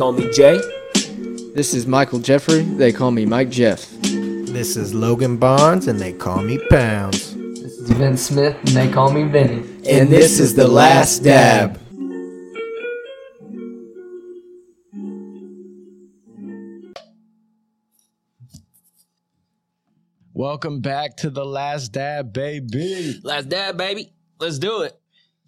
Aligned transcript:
call 0.00 0.12
me 0.12 0.32
Jay. 0.32 1.52
This 1.54 1.74
is 1.74 1.86
Michael 1.86 2.20
Jeffrey. 2.20 2.62
They 2.62 2.92
call 2.92 3.10
me 3.10 3.26
Mike 3.26 3.50
Jeff. 3.50 3.90
This 4.00 4.76
is 4.76 4.94
Logan 4.94 5.36
Barnes, 5.36 5.88
and 5.88 6.00
they 6.00 6.12
call 6.12 6.42
me 6.42 6.58
Pounds. 6.70 7.34
This 7.34 7.72
is 7.72 7.90
Vince 7.90 8.22
Smith, 8.22 8.56
and 8.66 8.68
they 8.68 8.90
call 8.90 9.12
me 9.12 9.24
Vinny. 9.24 9.62
And 9.88 10.08
this 10.08 10.40
is 10.40 10.54
the 10.54 10.68
last 10.68 11.22
dab. 11.22 11.78
Welcome 20.32 20.80
back 20.80 21.18
to 21.18 21.30
the 21.30 21.44
last 21.44 21.92
dab, 21.92 22.32
baby. 22.32 23.20
Last 23.22 23.50
dab, 23.50 23.76
baby. 23.76 24.12
Let's 24.38 24.58
do 24.58 24.82
it. 24.82 24.99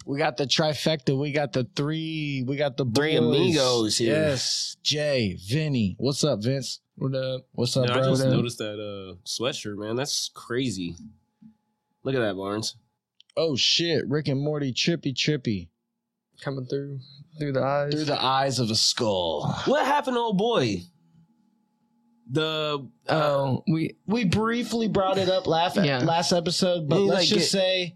We 0.06 0.19
got 0.19 0.36
the 0.36 0.45
trifecta. 0.45 1.17
We 1.19 1.33
got 1.33 1.53
the 1.53 1.64
three. 1.77 2.45
We 2.47 2.56
got 2.56 2.77
the 2.77 2.84
Three 2.84 3.19
boys. 3.19 3.36
amigos 3.36 3.98
here. 3.98 4.14
Yes, 4.14 4.77
Jay, 4.83 5.39
Vinny. 5.48 5.94
What's 5.98 6.25
up, 6.25 6.42
Vince? 6.42 6.81
What 6.97 7.14
up? 7.14 7.42
What's 7.53 7.77
up, 7.77 7.86
Yeah, 7.89 7.94
I 7.94 8.00
bro? 8.00 8.11
just 8.11 8.25
noticed 8.27 8.59
that 8.59 8.75
uh, 8.81 9.14
sweatshirt, 9.25 9.77
man. 9.78 9.97
That's 9.97 10.31
crazy. 10.34 10.97
Look 12.03 12.14
at 12.14 12.20
that, 12.20 12.36
Barnes. 12.36 12.77
Oh 13.36 13.56
shit, 13.56 14.06
Rick 14.09 14.28
and 14.28 14.41
Morty, 14.41 14.72
trippy, 14.72 15.14
trippy 15.14 15.69
Coming 16.42 16.66
through 16.66 16.98
through 17.39 17.53
the 17.53 17.62
eyes. 17.62 17.92
through 17.92 18.05
the 18.05 18.22
eyes 18.22 18.59
of 18.59 18.70
a 18.70 18.75
skull. 18.75 19.50
What 19.66 19.87
happened, 19.87 20.19
old 20.19 20.37
boy? 20.37 20.83
The 22.31 22.87
uh, 23.09 23.12
oh, 23.14 23.62
we 23.69 23.97
We 24.06 24.25
briefly 24.25 24.89
brought 24.89 25.19
it 25.19 25.28
up 25.28 25.47
last 25.47 25.77
Yeah. 25.77 25.98
last 25.98 26.33
episode, 26.33 26.89
but 26.89 27.00
let's 27.00 27.20
like, 27.20 27.28
just 27.28 27.53
get- 27.53 27.61
say 27.61 27.94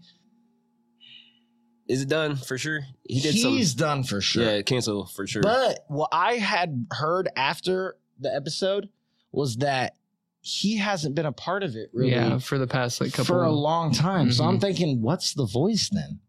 is 1.87 2.01
it 2.01 2.09
done 2.09 2.35
for 2.35 2.57
sure? 2.57 2.81
He 3.03 3.19
did 3.19 3.35
some. 3.37 3.51
he's 3.51 3.73
done 3.73 4.03
for 4.03 4.21
sure. 4.21 4.43
Yeah, 4.43 4.61
cancel 4.61 5.05
for 5.05 5.25
sure. 5.27 5.41
But 5.41 5.85
what 5.87 6.09
I 6.11 6.33
had 6.35 6.87
heard 6.91 7.29
after 7.35 7.97
the 8.19 8.33
episode 8.33 8.89
was 9.31 9.57
that 9.57 9.95
he 10.41 10.77
hasn't 10.77 11.13
been 11.15 11.25
a 11.25 11.31
part 11.31 11.63
of 11.63 11.75
it 11.75 11.89
really 11.93 12.11
yeah 12.11 12.37
for 12.39 12.57
the 12.57 12.67
past 12.67 13.01
like 13.01 13.11
couple. 13.11 13.25
for 13.25 13.43
a 13.43 13.51
long 13.51 13.91
time. 13.91 14.31
So 14.31 14.43
I'm 14.45 14.57
Mhm. 14.57 14.61
thinking, 14.61 15.01
what's 15.01 15.33
the 15.33 15.45
voice 15.45 15.89
then? 15.89 16.19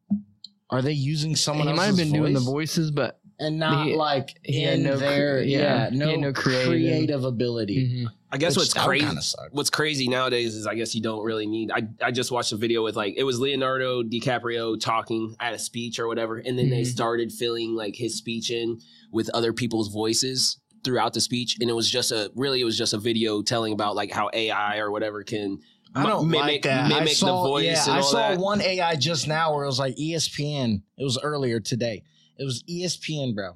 Are 0.71 0.83
they 0.83 0.93
using 0.93 1.35
someone 1.37 1.67
he 1.67 1.71
else's 1.73 1.79
might 1.79 1.87
have 1.87 1.97
been 1.97 2.13
doing 2.21 2.35
the 2.35 2.41
voices, 2.41 2.91
but 2.91 3.21
and 3.39 3.59
not 3.59 3.87
he- 3.87 3.95
like 3.97 4.39
he 4.43 4.65
in 4.65 4.83
no 4.83 4.97
their 4.97 5.41
yeah, 5.43 5.89
yeah, 5.91 5.97
no, 5.97 6.17
no 6.17 6.33
creative, 6.33 6.69
creative- 6.69 7.25
ability. 7.25 8.05
mhm. 8.05 8.13
I 8.31 8.37
guess 8.37 8.57
which 8.57 8.75
what's 8.75 8.75
crazy. 8.75 9.07
What's 9.53 9.71
crazy 9.71 10.07
nowadays 10.09 10.55
is 10.55 10.67
I 10.67 10.75
guess 10.75 10.95
you 10.95 11.01
don't 11.01 11.25
really 11.25 11.47
need. 11.47 11.71
I 11.71 11.89
I 12.03 12.11
just 12.11 12.31
watched 12.31 12.53
a 12.53 12.57
video 12.57 12.85
with 12.85 12.95
like 12.97 13.15
it 13.17 13.25
was 13.25 13.41
Leonardo 13.41 14.03
DiCaprio 14.03 14.79
talking 14.79 15.35
at 15.41 15.55
a 15.55 15.59
speech 15.59 15.99
or 15.99 16.07
whatever, 16.09 16.37
and 16.39 16.59
then 16.59 16.69
they 16.69 16.83
Mhm. 16.83 16.87
started 16.87 17.33
filling 17.33 17.75
like 17.75 17.97
his 17.97 18.17
speech 18.17 18.51
in 18.51 18.81
with 19.13 19.31
other 19.33 19.53
people's 19.55 19.89
voices 19.89 20.59
throughout 20.85 21.15
the 21.15 21.21
speech, 21.21 21.57
and 21.61 21.71
it 21.71 21.73
was 21.73 21.89
just 21.91 22.13
a 22.13 22.31
really 22.35 22.61
it 22.61 22.65
was 22.65 22.77
just 22.77 22.93
a 22.93 22.99
video 22.99 23.41
telling 23.43 23.73
about 23.73 23.97
like 23.97 24.13
how 24.13 24.29
AI 24.35 24.77
or 24.79 24.91
whatever 24.91 25.23
can 25.23 25.59
I 25.95 26.05
don't 26.05 26.29
mimic- 26.29 26.47
like 26.47 26.63
that. 26.63 26.85
I 26.85 26.89
mimic 26.89 27.09
the 27.09 27.15
saw, 27.15 27.43
voice 27.47 27.65
Yeah, 27.65 27.85
and 27.85 27.93
I 27.95 28.01
saw 28.03 28.29
that. 28.29 28.39
one 28.39 28.61
AI 28.61 28.95
just 28.97 29.27
now 29.27 29.55
where 29.55 29.65
it 29.65 29.69
was 29.69 29.79
like 29.79 29.97
ESPN. 29.97 30.83
It 30.99 31.03
was 31.05 31.19
earlier 31.23 31.61
today. 31.61 32.03
It 32.39 32.45
was 32.45 32.63
ESPN, 32.69 33.35
bro. 33.35 33.55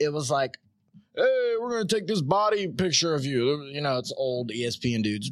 It 0.00 0.12
was 0.12 0.30
like, 0.32 0.58
hey, 1.16 1.53
we're 1.64 1.70
gonna 1.70 1.86
take 1.86 2.06
this 2.06 2.20
body 2.20 2.68
picture 2.68 3.14
of 3.14 3.24
you. 3.24 3.62
You 3.64 3.80
know, 3.80 3.98
it's 3.98 4.12
old 4.16 4.50
ESPN 4.50 5.02
dudes 5.02 5.30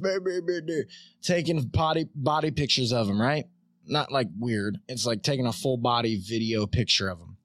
taking 1.22 1.60
body 1.62 2.08
body 2.14 2.50
pictures 2.50 2.92
of 2.92 3.08
him, 3.08 3.20
right? 3.20 3.46
Not 3.86 4.10
like 4.10 4.28
weird. 4.38 4.78
It's 4.88 5.06
like 5.06 5.22
taking 5.22 5.46
a 5.46 5.52
full 5.52 5.76
body 5.76 6.16
video 6.16 6.66
picture 6.66 7.08
of 7.08 7.18
him. 7.18 7.36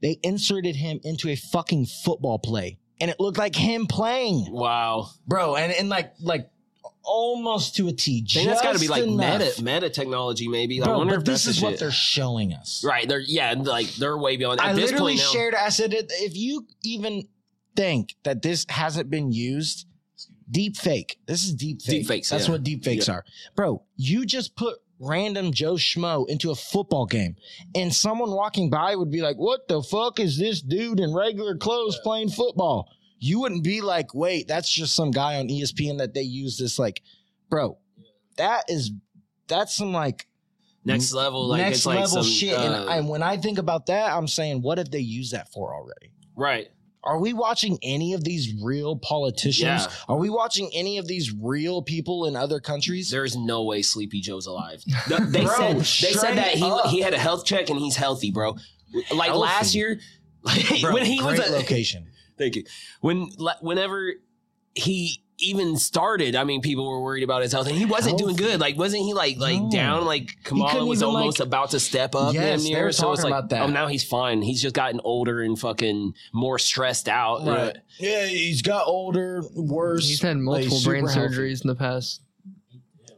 They 0.00 0.18
inserted 0.22 0.76
him 0.76 1.00
into 1.04 1.28
a 1.28 1.36
fucking 1.36 1.86
football 1.86 2.38
play, 2.38 2.78
and 3.00 3.10
it 3.10 3.20
looked 3.20 3.38
like 3.38 3.54
him 3.54 3.86
playing 3.86 4.50
wow. 4.50 5.10
bro 5.26 5.56
and, 5.56 5.72
and 5.72 5.88
like 5.88 6.14
like 6.20 6.50
almost 7.04 7.76
to 7.76 7.88
a 7.88 7.92
t 7.92 8.24
I 8.28 8.32
think 8.32 8.48
that's 8.48 8.62
got 8.62 8.74
to 8.74 8.80
be 8.80 8.88
like 8.88 9.04
enough. 9.04 9.38
meta 9.38 9.62
meta 9.62 9.90
technology 9.90 10.48
maybe. 10.48 10.82
I 10.82 10.88
wonder 10.88 11.14
but 11.14 11.20
if 11.20 11.24
this 11.24 11.46
is 11.46 11.60
the 11.60 11.66
what 11.66 11.78
they're 11.78 11.90
showing 11.90 12.52
us 12.52 12.84
right. 12.84 13.08
They're 13.08 13.20
yeah, 13.20 13.54
like 13.56 13.88
they're 13.94 14.16
way 14.16 14.36
beyond. 14.36 14.60
At 14.60 14.66
i 14.66 14.72
this 14.72 14.90
literally 14.90 15.12
point 15.12 15.24
now, 15.24 15.32
shared 15.32 15.54
i 15.54 15.68
said 15.68 15.94
if 15.94 16.36
you 16.36 16.66
even 16.82 17.28
think 17.76 18.16
that 18.24 18.42
this 18.42 18.66
hasn't 18.68 19.10
been 19.10 19.32
used? 19.32 19.86
Deep 20.50 20.76
fake 20.76 21.18
this 21.26 21.44
is 21.44 21.54
deep 21.54 21.80
fake 21.80 22.00
Deep 22.00 22.06
fakes, 22.06 22.28
that's 22.28 22.46
yeah. 22.46 22.52
what 22.52 22.62
deep 22.62 22.84
fakes 22.84 23.08
are. 23.08 23.24
Bro 23.56 23.82
you 23.96 24.26
just 24.26 24.54
put 24.54 24.76
random 24.98 25.50
joe 25.50 25.74
schmo 25.74 26.28
into 26.28 26.50
a 26.50 26.54
football 26.54 27.06
game 27.06 27.34
and 27.74 27.92
someone 27.92 28.30
walking 28.30 28.68
by 28.68 28.94
would 28.94 29.10
be 29.10 29.22
like 29.22 29.36
what 29.36 29.66
the 29.68 29.82
fuck 29.82 30.20
is 30.20 30.38
this 30.38 30.60
dude 30.60 31.00
in 31.00 31.14
regular 31.14 31.56
clothes 31.56 31.98
playing 32.02 32.28
football? 32.28 32.88
You 33.18 33.40
wouldn't 33.40 33.64
be 33.64 33.80
like 33.80 34.14
wait 34.14 34.46
that's 34.46 34.70
just 34.70 34.94
some 34.94 35.10
guy 35.10 35.38
on 35.38 35.48
espn 35.48 35.98
that 35.98 36.12
they 36.12 36.22
use 36.22 36.58
this 36.58 36.78
like 36.78 37.00
bro 37.48 37.78
that 38.36 38.64
is 38.68 38.90
that's 39.48 39.74
some 39.74 39.92
like 39.92 40.26
next 40.84 41.14
level, 41.14 41.46
like 41.46 41.62
next 41.62 41.78
it's 41.78 41.86
like 41.86 42.00
level 42.00 42.22
some, 42.22 42.24
shit. 42.24 42.54
Uh, 42.54 42.60
and, 42.62 42.90
and 42.90 43.08
when 43.08 43.22
i 43.22 43.38
think 43.38 43.58
about 43.58 43.86
that 43.86 44.12
i'm 44.12 44.28
saying 44.28 44.60
what 44.60 44.76
have 44.76 44.90
they 44.90 44.98
used 44.98 45.32
that 45.32 45.50
for 45.50 45.74
already? 45.74 46.10
Right. 46.36 46.68
Are 47.04 47.18
we 47.18 47.32
watching 47.32 47.78
any 47.82 48.12
of 48.14 48.22
these 48.24 48.54
real 48.62 48.96
politicians 48.96 49.62
Yeah. 49.86 49.86
are 50.08 50.16
we 50.18 50.30
watching 50.30 50.70
any 50.72 50.98
of 50.98 51.06
these 51.08 51.32
real 51.32 51.82
people 51.82 52.26
in 52.26 52.36
other 52.36 52.60
countries 52.60 53.10
There's 53.10 53.36
no 53.36 53.64
way 53.64 53.82
Sleepy 53.82 54.20
Joe's 54.20 54.46
alive. 54.46 54.82
The- 55.08 55.26
they 55.28 55.44
Bro, 55.44 55.56
said 55.82 56.08
they 56.08 56.12
said 56.14 56.34
that 56.36 56.54
he 56.54 56.64
up. 56.64 56.86
he 56.86 57.00
had 57.00 57.14
a 57.14 57.18
health 57.18 57.44
check 57.44 57.70
and 57.70 57.78
he's 57.78 57.96
healthy, 57.96 58.30
bro. 58.30 58.56
Like 59.14 59.28
Healthy. 59.28 59.38
last 59.38 59.74
year, 59.74 59.98
Bro, 60.80 60.92
when 60.94 61.06
he 61.06 61.22
was 61.22 61.38
a, 61.38 61.50
location 61.52 62.06
thank 62.38 62.56
you. 62.56 62.64
When 63.00 63.30
whenever 63.60 64.12
he 64.74 65.21
even 65.42 65.76
started, 65.76 66.36
I 66.36 66.44
mean, 66.44 66.60
people 66.62 66.88
were 66.88 67.00
worried 67.02 67.24
about 67.24 67.42
his 67.42 67.52
health, 67.52 67.66
and 67.66 67.76
he 67.76 67.84
wasn't 67.84 68.18
doing 68.18 68.36
good. 68.36 68.60
Like, 68.60 68.76
wasn't 68.78 69.02
he 69.02 69.12
like 69.14 69.38
like 69.38 69.60
No. 69.60 69.70
down? 69.70 70.04
Like 70.04 70.30
Kamala 70.44 70.70
couldn't 70.70 70.88
was 70.88 71.02
almost 71.02 71.40
like- 71.40 71.46
about 71.46 71.70
to 71.70 71.80
step 71.80 72.14
up. 72.14 72.34
Yes, 72.34 72.62
damn 72.64 72.72
they 72.72 72.82
were 72.82 72.92
so 72.92 73.12
it's 73.12 73.20
talking 73.22 73.30
like, 73.32 73.38
about 73.40 73.50
that. 73.50 73.62
oh, 73.62 73.66
now 73.66 73.86
he's 73.88 74.04
fine. 74.04 74.42
He's 74.42 74.62
just 74.62 74.74
gotten 74.74 75.00
older 75.04 75.42
and 75.42 75.58
fucking 75.58 76.14
more 76.32 76.58
stressed 76.58 77.08
out. 77.08 77.40
you 77.40 77.46
know? 77.46 77.72
yeah 77.98 78.24
he's 78.26 78.62
got 78.62 78.86
older 78.86 79.42
worse 79.54 80.08
he's 80.08 80.22
had 80.22 80.36
like, 80.36 80.42
multiple 80.44 80.80
brain 80.84 81.06
healthy. 81.06 81.20
surgeries 81.20 81.62
in 81.62 81.68
the 81.68 81.74
past 81.74 82.22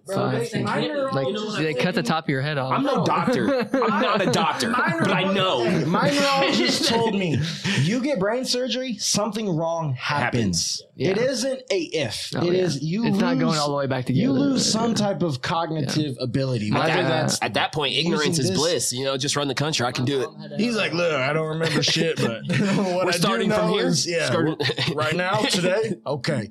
Bro, 0.07 0.17
five. 0.17 0.51
they- 0.51 0.63
my 0.63 0.81
Like 0.81 1.29
neurologist- 1.29 1.57
they 1.59 1.73
cut 1.75 1.95
the 1.95 2.03
top 2.03 2.25
of 2.25 2.29
your 2.29 2.43
head 2.43 2.59
off. 2.59 2.73
I'm 2.73 2.83
no 2.83 3.05
doctor. 3.05 3.61
I'm 3.73 4.03
not 4.03 4.21
a 4.21 4.31
doctor, 4.31 4.71
but 5.01 5.11
I 5.11 5.33
know. 5.33 5.65
My 5.87 6.11
neurologist 6.11 6.89
told 6.89 7.15
me 7.15 7.39
you 7.83 8.01
get 8.03 8.19
brain 8.19 8.45
surgery, 8.45 8.97
something 8.99 9.49
wrong 9.57 9.95
happens. 9.95 10.35
Happens. 10.35 10.83
It 10.97 11.17
Yeah. 11.17 11.23
isn't 11.25 11.63
a 11.71 11.79
if. 11.79 12.31
Oh, 12.37 12.47
It 12.47 12.53
yeah. 12.55 12.63
is 12.63 12.83
you. 12.83 13.07
It's 13.07 13.17
not 13.19 13.39
going 13.39 13.59
all 13.59 13.69
the 13.71 13.75
way 13.77 13.87
back 13.87 14.05
together. 14.05 14.23
You 14.23 14.33
lose 14.33 14.71
some 14.71 14.95
type 14.95 15.23
of 15.23 15.41
cognitive 15.43 16.17
ability. 16.21 16.71
At 16.71 16.75
Whether 16.79 16.89
that, 17.03 17.09
that's 17.09 17.39
at 17.43 17.55
that 17.55 17.73
point, 17.73 17.95
ignorance 17.97 18.39
using 18.39 18.45
is 18.45 18.51
this- 18.51 18.59
bliss. 18.59 18.93
You 18.93 19.05
know, 19.07 19.17
just 19.17 19.37
run 19.37 19.49
the 19.49 19.55
country. 19.55 19.87
I 19.87 19.93
can 19.93 20.05
do 20.05 20.21
it. 20.23 20.29
He's 20.61 20.77
like, 20.77 20.93
look, 20.93 21.13
I 21.15 21.33
don't 21.33 21.49
remember 21.49 21.83
shit, 21.83 22.17
but 22.17 22.43
what 22.47 22.59
We're 23.07 23.09
I 23.09 23.13
do 23.13 23.19
starting 23.19 23.51
from 23.51 23.71
know 23.71 23.77
here. 23.79 23.87
is- 23.87 24.07
yeah, 24.07 24.27
Starting- 24.27 24.57
right 24.95 25.17
now, 25.17 25.39
today, 25.41 25.95
okay. 26.07 26.49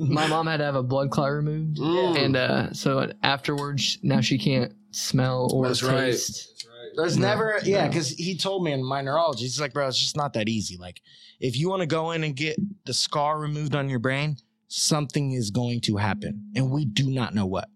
My 0.00 0.26
mom 0.28 0.46
had 0.46 0.58
to 0.58 0.64
have 0.64 0.76
a 0.76 0.82
blood 0.82 1.10
clot 1.10 1.32
removed, 1.32 1.78
Mm. 1.78 2.18
and 2.24 2.36
uh, 2.36 2.72
so 2.84 3.10
afterwards, 3.22 3.96
now 4.02 4.20
she 4.20 4.36
can't 4.36 4.74
smell 4.90 5.48
or 5.54 5.66
That's 5.68 5.82
right. 5.82 6.10
taste. 6.12 6.66
There's 6.96 7.16
No, 7.16 7.26
never, 7.28 7.58
yeah, 7.64 7.84
no. 7.84 7.88
because 7.88 8.10
he 8.10 8.36
told 8.36 8.62
me 8.62 8.72
in 8.72 8.84
my 8.84 9.00
neurology, 9.00 9.44
he's 9.44 9.58
like, 9.58 9.72
bro, 9.72 9.88
it's 9.88 9.98
just 9.98 10.16
not 10.18 10.34
that 10.34 10.50
easy. 10.50 10.76
Like, 10.76 11.00
if 11.40 11.56
you 11.56 11.70
want 11.70 11.80
to 11.80 11.86
go 11.86 12.10
in 12.12 12.22
and 12.24 12.36
get 12.36 12.56
the 12.84 12.92
scar 12.92 13.38
removed 13.40 13.74
on 13.74 13.88
your 13.88 13.98
brain, 14.00 14.36
something 14.68 15.32
is 15.32 15.50
going 15.50 15.80
to 15.80 15.96
happen, 15.96 16.52
and 16.54 16.70
we 16.70 16.84
do 16.84 17.10
not 17.10 17.34
know 17.34 17.46
what. 17.46 17.68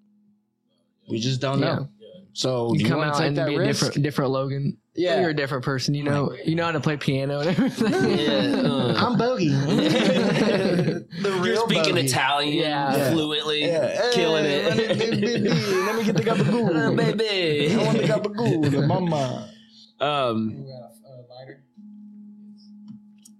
We 1.09 1.19
just 1.19 1.41
don't 1.41 1.59
Yeah. 1.59 1.75
know. 1.77 1.89
So 2.39 2.73
You 2.73 2.85
do 2.85 2.89
come 2.91 3.01
out 3.01 3.17
take 3.19 3.27
and 3.27 3.37
that 3.37 3.49
be 3.49 3.57
a 3.57 3.59
risk? 3.59 3.81
different, 3.87 4.03
different 4.05 4.31
Logan. 4.31 4.77
Yeah. 4.95 5.21
you're 5.23 5.31
a 5.31 5.35
different 5.35 5.65
person. 5.65 5.93
You 5.95 6.05
know, 6.05 6.37
you 6.45 6.55
know 6.55 6.67
how 6.67 6.71
to 6.71 6.79
play 6.79 6.97
piano 6.97 7.41
and 7.41 7.49
everything. 7.49 7.93
Yeah, 8.17 8.63
uh. 8.65 8.95
I'm 8.97 9.19
bogey. 9.19 9.49
the 9.49 11.05
You're 11.45 11.57
speaking 11.57 11.95
bogey. 11.97 12.07
Italian 12.07 12.55
Yeah. 12.55 13.11
fluently, 13.11 13.63
Yeah. 13.63 14.11
killing 14.13 14.45
Hey, 14.45 14.65
Let 14.69 14.77
me, 14.77 14.85
it. 14.85 14.99
baby, 15.21 15.49
let 15.49 15.97
me 15.97 16.05
get 16.05 16.17
the 16.17 16.23
gabagool. 16.23 16.97
baby. 16.97 17.75
I 17.75 17.85
want 17.85 17.99
the 17.99 18.05
gabagool, 18.05 18.71
the 18.71 18.87
mama. 18.87 19.51
Um, 19.99 20.65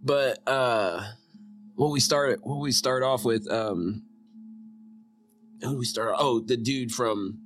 but 0.03 0.41
uh, 0.49 1.05
what 1.77 1.93
we 1.93 2.01
started, 2.01 2.41
what 2.43 2.59
we 2.59 2.73
start 2.73 3.05
off 3.05 3.25
with, 3.25 3.49
um, 3.49 4.03
who 5.63 5.71
did 5.71 5.79
we 5.79 5.85
start? 5.85 6.17
Oh, 6.19 6.41
the 6.41 6.57
dude 6.57 6.91
from 6.91 7.39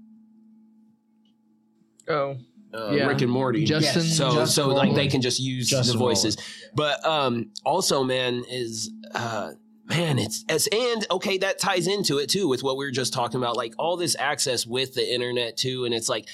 oh, 2.08 2.37
uh, 2.75 2.90
Yeah. 2.93 3.06
Rick 3.06 3.22
and 3.22 3.31
Morty. 3.31 3.64
Justin. 3.64 4.02
Yes. 4.02 4.16
so 4.16 4.32
Justin 4.32 4.46
so 4.46 4.69
like 4.69 4.94
they 4.94 5.08
can 5.08 5.20
just 5.20 5.40
use 5.40 5.69
Justin 5.69 5.94
the 5.94 5.99
voices 5.99 6.37
but 6.75 7.04
um 7.06 7.50
also 7.64 8.02
man 8.02 8.44
is 8.49 8.90
uh 9.14 9.52
man 9.87 10.19
it's 10.19 10.44
as 10.49 10.69
and 10.72 11.06
okay 11.10 11.38
that 11.38 11.58
ties 11.58 11.87
into 11.87 12.19
it 12.19 12.31
too 12.31 12.49
with 12.49 12.62
what 12.62 12.76
we 12.76 12.84
were 12.84 12.90
just 12.90 13.12
talking 13.12 13.38
about 13.38 13.56
like 13.56 13.75
all 13.78 13.96
this 13.96 14.16
access 14.19 14.66
with 14.66 14.94
the 14.94 15.14
internet 15.14 15.56
too 15.56 15.84
and 15.84 15.93
it's 15.93 16.08
like 16.08 16.28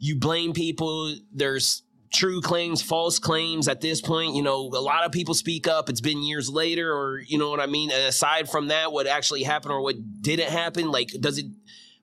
you 0.00 0.16
blame 0.16 0.52
people 0.52 1.14
there's 1.32 1.84
true 2.14 2.40
claims, 2.40 2.80
false 2.80 3.18
claims 3.18 3.68
at 3.68 3.80
this 3.80 4.00
point. 4.00 4.34
You 4.34 4.42
know, 4.42 4.60
a 4.60 4.80
lot 4.80 5.04
of 5.04 5.12
people 5.12 5.34
speak 5.34 5.66
up. 5.66 5.90
It's 5.90 6.00
been 6.00 6.22
years 6.22 6.48
later, 6.48 6.94
or 6.96 7.18
you 7.18 7.36
know 7.38 7.50
what 7.50 7.60
I 7.60 7.66
mean. 7.66 7.90
Aside 7.90 8.48
from 8.48 8.68
that, 8.68 8.92
what 8.92 9.06
actually 9.06 9.42
happened 9.42 9.72
or 9.72 9.82
what 9.82 9.96
didn't 10.22 10.48
happen, 10.48 10.90
like 10.90 11.10
does 11.20 11.38
it 11.38 11.46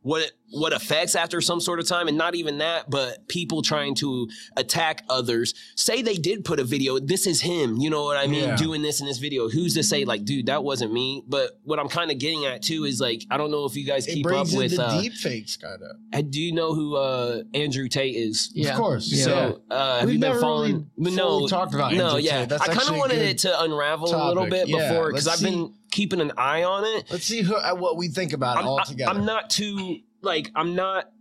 what 0.02 0.32
what 0.52 0.74
affects 0.74 1.16
after 1.16 1.42
some 1.42 1.60
sort 1.60 1.80
of 1.80 1.88
time 1.88 2.08
and 2.08 2.18
not 2.18 2.36
even 2.36 2.58
that 2.60 2.90
but 2.90 3.28
people 3.28 3.62
trying 3.62 3.96
to 3.96 4.28
attack 4.58 5.04
others 5.10 5.54
say 5.76 6.02
they 6.02 6.16
did 6.16 6.44
put 6.46 6.60
a 6.60 6.64
video 6.64 7.00
this 7.00 7.26
is 7.26 7.42
him 7.42 7.78
you 7.78 7.90
know 7.90 8.04
what 8.04 8.18
i 8.18 8.28
mean 8.28 8.50
Yeah. 8.50 8.56
doing 8.58 8.82
this 8.82 9.00
in 9.02 9.08
this 9.08 9.18
video 9.18 9.50
who's 9.50 9.74
to 9.76 9.84
say 9.84 10.06
like 10.06 10.26
dude 10.26 10.48
that 10.48 10.64
wasn't 10.64 10.92
me 10.94 11.24
but 11.28 11.60
what 11.64 11.80
i'm 11.80 11.88
kind 11.90 12.12
of 12.12 12.18
getting 12.20 12.46
at 12.46 12.62
too 12.62 12.84
is 12.86 13.00
like 13.00 13.24
i 13.32 13.38
don't 13.38 13.50
know 13.52 13.66
if 13.66 13.76
you 13.76 13.86
guys 13.86 14.08
It 14.08 14.14
keep 14.16 14.26
up 14.28 14.48
in 14.52 14.58
with 14.58 14.76
the 14.76 14.84
uh, 14.86 15.02
deep 15.02 15.14
fakes, 15.14 15.58
kind 15.58 15.82
of. 15.82 15.92
uh, 16.14 16.22
do 16.22 16.42
you 16.42 16.52
know 16.54 16.74
who 16.74 16.96
uh 16.98 17.44
andrew 17.54 17.88
tate 17.88 18.16
is 18.16 18.52
Yeah. 18.54 18.72
Of 18.72 18.78
course. 18.78 19.08
Yeah. 19.12 19.24
so 19.24 19.62
uh 19.72 20.00
have 20.00 20.06
We've 20.06 20.16
you 20.16 20.20
been 20.20 20.30
never 20.32 20.40
following 20.42 20.90
really 20.98 21.16
no 21.16 21.48
talked 21.48 21.74
about 21.74 21.94
no 21.94 22.08
Andrew 22.18 22.20
yeah 22.22 22.40
Tate. 22.42 22.50
That's 22.50 22.62
i 22.64 22.74
kind 22.74 22.90
of 22.90 22.98
wanted 22.98 23.20
it 23.20 23.38
to 23.40 23.62
unravel 23.64 24.14
a 24.14 24.28
little 24.28 24.48
bit 24.48 24.68
Yeah, 24.68 24.90
before 24.90 25.08
because 25.12 25.28
i've 25.28 25.38
see. 25.40 25.50
been 25.50 25.74
keeping 25.92 26.22
an 26.22 26.32
eye 26.38 26.64
on 26.64 26.84
it 26.86 27.06
Let's 27.12 27.26
see 27.26 27.42
who, 27.42 27.56
uh, 27.56 27.74
what 27.76 27.98
we 27.98 28.08
think 28.08 28.32
about 28.34 28.58
it 28.58 28.60
I'm, 28.62 28.68
all 28.68 28.84
together. 28.86 29.12
I'm 29.12 29.26
not 29.26 29.50
too 29.50 30.00
like 30.22 30.50
I'm 30.56 30.76
not 30.76 31.12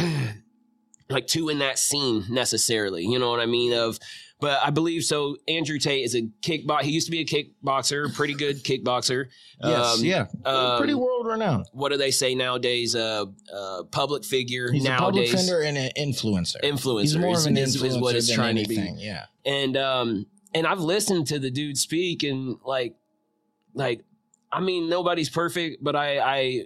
like 1.08 1.26
too 1.26 1.48
in 1.48 1.58
that 1.60 1.78
scene 1.78 2.24
necessarily. 2.28 3.04
You 3.04 3.18
know 3.18 3.30
what 3.30 3.40
I 3.40 3.46
mean? 3.46 3.72
Of 3.72 3.98
but 4.38 4.60
I 4.62 4.68
believe 4.70 5.02
so. 5.02 5.36
Andrew 5.48 5.78
Tate 5.78 6.04
is 6.04 6.14
a 6.14 6.22
kickbox. 6.42 6.82
He 6.82 6.90
used 6.90 7.06
to 7.06 7.10
be 7.10 7.20
a 7.20 7.24
kickboxer, 7.24 8.14
pretty 8.14 8.34
good 8.34 8.62
kickboxer. 8.64 9.26
Yes, 9.62 9.98
Um, 9.98 10.04
yeah. 10.04 10.26
um, 10.44 10.76
Pretty 10.78 10.92
world 10.92 11.26
renowned. 11.26 11.64
What 11.72 11.90
do 11.90 11.96
they 11.96 12.10
say 12.10 12.34
nowadays? 12.34 12.94
Uh, 12.94 13.24
uh 13.54 13.84
public 13.84 14.24
figure 14.24 14.70
He's 14.70 14.84
a 14.84 14.90
public 14.90 15.30
nowadays. 15.30 15.34
fender 15.48 15.62
and 15.62 15.78
an 15.78 15.90
influencer. 15.98 16.60
Influencer 16.62 17.00
He's 17.02 17.16
more 17.16 17.32
is, 17.32 17.46
of 17.46 17.52
an 17.52 17.56
is- 17.56 17.76
influencer 17.82 17.86
is 17.86 17.98
what 17.98 18.14
it's 18.16 18.26
than 18.26 18.36
trying 18.36 18.58
anything. 18.58 18.96
to 18.96 19.00
be. 19.00 19.06
Yeah. 19.06 19.24
And 19.46 19.76
um 19.78 20.26
and 20.54 20.66
I've 20.66 20.80
listened 20.80 21.28
to 21.28 21.38
the 21.38 21.50
dude 21.50 21.78
speak 21.78 22.22
and 22.22 22.56
like 22.64 22.94
like 23.74 24.02
I 24.52 24.60
mean 24.60 24.90
nobody's 24.90 25.30
perfect, 25.30 25.82
but 25.82 25.96
I 25.96 26.18
I 26.18 26.62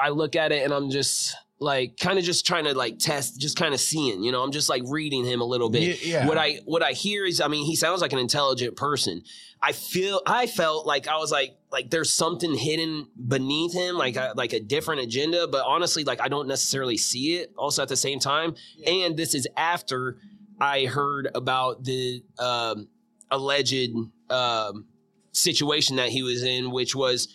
I 0.00 0.10
look 0.10 0.36
at 0.36 0.52
it 0.52 0.64
and 0.64 0.72
I'm 0.72 0.90
just 0.90 1.34
like 1.60 1.96
kind 1.98 2.18
of 2.18 2.24
just 2.24 2.46
trying 2.46 2.64
to 2.64 2.74
like 2.74 2.98
test, 2.98 3.40
just 3.40 3.56
kind 3.56 3.72
of 3.72 3.80
seeing, 3.80 4.22
you 4.22 4.32
know, 4.32 4.42
I'm 4.42 4.52
just 4.52 4.68
like 4.68 4.82
reading 4.86 5.24
him 5.24 5.40
a 5.40 5.44
little 5.44 5.70
bit. 5.70 5.82
Ye- 5.82 6.12
yeah. 6.12 6.26
What 6.26 6.36
I 6.36 6.60
what 6.64 6.82
I 6.82 6.92
hear 6.92 7.24
is 7.24 7.40
I 7.40 7.48
mean 7.48 7.64
he 7.64 7.76
sounds 7.76 8.00
like 8.00 8.12
an 8.12 8.18
intelligent 8.18 8.76
person. 8.76 9.22
I 9.62 9.72
feel 9.72 10.20
I 10.26 10.46
felt 10.46 10.86
like 10.86 11.08
I 11.08 11.16
was 11.16 11.32
like 11.32 11.56
like 11.70 11.90
there's 11.90 12.10
something 12.10 12.54
hidden 12.54 13.06
beneath 13.16 13.72
him 13.72 13.96
like 13.96 14.16
a, 14.16 14.34
like 14.36 14.52
a 14.52 14.60
different 14.60 15.02
agenda, 15.02 15.46
but 15.46 15.64
honestly 15.66 16.04
like 16.04 16.20
I 16.20 16.28
don't 16.28 16.48
necessarily 16.48 16.96
see 16.96 17.36
it 17.36 17.54
also 17.56 17.82
at 17.82 17.88
the 17.88 17.96
same 17.96 18.18
time. 18.18 18.54
And 18.86 19.16
this 19.16 19.34
is 19.34 19.48
after 19.56 20.18
I 20.60 20.84
heard 20.84 21.28
about 21.34 21.84
the 21.84 22.22
um, 22.38 22.88
alleged 23.30 23.90
um, 24.30 24.86
situation 25.32 25.96
that 25.96 26.10
he 26.10 26.22
was 26.22 26.42
in, 26.42 26.70
which 26.70 26.94
was, 26.94 27.28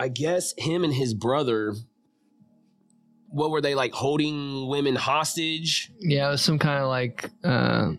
I 0.00 0.08
guess, 0.08 0.54
him 0.56 0.82
and 0.84 0.92
his 0.94 1.12
brother. 1.14 1.74
What 3.28 3.50
were 3.50 3.60
they 3.60 3.74
like 3.74 3.92
holding 3.92 4.66
women 4.68 4.96
hostage? 4.96 5.92
Yeah, 6.00 6.28
it 6.28 6.30
was 6.32 6.42
some 6.42 6.58
kind 6.58 6.82
of 6.82 6.88
like 6.88 7.30
uh, 7.44 7.92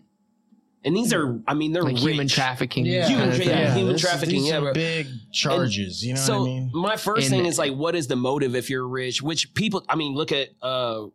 And 0.84 0.96
these 0.96 1.12
are, 1.14 1.40
I 1.48 1.54
mean, 1.54 1.72
they're 1.72 1.82
like 1.82 1.94
rich. 1.94 2.02
human 2.02 2.28
trafficking. 2.28 2.84
Yeah, 2.84 3.06
Human 3.08 3.30
kind 3.30 3.40
of 3.40 3.42
tra- 3.46 3.46
yeah, 3.46 3.74
human 3.74 3.92
this- 3.94 4.02
trafficking, 4.02 4.42
These 4.42 4.50
yeah, 4.50 4.58
are 4.60 4.74
big 4.74 5.06
charges. 5.32 6.04
you 6.04 6.14
know 6.14 6.20
so 6.20 6.40
what 6.40 6.42
I 6.42 6.46
mean? 6.46 6.70
my 6.74 6.96
first 6.96 7.28
And- 7.28 7.30
thing 7.30 7.46
is 7.46 7.56
like, 7.58 7.72
what 7.72 7.94
is 7.94 8.08
the 8.08 8.16
motive 8.16 8.54
if 8.56 8.68
you're 8.68 8.86
rich? 8.86 9.22
Which 9.22 9.54
people, 9.54 9.84
I 9.88 9.96
mean, 9.96 10.14
look 10.14 10.32
at 10.32 10.48
uh, 10.60 11.06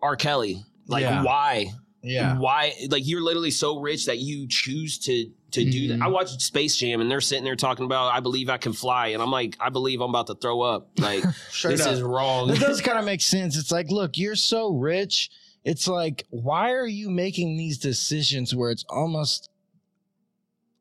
R. 0.00 0.16
Kelly. 0.16 0.62
Like, 0.86 1.02
Yeah. 1.02 1.22
why? 1.24 1.72
Yeah. 2.08 2.38
why 2.38 2.72
like 2.90 3.06
you're 3.06 3.20
literally 3.22 3.50
so 3.50 3.78
rich 3.80 4.06
that 4.06 4.18
you 4.18 4.46
choose 4.48 4.98
to 5.00 5.30
to 5.52 5.64
do 5.70 5.88
that 5.88 5.98
Mhm. 6.00 6.02
i 6.04 6.08
watched 6.08 6.40
space 6.42 6.76
jam 6.76 7.00
and 7.00 7.10
they're 7.10 7.20
sitting 7.20 7.44
there 7.44 7.56
talking 7.56 7.84
about 7.84 8.12
i 8.14 8.20
believe 8.20 8.48
i 8.50 8.58
can 8.58 8.72
fly 8.72 9.08
and 9.08 9.22
i'm 9.22 9.30
like 9.30 9.56
i 9.60 9.68
believe 9.70 10.00
i'm 10.00 10.10
about 10.10 10.26
to 10.28 10.34
throw 10.34 10.60
up 10.60 10.90
like 10.98 11.22
this 11.62 11.86
up. 11.86 11.92
is 11.92 12.02
wrong 12.02 12.50
It 12.50 12.60
does 12.60 12.80
kind 12.88 12.98
of 12.98 13.04
make 13.04 13.20
sense. 13.20 13.56
It's 13.56 13.70
like, 13.72 13.90
look, 13.90 14.18
you're 14.18 14.36
so 14.36 14.70
rich. 14.72 15.30
It's 15.64 15.86
like, 15.88 16.24
why 16.30 16.72
are 16.72 16.86
you 16.86 17.10
making 17.10 17.56
these 17.56 17.78
decisions 17.78 18.54
where 18.54 18.70
it's 18.70 18.84
almost 18.88 19.50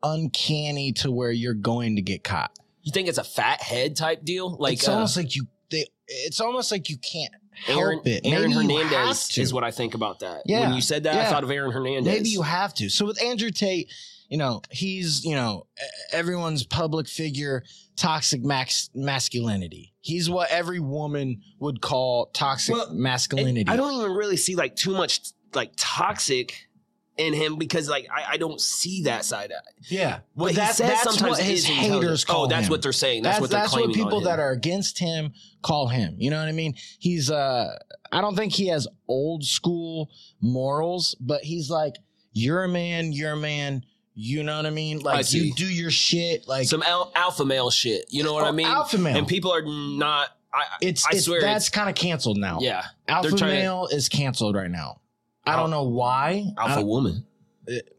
uncanny 0.04 0.92
to 0.94 1.12
where 1.12 1.32
you're 1.32 1.54
going 1.54 1.96
to 1.96 2.02
get 2.02 2.24
caught? 2.24 2.52
you 2.84 2.92
think 2.94 3.10
it's 3.10 3.18
a 3.18 3.24
fat 3.24 3.62
head 3.62 3.98
type 3.98 4.24
deal 4.24 4.56
like 4.60 4.76
it's 4.76 4.88
uh, 4.88 4.94
almost 4.94 5.18
like 5.18 5.36
you. 5.36 5.46
They, 5.70 5.86
it's 6.08 6.40
almost 6.40 6.72
like 6.72 6.90
you 6.90 6.98
can't 6.98 7.34
help 7.66 7.80
aaron, 7.80 8.02
it. 8.06 8.24
Maybe 8.24 8.52
hernandez 8.52 9.38
is 9.38 9.54
what 9.54 9.64
i 9.64 9.72
think 9.72 9.94
about 9.94 10.20
that 10.20 10.44
Yeah, 10.46 10.62
when 10.62 10.74
you 10.74 10.82
said 10.82 11.04
that 11.04 11.16
i 11.16 11.30
thought 11.30 11.44
of 11.44 11.52
aaron 11.52 11.72
hernandez 11.72 12.06
Maybe 12.14 12.30
you 12.30 12.42
have 12.42 12.74
to. 12.76 12.90
So 12.90 13.06
with 13.06 13.22
Andrew 13.22 13.50
Tate, 13.52 13.92
you 14.30 14.38
know, 14.38 14.62
he's, 14.72 15.24
you 15.24 15.36
know, 15.36 15.68
everyone's 16.12 16.66
public 16.66 17.08
figure, 17.08 17.64
toxic 17.96 18.44
max 18.44 18.90
masculinity. 18.94 19.94
He's 20.02 20.30
what 20.30 20.50
every 20.52 20.80
woman 20.80 21.42
would 21.60 21.82
call 21.82 22.28
toxic 22.34 22.76
Well, 22.76 22.94
masculinity. 22.94 23.66
i 23.70 23.76
don't 23.76 23.94
even 24.00 24.12
really 24.16 24.38
see 24.38 24.56
like 24.56 24.76
too 24.76 24.92
much 24.94 25.22
like 25.54 25.72
toxic 25.78 26.67
in 27.18 27.34
him 27.34 27.56
because 27.58 27.90
like 27.90 28.08
i, 28.14 28.34
I 28.34 28.38
don't 28.38 28.62
see 28.62 29.04
that 29.04 29.26
side 29.26 29.46
of 29.52 29.58
it 29.68 29.86
yeah. 29.90 30.20
what 30.36 30.52
he 30.52 30.58
that- 30.58 30.76
says 30.76 30.90
that's 30.90 31.04
sometimes 31.04 31.38
what 31.38 31.42
his 31.42 31.66
haters 31.66 32.24
call 32.24 32.44
oh 32.44 32.48
that's 32.48 32.68
him. 32.68 32.72
what 32.72 32.82
they're 32.82 32.92
saying 32.92 33.24
that's, 33.24 33.36
That's, 33.38 33.42
what 33.42 33.50
they're 33.52 33.60
that's 33.62 33.74
what 33.76 33.94
people 33.94 34.22
that 34.22 34.40
are 34.40 34.52
against 34.52 35.00
him 35.00 35.34
call 35.64 35.88
him. 35.88 36.16
You 36.20 36.30
know 36.30 36.38
what 36.40 36.48
I 36.48 36.52
mean? 36.54 36.76
He's 37.00 37.30
uh 37.32 37.76
I 38.12 38.22
don't 38.22 38.36
think 38.36 38.54
he 38.54 38.68
has 38.68 38.88
old 39.08 39.44
school 39.44 40.12
morals, 40.40 41.16
but 41.20 41.42
he's 41.44 41.70
like, 41.70 41.96
you're 42.34 42.64
a 42.64 42.70
man, 42.70 43.12
you're 43.12 43.34
a 43.34 43.38
man. 43.38 43.84
You 44.14 44.44
know 44.44 44.56
what 44.58 44.66
I 44.66 44.70
mean? 44.70 45.00
Like 45.00 45.26
see. 45.26 45.40
you 45.48 45.54
do 45.54 45.66
your 45.68 45.92
shit. 45.92 46.48
Like 46.48 46.68
some 46.68 46.84
al- 46.84 47.12
alpha 47.16 47.44
male 47.46 47.70
shit. 47.70 48.06
You 48.10 48.24
know 48.24 48.34
what 48.34 48.46
I 48.46 48.50
Oh, 48.50 48.52
mean? 48.54 48.66
alpha 48.68 48.98
male. 48.98 49.18
And 49.18 49.28
people 49.28 49.52
are 49.54 49.62
not. 49.64 50.30
I, 50.54 50.64
it's, 50.82 51.06
I 51.06 51.10
it's 51.14 51.26
swear 51.26 51.42
that's 51.42 51.70
kind 51.70 51.90
of 51.90 51.96
canceled 51.96 52.38
now. 52.38 52.60
yeah, 52.62 52.84
Alpha 53.08 53.30
they're 53.30 53.38
to- 53.40 53.46
male 53.46 53.88
is 53.92 54.08
canceled 54.10 54.56
right 54.56 54.72
now. 54.72 55.02
I 55.48 55.56
don't 55.56 55.72
know 55.72 55.84
why. 55.84 56.46
Alpha 56.58 56.84
woman. 56.84 57.26
It- 57.66 57.94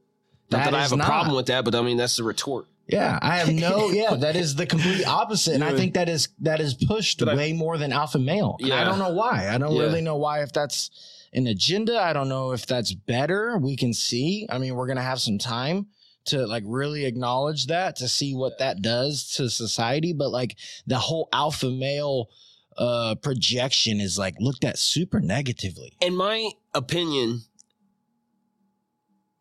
not 0.51 0.65
that 0.65 0.75
I 0.75 0.81
have 0.81 0.93
a 0.93 0.97
not. 0.97 1.07
problem 1.07 1.37
with 1.37 1.47
that, 1.47 1.65
but 1.67 1.75
I 1.75 1.83
mean 1.83 1.97
that's 1.99 2.17
the 2.17 2.23
retort. 2.25 2.67
Yeah, 2.87 3.19
I 3.21 3.37
have 3.37 3.53
no. 3.53 3.91
Yeah, 3.93 4.15
that 4.15 4.35
is 4.35 4.55
the 4.55 4.65
complete 4.65 5.07
opposite, 5.07 5.53
and 5.55 5.63
I 5.63 5.73
Yeah. 5.73 5.77
think 5.77 5.95
that 5.95 6.09
is 6.09 6.29
that 6.41 6.59
is 6.61 6.73
pushed 6.73 7.19
But 7.19 7.29
I- 7.29 7.35
way 7.37 7.53
more 7.53 7.77
than 7.77 7.93
alpha 7.93 8.19
male. 8.19 8.57
And 8.61 8.73
I 8.73 8.85
don't 8.85 8.99
know 8.99 9.13
why. 9.13 9.49
I 9.55 9.59
don't 9.59 9.75
Yeah. 9.75 9.83
really 9.83 10.01
know 10.01 10.17
why. 10.17 10.43
If 10.43 10.53
that's 10.53 10.91
an 11.35 11.47
agenda, 11.47 12.01
I 12.01 12.15
don't 12.15 12.31
know 12.31 12.53
if 12.53 12.65
that's 12.65 12.95
better. 12.95 13.59
We 13.59 13.77
can 13.77 13.93
see. 13.93 14.47
I 14.49 14.57
mean, 14.57 14.75
we're 14.75 14.87
gonna 14.87 15.03
have 15.03 15.21
some 15.21 15.37
time 15.37 15.89
to 16.27 16.47
like 16.47 16.63
really 16.67 17.05
acknowledge 17.05 17.67
that 17.67 17.97
to 17.97 18.09
see 18.09 18.35
what 18.35 18.59
that 18.59 18.81
does 18.81 19.31
to 19.35 19.51
society. 19.51 20.15
But 20.15 20.31
like 20.31 20.57
the 20.87 20.99
whole 20.99 21.29
alpha 21.31 21.69
male 21.71 22.31
uh 22.79 23.17
projection 23.17 24.01
is 24.01 24.19
like 24.19 24.35
looked 24.39 24.65
at 24.65 24.79
super 24.79 25.21
negatively. 25.21 25.93
In 26.01 26.17
my 26.17 26.51
opinion, 26.75 27.43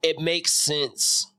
it 0.01 0.19
makes 0.19 0.51
sense, 0.51 1.31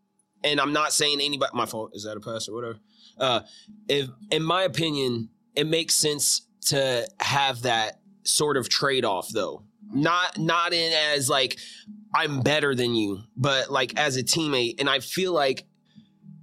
and 0.44 0.60
I'm 0.60 0.72
not 0.72 0.92
saying 0.92 1.20
anybody. 1.20 1.50
My 1.54 1.66
fault. 1.66 1.90
Is 1.94 2.04
that 2.04 2.16
a 2.16 2.20
pass 2.20 2.48
or 2.48 2.54
whatever? 2.54 2.78
Uh, 3.18 3.40
if 3.88 4.08
in 4.30 4.42
my 4.42 4.62
opinion, 4.62 5.28
it 5.54 5.66
makes 5.66 5.94
sense 5.94 6.46
to 6.66 7.06
have 7.20 7.62
that 7.62 8.00
sort 8.22 8.56
of 8.56 8.68
trade 8.68 9.04
off, 9.04 9.28
though. 9.32 9.64
Not 9.92 10.38
not 10.38 10.72
in 10.72 10.92
as 10.92 11.28
like 11.28 11.58
I'm 12.14 12.40
better 12.40 12.74
than 12.74 12.94
you, 12.94 13.20
but 13.36 13.70
like 13.70 13.98
as 13.98 14.16
a 14.16 14.22
teammate. 14.22 14.80
And 14.80 14.88
I 14.88 15.00
feel 15.00 15.32
like 15.32 15.64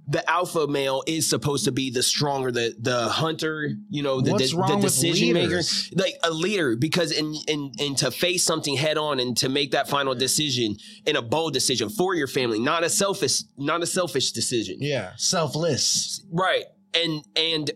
the 0.08 0.28
alpha 0.30 0.66
male 0.68 1.02
is 1.06 1.28
supposed 1.28 1.64
to 1.64 1.72
be 1.72 1.90
the 1.90 2.02
stronger, 2.02 2.52
the 2.52 2.74
the 2.78 3.08
hunter, 3.08 3.70
you 3.90 4.02
know, 4.02 4.20
the, 4.20 4.32
What's 4.32 4.52
the, 4.52 4.56
wrong 4.56 4.80
the 4.80 4.86
decision 4.86 5.32
maker, 5.32 5.60
like 5.94 6.14
a 6.22 6.30
leader. 6.30 6.76
Because 6.76 7.10
in 7.12 7.34
in 7.48 7.72
and 7.78 7.98
to 7.98 8.10
face 8.10 8.44
something 8.44 8.76
head 8.76 8.98
on 8.98 9.18
and 9.18 9.36
to 9.38 9.48
make 9.48 9.72
that 9.72 9.88
final 9.88 10.14
decision 10.14 10.76
in 11.06 11.16
a 11.16 11.22
bold 11.22 11.52
decision 11.52 11.88
for 11.88 12.14
your 12.14 12.28
family, 12.28 12.58
not 12.58 12.84
a 12.84 12.90
selfish, 12.90 13.42
not 13.56 13.82
a 13.82 13.86
selfish 13.86 14.32
decision. 14.32 14.76
Yeah, 14.80 15.12
selfless. 15.16 16.24
Right. 16.30 16.64
And 16.94 17.24
and 17.34 17.70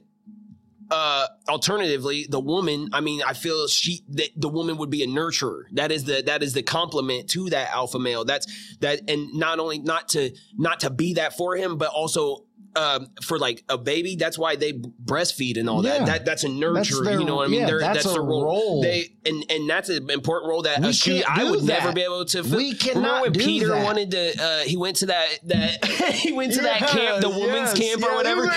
uh 0.90 1.26
alternatively, 1.48 2.26
the 2.28 2.40
woman, 2.40 2.90
I 2.92 3.00
mean, 3.00 3.22
I 3.26 3.32
feel 3.32 3.66
she 3.68 4.02
that 4.10 4.30
the 4.36 4.48
woman 4.48 4.76
would 4.78 4.90
be 4.90 5.02
a 5.02 5.06
nurturer. 5.06 5.64
That 5.72 5.92
is 5.92 6.04
the 6.04 6.22
that 6.26 6.42
is 6.42 6.52
the 6.52 6.62
compliment 6.62 7.28
to 7.30 7.50
that 7.50 7.70
alpha 7.70 7.98
male. 7.98 8.24
That's 8.24 8.76
that 8.78 9.08
and 9.08 9.32
not 9.34 9.58
only 9.58 9.78
not 9.78 10.08
to 10.10 10.34
not 10.56 10.80
to 10.80 10.90
be 10.90 11.14
that 11.14 11.36
for 11.36 11.56
him, 11.56 11.76
but 11.76 11.90
also 11.90 12.44
um, 12.76 13.08
for 13.22 13.38
like 13.38 13.64
a 13.68 13.76
baby, 13.76 14.16
that's 14.16 14.38
why 14.38 14.56
they 14.56 14.72
breastfeed 14.72 15.58
and 15.58 15.68
all 15.68 15.84
Yeah. 15.84 15.98
that. 15.98 16.06
That 16.06 16.24
that's 16.24 16.44
a 16.44 16.48
nurturer. 16.48 17.04
their- 17.04 17.18
you 17.20 17.24
know 17.26 17.36
what 17.36 17.46
I 17.46 17.50
mean? 17.50 17.60
yeah, 17.60 17.66
They're- 17.66 17.78
that's 17.80 18.04
a 18.04 18.10
their 18.10 18.22
role. 18.22 18.80
They 18.82 19.10
and 19.26 19.44
and 19.50 19.68
that's 19.68 19.88
an 19.88 20.08
important 20.10 20.48
role 20.50 20.62
that 20.62 20.80
We 20.80 20.88
a 20.88 20.92
shoe- 20.92 21.22
I 21.28 21.50
would 21.50 21.62
never 21.64 21.92
be 21.92 22.02
able 22.02 22.24
to. 22.24 22.44
fill. 22.44 22.56
We 22.56 22.74
cannot 22.74 23.24
Remember 23.24 23.38
Peter 23.38 23.68
that. 23.68 23.84
wanted 23.84 24.10
to? 24.12 24.42
Uh, 24.42 24.58
he 24.60 24.76
went 24.76 24.96
to 24.98 25.06
that 25.06 25.26
that 25.44 25.84
he 26.14 26.32
went 26.32 26.52
to 26.54 26.62
that 26.62 26.78
camp, 26.88 27.20
the 27.20 27.28
women's 27.28 27.78
yes, 27.78 27.78
camp 27.78 28.02
or 28.04 28.14
whatever. 28.14 28.50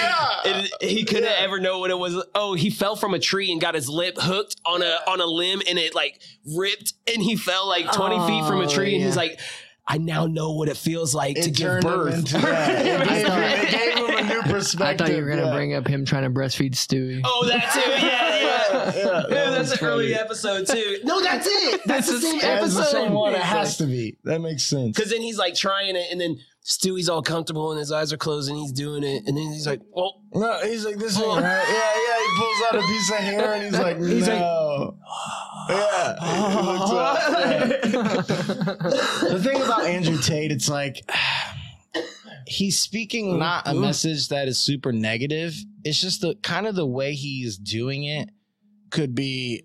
And 0.46 0.70
he 0.82 1.04
couldn't 1.06 1.34
ever 1.40 1.60
know 1.60 1.80
what 1.80 1.90
it 1.90 1.98
was. 1.98 2.24
Oh, 2.36 2.54
he 2.54 2.70
fell 2.70 2.96
from 2.96 3.14
a 3.14 3.20
tree 3.20 3.52
and 3.52 3.60
got 3.60 3.76
his 3.76 3.90
lip 3.90 4.16
hooked 4.20 4.56
on 4.66 4.82
a 4.82 5.00
on 5.08 5.22
a 5.22 5.26
limb, 5.26 5.62
and 5.68 5.80
it 5.80 5.96
like 5.96 6.22
ripped, 6.56 6.94
and 7.14 7.22
he 7.22 7.36
fell 7.36 7.68
like 7.68 7.92
twenty 7.92 8.20
feet 8.28 8.46
from 8.48 8.62
a 8.62 8.66
Oh, 8.66 8.70
tree. 8.70 8.96
And 8.96 9.04
he's 9.04 9.16
like, 9.18 9.40
I 9.86 9.98
now 9.98 10.28
know 10.28 10.52
what 10.54 10.70
it 10.70 10.78
feels 10.78 11.14
like 11.14 11.36
to 11.42 11.52
give 11.52 11.58
turned 11.82 11.84
him 11.84 11.92
birth. 11.92 12.16
into 12.16 12.38
that. 12.38 12.86
It 12.86 13.08
gave, 13.10 13.28
him, 13.28 13.44
it 13.44 13.72
gave 13.72 13.94
him 13.98 14.18
a 14.18 14.30
new 14.34 14.40
I 14.40 14.48
perspective. 14.48 15.08
thought 15.08 15.16
you 15.16 15.22
were 15.24 15.30
gonna 15.30 15.46
yeah. 15.48 15.54
bring 15.54 15.74
up 15.74 15.86
him 15.88 16.06
trying 16.06 16.24
to 16.24 16.30
breastfeed 16.30 16.72
Stewie. 16.74 17.22
oh, 17.26 17.46
that 17.48 17.72
too. 17.74 17.90
Yeah, 17.90 17.98
yeah. 18.00 18.50
Yeah, 18.74 18.92
yeah, 18.96 18.96
Yeah, 18.96 19.12
that 19.22 19.30
that's 19.30 19.72
was 19.72 19.82
an 19.82 19.88
early 19.88 20.16
episode 20.16 20.66
too. 20.68 21.00
No, 21.04 21.22
that's 21.22 21.46
it. 21.48 21.82
That's 21.86 22.08
the 22.08 22.20
same 22.20 22.36
As 22.42 22.74
the 22.74 22.82
episode. 22.82 22.92
same 22.92 23.14
one, 23.14 23.34
it 23.36 23.42
has 23.42 23.78
to 23.78 23.86
be. 23.86 24.18
That 24.24 24.40
makes 24.40 24.64
sense. 24.64 24.96
Because 24.98 25.12
then 25.12 25.22
he's 25.22 25.38
like 25.38 25.54
trying 25.54 25.96
it, 25.96 26.08
and 26.12 26.20
then 26.20 26.38
Stewie's 26.66 27.10
all 27.10 27.22
comfortable, 27.22 27.72
and 27.72 27.80
his 27.80 27.92
eyes 27.92 28.14
are 28.14 28.18
closed, 28.18 28.50
and 28.50 28.58
he's 28.58 28.72
doing 28.72 29.04
it, 29.04 29.24
and 29.28 29.36
then 29.38 29.52
he's 29.52 29.68
like, 29.68 29.82
"Well, 29.92 30.22
No, 30.34 30.60
he's 30.64 30.86
like 30.86 30.98
this 30.98 31.18
one, 31.18 31.28
oh. 31.28 31.36
right? 31.36 31.66
Yeah, 31.68 31.94
yeah. 32.08 32.20
He 32.24 32.30
pulls 32.38 32.64
out 32.64 32.76
a 32.76 32.88
piece 32.88 33.12
of 33.12 33.18
hair 33.18 33.54
and 33.54 33.64
he's 33.64 33.80
like, 33.80 33.98
He's 33.98 34.28
like- 34.28 34.40
no. 34.40 34.98
yeah. 35.70 36.16
He 36.22 36.68
looks 36.68 36.92
up, 36.92 37.18
yeah. 37.30 37.68
the 39.34 39.42
thing 39.44 39.62
about 39.62 39.86
Andrew 39.86 40.18
Tate, 40.22 40.52
it's 40.52 40.70
like 40.70 41.02
he's 42.48 42.80
speaking 42.80 43.38
not 43.38 43.68
a 43.68 43.74
message 43.74 44.30
that 44.30 44.48
is 44.48 44.58
super 44.58 44.92
negative. 44.92 45.54
It's 45.84 46.00
just 46.00 46.22
the 46.22 46.36
kind 46.44 46.66
of 46.66 46.76
the 46.76 46.86
way 46.86 47.14
he's 47.14 47.58
doing 47.58 48.06
it 48.06 48.30
could 48.90 49.14
be 49.16 49.64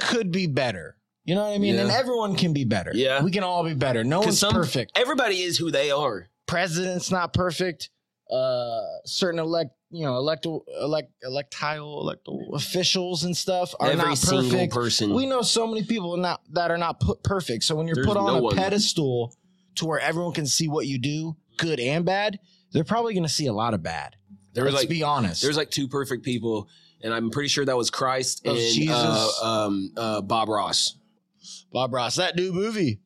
could 0.00 0.32
be 0.32 0.46
better. 0.46 0.95
You 1.26 1.34
know 1.34 1.44
what 1.44 1.54
I 1.54 1.58
mean? 1.58 1.74
Yeah. 1.74 1.82
And 1.82 1.90
everyone 1.90 2.36
can 2.36 2.52
be 2.54 2.64
better. 2.64 2.92
Yeah. 2.94 3.22
We 3.22 3.30
can 3.30 3.42
all 3.42 3.64
be 3.64 3.74
better. 3.74 4.02
No 4.04 4.20
one's 4.20 4.38
some- 4.38 4.54
perfect. 4.54 4.92
everybody 4.96 5.42
is 5.42 5.58
who 5.58 5.70
they 5.70 5.90
are." 5.90 6.28
President's 6.46 7.10
not 7.10 7.34
perfect. 7.34 7.90
Uh 8.30 8.80
certain 9.04 9.38
elect 9.38 9.70
you 9.90 10.04
know, 10.04 10.16
electoral 10.16 10.64
elect 10.80 11.12
electile 11.24 12.00
electoral 12.00 12.54
officials 12.54 13.22
and 13.24 13.36
stuff 13.36 13.72
are 13.78 13.90
Every 13.90 14.04
not 14.04 14.18
single 14.18 14.50
perfect. 14.50 14.72
person. 14.74 15.14
We 15.14 15.26
know 15.26 15.42
so 15.42 15.66
many 15.66 15.84
people 15.84 16.16
not 16.16 16.40
that 16.52 16.70
are 16.72 16.78
not 16.78 16.98
put 17.00 17.22
perfect. 17.22 17.62
So 17.64 17.76
when 17.76 17.86
you're 17.86 17.94
There's 17.96 18.06
put 18.06 18.16
on 18.16 18.40
no 18.42 18.48
a 18.48 18.54
pedestal 18.54 19.34
to 19.76 19.86
where 19.86 20.00
everyone 20.00 20.32
can 20.32 20.46
see 20.46 20.66
what 20.68 20.86
you 20.86 20.98
do, 20.98 21.36
good 21.56 21.78
and 21.78 22.04
bad, 22.04 22.38
they're 22.72 22.82
probably 22.84 23.14
going 23.14 23.22
to 23.24 23.28
see 23.28 23.46
a 23.46 23.52
lot 23.52 23.74
of 23.74 23.82
bad. 23.82 24.16
there 24.54 24.64
Let's 24.64 24.76
like 24.76 24.88
be 24.88 25.02
honest. 25.04 25.40
there's 25.42 25.56
like 25.56 25.70
two 25.70 25.86
perfect 25.86 26.24
people, 26.24 26.68
and 27.02 27.14
I'm 27.14 27.30
pretty 27.30 27.48
sure 27.48 27.64
that 27.64 27.76
was 27.76 27.90
Christ 27.90 28.44
Of 28.46 28.56
and 28.56 28.74
Jesus. 28.74 28.96
uh, 28.96 29.66
um, 29.66 29.92
uh, 29.96 30.20
Bob 30.22 30.48
Ross. 30.48 30.96
Bob 31.76 31.92
Ross, 31.92 32.16
that 32.16 32.36
new 32.36 32.54
movie. 32.54 33.00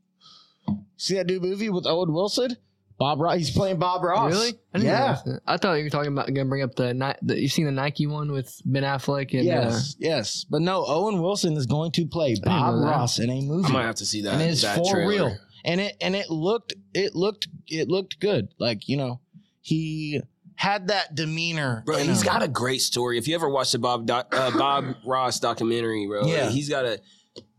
See 0.96 1.14
that 1.16 1.26
new 1.26 1.40
movie 1.40 1.70
with 1.70 1.86
Owen 1.88 2.12
Wilson? 2.12 2.56
Bob 3.00 3.18
Ross, 3.20 3.36
he's 3.38 3.50
playing 3.50 3.78
Bob 3.80 4.04
Ross. 4.04 4.30
Really? 4.30 4.52
I 4.72 4.78
didn't 4.78 4.90
yeah. 4.92 5.16
I 5.44 5.56
thought 5.56 5.72
you 5.74 5.82
were 5.82 5.90
talking 5.90 6.12
about 6.12 6.28
gonna 6.32 6.44
bring 6.48 6.62
up 6.62 6.76
the, 6.76 7.16
the. 7.22 7.40
You've 7.40 7.50
seen 7.50 7.64
the 7.64 7.72
Nike 7.72 8.06
one 8.06 8.30
with 8.30 8.60
Ben 8.64 8.84
Affleck 8.84 9.32
and 9.34 9.44
Yes, 9.44 9.96
yes, 9.98 10.44
but 10.48 10.60
no. 10.62 10.84
Owen 10.86 11.20
Wilson 11.20 11.56
is 11.56 11.66
going 11.66 11.90
to 11.92 12.06
play 12.06 12.36
Bob. 12.44 12.80
Ross 12.84 13.18
in 13.18 13.28
a 13.28 13.40
movie. 13.40 13.68
I 13.70 13.72
might 13.72 13.86
have 13.86 13.96
to 13.96 14.06
see 14.06 14.22
that. 14.22 14.34
and 14.34 14.42
it's 14.42 14.62
that 14.62 14.76
for 14.76 14.84
trailer. 14.94 15.08
real 15.08 15.36
and 15.64 15.80
it 15.80 15.96
and 16.00 16.14
it 16.14 16.30
looked 16.30 16.74
it 16.94 17.16
looked 17.16 17.48
it 17.66 17.88
looked 17.88 18.20
good 18.20 18.48
like 18.60 18.88
you 18.88 18.96
know 18.96 19.20
he 19.62 20.20
had 20.54 20.88
that 20.88 21.14
demeanor 21.14 21.82
Bro, 21.86 21.96
in 21.98 22.08
he's 22.08 22.20
him. 22.20 22.26
got 22.26 22.42
a 22.42 22.48
great 22.48 22.82
story. 22.82 23.18
If 23.18 23.26
you 23.26 23.34
ever 23.34 23.48
watched 23.48 23.72
the 23.72 23.78
Bob 23.78 24.06
doc, 24.06 24.32
uh, 24.36 24.56
Bob 24.56 24.94
Ross 25.06 25.40
documentary, 25.40 26.06
bro, 26.06 26.26
Yeah. 26.26 26.48
he's 26.50 26.68
got 26.68 26.84
a. 26.84 27.00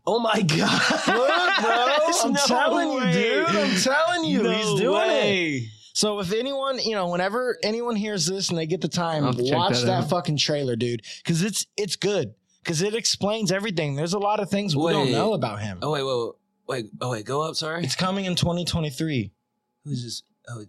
Oh 0.06 0.18
my 0.18 0.42
god, 0.46 1.06
Look, 1.06 1.28
bro? 1.60 1.96
I'm 2.24 2.32
No 2.32 2.40
telling 2.46 2.92
you 2.92 3.12
dude. 3.12 3.46
I'm 3.46 3.80
telling 3.80 4.24
you. 4.24 4.42
No 4.42 4.50
he's 4.50 4.80
doing 4.80 5.02
it. 5.10 5.68
so 5.94 6.18
if 6.20 6.32
anyone 6.32 6.78
you 6.80 6.94
know 6.94 7.08
whenever 7.08 7.56
anyone 7.62 7.96
hears 7.96 8.26
this 8.26 8.48
and 8.48 8.58
they 8.58 8.66
get 8.66 8.80
the 8.80 8.88
time 8.88 9.24
I'll 9.24 9.32
have 9.32 9.36
to 9.40 9.44
check 9.48 9.56
watch 9.56 9.80
that 9.80 9.86
that, 10.02 10.10
fucking 10.10 10.36
trailer 10.38 10.76
dude 10.76 11.02
because 11.22 11.42
it's 11.42 11.66
it's 11.76 11.96
good. 11.96 12.34
Because 12.62 12.80
it 12.80 12.94
explains 12.94 13.50
everything. 13.50 13.96
There's 13.96 14.14
a 14.14 14.20
lot 14.20 14.38
of 14.38 14.48
things 14.48 14.76
we 14.76 14.92
don't 14.92 15.10
know 15.10 15.32
about 15.32 15.60
him. 15.60 15.78
Oh 15.82 15.90
wait, 15.90 16.04
wait, 16.04 16.32
wait, 16.84 16.92
oh 17.00 17.10
wait, 17.10 17.24
go 17.24 17.42
up. 17.42 17.56
Sorry, 17.56 17.82
it's 17.82 17.96
coming 17.96 18.24
in 18.24 18.36
2023 18.36 19.32
who's 19.84 20.04
this? 20.04 20.22
Oh, 20.48 20.64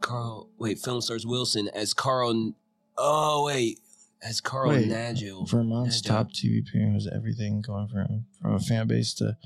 Carl. 0.00 0.50
Wait, 0.58 0.78
film 0.78 1.00
stars 1.00 1.26
Wilson 1.26 1.68
as 1.74 1.94
Carl. 1.94 2.52
Oh 2.98 3.44
wait, 3.46 3.78
as 4.22 4.40
Carl 4.40 4.70
Wait. 4.70 4.88
Nagel. 4.88 5.46
Vermont's 5.46 6.02
Nagel. 6.02 6.16
top 6.16 6.32
TV 6.32 6.60
appearance 6.60 7.04
was 7.04 7.12
everything 7.14 7.60
going 7.60 7.88
from 7.88 8.26
from 8.40 8.54
a 8.54 8.60
fan 8.60 8.86
base 8.86 9.14
to 9.14 9.36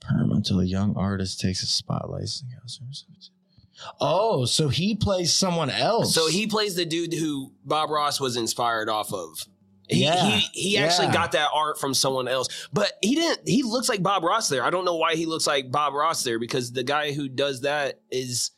perm 0.00 0.32
until 0.32 0.60
a 0.60 0.64
young 0.64 0.96
artist 0.96 1.40
takes 1.40 1.62
a 1.62 1.66
spotlight. 1.66 2.28
Oh, 4.00 4.44
so 4.44 4.68
he 4.68 4.96
plays 4.96 5.32
someone 5.32 5.70
else. 5.70 6.14
So 6.14 6.28
he 6.28 6.46
plays 6.46 6.74
the 6.74 6.84
dude 6.84 7.14
who 7.14 7.52
Bob 7.64 7.90
Ross 7.90 8.20
was 8.20 8.36
inspired 8.36 8.88
off 8.88 9.12
of. 9.12 9.46
He, 9.88 10.02
Yeah, 10.04 10.24
he, 10.26 10.40
he 10.52 10.78
actually 10.78 11.06
yeah. 11.06 11.14
got 11.14 11.32
that 11.32 11.48
art 11.54 11.78
from 11.78 11.94
someone 11.94 12.28
else, 12.28 12.68
but 12.72 12.92
he 13.00 13.14
didn't. 13.14 13.48
He 13.48 13.62
looks 13.62 13.88
like 13.88 14.02
Bob 14.02 14.22
Ross 14.22 14.48
there. 14.48 14.62
I 14.62 14.70
don't 14.70 14.84
know 14.84 14.96
why 14.96 15.14
he 15.14 15.26
looks 15.26 15.46
like 15.46 15.70
Bob 15.70 15.94
Ross 15.94 16.24
there 16.24 16.38
because 16.38 16.72
the 16.72 16.82
guy 16.82 17.12
who 17.12 17.28
does 17.28 17.62
that 17.62 18.00
is. 18.10 18.50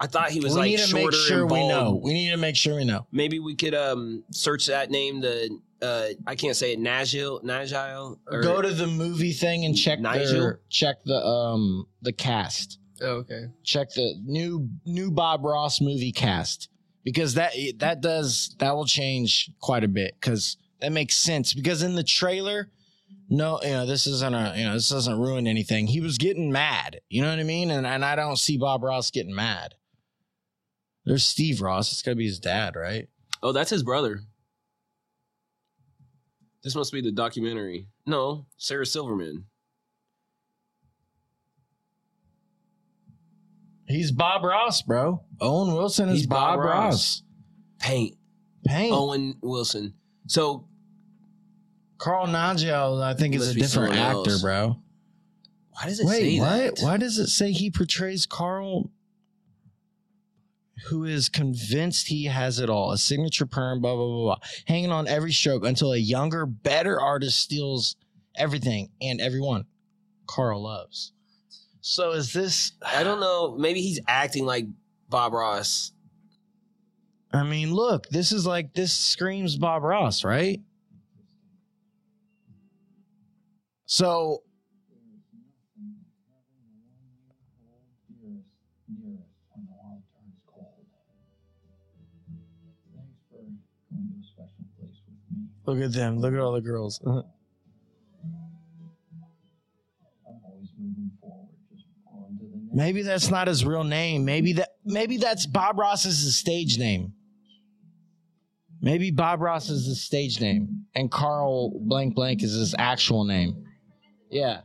I 0.00 0.06
thought 0.06 0.30
he 0.30 0.40
was 0.40 0.54
like, 0.54 0.66
we 0.66 0.76
like 0.76 0.78
need 0.78 0.82
to 0.84 0.88
shorter 0.88 1.16
make 1.16 1.26
sure 1.26 1.42
and 1.42 1.50
we 1.50 1.68
know. 1.68 2.00
We 2.02 2.12
need 2.12 2.30
to 2.30 2.36
make 2.36 2.56
sure 2.56 2.76
we 2.76 2.84
know. 2.84 3.06
Maybe 3.10 3.38
we 3.38 3.54
could 3.54 3.74
um 3.74 4.22
search 4.30 4.66
that 4.66 4.90
name. 4.90 5.20
The 5.20 5.58
uh 5.82 6.08
I 6.26 6.34
can't 6.36 6.56
say 6.56 6.72
it. 6.72 6.78
Nagil, 6.78 7.42
Nagil. 7.42 8.18
Or, 8.30 8.42
Go 8.42 8.62
to 8.62 8.70
the 8.70 8.86
movie 8.86 9.32
thing 9.32 9.64
and 9.64 9.76
check 9.76 10.00
Nigel? 10.00 10.40
their, 10.40 10.60
check 10.68 11.02
the 11.04 11.16
um 11.16 11.86
the 12.02 12.12
cast. 12.12 12.78
Oh, 13.00 13.18
okay. 13.18 13.46
Check 13.64 13.90
the 13.94 14.14
new 14.24 14.68
new 14.84 15.10
Bob 15.10 15.44
Ross 15.44 15.80
movie 15.80 16.12
cast 16.12 16.68
because 17.04 17.34
that 17.34 17.52
that 17.78 18.00
does 18.00 18.54
that 18.58 18.74
will 18.74 18.86
change 18.86 19.50
quite 19.60 19.82
a 19.82 19.88
bit 19.88 20.14
because 20.20 20.56
that 20.80 20.92
makes 20.92 21.16
sense 21.16 21.54
because 21.54 21.82
in 21.82 21.94
the 21.94 22.04
trailer 22.04 22.70
no 23.30 23.58
you 23.62 23.70
know 23.70 23.86
this 23.86 24.06
isn't 24.06 24.34
a 24.34 24.54
you 24.56 24.64
know 24.64 24.74
this 24.74 24.88
doesn't 24.88 25.18
ruin 25.18 25.46
anything 25.46 25.86
he 25.86 26.00
was 26.00 26.18
getting 26.18 26.52
mad 26.52 27.00
you 27.08 27.22
know 27.22 27.30
what 27.30 27.38
i 27.38 27.42
mean 27.42 27.70
and, 27.70 27.86
and 27.86 28.04
i 28.04 28.14
don't 28.14 28.38
see 28.38 28.56
bob 28.56 28.82
ross 28.82 29.10
getting 29.10 29.34
mad 29.34 29.74
there's 31.08 31.24
steve 31.24 31.60
ross 31.60 31.90
it's 31.92 32.02
gotta 32.02 32.14
be 32.16 32.26
his 32.26 32.38
dad 32.38 32.76
right 32.76 33.08
Oh, 33.40 33.52
that's 33.52 33.70
his 33.70 33.84
brother. 33.84 34.20
This 36.64 36.74
must 36.74 36.92
be 36.92 37.00
the 37.00 37.12
documentary. 37.12 37.86
No, 38.04 38.46
Sarah 38.56 38.84
Silverman. 38.84 39.44
he's 43.86 44.10
bob 44.12 44.44
ross 44.44 44.82
bro 44.82 45.22
owen 45.40 45.74
wilson 45.74 46.08
is 46.10 46.18
He's 46.18 46.26
bob, 46.26 46.58
Bob 46.58 46.66
ross, 46.66 46.74
Ross. 46.74 47.22
Paint. 47.80 48.16
Pain. 48.66 48.92
Owen 48.92 49.36
Wilson. 49.40 49.94
So 50.26 50.68
carl 51.96 52.26
Nagel, 52.26 53.00
i 53.02 53.14
think 53.14 53.34
is 53.34 53.48
a 53.48 53.54
different 53.54 53.94
actor 53.94 54.30
else. 54.32 54.42
bro 54.42 54.76
why 55.70 55.86
does 55.86 56.00
it 56.00 56.06
Wait, 56.06 56.18
say 56.20 56.40
what? 56.40 56.76
that? 56.76 56.82
Why 56.84 56.96
does 56.96 57.18
it 57.18 57.28
say 57.28 57.52
he 57.52 57.70
portrays 57.70 58.26
Carl, 58.26 58.90
who 60.86 61.04
is 61.04 61.28
convinced 61.28 62.08
he 62.08 62.24
has 62.24 62.58
it 62.60 62.70
all, 62.70 62.92
a 62.92 62.98
signature 62.98 63.46
perm, 63.46 63.80
blah 63.80 63.94
blah 63.94 64.06
blah, 64.06 64.22
blah, 64.22 64.38
hanging 64.66 64.92
on 64.92 65.08
every 65.08 65.32
stroke 65.32 65.64
until 65.64 65.92
a 65.92 65.98
younger, 65.98 66.46
better 66.46 67.00
artist 67.00 67.40
steals 67.40 67.96
everything 68.36 68.90
and 69.00 69.20
everyone 69.20 69.64
Carl 70.26 70.62
loves. 70.62 71.12
So 71.80 72.12
is 72.12 72.32
this? 72.32 72.72
I 72.84 73.02
don't 73.02 73.20
know. 73.20 73.56
Maybe 73.56 73.80
he's 73.80 74.00
acting 74.06 74.44
like 74.46 74.66
Bob 75.08 75.32
Ross. 75.32 75.92
I 77.32 77.42
mean, 77.42 77.74
look, 77.74 78.08
this 78.08 78.32
is 78.32 78.46
like 78.46 78.74
this 78.74 78.92
screams 78.92 79.56
Bob 79.56 79.82
Ross, 79.82 80.24
right? 80.24 80.60
So 83.86 84.42
look 95.68 95.84
at 95.84 95.92
them. 95.92 96.18
Look 96.18 96.32
at 96.32 96.40
all 96.40 96.52
the 96.52 96.60
girls. 96.60 97.00
Maybe 102.72 103.02
that's 103.02 103.30
not 103.30 103.48
his 103.48 103.64
real 103.64 103.84
name. 103.84 104.24
Maybe 104.24 104.52
that 104.54 104.68
maybe 104.84 105.16
that's 105.16 105.46
Bob 105.46 105.78
Ross's 105.78 106.36
stage 106.36 106.78
name. 106.78 107.12
Maybe 108.80 109.10
Bob 109.10 109.40
Ross 109.40 109.68
is 109.68 109.86
his 109.86 110.04
stage 110.04 110.40
name 110.40 110.84
and 110.94 111.10
Carl 111.10 111.72
blank 111.80 112.14
blank 112.14 112.42
is 112.44 112.52
his 112.52 112.76
actual 112.78 113.24
name. 113.24 113.64
Yeah. 114.30 114.60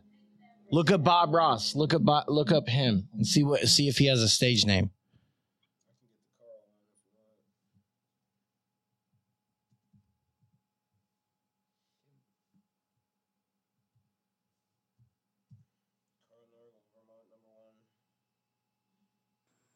Look 0.72 0.92
up 0.92 1.04
Bob 1.04 1.34
Ross. 1.34 1.76
Look 1.76 1.94
up 1.94 2.04
Bo- 2.04 2.24
look 2.28 2.52
up 2.52 2.68
him 2.68 3.08
and 3.14 3.26
see 3.26 3.44
what 3.44 3.68
see 3.68 3.88
if 3.88 3.98
he 3.98 4.06
has 4.08 4.22
a 4.22 4.30
stage 4.30 4.66
name. 4.66 4.92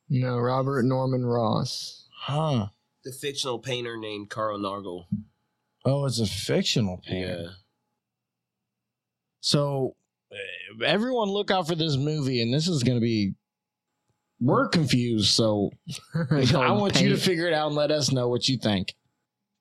No, 0.10 0.38
Robert 0.38 0.84
Norman 0.84 1.26
Ross. 1.26 2.08
Huh. 2.14 2.68
The 3.04 3.12
fictional 3.12 3.60
painter 3.60 3.98
named 3.98 4.30
Carl 4.30 4.58
Nargle. 4.60 5.06
Oh, 5.86 6.06
it's 6.06 6.20
a 6.20 6.26
fictional 6.26 6.98
painter. 7.06 7.42
Yeah. 7.44 7.50
So, 9.42 9.96
uh, 10.32 10.84
everyone 10.84 11.30
look 11.30 11.52
out 11.52 11.68
for 11.68 11.76
this 11.76 11.96
movie, 11.96 12.42
and 12.42 12.54
this 12.54 12.68
is 12.68 12.84
gonna 12.84 13.00
be. 13.00 13.34
We're 14.40 14.68
confused, 14.68 15.32
so 15.34 15.72
I 16.32 16.72
want 16.72 17.02
you 17.02 17.10
to 17.10 17.18
figure 17.18 17.48
it 17.48 17.54
out 17.54 17.68
and 17.68 17.76
let 17.76 17.90
us 17.90 18.12
know 18.12 18.28
what 18.28 18.48
you 18.48 18.58
think. 18.58 18.94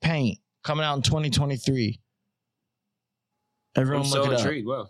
Paint 0.03 0.38
coming 0.62 0.85
out 0.85 0.97
in 0.97 1.03
2023. 1.03 1.99
Everyone 3.76 4.05
I'm 4.05 4.11
look 4.11 4.25
so 4.25 4.31
it 4.31 4.35
up. 4.35 4.41
intrigued. 4.41 4.67
Wow. 4.67 4.88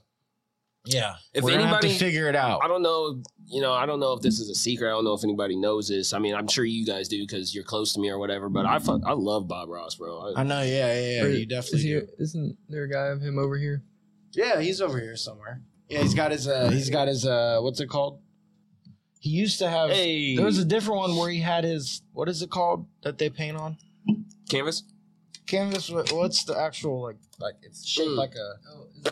Yeah, 0.87 1.17
If 1.35 1.43
we're 1.45 1.51
gonna 1.51 1.67
have 1.67 1.77
anybody- 1.85 1.93
to 1.95 1.99
figure 2.05 2.29
it 2.29 2.37
out. 2.37 2.61
I 2.63 2.69
don't 2.69 2.83
know, 2.83 3.21
you 3.47 3.61
know, 3.61 3.73
I 3.73 3.87
don't 3.87 3.99
know 4.01 4.13
if 4.13 4.23
this 4.23 4.39
is 4.39 4.49
a 4.51 4.55
secret. 4.55 4.89
I 4.89 4.91
don't 4.93 5.05
know 5.05 5.15
if 5.15 5.25
anybody 5.25 5.57
knows 5.57 5.89
this. 5.89 6.13
I 6.13 6.19
mean, 6.19 6.35
I'm 6.35 6.47
sure 6.49 6.65
you 6.65 6.87
guys 6.87 7.09
do 7.09 7.21
because 7.21 7.55
you're 7.55 7.65
close 7.65 7.93
to 7.95 8.01
me 8.01 8.09
or 8.11 8.19
whatever. 8.19 8.49
But 8.49 8.67
I, 8.67 8.79
fuck, 8.79 9.03
I 9.05 9.13
love 9.13 9.49
Bob 9.49 9.69
Ross, 9.69 9.97
bro. 9.97 10.33
I, 10.37 10.41
I 10.41 10.43
know, 10.45 10.63
yeah, 10.63 10.95
yeah, 10.95 11.11
yeah. 11.17 11.23
Or 11.25 11.29
You 11.29 11.47
definitely 11.47 11.79
is 11.79 11.85
he, 11.85 11.91
do. 11.91 12.09
Isn't 12.19 12.57
there 12.69 12.85
a 12.85 12.89
guy 12.91 13.07
of 13.09 13.21
him 13.21 13.39
over 13.39 13.59
here? 13.59 13.83
Yeah, 14.33 14.61
he's 14.61 14.81
over 14.81 14.99
here 15.01 15.17
somewhere. 15.17 15.63
Yeah, 15.89 16.03
he's 16.03 16.15
got 16.15 16.31
his 16.33 16.47
uh 16.49 16.69
he's 16.71 16.91
got 16.91 17.07
his 17.09 17.25
uh 17.27 17.59
what's 17.61 17.81
it 17.81 17.89
called? 17.89 18.21
He 19.21 19.31
used 19.31 19.59
to 19.61 19.69
have 19.69 19.91
hey, 19.91 20.37
there 20.37 20.45
was 20.45 20.59
a 20.59 20.65
different 20.65 20.99
one 21.01 21.17
where 21.17 21.31
he 21.31 21.41
had 21.41 21.65
his 21.65 22.03
what 22.13 22.29
is 22.29 22.43
it 22.43 22.51
called 22.51 22.87
that 23.03 23.19
they 23.19 23.31
paint 23.31 23.57
on? 23.57 23.77
canvas. 24.49 24.83
Canvas 25.47 25.89
what's 25.91 26.45
the 26.45 26.59
actual 26.59 27.03
like 27.03 27.17
like 27.39 27.55
it's 27.63 27.87
shaped 27.87 28.11
Mm. 28.11 28.17
like 28.17 28.35
a 28.35 29.11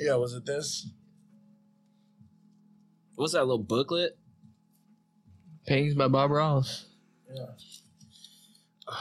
Yeah, 0.00 0.14
was 0.14 0.32
it 0.32 0.46
this? 0.46 0.88
What's 3.16 3.34
that 3.34 3.40
little 3.40 3.62
booklet? 3.62 4.16
Paintings 5.66 5.94
by 5.94 6.08
Bob 6.08 6.30
Ross. 6.30 6.86
Yeah. 7.30 7.44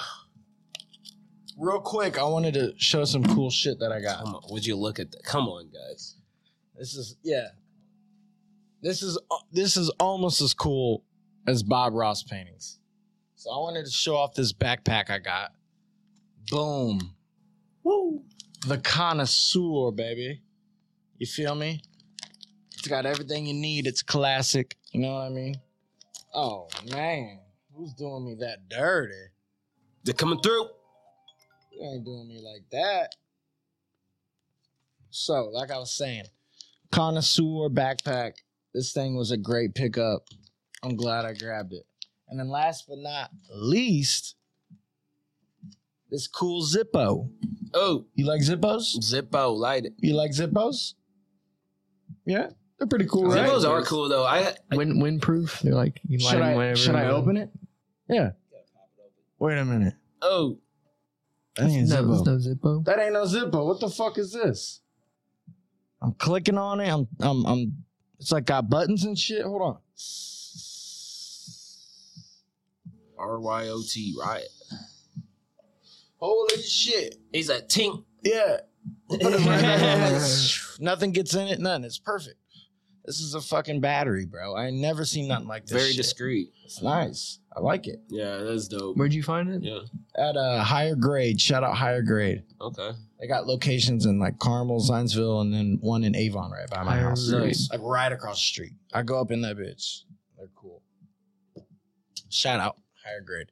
Real 1.58 1.80
quick, 1.80 2.20
I 2.20 2.24
wanted 2.26 2.54
to 2.56 2.74
show 2.78 3.06
some 3.06 3.24
cool 3.24 3.50
shit 3.50 3.80
that 3.80 3.94
I 3.94 4.02
got. 4.02 4.26
Come 4.26 4.36
on, 4.36 4.42
would 4.50 4.66
you 4.66 4.76
look 4.76 5.00
at 5.00 5.12
that? 5.12 5.24
Come 5.24 5.48
on, 5.48 5.70
guys. 5.72 6.18
This 6.78 6.96
is 6.96 7.16
yeah. 7.24 7.48
This 8.82 9.02
is 9.02 9.18
uh, 9.32 9.38
this 9.54 9.78
is 9.78 9.90
almost 10.02 10.42
as 10.42 10.54
cool 10.54 11.06
as 11.48 11.64
Bob 11.64 11.94
Ross 11.94 12.24
paintings. 12.24 12.80
So 13.36 13.52
I 13.52 13.58
wanted 13.58 13.86
to 13.86 13.92
show 13.92 14.18
off 14.18 14.34
this 14.34 14.52
backpack 14.52 15.10
I 15.10 15.20
got. 15.20 15.52
Boom. 16.50 17.16
Woo. 17.84 18.24
The 18.68 18.78
connoisseur, 18.80 19.92
baby. 19.92 20.42
You 21.20 21.28
feel 21.28 21.54
me? 21.54 21.82
It's 22.78 22.88
got 22.88 23.06
everything 23.06 23.46
you 23.46 23.54
need. 23.54 23.88
It's 23.88 24.02
classic. 24.02 24.78
You 24.94 25.02
know 25.02 25.14
what 25.16 25.24
I 25.26 25.30
mean? 25.30 25.56
Oh 26.34 26.70
man, 26.90 27.40
who's 27.76 27.94
doing 27.94 28.26
me 28.26 28.36
that 28.40 28.70
dirty? 28.70 29.14
They're 30.06 30.14
coming 30.14 30.40
through. 30.40 30.70
You 31.74 31.84
ain't 31.94 32.06
doing 32.06 32.28
me 32.30 32.42
like 32.42 32.64
that. 32.72 33.16
So, 35.10 35.50
like 35.52 35.72
I 35.72 35.78
was 35.78 35.92
saying, 35.92 36.24
connoisseur 36.92 37.70
backpack. 37.70 38.34
This 38.74 38.94
thing 38.94 39.18
was 39.18 39.32
a 39.32 39.38
great 39.38 39.76
pickup. 39.76 40.24
I'm 40.84 40.96
glad 40.96 41.26
I 41.26 41.34
grabbed 41.34 41.74
it. 41.74 41.86
And 42.30 42.40
then 42.40 42.48
last 42.48 42.86
but 42.88 43.00
not 43.00 43.32
least, 43.54 44.36
this 46.10 46.28
cool 46.28 46.64
Zippo. 46.64 47.30
Oh, 47.74 48.06
You 48.16 48.26
like 48.26 48.42
Zippos? 48.42 48.98
Zippo, 49.00 49.56
light 49.58 49.86
it. 49.86 49.94
You 50.00 50.14
like 50.14 50.32
Zippos? 50.32 50.94
Yeah, 52.30 52.50
they're 52.78 52.88
pretty 52.88 53.08
cool, 53.08 53.26
right? 53.26 53.50
Zippos 53.50 53.68
are 53.68 53.82
cool 53.84 54.08
though. 54.08 54.24
I, 54.24 54.54
I 54.72 54.76
Wind 54.76 55.02
windproof. 55.02 55.62
They're 55.62 55.74
like 55.74 56.00
you 56.08 56.20
can 56.20 56.26
light 56.28 56.32
Should 56.32 56.40
them 56.42 56.48
I 56.50 56.56
whenever. 56.56 56.76
should 56.78 56.96
I 56.96 57.06
open 57.08 57.38
it? 57.38 57.50
Yeah. 58.08 58.32
Wait 59.40 59.58
a 59.58 59.66
minute. 59.66 59.96
oh, 60.22 60.60
That 61.58 61.70
ain't 61.70 61.90
No, 61.90 62.04
Zippo. 62.04 62.26
there's 62.26 62.46
no 62.46 62.54
Zippo. 62.56 62.86
That 62.86 63.00
ain't 63.00 63.14
no 63.14 63.24
Zippo. 63.24 63.66
What 63.66 63.80
the 63.80 63.90
fuck 63.90 64.18
is 64.20 64.32
this? 64.34 64.82
I'm 66.02 66.14
clicking 66.14 66.58
on 66.58 66.80
it. 66.82 66.90
I'm, 66.94 67.08
I'm, 67.20 67.46
I'm. 67.46 67.84
It's 68.20 68.32
like 68.32 68.46
got 68.46 68.70
buttons 68.70 69.06
and 69.06 69.18
shit. 69.18 69.44
Hold 69.44 69.62
on. 69.62 69.78
R 73.18 73.40
Y 73.40 73.68
O 73.70 73.82
T 73.88 74.16
riot. 74.20 74.48
Holy 76.18 76.62
shit! 76.62 77.16
He's 77.32 77.50
a 77.50 77.62
tink. 77.62 78.04
Yeah. 78.24 78.58
Put 79.10 79.22
it 79.22 79.46
right 79.46 79.62
there. 79.62 80.22
nothing 80.80 81.12
gets 81.12 81.34
in 81.36 81.48
it. 81.48 81.60
None. 81.60 81.84
It's 81.84 81.98
perfect. 82.00 82.36
This 83.06 83.22
is 83.22 83.34
a 83.34 83.42
fucking 83.42 83.80
battery, 83.80 84.26
bro. 84.26 84.56
I 84.56 84.70
never 84.70 85.04
seen 85.04 85.28
nothing 85.28 85.48
like 85.48 85.64
this. 85.66 85.72
Very 85.72 85.88
shit. 85.94 85.98
discreet. 85.98 86.54
It's 86.66 86.82
nice. 86.84 87.40
I 87.56 87.60
like 87.60 87.88
it. 87.88 88.02
Yeah, 88.08 88.38
that's 88.38 88.68
dope. 88.68 88.98
Where'd 88.98 89.14
you 89.14 89.24
find 89.24 89.50
it? 89.50 89.64
Yeah. 89.64 89.80
At 90.16 90.36
a 90.38 90.62
higher 90.62 90.96
grade. 90.96 91.42
Shout 91.42 91.64
out 91.64 91.76
higher 91.76 92.04
grade. 92.04 92.44
Okay. 92.62 92.92
They 93.20 93.28
got 93.28 93.48
locations 93.48 94.06
in 94.06 94.20
like 94.20 94.38
Carmel, 94.38 94.80
Zionsville, 94.80 95.42
and 95.42 95.52
then 95.52 95.80
one 95.82 96.04
in 96.04 96.16
Avon 96.16 96.52
right 96.52 96.70
by 96.70 96.84
my 96.84 96.92
Higher 96.98 97.10
house. 97.10 97.28
grade. 97.30 97.46
Nice. 97.48 97.70
Like 97.72 97.82
right 97.82 98.12
across 98.12 98.38
the 98.38 98.44
street. 98.46 98.74
I 98.94 99.02
go 99.02 99.20
up 99.20 99.32
in 99.32 99.42
that 99.42 99.58
bitch. 99.58 100.04
They're 100.38 100.52
cool. 100.56 100.84
Shout 102.30 102.60
out 102.60 102.78
higher 103.04 103.22
grade. 103.22 103.52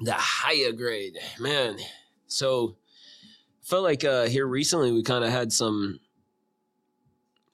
The 0.00 0.12
higher 0.12 0.72
grade, 0.72 1.16
man. 1.40 1.78
So, 2.26 2.76
I 2.76 2.79
felt 3.70 3.84
like 3.84 4.04
uh 4.04 4.24
here 4.24 4.46
recently 4.46 4.92
we 4.92 5.02
kind 5.02 5.24
of 5.24 5.30
had 5.30 5.52
some. 5.52 6.00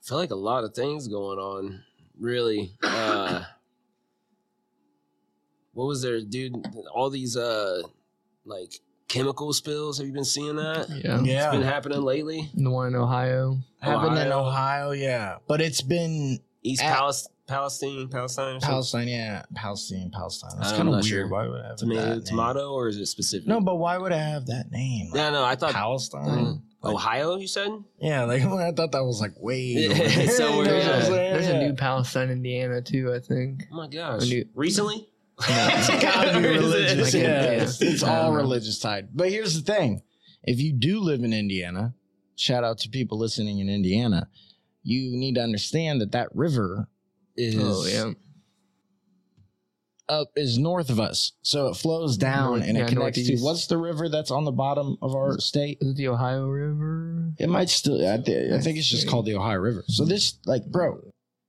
Felt 0.03 0.21
like 0.21 0.31
a 0.31 0.35
lot 0.37 0.65
of 0.65 0.75
things 0.75 1.09
going 1.09 1.39
on. 1.39 1.83
Really. 2.19 2.73
Uh 2.83 3.43
What 5.75 5.87
was 5.87 6.03
there, 6.03 6.21
dude? 6.21 6.55
All 6.95 7.11
these 7.11 7.37
uh 7.37 7.83
like 8.45 8.81
chemical 9.09 9.53
spills. 9.53 9.99
Have 9.99 10.07
you 10.07 10.13
been 10.13 10.25
seeing 10.25 10.57
that? 10.57 10.89
Yeah. 10.89 11.21
yeah 11.23 11.47
It's 11.49 11.57
been 11.57 11.63
happening 11.67 12.03
lately. 12.03 12.51
The 12.55 12.71
one 12.71 12.89
in 12.89 12.95
Ohio. 12.97 13.59
Happened 13.81 14.19
in 14.19 14.29
Ohio. 14.33 14.47
Ohio, 14.49 14.91
yeah. 14.93 15.37
But 15.47 15.61
it's 15.61 15.83
been 15.83 16.41
East 16.63 16.83
At- 16.83 16.97
Palis- 16.97 17.29
Palestine, 17.47 18.09
Palestine. 18.09 18.61
Palestine, 18.61 19.09
yeah. 19.09 19.43
Palestine, 19.55 20.11
Palestine. 20.13 20.51
That's 20.59 20.73
kind 20.73 20.89
of 20.89 20.95
weird. 20.95 21.05
sure. 21.05 21.29
Why 21.29 21.47
would 21.47 21.61
it 21.61 21.65
have 21.65 21.77
Tomato, 21.77 22.01
that 22.01 22.15
name? 22.17 22.23
tomato, 22.25 22.73
or 22.73 22.89
is 22.89 22.97
it 22.97 23.07
specific? 23.07 23.47
No, 23.47 23.61
but 23.61 23.77
why 23.77 23.99
would 23.99 24.11
it 24.13 24.19
have 24.19 24.47
that 24.47 24.71
name? 24.73 25.07
Like 25.11 25.15
no, 25.15 25.31
no. 25.31 25.45
I 25.45 25.55
thought 25.55 25.73
Palestine? 25.73 26.27
Mm. 26.29 26.63
Like- 26.83 26.95
Ohio. 26.95 27.37
You 27.37 27.47
said 27.47 27.71
Yeah, 28.01 28.25
like 28.25 28.43
I 28.45 28.73
thought 28.73 28.93
that 28.93 29.05
was 29.05 29.21
like 29.21 29.33
way. 29.39 29.61
Yeah, 29.77 29.91
over 29.91 29.97
there. 29.97 30.29
so 30.31 30.57
weird. 30.57 30.67
know 30.69 30.77
Yeah. 30.77 31.03
saying? 31.03 31.33
There's 31.33 31.47
Yeah. 31.49 31.55
a 31.61 31.69
new 31.69 31.75
Palestine, 31.75 32.31
Indiana 32.31 32.83
too. 32.83 33.13
I 33.15 33.21
think. 33.21 33.65
Oh 33.73 33.77
my 33.77 33.89
gosh! 33.89 34.21
When 34.23 34.29
you- 34.29 34.49
Recently? 34.55 35.07
It's 35.39 35.89
gotta 36.03 36.41
be 36.41 36.47
Or 36.47 36.51
it- 36.53 36.59
religious. 36.61 37.15
Yeah, 37.15 37.21
yeah. 37.23 37.63
it's, 37.63 37.81
it's 37.83 38.03
all 38.03 38.31
know. 38.33 38.37
religious 38.39 38.79
tied. 38.81 39.09
But 39.15 39.31
here's 39.31 39.55
the 39.61 39.73
thing: 39.73 40.03
if 40.43 40.59
you 40.61 40.73
do 40.73 40.99
live 41.01 41.23
in 41.23 41.33
Indiana, 41.33 41.95
shout 42.35 42.65
out 42.65 42.79
to 42.79 42.89
people 42.89 43.19
listening 43.19 43.59
in 43.61 43.69
Indiana. 43.69 44.29
You 44.83 45.17
need 45.17 45.35
to 45.35 45.43
understand 45.43 46.01
that 46.01 46.13
that 46.13 46.29
river 46.35 46.89
Oh, 47.39 47.43
is 47.43 47.57
Oh 47.59 47.87
yeah. 47.87 48.13
up 50.09 50.29
is 50.37 50.57
north 50.59 50.89
of 50.91 51.01
us, 51.01 51.33
so 51.43 51.67
it 51.69 51.75
flows 51.77 52.17
down 52.17 52.59
North- 52.59 52.69
and 52.69 52.77
yeah, 52.79 52.85
it 52.85 52.89
connects 52.89 53.19
northeast. 53.19 53.43
to 53.43 53.45
what's 53.45 53.67
the 53.67 53.77
river 53.77 54.09
that's 54.09 54.31
on 54.31 54.45
the 54.45 54.53
bottom 54.53 54.97
of 55.03 55.15
our 55.17 55.39
state? 55.39 55.79
Is 55.81 55.91
it 55.91 55.97
the 55.97 56.09
Ohio 56.09 56.47
River? 56.47 57.33
It 57.39 57.49
might 57.49 57.69
still. 57.69 57.97
I, 58.09 58.19
th- 58.19 58.53
I 58.53 58.61
think 58.61 58.79
it's 58.79 58.89
just 58.89 59.09
called 59.09 59.27
the 59.27 59.35
Ohio 59.35 59.59
River. 59.59 59.83
So 59.89 60.05
this, 60.05 60.39
like, 60.47 60.65
bro, 60.67 61.01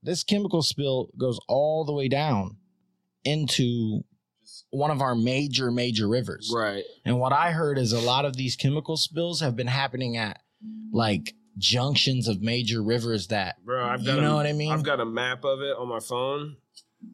this 0.02 0.24
chemical 0.24 0.64
spill 0.64 1.10
goes 1.18 1.40
all 1.48 1.86
the 1.86 1.94
way 1.94 2.08
down 2.08 2.58
into 3.24 4.04
one 4.72 4.90
of 4.92 5.02
our 5.02 5.14
major, 5.16 5.70
major 5.70 6.08
rivers. 6.08 6.52
Right. 6.54 6.84
And 7.06 7.20
what 7.20 7.34
I 7.34 7.52
heard 7.52 7.78
is 7.78 7.94
a 7.94 8.00
lot 8.00 8.26
of 8.26 8.36
these 8.38 8.56
chemical 8.56 8.98
spills 8.98 9.42
have 9.42 9.56
been 9.56 9.68
happening 9.68 10.18
at 10.18 10.42
like 10.92 11.36
junctions 11.58 12.28
of 12.28 12.42
major 12.42 12.82
rivers 12.84 13.28
that 13.28 13.64
Bro, 13.66 13.84
I've 13.86 14.02
you 14.02 14.08
got 14.08 14.22
know 14.22 14.34
a, 14.34 14.36
what 14.36 14.46
I 14.48 14.54
mean. 14.54 14.72
I've 14.72 14.84
got 14.84 15.00
a 15.00 15.06
map 15.06 15.44
of 15.44 15.62
it 15.62 15.76
on 15.78 15.88
my 15.88 16.00
phone. 16.00 16.58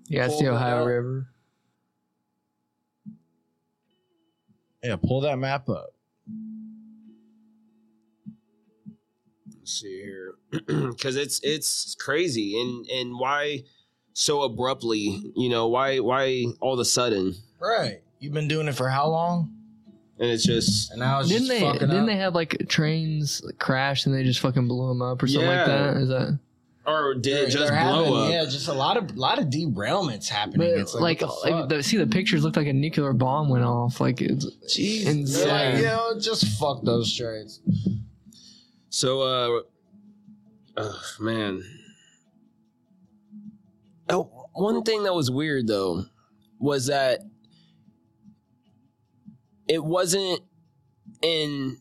Yeah, 0.07 0.25
it's 0.25 0.39
the 0.39 0.47
Ohio 0.49 0.81
up. 0.81 0.87
River. 0.87 1.27
yeah, 4.83 4.95
pull 4.97 5.21
that 5.21 5.37
map 5.37 5.69
up. 5.69 5.93
Let's 9.57 9.79
see 9.79 10.01
here, 10.01 10.35
because 10.67 11.15
it's 11.15 11.39
it's 11.41 11.95
crazy, 11.95 12.59
and 12.59 12.85
and 12.87 13.17
why 13.19 13.63
so 14.13 14.43
abruptly? 14.43 15.21
You 15.35 15.49
know 15.49 15.67
why 15.69 15.99
why 15.99 16.45
all 16.59 16.73
of 16.73 16.79
a 16.79 16.85
sudden? 16.85 17.35
Right. 17.59 18.01
You've 18.19 18.33
been 18.33 18.47
doing 18.47 18.67
it 18.67 18.75
for 18.75 18.89
how 18.89 19.07
long? 19.07 19.53
And 20.19 20.29
it's 20.29 20.43
just 20.45 20.91
And 20.91 20.99
now 20.99 21.19
it's 21.19 21.29
Didn't 21.29 21.47
just 21.47 21.59
they? 21.59 21.65
fucking 21.65 21.79
Didn't 21.87 22.01
up. 22.01 22.05
they 22.05 22.15
have 22.17 22.35
like 22.35 22.67
trains 22.69 23.41
crash 23.59 24.05
and 24.05 24.13
they 24.13 24.23
just 24.23 24.39
fucking 24.41 24.67
blew 24.67 24.87
them 24.89 25.01
up 25.01 25.21
or 25.23 25.27
something 25.27 25.47
like 25.49 25.65
that? 25.65 25.97
Is 25.97 26.07
that? 26.09 26.39
or 26.85 27.13
did 27.13 27.23
They're- 27.23 27.43
it 27.45 27.49
just 27.49 27.57
they're 27.71 27.83
blow 27.83 28.03
having- 28.03 28.13
up? 28.19 28.29
Yeah, 28.31 28.43
just 28.51 28.67
a 28.67 28.73
lot 28.73 28.97
of 28.97 29.15
lot 29.15 29.39
of 29.39 29.45
derailments 29.45 30.27
happening. 30.27 30.69
But 30.69 30.79
it's 30.79 30.93
like, 30.93 31.21
what 31.21 31.43
the 31.45 31.51
like, 31.51 31.69
the, 31.69 31.81
see 31.83 31.95
the 31.97 32.05
pictures 32.07 32.43
looked 32.43 32.57
like 32.57 32.67
a 32.67 32.73
nuclear 32.73 33.13
bomb 33.13 33.47
went 33.49 33.63
off. 33.63 33.99
Like 34.01 34.21
it's 34.21 34.45
Jeez. 34.67 35.03
They're 35.05 35.13
insane. 35.13 35.47
like, 35.47 35.75
you 35.77 35.83
know, 35.83 36.19
just 36.19 36.45
fuck 36.59 36.83
those 36.83 37.15
trains. 37.15 37.61
So, 38.89 39.21
uh, 39.21 39.61
oh, 40.77 41.01
man. 41.19 41.63
Oh, 44.09 44.29
one 44.53 44.83
thing 44.83 45.03
that 45.03 45.13
was 45.13 45.31
weird 45.31 45.67
though 45.67 46.05
was 46.59 46.87
that 46.87 47.21
it 49.67 49.83
wasn't 49.83 50.39
in 51.21 51.77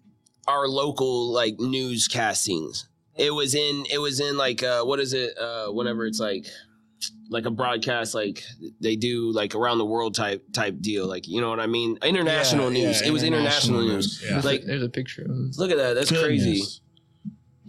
our 0.49 0.67
local 0.69 1.33
like 1.33 1.57
newscastings. 1.59 2.85
It 3.17 3.33
was 3.33 3.55
in 3.55 3.85
it 3.91 3.99
was 3.99 4.21
in 4.21 4.37
like 4.37 4.63
uh 4.63 4.83
what 4.85 5.01
is 5.01 5.13
it 5.13 5.37
uh 5.39 5.67
whenever 5.69 6.07
it's 6.07 6.21
like 6.21 6.47
like 7.29 7.47
a 7.47 7.51
broadcast 7.51 8.15
like 8.15 8.43
they 8.81 8.95
do 8.97 9.33
like 9.33 9.55
around 9.55 9.79
the 9.79 9.85
world 9.85 10.15
type 10.15 10.45
type 10.53 10.77
deal 10.81 11.07
like 11.07 11.27
you 11.29 11.41
know 11.41 11.51
what 11.51 11.61
I 11.61 11.67
mean? 11.67 11.99
International 12.03 12.73
Yeah, 12.73 12.87
news. 12.87 13.01
yeah, 13.03 13.09
it 13.09 13.11
was 13.11 13.23
international, 13.23 13.81
international 13.81 13.97
news, 13.97 14.23
news, 14.23 14.31
yeah. 14.31 14.41
like 14.51 14.65
There's 14.65 14.83
a 14.83 14.89
picture 14.89 15.23
of 15.23 15.57
look 15.59 15.71
at 15.71 15.77
that. 15.79 15.95
That's 15.95 16.11
crazy. 16.11 16.53
Goodness. 16.53 16.81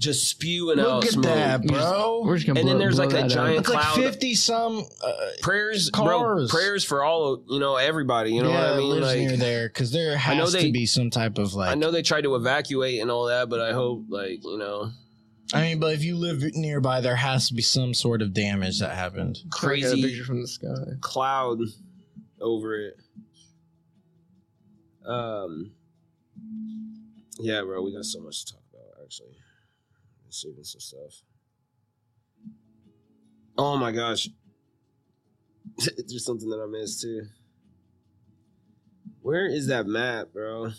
Just 0.03 0.27
spewing 0.27 0.79
out 0.79 0.87
Look 0.95 1.05
at 1.05 1.11
smoke 1.11 1.25
that, 1.25 1.61
We're 1.61 1.67
just- 1.69 1.89
bro. 1.91 2.21
We're 2.25 2.35
just 2.35 2.47
gonna 2.47 2.59
And 2.59 2.69
then 2.69 2.77
there's 2.79 2.95
blow 2.95 3.05
like 3.05 3.13
a 3.13 3.17
that 3.21 3.29
giant- 3.29 3.57
up. 3.57 3.59
It's 3.65 3.69
like 3.73 3.81
cloud. 3.83 3.95
fifty 3.95 4.35
some. 4.35 4.85
Uh, 5.03 5.11
prayers 5.41 5.89
bro 5.89 6.05
Cars. 6.19 6.49
prayers 6.51 6.83
for 6.83 7.03
all 7.03 7.33
of 7.33 7.41
you 7.49 7.59
know 7.59 7.75
everybody 7.77 8.31
you 8.33 8.43
know 8.43 8.49
yeah, 8.49 8.69
what 8.71 8.73
I 8.73 8.77
mean 8.77 8.89
lives 8.89 9.07
like 9.07 9.17
near 9.19 9.37
there 9.37 9.67
because 9.69 9.91
there 9.91 10.15
has 10.17 10.37
know 10.37 10.49
they- 10.49 10.67
to 10.67 10.71
be 10.71 10.85
some 10.85 11.09
type 11.09 11.37
of 11.37 11.53
like. 11.53 11.69
I 11.71 11.75
know 11.75 11.91
they 11.91 12.01
tried 12.01 12.21
to 12.21 12.35
evacuate 12.35 13.01
and 13.01 13.09
all 13.09 13.25
that 13.25 13.49
but 13.49 13.59
I 13.61 13.73
hope 13.73 14.03
like 14.09 14.43
you 14.43 14.57
know 14.57 14.91
I 15.53 15.61
mean, 15.61 15.79
but 15.79 15.93
if 15.93 16.03
you 16.03 16.15
live 16.15 16.41
nearby, 16.55 16.99
there 17.01 17.15
has 17.17 17.47
to 17.49 17.53
be 17.53 17.61
some 17.61 17.93
sort 17.93 18.23
of 18.23 18.33
damage 18.33 18.79
that 18.79 18.95
happened. 18.95 19.37
I 19.43 19.49
got 19.49 19.57
a 19.57 19.59
crazy 19.59 20.01
picture 20.01 20.23
from 20.23 20.41
the 20.41 20.47
sky. 20.47 20.67
cloud 21.01 21.59
over 22.41 22.75
it. 22.79 22.97
Um, 25.05 25.71
yeah, 27.39 27.61
bro, 27.61 27.83
we 27.83 27.93
got 27.93 28.05
so 28.05 28.21
much 28.21 28.45
to 28.45 28.53
talk 28.53 28.61
about. 28.61 28.62
Actually, 28.62 28.62
saving 30.33 30.63
some 30.63 30.79
stuff. 30.81 31.21
Oh 33.57 33.77
my 33.77 33.91
gosh, 33.91 34.29
there's 35.77 36.25
something 36.25 36.49
that 36.49 36.59
I 36.59 36.65
missed 36.65 37.01
too. 37.01 37.23
Where 39.21 39.45
is 39.47 39.67
that 39.67 39.85
map, 39.87 40.33
bro? 40.33 40.71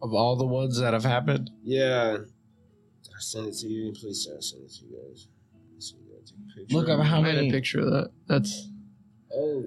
Of 0.00 0.12
all 0.14 0.36
the 0.36 0.46
ones 0.46 0.78
that 0.78 0.92
have 0.92 1.04
happened, 1.04 1.50
Yeah, 1.64 2.18
I 2.20 3.20
sent 3.20 3.48
it 3.48 3.54
to 3.58 3.66
you. 3.68 3.92
Please 3.92 4.24
send 4.24 4.42
send 4.44 4.64
it 4.64 4.70
to 4.74 4.84
you 4.84 4.96
guys. 5.08 5.28
Let's 5.74 5.90
see, 5.90 5.96
take 5.96 6.34
a 6.56 6.60
picture. 6.60 6.74
look 6.76 6.88
up 6.88 7.00
how 7.04 7.18
I 7.18 7.22
made 7.22 7.34
many. 7.36 7.48
a 7.48 7.52
picture 7.52 7.80
of 7.80 7.90
that. 7.90 8.10
That's 8.26 8.68
Oh, 9.34 9.64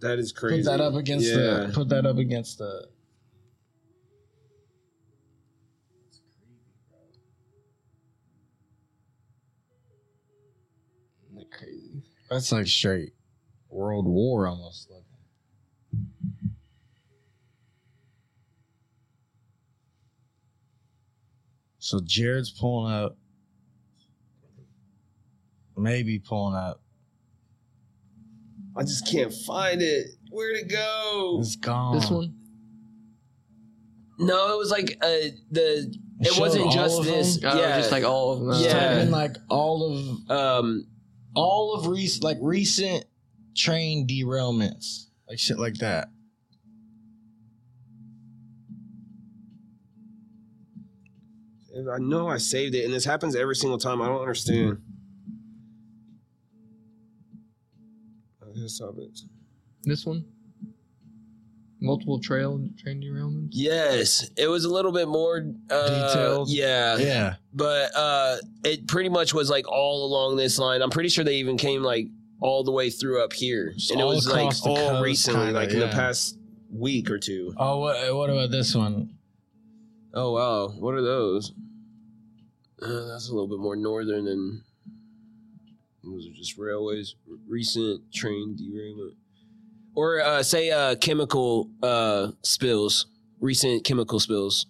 that 0.00 0.18
is 0.18 0.32
crazy. 0.32 0.62
Put 0.62 0.70
that 0.70 0.80
up 0.80 0.94
against 0.94 1.26
yeah. 1.28 1.36
the. 1.36 1.70
Put 1.74 1.88
that 1.90 2.06
up 2.06 2.18
against 2.18 2.58
the. 2.58 2.88
That's 12.30 12.52
like 12.52 12.66
straight 12.66 13.12
World 13.70 14.06
War 14.06 14.46
almost 14.46 14.88
looking. 14.90 15.04
So 21.78 22.00
Jared's 22.04 22.50
pulling 22.50 22.92
up. 22.92 23.16
Maybe 25.76 26.18
pulling 26.18 26.56
up. 26.56 26.80
I 28.76 28.82
just 28.82 29.10
can't 29.10 29.32
find 29.46 29.80
it. 29.80 30.06
Where'd 30.30 30.56
it 30.56 30.68
go? 30.68 31.38
It's 31.40 31.56
gone. 31.56 31.94
This 31.98 32.10
one. 32.10 32.34
No, 34.18 34.54
it 34.54 34.58
was 34.58 34.70
like 34.70 34.98
uh, 35.00 35.30
the. 35.52 35.94
It 36.20 36.32
showed 36.32 36.40
wasn't 36.40 36.64
all 36.66 36.72
just 36.72 36.98
of 36.98 37.04
this. 37.04 37.36
them? 37.38 37.52
Oh, 37.56 37.60
yeah, 37.60 37.78
just 37.78 37.92
like 37.92 38.02
all 38.02 38.32
of 38.32 38.40
them. 38.40 38.50
Just 38.50 38.64
Yeah. 38.64 38.72
type 38.72 39.02
in 39.04 39.10
like 39.12 39.36
all 39.48 39.92
of 40.26 40.30
um, 40.30 40.86
all 41.34 41.74
of 41.74 41.86
recent 41.86 42.24
like 42.24 42.38
recent 42.40 43.04
train 43.56 44.06
derailments. 44.06 45.06
Like 45.28 45.38
shit 45.38 45.58
like 45.58 45.74
that. 45.74 46.08
I 51.92 51.98
know 51.98 52.28
I 52.28 52.38
saved 52.38 52.74
it, 52.74 52.84
and 52.84 52.92
this 52.92 53.04
happens 53.04 53.36
every 53.36 53.54
single 53.54 53.78
time. 53.78 54.02
I 54.02 54.06
don't 54.06 54.20
understand. 54.20 54.78
Okay, 58.42 58.66
stop 58.66 58.98
it. 58.98 59.20
This 59.84 60.04
one. 60.04 60.24
Multiple 61.80 62.18
trail 62.18 62.58
train 62.76 63.00
derailments. 63.00 63.50
Yes, 63.52 64.28
it 64.36 64.48
was 64.48 64.64
a 64.64 64.68
little 64.72 64.90
bit 64.90 65.06
more 65.06 65.46
uh, 65.70 66.08
Detailed? 66.12 66.48
Yeah, 66.50 66.96
Yeah. 66.96 67.34
but 67.52 67.94
uh, 67.96 68.36
it 68.64 68.88
pretty 68.88 69.08
much 69.08 69.32
was 69.32 69.48
like 69.48 69.68
all 69.68 70.04
along 70.04 70.36
this 70.36 70.58
line. 70.58 70.82
I'm 70.82 70.90
pretty 70.90 71.08
sure 71.08 71.24
they 71.24 71.36
even 71.36 71.56
came 71.56 71.82
like 71.84 72.08
all 72.40 72.64
the 72.64 72.72
way 72.72 72.90
through 72.90 73.22
up 73.22 73.32
here, 73.32 73.72
Just 73.74 73.92
and 73.92 74.00
it 74.00 74.04
was 74.04 74.26
like 74.28 74.46
all 74.66 74.76
coast, 74.76 75.02
recently, 75.04 75.46
kinda, 75.46 75.60
like 75.60 75.70
in 75.70 75.78
the 75.78 75.88
past 75.88 76.36
week 76.72 77.10
or 77.10 77.18
two. 77.18 77.54
Oh, 77.56 77.78
what, 77.78 78.14
what 78.14 78.28
about 78.30 78.50
this 78.50 78.74
one? 78.74 79.10
Oh 80.14 80.32
wow, 80.32 80.68
what 80.68 80.94
are 80.94 81.02
those? 81.02 81.52
Uh, 82.82 83.06
that's 83.06 83.28
a 83.28 83.32
little 83.32 83.48
bit 83.48 83.58
more 83.60 83.76
northern 83.76 84.24
than 84.24 84.62
those 86.02 86.26
are 86.26 86.32
just 86.32 86.56
railways. 86.58 87.14
Recent 87.48 88.12
train 88.12 88.56
derailment, 88.56 89.14
or 89.98 90.20
uh, 90.20 90.44
say 90.44 90.70
uh, 90.70 90.94
chemical 90.94 91.68
uh, 91.82 92.28
spills. 92.44 93.06
Recent 93.40 93.82
chemical 93.84 94.20
spills, 94.20 94.66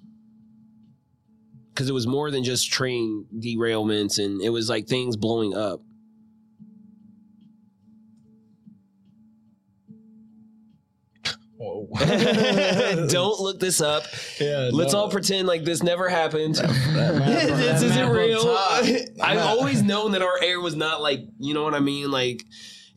because 1.71 1.91
it 1.91 1.93
was 1.93 2.07
more 2.07 2.31
than 2.31 2.45
just 2.45 2.71
train 2.71 3.27
derailments, 3.38 4.23
and 4.23 4.41
it 4.43 4.49
was 4.49 4.71
like 4.71 4.87
things 4.87 5.17
blowing 5.17 5.55
up. 5.55 5.81
Don't 13.09 13.41
look 13.41 13.61
this 13.61 13.81
up. 13.81 14.05
Yeah. 14.41 14.71
Let's 14.73 14.93
no. 14.93 15.01
all 15.01 15.11
pretend 15.11 15.49
like 15.49 15.64
this 15.64 15.83
never 15.83 16.09
happened. 16.09 16.55
this 16.55 16.62
that 16.62 17.83
isn't 17.83 18.09
real. 18.11 18.57
I've 19.21 19.38
always 19.38 19.83
known 19.83 20.12
that 20.12 20.23
our 20.23 20.41
air 20.41 20.61
was 20.61 20.77
not 20.77 21.03
like, 21.03 21.21
you 21.41 21.55
know 21.55 21.64
what 21.64 21.75
I 21.75 21.81
mean? 21.81 22.09
Like 22.09 22.45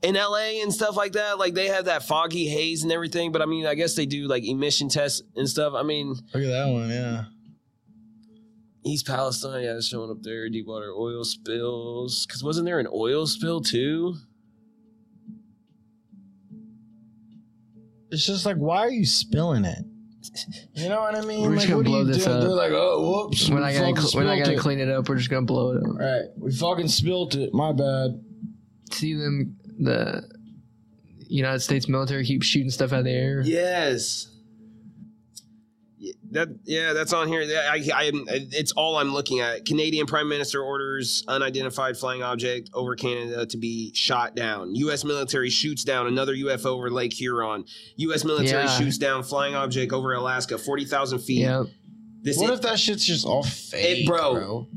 in 0.02 0.16
LA 0.16 0.62
and 0.62 0.74
stuff 0.74 0.96
like 0.96 1.14
that, 1.14 1.38
like 1.38 1.54
they 1.54 1.68
have 1.68 1.86
that 1.86 2.04
foggy 2.04 2.48
haze 2.48 2.84
and 2.84 2.92
everything. 2.92 3.32
But 3.32 3.42
I 3.42 3.46
mean, 3.46 3.66
I 3.66 3.76
guess 3.76 3.96
they 3.96 4.06
do 4.06 4.28
like 4.28 4.44
emission 4.44 4.90
tests 4.90 5.22
and 5.36 5.48
stuff. 5.48 5.74
I 5.76 5.84
mean, 5.84 6.10
Look 6.34 6.44
at 6.44 6.48
that 6.48 6.68
one. 6.68 6.90
Yeah. 6.90 7.26
East 8.84 9.06
Palestine, 9.06 9.64
yeah, 9.64 9.76
it's 9.78 9.88
showing 9.88 10.10
up 10.10 10.24
there. 10.24 10.50
Deepwater 10.50 10.92
oil 10.92 11.24
spills. 11.24 12.26
Because 12.26 12.44
wasn't 12.44 12.66
there 12.66 12.80
an 12.80 12.88
oil 12.92 13.28
spill 13.28 13.62
too? 13.62 14.16
It's 18.10 18.26
just 18.26 18.46
like, 18.46 18.58
why 18.58 18.80
are 18.80 18.90
you 18.92 19.06
spilling 19.06 19.66
it? 19.66 19.86
You 20.74 20.90
know 20.90 21.02
what 21.02 21.16
I 21.16 21.22
mean? 21.22 21.44
We're 21.44 21.50
like, 21.50 21.60
just 21.60 21.70
gonna 21.70 21.84
blow 21.84 22.04
this 22.04 22.26
doing? 22.26 22.38
up. 22.38 22.42
They're 22.44 22.50
like, 22.52 22.72
oh, 22.72 23.26
whoops. 23.26 23.50
We're 23.50 23.56
we 23.56 23.62
not 23.62 23.74
gonna 23.74 24.02
cl- 24.02 24.22
we're 24.24 24.36
not 24.36 24.44
gonna 24.44 24.58
it. 24.58 24.60
clean 24.60 24.80
it 24.80 24.90
up. 24.90 25.08
We're 25.08 25.18
just 25.18 25.30
gonna 25.30 25.46
blow 25.46 25.72
it 25.72 25.78
up. 25.78 25.98
Right. 25.98 26.22
We 26.38 26.52
fucking 26.52 26.88
spilt 26.90 27.36
it. 27.36 27.54
My 27.54 27.72
bad. 27.72 28.22
See 28.92 29.14
them 29.14 29.58
the 29.82 30.24
United 31.28 31.60
States 31.60 31.88
military 31.88 32.26
keep 32.26 32.44
shooting 32.44 32.70
stuff 32.70 32.94
out 32.94 33.00
of 33.00 33.06
the 33.06 33.12
air. 33.12 33.41
Yes. 33.41 34.28
That 36.32 36.48
yeah, 36.63 36.94
that's 36.94 37.13
on 37.13 37.28
here. 37.28 37.41
I, 37.41 37.76
I, 37.94 38.12
it's 38.15 38.72
all 38.72 38.98
I'm 38.98 39.13
looking 39.13 39.39
at. 39.41 39.65
Canadian 39.65 40.08
Prime 40.08 40.28
Minister 40.30 40.62
orders 40.63 41.24
unidentified 41.28 41.96
flying 41.98 42.24
object 42.24 42.70
over 42.74 42.96
Canada 42.96 43.46
to 43.46 43.58
be 43.58 43.94
shot 43.94 44.34
down. 44.36 44.74
U.S. 44.76 45.04
military 45.04 45.50
shoots 45.50 45.84
down 45.84 46.08
another 46.08 46.34
UFO 46.34 46.67
over 46.67 46.89
Lake 46.89 47.13
Huron. 47.13 47.65
U.S. 47.98 48.24
military 48.24 48.63
Yeah. 48.63 48.78
shoots 48.78 48.98
down 48.98 49.22
flying 49.24 49.54
object 49.56 49.91
over 49.94 50.13
Alaska, 50.13 50.58
forty 50.58 50.86
thousand 50.86 51.20
feet. 51.20 51.41
Yeah. 51.41 51.65
This 52.24 52.38
What 52.38 52.52
is, 52.52 52.60
if 52.60 52.62
that 52.63 52.80
shit's 52.80 53.06
just 53.06 53.26
all 53.26 53.44
fake, 53.44 54.08
bro. 54.08 54.34
bro? 54.34 54.67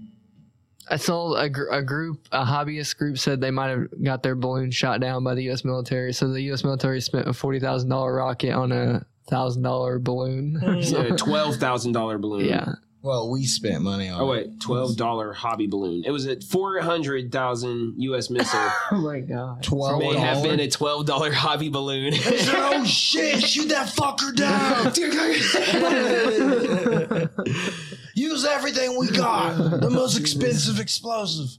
I 0.91 0.97
saw 0.97 1.35
a, 1.35 1.49
gr- 1.49 1.69
a 1.71 1.83
group, 1.83 2.29
a 2.33 2.45
hobbyist 2.45 2.97
group, 2.99 3.19
said 3.19 3.41
they 3.41 3.51
might 3.51 3.69
have 3.69 3.87
got 4.03 4.23
their 4.23 4.35
balloon 4.35 4.71
shot 4.71 5.01
down 5.01 5.25
by 5.25 5.35
the 5.35 5.43
U.S. 5.45 5.65
military. 5.65 6.13
So 6.13 6.29
the 6.29 6.43
U.S. 6.43 6.65
military 6.65 7.01
spent 7.01 7.27
a 7.29 7.33
forty 7.33 7.61
thousand 7.61 7.89
dollar 7.91 8.15
rocket 8.15 8.53
on 8.53 8.73
a 8.73 9.05
thousand 9.29 9.63
dollar 9.63 9.99
balloon. 9.99 10.61
Mm. 10.63 10.69
or 10.69 10.75
yeah, 10.77 10.83
something. 10.85 11.17
twelve 11.17 11.57
thousand 11.57 11.93
dollar 11.93 12.19
balloon. 12.19 12.45
yeah, 12.47 12.75
Well, 13.05 13.29
we 13.29 13.45
spent 13.45 13.83
money 13.83 14.09
on 14.09 14.19
Oh 14.23 14.25
wait, 14.25 14.59
twelve 14.61 14.97
dollar 14.97 15.35
hobby 15.35 15.67
balloon. 15.67 16.05
It 16.07 16.11
was 16.11 16.27
a 16.27 16.41
four 16.41 16.81
hundred 16.81 17.31
thousand 17.31 17.97
U.S. 17.99 18.31
missile. 18.31 18.71
Oh 18.91 18.97
my 18.97 19.21
god. 19.21 19.63
Twelve 19.63 19.99
may 19.99 20.17
have 20.17 20.43
been 20.43 20.59
a 20.59 20.71
twelve 20.71 21.05
dollar 21.05 21.31
hobby 21.31 21.69
balloon. 21.69 22.15
oh 22.25 22.83
shit! 22.87 23.43
Shoot 23.45 23.69
that 23.69 23.89
fucker 23.89 24.35
down! 24.35 24.87
Use 28.15 28.47
everything 28.47 28.97
we 28.99 29.11
got. 29.11 29.81
The 29.83 29.91
most 29.91 30.19
expensive 30.19 30.81
explosive. 30.81 31.59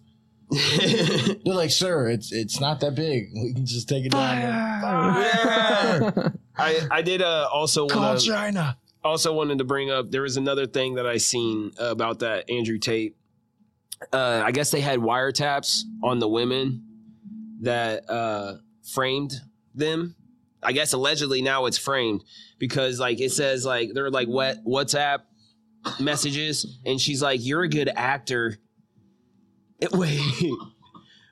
They're 0.49 1.53
like, 1.53 1.69
sir, 1.69 2.09
it's 2.09 2.31
it's 2.31 2.59
not 2.59 2.79
that 2.79 2.95
big. 2.95 3.29
We 3.35 3.53
can 3.53 3.67
just 3.67 3.87
take 3.87 4.05
it 4.05 4.11
down. 4.13 4.39
Yeah. 4.39 6.29
I 6.57 6.87
I 6.89 7.01
did 7.03 7.21
uh, 7.21 7.47
also 7.53 7.87
Call 7.87 8.01
want 8.01 8.19
to 8.21 8.25
China. 8.25 8.77
Also 9.05 9.33
wanted 9.33 9.59
to 9.59 9.63
bring 9.63 9.91
up 9.91 10.11
there 10.11 10.23
was 10.23 10.37
another 10.37 10.65
thing 10.65 10.95
that 10.95 11.05
I 11.07 11.17
seen 11.17 11.71
about 11.77 12.19
that 12.19 12.49
Andrew 12.49 12.77
Tate. 12.77 13.15
Uh, 14.11 14.41
I 14.45 14.51
guess 14.51 14.71
they 14.71 14.81
had 14.81 14.99
wiretaps 14.99 15.81
on 16.03 16.19
the 16.19 16.27
women 16.27 16.83
that 17.61 18.09
uh, 18.09 18.55
framed 18.83 19.33
them. 19.73 20.15
I 20.61 20.71
guess 20.73 20.93
allegedly 20.93 21.41
now 21.41 21.65
it's 21.67 21.77
framed 21.77 22.23
because 22.57 22.99
like 22.99 23.21
it 23.21 23.31
says 23.31 23.65
like 23.65 23.91
they're 23.93 24.09
like 24.09 24.27
what 24.27 24.63
WhatsApp 24.65 25.19
messages, 25.99 26.79
and 26.85 26.99
she's 26.99 27.21
like, 27.21 27.39
"You're 27.43 27.63
a 27.63 27.69
good 27.69 27.89
actor." 27.95 28.57
It- 29.79 29.91
wait. 29.93 30.19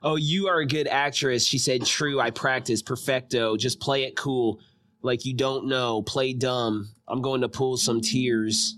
Oh, 0.06 0.18
you 0.18 0.50
are 0.50 0.60
a 0.60 0.66
good 0.68 0.88
actress. 0.88 1.46
She 1.48 1.58
said, 1.58 1.86
True, 1.86 2.20
I 2.20 2.30
practice 2.30 2.82
perfecto. 2.82 3.56
Just 3.56 3.80
play 3.80 4.04
it 4.04 4.18
cool. 4.18 4.60
Like 5.04 5.26
you 5.26 5.34
don't 5.36 5.68
know. 5.68 6.02
Play 6.02 6.34
dumb. 6.34 6.90
I'm 7.08 7.22
going 7.22 7.42
to 7.42 7.50
pull 7.50 7.78
some 7.78 8.02
tears. 8.02 8.78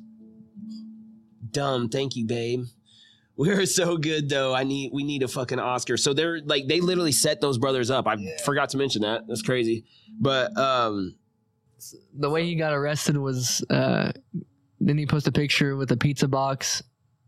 Dumb. 1.51 1.87
Thank 1.87 2.15
you, 2.15 2.25
babe. 2.25 2.65
We're 3.37 3.65
so 3.65 3.97
good 3.97 4.29
though. 4.29 4.53
I 4.55 4.63
need 4.63 4.91
we 4.93 5.03
need 5.03 5.21
a 5.21 5.27
fucking 5.27 5.59
Oscar. 5.59 5.97
So 5.97 6.13
they're 6.13 6.39
like 6.45 6.67
they 6.67 6.79
literally 6.79 7.11
set 7.11 7.41
those 7.41 7.57
brothers 7.57 7.91
up. 7.91 8.07
I 8.07 8.15
forgot 8.45 8.69
to 8.69 8.77
mention 8.77 9.01
that. 9.01 9.27
That's 9.27 9.41
crazy. 9.41 9.83
But 10.19 10.57
um 10.57 11.15
the 12.17 12.29
way 12.29 12.45
he 12.45 12.55
got 12.55 12.73
arrested 12.73 13.17
was 13.17 13.63
uh 13.69 14.13
then 14.79 14.97
he 14.97 15.05
posted 15.05 15.35
a 15.35 15.39
picture 15.39 15.75
with 15.75 15.91
a 15.91 15.97
pizza 15.97 16.29
box 16.29 16.81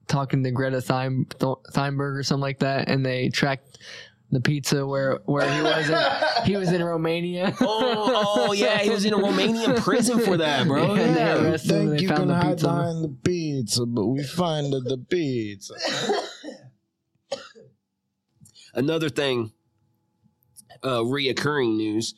talking 0.08 0.44
to 0.44 0.52
Greta 0.52 0.80
Thun- 0.80 1.26
Th- 1.40 1.58
Thunberg 1.74 2.18
or 2.18 2.24
something 2.24 2.42
like 2.42 2.60
that, 2.60 2.90
and 2.90 3.06
they 3.06 3.28
tracked 3.30 3.80
the 4.32 4.42
pizza 4.42 4.86
where 4.86 5.20
where 5.26 5.50
he 5.54 5.62
was 5.62 5.90
in, 5.90 6.46
he 6.46 6.58
was 6.58 6.72
in 6.72 6.84
Romania. 6.84 7.54
oh, 7.62 8.46
oh 8.50 8.52
yeah, 8.54 8.78
he 8.80 8.90
was 8.90 9.06
in 9.06 9.14
a 9.14 9.18
Romanian 9.18 9.78
prison 9.82 10.20
for 10.20 10.38
that, 10.38 10.68
bro. 10.68 10.96
Yeah, 10.96 11.04
they 11.14 11.14
Yeah. 11.20 11.42
arrested 11.50 11.72
him 11.72 11.78
think 11.88 11.90
they 11.92 12.02
you 12.04 12.08
found 12.10 12.20
can 12.20 12.28
the 12.28 12.36
hide 12.36 12.50
pizza. 12.52 12.68
behind 12.68 13.04
the 13.04 13.16
pizza, 13.24 13.86
but 13.86 14.06
we 14.08 14.24
find 14.24 14.74
the 14.74 14.98
pizza. 15.10 15.74
Another 18.74 19.10
thing, 19.10 19.52
uh, 20.84 21.00
reoccurring 21.00 21.78
news 21.78 22.14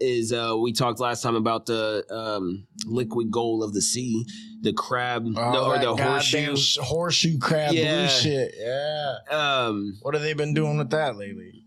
is 0.00 0.32
uh, 0.32 0.54
we 0.58 0.72
talked 0.72 1.00
last 1.00 1.22
time 1.22 1.36
about 1.36 1.66
the 1.66 2.04
um, 2.10 2.66
liquid 2.86 3.30
gold 3.30 3.62
of 3.64 3.72
the 3.72 3.80
sea, 3.82 4.26
the 4.60 4.72
crab 4.72 5.24
the, 5.24 5.40
Oh, 5.40 5.70
or 5.70 5.78
the 5.78 5.94
horseshoe. 5.96 6.56
sh- 6.56 6.78
horseshoe 6.80 7.38
crab 7.38 7.72
Yeah. 7.72 8.06
blue 8.06 8.08
shit. 8.08 8.54
Yeah. 8.58 9.14
Um, 9.30 9.98
What 10.02 10.14
have 10.14 10.22
they 10.22 10.34
been 10.34 10.54
doing 10.54 10.78
with 10.78 10.90
that 10.90 11.16
lately? 11.16 11.64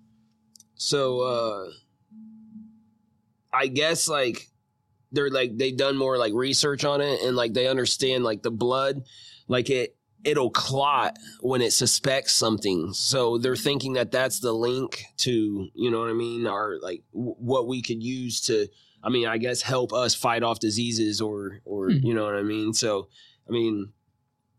so 0.76 1.20
uh, 1.22 1.66
I 3.52 3.68
guess 3.68 4.08
like 4.08 4.48
they're 5.12 5.30
like 5.30 5.58
they've 5.58 5.76
done 5.76 5.98
more 5.98 6.18
like 6.18 6.34
research 6.34 6.86
on 6.86 7.02
it 7.02 7.22
and 7.24 7.36
like 7.36 7.54
they 7.54 7.68
understand 7.68 8.24
like 8.24 8.44
the 8.44 8.52
blood, 8.52 9.04
like 9.48 9.70
it 9.70 9.96
it'll 10.24 10.50
clot 10.52 11.18
when 11.42 11.62
it 11.62 11.72
suspects 11.72 12.34
something. 12.34 12.94
So 12.94 13.38
they're 13.38 13.56
thinking 13.56 13.94
that 13.94 14.12
that's 14.12 14.40
the 14.40 14.52
link 14.54 15.04
to 15.18 15.70
you 15.74 15.90
know 15.92 16.00
what 16.00 16.10
I 16.10 16.14
mean, 16.14 16.46
or 16.48 16.78
like 16.82 17.04
w- 17.14 17.36
what 17.38 17.68
we 17.68 17.82
could 17.82 18.04
use 18.04 18.42
to. 18.42 18.68
I 19.02 19.08
mean, 19.10 19.28
I 19.28 19.38
guess 19.38 19.62
help 19.62 19.94
us 19.94 20.14
fight 20.14 20.44
off 20.44 20.60
diseases 20.60 21.22
or 21.22 21.62
or 21.66 21.90
Hmm. 21.90 22.00
you 22.06 22.14
know 22.14 22.26
what 22.26 22.36
I 22.36 22.44
mean. 22.44 22.74
So 22.74 23.08
I 23.48 23.52
mean. 23.52 23.94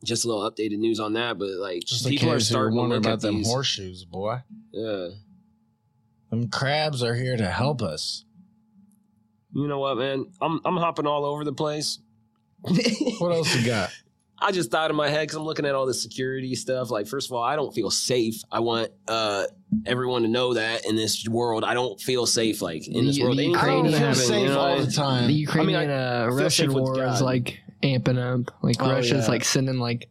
Just 0.03 0.25
a 0.25 0.29
little 0.29 0.51
updated 0.51 0.79
news 0.79 0.99
on 0.99 1.13
that, 1.13 1.37
but 1.39 1.51
like 1.59 1.85
Just 1.85 2.07
people 2.09 2.31
are 2.31 2.37
case 2.37 2.49
you 2.49 2.55
starting 2.55 2.75
to 2.75 2.81
wonder 2.81 2.97
about 2.97 3.13
at 3.13 3.21
them 3.21 3.35
these. 3.37 3.47
horseshoes, 3.49 4.07
boy. 4.07 4.39
yeah, 4.73 5.09
Them 6.31 6.49
crabs 6.49 7.03
are 7.03 7.15
here 7.15 7.37
to 7.37 7.47
help 7.51 7.83
us. 7.83 8.25
You 9.53 9.69
know 9.69 9.79
what, 9.79 9.99
man? 9.99 10.25
I'm 10.41 10.59
I'm 10.65 10.79
hopping 10.79 11.07
all 11.07 11.27
over 11.27 11.45
the 11.45 11.53
place. 11.53 11.99
What 12.63 13.33
else 13.33 13.55
you 13.55 13.67
got? 13.67 13.91
I 14.43 14.53
just 14.53 14.71
thought 14.71 14.91
in 14.91 14.97
my 14.97 15.09
head 15.09 15.23
because 15.23 15.37
I'm 15.37 15.45
looking 15.45 15.67
at 15.67 15.75
all 15.75 15.85
the 15.85 15.93
security 15.95 16.55
stuff. 16.55 16.91
Like, 16.91 17.07
first 17.07 17.29
of 17.29 17.33
all, 17.37 17.43
I 17.43 17.57
don't 17.57 17.75
feel 17.75 17.91
safe. 17.91 18.41
I 18.51 18.61
want 18.61 18.91
uh, 19.07 19.45
everyone 19.85 20.23
to 20.23 20.29
know 20.29 20.55
that 20.55 20.87
in 20.87 20.97
this 20.97 21.29
world, 21.29 21.63
I 21.63 21.75
don't 21.75 22.01
feel 22.01 22.25
safe. 22.27 22.63
Like 22.63 22.89
in 22.89 23.05
this 23.07 23.17
The- 23.17 23.25
world, 23.25 23.37
the 23.39 23.45
Anything 23.45 23.57
I 23.57 23.67
don't 23.67 23.85
can 23.85 23.93
Ukrainian 23.93 23.93
feel 23.93 24.09
happen, 24.09 24.23
safe 24.23 24.43
you 24.43 24.49
know? 24.49 24.59
all 24.61 24.79
the 24.83 24.93
time. 24.93 25.27
The 25.27 25.33
Ukrainian 25.35 25.91
uh, 25.91 26.27
feel 26.29 26.37
Russian 26.37 26.67
safe 26.71 26.75
with 26.75 26.85
war 26.85 27.05
is 27.05 27.21
like 27.21 27.59
amping 27.83 28.19
up. 28.19 28.55
Like 28.63 28.77
Oh, 28.81 28.91
Russia's 28.91 29.25
yeah. 29.27 29.31
like 29.31 29.45
sending 29.45 29.79
like 29.79 30.09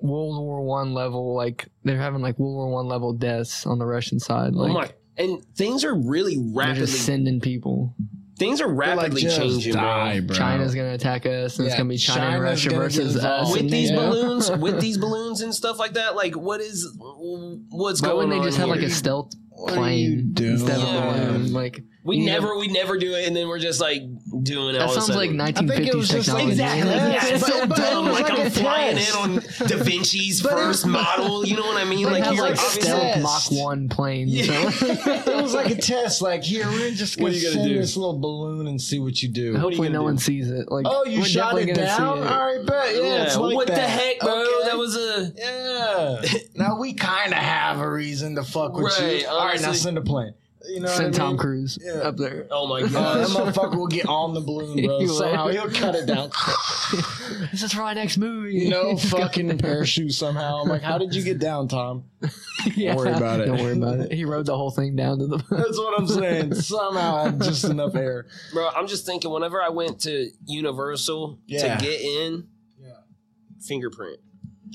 World 0.00 0.38
War 0.44 0.62
One 0.62 0.92
level. 0.94 1.34
Like 1.34 1.68
they're 1.84 1.98
having 1.98 2.20
like 2.22 2.38
World 2.38 2.54
War 2.54 2.68
One 2.70 2.86
level 2.86 3.12
deaths 3.12 3.66
on 3.66 3.78
the 3.78 3.86
Russian 3.86 4.18
side. 4.20 4.52
Oh 4.54 4.58
Like 4.60 4.72
my! 4.72 4.90
And 5.24 5.42
things 5.56 5.84
are 5.84 5.94
really 5.94 6.36
they're 6.36 6.44
rapidly. 6.54 6.86
just 6.86 7.04
sending 7.06 7.40
people. 7.40 7.94
Things 8.40 8.60
are 8.62 8.68
They're 8.68 8.74
like, 8.74 8.96
rapidly 8.96 9.22
changing, 9.28 9.74
die, 9.74 10.20
bro. 10.20 10.28
bro. 10.28 10.36
China's 10.36 10.74
gonna 10.74 10.94
attack 10.94 11.26
us, 11.26 11.58
and 11.58 11.66
it's 11.66 11.76
gonna 11.76 11.90
be 11.90 11.98
China 11.98 12.24
and 12.36 12.42
Russia 12.42 12.70
versus 12.70 13.16
us. 13.22 13.52
With 13.52 13.70
these 13.70 13.90
NATO. 13.90 14.10
balloons, 14.10 14.50
with 14.58 14.80
these 14.80 14.96
balloons 14.96 15.42
and 15.42 15.54
stuff 15.54 15.78
like 15.78 15.92
that, 15.92 16.16
like 16.16 16.34
what 16.36 16.62
is 16.62 16.88
what's 16.98 18.00
Why 18.00 18.08
going 18.08 18.16
wouldn't 18.16 18.32
they 18.32 18.38
on 18.38 18.44
just 18.44 18.56
have 18.56 18.68
like 18.70 18.80
a 18.80 18.88
stealth 18.88 19.34
What 19.50 19.72
are 19.72 19.90
you 19.92 20.14
plane 20.16 20.30
doing? 20.32 20.52
instead 20.52 20.78
of 20.80 20.88
a 20.88 21.00
balloon? 21.28 21.52
Like 21.52 21.82
we 22.02 22.16
you 22.16 22.26
never, 22.26 22.56
we 22.58 22.68
never 22.68 22.96
do 22.98 23.14
it, 23.14 23.26
and 23.26 23.36
then 23.36 23.46
we're 23.46 23.58
just 23.58 23.80
like 23.80 24.00
doing 24.42 24.74
it. 24.74 24.78
that 24.78 24.88
all 24.88 24.94
sounds 24.94 25.10
like. 25.10 25.30
I 25.38 25.52
think 25.52 25.70
it 25.70 25.92
1950s 25.92 25.94
was 25.94 26.08
technology. 26.08 26.50
Exactly. 26.52 26.90
Yeah, 26.90 27.08
Yeah, 27.08 27.26
it's 27.26 27.40
but- 27.44 27.52
so 27.52 27.66
but 27.66 27.78
it 27.78 27.82
dumb. 27.82 28.04
Like, 28.06 28.28
like 28.30 28.38
I'm 28.40 28.50
flying 28.50 28.96
test. 28.96 29.14
in 29.14 29.20
on 29.20 29.34
Da 29.68 29.76
Vinci's 29.84 30.40
first 30.40 30.86
model. 30.86 31.44
You 31.44 31.56
know 31.56 31.62
what 31.62 31.76
I 31.76 31.84
mean? 31.84 32.06
They 32.06 32.12
like 32.12 32.24
have 32.24 32.34
you're 32.34 32.42
like 32.44 32.52
obviously- 32.58 32.82
stealth. 32.82 33.22
Mach 33.22 33.50
One 33.52 33.88
planes. 33.90 34.32
Yeah. 34.32 34.70
so- 34.70 34.86
it 34.86 35.42
was 35.42 35.52
like 35.54 35.70
a 35.70 35.74
test. 35.74 36.22
Like 36.22 36.42
here, 36.42 36.66
we're 36.68 36.90
just 36.92 37.18
gonna 37.18 37.30
are 37.30 37.34
you 37.34 37.42
gonna 37.42 37.52
send 37.54 37.68
do? 37.68 37.78
this 37.78 37.96
little 37.96 38.18
balloon 38.18 38.66
and 38.66 38.80
see 38.80 38.98
what 38.98 39.22
you 39.22 39.28
do. 39.28 39.52
Hopefully, 39.58 39.88
gonna 39.88 39.90
no 39.90 39.98
do? 40.00 40.04
one 40.04 40.18
sees 40.18 40.50
it. 40.50 40.70
Like, 40.70 40.86
Oh, 40.88 41.04
you 41.04 41.20
we're 41.20 41.26
shot 41.26 41.58
it 41.58 41.74
down? 41.74 42.18
it. 42.18 42.26
All 42.26 42.56
right, 42.56 42.64
bet. 42.66 42.94
Yeah, 42.94 43.02
Yeah, 43.02 43.22
it's 43.24 43.36
like 43.36 43.54
what 43.54 43.66
the 43.66 43.76
heck, 43.76 44.20
bro? 44.20 44.40
Okay. 44.40 44.68
That 44.68 44.78
was 44.78 44.96
a 44.96 45.32
Yeah. 45.36 46.38
now 46.54 46.78
we 46.78 46.94
kind 46.94 47.32
of 47.32 47.38
have 47.38 47.78
a 47.78 47.90
reason 47.90 48.36
to 48.36 48.42
fuck 48.42 48.74
with 48.74 48.98
you. 49.00 49.26
All 49.28 49.44
right, 49.46 49.60
now 49.60 49.72
send 49.72 49.98
a 49.98 50.00
plane. 50.00 50.32
You 50.68 50.80
know 50.80 50.88
Send 50.88 51.12
what 51.12 51.14
I 51.14 51.18
Tom 51.18 51.28
mean? 51.30 51.38
Cruise 51.38 51.78
Yeah. 51.80 51.92
up 52.00 52.16
there. 52.18 52.46
oh 52.50 52.66
my 52.66 52.82
Oh, 52.82 52.86
that 52.88 53.28
motherfucker 53.28 53.76
will 53.76 53.86
get 53.86 54.06
on 54.06 54.34
the 54.34 54.40
balloon, 54.40 54.74
bro. 54.84 54.98
He 55.00 55.06
will. 55.06 55.14
Somehow 55.14 55.48
he'll 55.48 55.70
cut 55.70 55.94
it 55.94 56.06
down. 56.06 56.30
This 57.52 57.62
is 57.62 57.72
for 57.72 57.82
my 57.82 57.94
next 57.94 58.18
movie. 58.18 58.68
no 58.68 58.96
fucking 58.96 59.56
parachute 59.58 60.12
somehow. 60.12 60.62
I'm 60.62 60.68
like, 60.68 60.82
how 60.82 60.98
did 60.98 61.14
you 61.14 61.22
get 61.22 61.38
down, 61.38 61.68
Tom? 61.68 62.04
Yeah. 62.74 62.96
worry 62.96 63.12
about 63.12 63.40
it. 63.40 63.46
Don't 63.46 63.60
worry 63.62 63.76
about 63.76 64.00
it. 64.00 64.12
He 64.12 64.24
rode 64.24 64.46
the 64.46 64.56
whole 64.56 64.70
thing 64.72 64.96
down 64.96 65.18
to 65.20 65.26
the. 65.28 65.36
That's 65.50 65.78
what 65.78 65.98
I'm 65.98 66.06
saying. 66.08 66.54
Somehow 66.54 67.16
I 67.16 67.22
had 67.26 67.40
just 67.40 67.64
enough 67.64 67.94
air. 67.94 68.26
bro, 68.52 68.68
I'm 68.68 68.86
just 68.88 69.06
thinking. 69.06 69.30
Whenever 69.30 69.62
I 69.62 69.68
went 69.68 70.00
to 70.02 70.30
Universal 70.46 71.38
Yeah. 71.46 71.76
to 71.78 71.84
get 71.84 72.00
in, 72.00 72.48
Yeah. 72.80 72.88
fingerprint. 73.60 74.18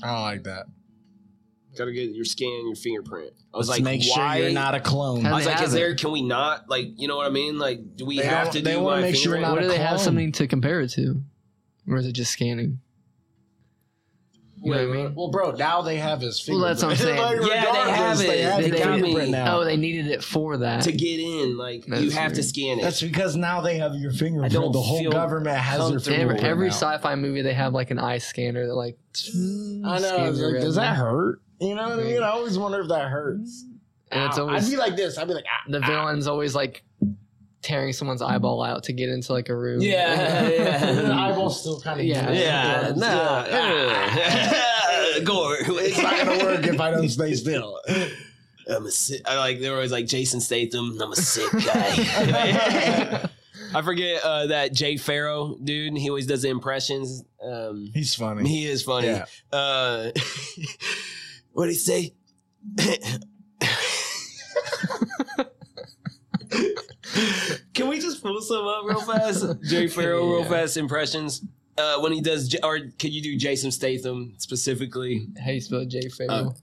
I 0.02 0.06
don't 0.08 0.22
like 0.22 0.42
that. 0.44 0.66
Gotta 1.76 1.92
get 1.92 2.10
your 2.10 2.24
scan, 2.24 2.66
your 2.66 2.74
fingerprint. 2.76 3.32
I 3.52 3.56
was 3.58 3.68
Let's 3.68 3.80
like, 3.80 3.84
make 3.84 4.00
why? 4.16 4.36
sure 4.38 4.44
you're 4.46 4.52
not 4.54 4.74
a 4.74 4.80
clone. 4.80 5.26
I 5.26 5.32
was 5.34 5.44
They 5.44 5.50
like, 5.52 5.62
is 5.62 5.72
it. 5.74 5.76
there? 5.76 5.94
Can 5.94 6.12
we 6.12 6.22
not? 6.22 6.68
Like, 6.70 6.88
you 6.96 7.06
know 7.08 7.16
what 7.16 7.26
I 7.26 7.30
mean? 7.30 7.58
Like, 7.58 7.96
do 7.96 8.04
we 8.06 8.18
They 8.18 8.24
have 8.26 8.44
don't- 8.46 8.52
to 8.54 8.62
they 8.62 8.72
do 8.74 8.80
wanna 8.80 8.96
my 9.02 9.06
make 9.08 9.14
sure 9.16 9.24
you're 9.24 9.32
fingerprint? 9.36 9.42
not 9.42 9.50
What 9.52 9.58
a 9.58 9.62
do 9.62 9.68
they 9.68 9.78
have 9.84 9.96
clone. 9.96 10.04
something 10.04 10.32
to 10.32 10.46
compare 10.46 10.80
it 10.80 10.88
to, 10.90 11.22
or 11.88 11.96
is 11.98 12.06
it 12.06 12.12
just 12.12 12.32
scanning? 12.32 12.80
You 14.62 14.72
know 14.72 14.88
what 14.88 14.96
I 14.98 15.02
mean? 15.02 15.14
Well, 15.14 15.28
bro, 15.28 15.50
now 15.52 15.82
they 15.82 15.96
have 15.98 16.20
his 16.22 16.42
Well, 16.48 16.58
fingerprint. 16.58 16.80
that's 16.80 16.82
what 16.82 16.90
I'm 16.90 16.96
saying. 16.96 17.40
Like, 17.46 17.50
Yeah, 17.50 17.60
they 17.60 17.68
regardless, 17.68 17.96
have 17.96 18.20
it. 18.20 18.26
They 18.26 18.42
have 18.42 18.62
They 18.62 18.70
the 18.70 18.78
got 18.78 18.94
me. 18.96 19.00
fingerprint 19.02 19.30
now. 19.30 19.58
Oh, 19.60 19.64
they 19.64 19.76
needed 19.76 20.06
it 20.08 20.24
for 20.24 20.56
that. 20.56 20.82
to 20.82 20.92
get 20.92 21.20
in, 21.20 21.56
like 21.58 21.84
That's 21.86 22.02
you 22.02 22.10
have 22.12 22.32
to 22.32 22.36
weird. 22.38 22.44
scan 22.46 22.78
it. 22.78 22.82
That's 22.82 23.00
because 23.02 23.36
now 23.36 23.60
they 23.60 23.76
have 23.78 23.94
your 23.94 24.10
fingerprint. 24.12 24.54
don't 24.54 24.72
The 24.72 24.80
whole 24.80 24.98
feel 24.98 25.12
government 25.12 25.56
has 25.58 25.78
their 25.78 25.88
comfortable 25.90 26.16
fingerprint. 26.16 26.40
every 26.44 26.50
every 26.50 26.68
now. 26.68 26.74
sci-fi 26.74 27.14
movie 27.16 27.42
they 27.42 27.52
have 27.54 27.74
like 27.74 27.90
an 27.90 27.98
eye 27.98 28.18
scanner 28.18 28.66
that 28.66 28.74
like. 28.74 28.98
I 29.14 29.28
know. 29.28 29.98
scans 29.98 30.30
It's 30.30 30.38
your 30.40 30.52
like, 30.52 30.62
does 30.62 30.76
retina. 30.76 30.94
that 30.94 30.96
hurt? 30.96 31.40
You 31.60 31.74
know 31.74 31.88
what 31.90 32.00
I 32.00 32.02
mean? 32.02 32.22
I 32.22 32.28
always 32.28 32.58
wonder 32.58 32.80
if 32.80 32.88
that 32.88 33.08
hurts. 33.08 33.64
And 34.10 34.24
it's 34.24 34.38
always, 34.38 34.64
I'd 34.66 34.70
be 34.70 34.76
like 34.76 34.96
this. 34.96 35.18
I'd 35.18 35.26
be 35.28 35.34
like, 35.34 35.44
ah, 35.48 35.64
the 35.70 35.80
villain's 35.80 36.26
always 36.26 36.54
like 36.54 36.84
tearing 37.62 37.92
someone's 37.92 38.22
eyeball 38.22 38.62
out 38.62 38.84
to 38.84 38.92
get 38.92 39.08
into 39.08 39.32
like 39.32 39.48
a 39.48 39.56
room. 39.56 39.80
Yeah, 39.80 40.48
yeah. 40.48 40.92
the 40.92 41.12
eyeball's 41.12 41.58
still 41.60 41.80
kind 41.80 41.98
of 42.00 42.06
Yeah. 42.06 42.30
yeah, 42.30 42.92
nah, 42.94 43.44
uh, 43.48 45.20
Gore. 45.24 45.56
It's 45.60 45.98
not 46.00 46.16
gonna 46.18 46.44
work 46.44 46.66
if 46.66 46.80
I 46.80 46.90
don't 46.92 47.08
stay 47.08 47.34
still. 47.34 47.80
I'm 48.68 48.86
a 48.86 48.90
sick. 48.90 49.22
I 49.24 49.38
like 49.38 49.60
they're 49.60 49.74
always 49.74 49.92
like 49.92 50.06
Jason 50.06 50.40
Statham. 50.40 51.00
I'm 51.00 51.12
a 51.12 51.16
sick 51.16 51.50
guy. 51.52 53.28
I 53.74 53.82
forget 53.82 54.22
uh, 54.22 54.46
that 54.48 54.72
Jay 54.72 54.96
Pharoah 54.96 55.56
dude. 55.62 55.96
He 55.96 56.08
always 56.08 56.26
does 56.26 56.42
the 56.42 56.48
impressions. 56.48 57.24
Um, 57.42 57.90
He's 57.92 58.14
funny. 58.14 58.48
he 58.48 58.66
is 58.66 58.82
funny. 58.82 59.08
Yeah. 59.08 59.24
Uh, 59.52 60.10
what 61.56 61.64
did 61.66 61.72
he 61.72 61.78
say? 61.78 62.12
Can 67.74 67.88
we 67.88 67.98
just 67.98 68.22
pull 68.22 68.40
some 68.40 68.66
up 68.66 68.84
real 68.84 69.00
fast? 69.00 69.44
Jay 69.64 69.86
Pharoah, 69.86 70.40
real 70.40 70.44
fast 70.44 70.76
impressions. 70.76 71.42
Uh, 71.78 71.98
when 72.00 72.12
he 72.12 72.20
does, 72.20 72.48
J- 72.48 72.58
or 72.62 72.78
can 72.98 73.12
you 73.12 73.22
do 73.22 73.36
Jason 73.36 73.70
Statham 73.70 74.34
specifically? 74.38 75.28
How 75.42 75.50
you 75.52 75.60
spell 75.60 75.84
Jay 75.84 76.08
Pharoah? 76.08 76.54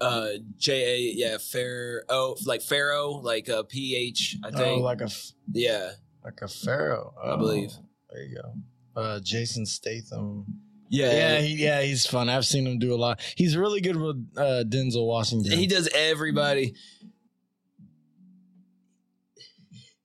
Uh, 0.00 0.28
J 0.58 0.72
A, 0.94 1.12
yeah, 1.14 1.38
Fair, 1.38 2.04
oh, 2.08 2.36
like 2.44 2.62
Pharaoh, 2.62 3.12
like 3.12 3.48
uh, 3.48 3.62
P 3.64 3.96
H, 3.96 4.36
I 4.44 4.50
Oh, 4.62 4.78
like 4.78 5.00
a 5.00 5.04
f- 5.04 5.32
yeah, 5.52 5.92
like 6.24 6.40
a 6.42 6.48
pharaoh. 6.48 7.14
I 7.22 7.30
Oh, 7.30 7.36
believe. 7.38 7.72
There 8.10 8.22
you 8.22 8.36
go. 8.42 9.00
Uh, 9.00 9.20
Jason 9.20 9.64
Statham. 9.66 10.46
Yeah, 10.88 11.12
Yeah, 11.12 11.38
he, 11.40 11.54
yeah, 11.64 11.82
he's 11.82 12.06
fun. 12.06 12.28
I've 12.28 12.46
seen 12.46 12.66
him 12.66 12.78
do 12.78 12.94
a 12.94 12.96
lot. 12.96 13.20
He's 13.36 13.56
really 13.56 13.80
good 13.80 13.96
with 13.96 14.16
uh, 14.36 14.64
Denzel 14.66 15.06
Washington. 15.06 15.58
He 15.58 15.66
does 15.66 15.88
everybody. 15.94 16.74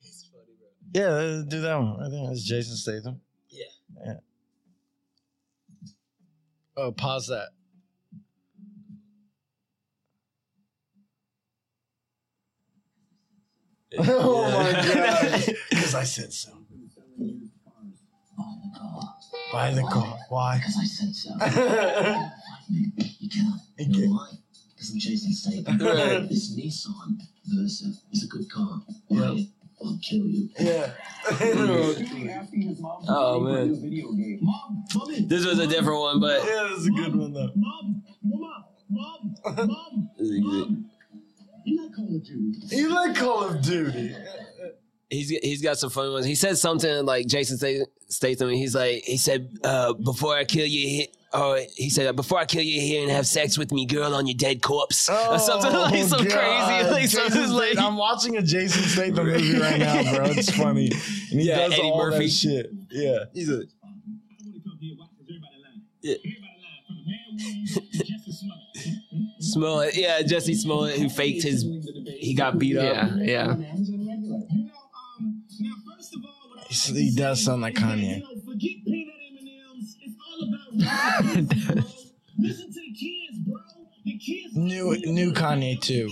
It's 0.03 0.29
funny, 0.31 0.53
bro. 0.59 0.67
Yeah, 1.01 1.09
uh, 1.09 1.41
do 1.43 1.61
that 1.61 1.75
one. 1.75 2.01
I 2.01 2.09
think 2.09 2.27
that's 2.27 2.43
Jason 2.43 2.75
Statham. 2.75 3.21
Yeah. 3.49 3.65
Yeah. 4.05 4.13
Oh, 6.77 6.91
pause 6.91 7.27
that. 7.27 7.49
oh 13.99 14.49
my 14.51 14.71
god! 14.71 15.55
Because 15.69 15.95
I 15.95 16.03
said 16.05 16.31
so. 16.31 16.51
Buy 19.51 19.71
the 19.73 19.83
car. 19.83 20.17
Why? 20.29 20.57
Because 20.57 20.77
I 20.79 20.85
said 20.85 21.15
so. 21.15 21.29
you 22.69 23.29
cannot. 23.29 23.59
You 23.77 23.85
You 23.85 23.93
can't. 23.93 24.11
why? 24.11 24.29
Because 24.73 24.91
I'm 24.91 24.99
Jason 24.99 25.33
Statham. 25.33 25.77
Right. 25.85 26.27
This 26.29 26.55
Nissan 26.55 27.19
Versa 27.47 27.91
is 28.11 28.23
a 28.23 28.27
good 28.27 28.49
car. 28.49 28.81
Yeah. 29.09 29.19
Buy 29.19 29.47
I'll 29.83 29.97
kill 30.01 30.25
you. 30.27 30.49
Yeah. 30.59 30.91
Oh 33.07 33.39
man, 33.39 35.27
this 35.27 35.45
was 35.45 35.57
a 35.59 35.65
different 35.67 35.99
one, 35.99 36.19
but 36.19 36.43
Yeah, 36.45 36.67
that's 36.69 36.85
a 36.85 36.91
good 36.91 37.15
one 37.15 37.33
though. 37.33 37.49
Mom, 37.55 38.03
mom, 38.23 38.63
mom, 38.89 39.35
mom, 39.55 40.09
mom. 40.17 40.85
You 41.63 41.81
like 41.83 41.95
Call 41.95 42.15
of 42.15 42.23
Duty? 42.23 42.75
You 42.75 42.89
like 42.89 43.15
Call 43.15 43.43
of 43.45 43.61
Duty? 43.61 44.15
He's 45.11 45.29
he's 45.29 45.61
got 45.61 45.77
some 45.77 45.89
funny 45.89 46.09
ones. 46.11 46.25
He 46.25 46.35
said 46.35 46.57
something 46.57 47.05
like 47.05 47.27
Jason 47.27 47.57
Statham. 47.57 47.85
Statham 48.07 48.49
he's 48.49 48.73
like 48.73 49.03
he 49.03 49.17
said 49.17 49.49
uh, 49.63 49.91
before 49.93 50.35
I 50.35 50.45
kill 50.45 50.65
you. 50.65 50.87
He, 50.87 51.07
oh, 51.33 51.59
he 51.75 51.89
said 51.89 52.15
before 52.15 52.39
I 52.39 52.45
kill 52.45 52.61
you 52.63 52.79
here 52.79 53.01
and 53.03 53.11
have 53.11 53.27
sex 53.27 53.57
with 53.57 53.73
me, 53.73 53.85
girl, 53.85 54.15
on 54.15 54.25
your 54.25 54.37
dead 54.37 54.61
corpse, 54.61 55.09
or 55.29 55.37
something 55.37 55.71
like 55.73 56.03
so 56.05 56.15
Oh, 56.17 56.23
God. 56.23 56.29
crazy, 56.31 56.91
like 56.91 57.01
Jason 57.09 57.29
something 57.31 57.51
like 57.51 57.77
I'm 57.77 57.97
watching 57.97 58.37
a 58.37 58.41
Jason 58.41 58.83
Statham 58.83 59.27
movie 59.27 59.59
right 59.59 59.79
now, 59.79 60.15
bro. 60.15 60.25
It's 60.27 60.49
funny, 60.57 60.89
and 61.31 61.41
he 61.41 61.47
Yeah, 61.49 61.57
does 61.57 61.73
Eddie 61.73 61.81
all 61.83 61.97
Murphy. 62.09 62.25
that 62.27 62.31
shit. 62.31 62.71
Yeah. 62.89 63.19
he's 63.33 63.49
a 63.49 63.53
I 63.53 63.57
want 63.57 63.65
to 63.65 64.61
come 64.63 64.77
here. 64.79 64.95
Why? 64.95 65.07
Because 65.11 65.27
everybody 65.27 65.57
lying. 65.61 65.81
Yeah. 66.01 66.15
Everybody 66.15 66.55
lying. 66.63 66.83
From 66.87 66.95
the 66.95 67.03
man 67.11 67.19
Williams 67.35 67.73
to 67.73 67.81
Jussie 67.81 68.33
Smollett. 68.33 69.43
Smollett. 69.43 69.95
Yeah, 69.97 70.21
Jussie 70.21 70.55
Smollett 70.55 70.97
who 70.99 71.09
faked 71.09 71.43
his 71.43 71.63
he 72.19 72.33
got 72.33 72.57
beat 72.57 72.77
up. 72.77 72.83
Yeah, 73.17 73.23
yeah. 73.23 73.55
He- 76.71 77.03
he 77.09 77.11
does 77.15 77.43
sound 77.43 77.61
like 77.61 77.75
Kanye. 77.75 78.21
Forget 78.45 78.71
peanut 78.85 79.15
M&Ms. 79.31 79.97
It's 80.01 80.15
all 80.25 80.39
about 80.47 80.69
real. 81.75 81.85
Listen 82.39 82.67
to 82.71 82.79
the 82.79 82.93
kids, 82.93 83.37
bro. 83.45 83.59
The 84.05 84.17
kids 84.17 84.55
New 84.55 84.97
new 85.05 85.31
Kanye 85.33 85.79
too. 85.81 86.09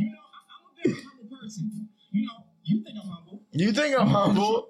I- 0.00 0.48
I'm 0.50 0.64
a 0.64 0.72
very 0.82 0.94
humble 1.02 1.28
person. 1.40 1.88
You 2.10 2.22
know, 2.26 2.32
you 2.64 2.82
think 2.82 2.96
I'm 3.02 3.08
humble. 3.08 3.42
You 3.52 3.72
think 3.72 3.94
I'm 3.98 4.08
humble? 4.08 4.68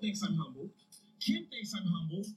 Kim 1.29 1.45
thinks 1.53 1.73
I'm 1.77 1.85
humble. 1.85 2.25
I'm 2.25 2.25
humble. 2.25 2.33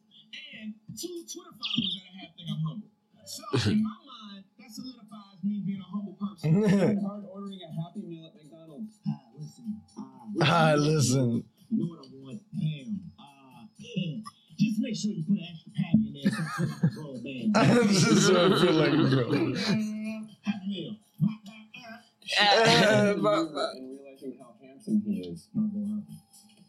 And 0.60 0.74
two 1.00 1.24
Twitter 1.32 1.56
followers 1.56 1.96
that 1.96 2.04
I 2.12 2.14
have 2.20 2.32
think 2.36 2.48
I'm 2.52 2.60
humble. 2.68 2.92
So 3.24 3.44
in 3.72 3.80
my 3.84 3.96
mind, 4.12 4.44
that 4.60 4.68
solidifies 4.72 5.40
me 5.44 5.64
being 5.66 5.80
a 5.80 5.84
humble 5.88 6.18
person. 6.20 7.00
hard 7.08 7.24
ordering 7.32 7.60
a 7.64 7.72
happy 7.72 8.04
meal 8.04 8.28
at 8.28 8.36
McDonald's. 8.36 9.00
Ah, 9.08 9.32
listen. 9.40 9.82
Ah, 9.98 10.12
Ah, 10.44 10.76
listen. 10.76 11.44
You 11.72 11.78
know 11.80 11.88
what 11.88 12.04
I 12.04 12.12
want? 12.20 12.42
Damn. 12.52 13.00
Ah. 13.20 13.64
Just 14.60 14.80
make 14.80 14.96
sure 14.96 15.12
you 15.12 15.24
put 15.24 15.38
an 15.40 15.48
extra 15.48 15.72
patty 15.72 16.04
in 16.08 16.14
there 16.20 16.32
so 16.32 16.42
I 16.52 16.60
feel 16.60 16.68
like 16.68 16.84
a 16.84 16.88
grown 16.92 17.24
man. 17.24 17.88
this 17.88 18.08
is 18.08 18.30
what 18.32 18.38
I 18.42 18.60
feel 18.60 18.76
like, 18.76 18.92
bro. 18.92 19.56
Happy 20.44 20.68
meal. 20.68 20.98
But- 23.22 23.76
and 23.76 23.90
realizing 23.90 24.38
how 24.40 24.54
handsome 24.62 25.02
he 25.06 25.14
is. 25.22 25.48
Not 25.56 25.72
gonna 25.74 25.88
happen. 25.88 26.18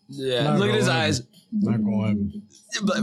Yeah, 0.08 0.56
look 0.56 0.68
at 0.70 0.74
his 0.76 0.88
eyes. 0.88 1.22
Not 1.52 1.84
going. 1.84 2.42
But 2.82 2.96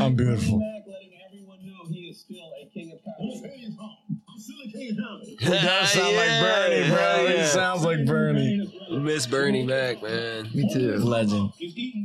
I'm 0.00 0.14
beautiful. 0.16 0.58
Back, 0.58 0.84
letting 0.86 1.12
everyone 1.26 1.58
know 1.64 1.86
he 1.88 2.00
is 2.08 2.20
still 2.20 2.52
a 2.62 2.66
king 2.72 2.92
of 2.92 2.98
I'm 3.06 3.14
comedy. 3.16 3.40
saying 3.40 3.76
home. 3.78 4.20
I'm 4.28 4.38
still 4.38 4.56
a 4.64 4.70
king 4.70 4.90
of 4.90 4.96
comedy. 4.98 5.36
He 5.40 5.46
does 5.46 5.90
sound 5.92 6.16
like 6.16 6.40
Bernie, 6.40 6.88
bro. 6.90 7.26
He 7.28 7.44
sounds 7.46 7.84
like 7.84 8.04
Bernie. 8.06 8.72
Miss 8.90 9.26
Bernie 9.26 9.66
back, 9.66 10.02
man. 10.02 10.50
Me 10.54 10.68
too. 10.72 10.96
Legend. 10.96 11.52
Is 11.60 11.76
eating 11.76 12.04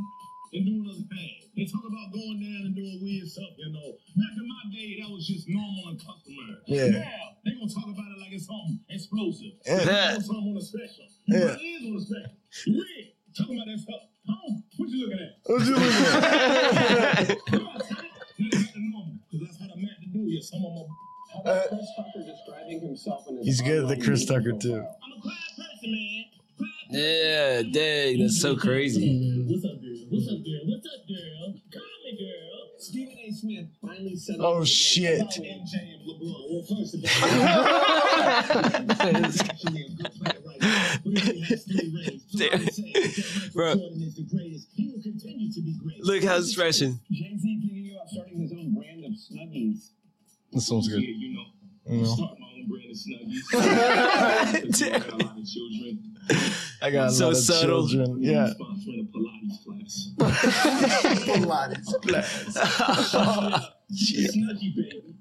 and 0.53 0.65
doing 0.65 0.85
other 0.89 1.03
things. 1.09 1.43
They 1.55 1.65
talk 1.65 1.83
about 1.85 2.11
going 2.13 2.39
down 2.41 2.65
and 2.65 2.75
doing 2.75 2.99
weird 3.01 3.27
stuff, 3.27 3.53
you 3.57 3.71
know. 3.71 3.93
Back 4.15 4.33
in 4.37 4.47
my 4.47 4.63
day, 4.73 5.01
that 5.01 5.09
was 5.11 5.27
just 5.27 5.47
normal 5.47 5.89
and 5.89 5.99
customary. 5.99 6.57
Yeah. 6.65 6.87
Now, 6.99 7.37
they 7.45 7.51
gonna 7.51 7.69
talk 7.69 7.85
about 7.85 8.09
it 8.09 8.19
like 8.19 8.31
it's 8.33 8.47
something 8.47 8.79
explosive. 8.89 9.52
Yeah. 9.65 9.75
Like 9.75 10.17
it's 10.17 10.27
something 10.27 10.51
on 10.51 10.57
a 10.57 10.61
special. 10.61 11.05
Yeah. 11.27 11.39
But 11.39 11.61
it 11.61 11.63
is 11.63 11.87
on 11.87 11.95
a 11.95 11.99
special. 12.01 12.33
Red, 12.67 13.11
talking 13.37 13.55
about 13.55 13.67
that 13.67 13.79
stuff. 13.79 14.01
Home, 14.27 14.63
what 14.77 14.89
you 14.89 15.05
looking 15.05 15.19
at? 15.19 15.31
What 15.43 15.61
you 15.65 15.73
looking 15.75 15.89
at? 15.89 17.45
Come 17.45 17.67
on, 17.67 17.79
son. 17.81 17.97
Now 18.39 18.47
they 18.49 18.57
got 18.57 18.73
the 18.73 18.79
normal, 18.79 19.19
because 19.31 19.47
that's 19.47 19.59
how 19.59 19.67
the 19.67 19.75
man 19.81 19.95
to 20.01 20.07
do 20.07 20.19
you. 20.19 20.41
Some 20.41 20.63
of 20.63 20.73
them 20.75 20.87
How 21.45 21.67
Chris 21.67 21.87
Tucker 21.97 22.23
describing 22.25 22.79
himself 22.81 23.27
in 23.27 23.37
his 23.37 23.45
He's 23.45 23.61
good 23.61 23.83
at 23.83 23.89
the 23.89 24.03
Chris 24.03 24.25
Tucker, 24.25 24.53
too. 24.53 24.75
I'm 24.75 25.11
a 25.17 25.21
quiet 25.21 25.37
person, 25.57 25.91
man. 25.91 26.25
Yeah, 26.89 27.63
dang, 27.63 28.19
that's 28.19 28.39
so 28.39 28.55
crazy. 28.55 29.45
What's 29.47 29.65
up, 29.65 29.81
girl? 29.81 29.91
What's 30.09 30.27
up, 30.27 30.43
girl? 30.45 30.61
What's 30.65 30.87
up, 30.87 31.07
girl? 31.07 31.55
Call 31.73 31.97
me, 32.05 32.11
girl. 32.19 32.59
Stephen 32.77 33.17
A. 33.17 33.31
Smith 33.31 33.67
finally 33.81 34.15
said 34.15 34.35
Oh 34.39 34.63
shit. 34.63 35.23
Call 36.23 36.23
MJ 36.23 36.23
and 36.23 36.31
LeBron. 36.31 36.49
Well, 36.49 36.63
first 36.63 36.95
of 36.95 36.99
all, 37.03 37.09
he's 39.23 39.41
actually 39.49 39.81
a 39.83 39.85
good 39.89 40.11
player 40.13 40.39
right 40.45 40.61
now. 40.61 40.95
But 41.03 41.13
if 41.13 41.23
he 41.23 41.41
has 41.41 41.63
three 41.63 41.89
rings, 41.93 42.21
somebody 42.29 42.65
says 42.71 42.75
that 42.75 42.81
Michael 43.35 43.51
Bro. 43.53 43.75
Jordan 43.75 44.01
is 44.01 44.15
the 44.15 44.23
greatest. 44.23 44.67
He 44.73 44.83
will 44.91 45.01
continue 45.03 45.51
to 45.51 45.61
be 45.61 45.73
great. 45.83 45.99
Look 46.03 46.23
how 46.23 46.37
it's 46.37 46.49
stretching. 46.51 46.99
Jay-Z 47.11 47.41
thinking 47.41 47.91
about 47.95 48.09
starting 48.09 48.39
his 48.41 48.51
own 48.51 48.73
brand 48.73 49.05
of 49.05 49.11
Snuggies. 49.13 49.91
This 50.51 50.69
one's 50.69 50.87
good. 50.87 51.01
you 51.01 51.33
know. 51.35 51.45
You 51.85 51.97
know. 52.03 52.15
Start 52.15 52.39
my 52.39 52.47
own 52.55 52.67
brand 52.69 52.91
of 52.91 52.97
Snuggies. 52.97 53.43
I 53.53 53.55
got 54.99 55.11
a 55.11 55.13
lot. 55.17 55.35
I 56.81 56.89
got 56.91 57.07
a 57.07 57.09
So 57.11 57.27
lot 57.27 57.37
subtle. 57.37 57.87
children. 57.87 58.21
Yeah. 58.23 58.53
Sponsoring 58.59 59.01
a 59.01 59.03
Pilates 59.11 59.59
class. 62.01 63.69
Snuggie, 63.93 64.75
baby. 64.75 65.15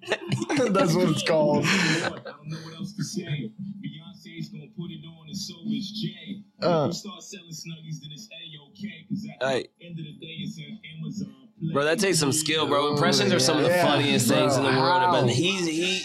That's 0.73 0.95
what 0.95 1.09
it's 1.11 1.23
called. 1.23 1.65
I 1.67 2.09
don't 2.09 2.49
know 2.49 2.57
what 2.65 2.75
else 2.75 2.93
to 2.95 3.05
say. 3.05 3.23
Beyonce's 3.23 4.49
gonna 4.49 4.67
put 4.77 4.91
it 4.91 5.05
on, 5.07 5.27
and 5.29 5.37
so 5.37 5.55
is 5.69 5.91
Jay. 5.93 6.43
Uh. 6.61 6.87
We 6.89 6.95
start 6.95 7.23
selling 7.23 7.51
snuggies, 7.51 8.01
then 8.01 8.11
it's 8.13 8.29
a-okay. 8.29 9.07
Because 9.09 9.27
at 9.29 9.41
the 9.41 9.87
end 9.87 9.99
of 9.99 10.05
the 10.05 10.13
day, 10.21 10.37
it's 10.41 10.57
an 10.59 10.79
Amazon. 10.99 11.35
Bro, 11.73 11.85
that 11.85 11.99
takes 12.01 12.19
some 12.19 12.33
skill, 12.33 12.67
bro. 12.67 12.93
Impressions 12.93 13.33
are 13.33 13.39
some 13.39 13.59
of 13.59 13.63
the 13.65 13.69
Yeah. 13.71 13.87
funniest 13.87 14.27
things 14.29 14.57
in 14.57 14.65
the 14.65 14.71
Bro, 14.71 14.81
world. 14.81 15.13
But 15.13 15.29
he's 15.31 15.67
he 15.67 16.03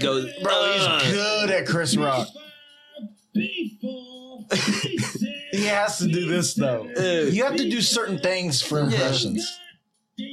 goes, 0.00 0.30
Bro, 0.42 0.72
he's 1.00 1.12
good 1.12 1.50
at 1.50 1.66
Chris 1.66 1.96
Rock. 1.96 2.28
He 5.52 5.66
has 5.66 5.98
to 5.98 6.06
do 6.08 6.26
this 6.28 6.54
though. 6.54 6.84
You 7.30 7.44
have 7.44 7.56
to 7.56 7.68
do 7.70 7.80
certain 7.80 8.18
things 8.18 8.60
for 8.62 8.80
impressions. 8.80 9.46
Then. 10.18 10.26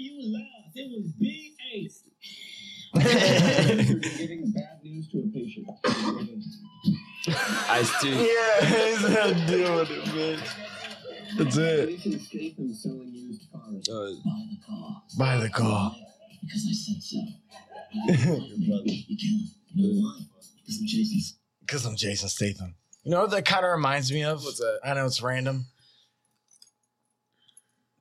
It 0.76 0.90
was 0.92 1.12
B8. 1.22 1.39
You're 3.00 4.00
giving 4.00 4.52
bad 4.56 4.80
news 4.84 5.08
to 5.10 5.20
a 5.20 5.28
patient. 5.34 5.68
Ice 7.70 8.02
too. 8.02 8.10
Yeah, 8.10 8.66
he's 8.66 9.10
not 9.10 9.48
doing 9.48 9.88
it, 9.90 10.16
man. 10.16 10.40
That's 11.38 11.58
it. 11.58 12.00
Statham 12.00 12.74
selling 12.74 13.12
used 13.14 13.44
cars. 13.52 13.88
Uh, 13.88 14.16
Buy 14.26 14.48
the 14.50 14.58
car. 14.66 15.04
Buy 15.18 15.38
the 15.38 15.50
car. 15.50 15.96
Because 16.42 16.66
I 16.68 16.74
said 16.74 17.04
so. 17.04 17.18
You 17.94 18.18
cannot. 18.18 18.86
You 18.86 19.76
know 19.76 20.02
why? 20.02 20.20
Because 20.66 20.80
I'm 20.80 20.88
Jason 20.88 21.38
Because 21.62 21.86
I'm 21.86 21.96
Jason 21.96 22.30
Statham. 22.30 22.76
You 23.04 23.12
know 23.12 23.22
what 23.22 23.32
that 23.32 23.46
kind 23.46 23.64
of 23.66 23.72
reminds 23.72 24.12
me 24.12 24.24
of? 24.24 24.44
What's 24.44 24.58
that? 24.58 24.80
I 24.84 24.94
know 24.94 25.06
it's 25.06 25.22
random. 25.22 25.66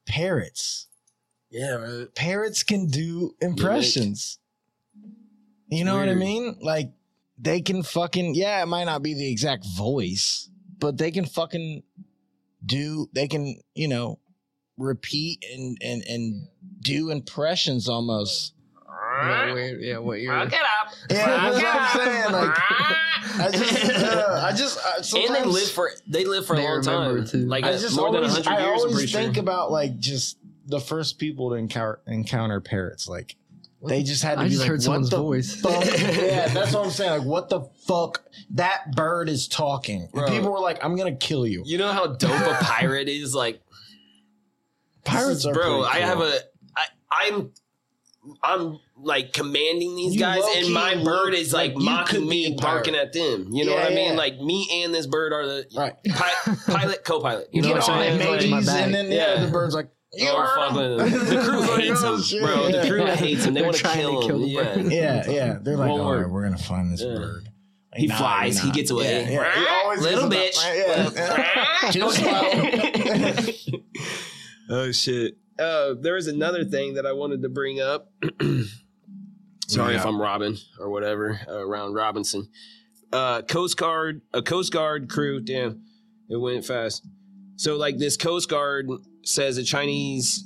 Parrots. 0.07 0.86
yeah, 1.51 1.76
bro. 1.76 2.07
Parrots 2.14 2.62
can 2.62 2.86
do 2.86 3.34
impressions. 3.40 4.38
You 5.68 5.84
know 5.84 5.98
what 5.98 6.08
I 6.08 6.14
mean? 6.14 6.56
Like 6.60 6.92
they 7.38 7.60
can 7.60 7.82
fucking 7.82 8.34
yeah, 8.34 8.62
it 8.62 8.66
might 8.66 8.84
not 8.84 9.02
be 9.02 9.14
the 9.14 9.30
exact 9.30 9.66
voice, 9.76 10.48
but 10.78 10.96
they 10.98 11.10
can 11.10 11.26
fucking 11.26 11.82
do 12.64 13.08
they 13.12 13.28
can, 13.28 13.60
you 13.74 13.88
know, 13.88 14.18
repeat 14.76 15.44
and 15.52 15.76
and 15.82 16.02
and 16.08 16.48
do 16.80 17.10
impressions 17.10 17.88
almost. 17.88 18.54
What 19.20 19.54
weird, 19.54 19.82
yeah, 19.82 19.98
what 19.98 20.20
you're 20.20 20.32
Rock 20.32 20.52
it 20.52 20.54
up. 20.54 20.94
Yeah, 21.10 21.50
that's 21.50 21.62
what 21.62 21.76
I'm 21.76 22.06
saying. 22.06 22.32
Like, 22.32 22.58
I 23.40 23.50
just, 23.52 24.04
uh, 24.04 24.42
I 24.44 24.52
just, 24.52 25.14
uh, 25.14 25.18
and 25.18 25.34
they 25.34 25.44
live 25.44 25.70
for 25.70 25.90
they 26.06 26.24
live 26.24 26.46
for 26.46 26.54
a 26.54 26.60
long 26.60 26.82
time, 26.82 27.26
too. 27.26 27.38
like 27.38 27.64
I 27.64 27.72
just 27.72 27.96
more 27.96 28.12
than 28.12 28.22
always, 28.22 28.34
hundred 28.34 28.48
I 28.48 28.60
years. 28.60 28.82
I'm 28.82 28.90
always 28.90 29.12
think 29.12 29.34
sure. 29.34 29.42
about 29.42 29.72
like 29.72 29.98
just 29.98 30.38
the 30.66 30.78
first 30.78 31.18
people 31.18 31.50
to 31.50 31.56
encounter 31.56 32.00
encounter 32.06 32.60
parrots. 32.60 33.08
Like 33.08 33.36
they 33.86 34.02
just 34.02 34.22
had 34.22 34.34
to 34.36 34.40
I 34.40 34.44
be 34.44 34.50
just 34.50 34.60
like, 34.60 34.68
heard 34.68 34.78
what 34.78 34.82
someone's 34.82 35.10
the 35.10 35.16
voice. 35.18 35.54
fuck? 35.60 35.84
yeah, 35.98 36.48
that's 36.48 36.74
what 36.74 36.84
I'm 36.86 36.90
saying. 36.90 37.18
Like, 37.20 37.26
what 37.28 37.48
the 37.48 37.60
fuck? 37.86 38.24
That 38.50 38.92
bird 38.96 39.28
is 39.28 39.46
talking. 39.48 40.02
And 40.02 40.12
Bro. 40.12 40.28
people 40.28 40.50
were 40.52 40.58
like, 40.60 40.84
I'm 40.84 40.96
gonna 40.96 41.14
kill 41.14 41.46
you. 41.46 41.62
You 41.64 41.78
know 41.78 41.92
how 41.92 42.06
dope 42.08 42.30
a 42.30 42.58
pirate 42.62 43.08
is, 43.08 43.34
like 43.34 43.60
Pirates 45.04 45.46
are 45.46 45.54
bro. 45.54 45.82
pretty 45.84 46.02
I 46.02 46.06
have 46.06 46.18
cool. 46.18 46.26
a 46.26 46.38
I 46.76 46.86
I'm 47.30 47.52
I'm 48.42 48.78
like 49.00 49.32
commanding 49.32 49.96
these 49.96 50.14
You 50.14 50.20
guys, 50.20 50.42
and 50.56 50.72
my 50.74 50.94
look 50.94 51.04
bird 51.04 51.34
is 51.34 51.52
like, 51.54 51.74
like 51.74 51.82
mocking 51.82 52.28
me, 52.28 52.56
barking 52.60 52.94
at 52.94 53.12
them. 53.12 53.46
You 53.50 53.64
know 53.64 53.72
Yeah, 53.72 53.84
what 53.84 53.92
I 53.92 53.94
mean? 53.94 54.10
yeah. 54.12 54.18
Like 54.18 54.38
me 54.40 54.68
and 54.84 54.92
this 54.92 55.06
bird 55.06 55.32
are 55.32 55.46
the 55.46 55.66
Right. 55.74 55.94
pi- 56.10 56.54
pilot, 56.66 57.04
co-pilot. 57.04 57.48
You 57.52 57.62
know 57.62 57.68
Get 57.68 57.76
what 57.78 57.88
I'm 57.88 58.00
saying? 58.02 58.20
it, 58.20 58.24
Like, 58.28 58.50
my 58.50 58.56
mateys, 58.56 58.66
bag. 58.66 58.84
and 58.84 58.94
then 58.94 59.06
yeah, 59.12 59.34
Yeah. 59.36 59.44
the 59.46 59.50
bird's 59.52 59.74
like, 59.74 59.88
you 60.14 60.28
Oh, 60.30 60.54
fuck 60.56 60.70
him. 60.70 60.76
with 60.76 61.12
him. 61.12 61.36
The 61.36 61.42
crew 61.48 61.62
hates 61.76 62.02
him, 62.02 62.22
shit, 62.22 62.42
bro. 62.42 62.70
The 62.72 62.88
crew 62.88 63.04
hates 63.06 63.44
him. 63.44 63.54
They 63.54 63.62
want 63.62 63.76
to 63.76 63.82
kill 63.88 64.28
him. 64.42 64.42
yeah. 64.46 64.76
Yeah, 64.78 65.30
yeah. 65.30 65.59
They're 65.61 65.76
like, 65.76 65.88
Won't 65.88 66.00
all 66.02 66.12
right, 66.12 66.20
work. 66.22 66.30
we're 66.32 66.44
gonna 66.44 66.59
find 66.59 66.92
this 66.92 67.02
Yeah. 67.02 67.14
bird. 67.14 67.48
Like, 67.92 68.00
He 68.00 68.06
nah, 68.06 68.16
flies, 68.18 68.56
you're 68.56 68.66
he 68.66 68.70
gets 68.72 68.90
away. 68.90 69.24
Yeah, 69.24 69.30
yeah. 69.30 69.54
He 69.61 69.66
always 69.66 70.00
Little 70.02 70.28
bitch. 70.28 70.59
about- 70.59 71.14
Yeah, 71.16 71.32
yeah. 71.82 71.90
Just 71.90 72.22
oh 74.70 74.92
shit. 74.92 75.36
Uh, 75.59 75.94
there 76.00 76.14
was 76.14 76.26
another 76.28 76.64
thing 76.64 76.94
that 76.94 77.04
I 77.06 77.12
wanted 77.12 77.42
to 77.42 77.48
bring 77.48 77.80
up. 77.80 78.12
Sorry 79.66 79.96
if 79.96 80.06
I'm 80.06 80.20
Robin 80.20 80.56
or 80.78 80.88
whatever 80.90 81.40
uh, 81.48 81.59
around 81.66 81.92
Robinson. 81.94 82.48
Uh, 83.12 83.42
Coast 83.42 83.76
Guard, 83.76 84.22
a 84.32 84.40
Coast 84.42 84.72
Guard 84.72 85.09
crew. 85.11 85.40
Damn, 85.40 85.82
it 86.30 86.36
went 86.36 86.64
fast. 86.64 87.04
So 87.56 87.76
like 87.76 87.98
this 87.98 88.16
Coast 88.16 88.48
Guard 88.48 88.88
says 89.28 89.58
a 89.58 89.64
Chinese 89.64 90.44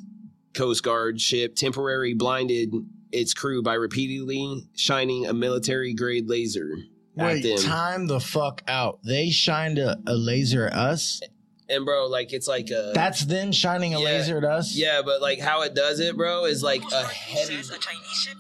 Coast 0.55 0.83
Guard 0.83 1.21
ship 1.21 1.55
temporarily 1.57 2.15
blinded 2.15 2.75
its 3.11 3.33
crew 3.35 3.63
by 3.63 3.75
repeatedly 3.75 4.67
shining 4.75 5.27
a 5.27 5.33
military 5.33 5.95
grade 5.95 6.29
laser 6.29 6.77
at 7.19 7.25
Wait, 7.27 7.43
them. 7.43 7.59
time 7.59 8.07
the 8.07 8.21
fuck 8.21 8.63
out. 8.67 8.99
They 9.05 9.31
shined 9.31 9.79
a, 9.79 9.97
a 10.07 10.15
laser 10.15 10.67
at 10.67 10.73
us. 10.73 11.21
And 11.69 11.85
bro, 11.87 12.07
like 12.07 12.33
it's 12.33 12.49
like 12.49 12.71
a 12.71 12.93
That's 12.95 13.25
them 13.25 13.53
shining 13.53 13.95
a 13.95 13.99
Yeah. 13.99 14.05
laser 14.05 14.39
at 14.39 14.45
us. 14.45 14.75
yeah, 14.75 15.01
but 15.05 15.23
like 15.23 15.39
how 15.39 15.63
it 15.63 15.75
does 15.75 16.01
it, 16.01 16.17
bro, 16.17 16.45
is 16.45 16.63
like 16.63 16.83
a 16.93 17.05
heavy. 17.05 17.59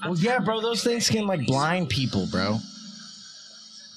Well, 0.05 0.17
yeah, 0.17 0.39
bro. 0.39 0.61
Those 0.61 0.83
things 0.83 1.09
can 1.09 1.27
like 1.27 1.47
blind 1.47 1.89
people, 1.89 2.27
bro. 2.31 2.59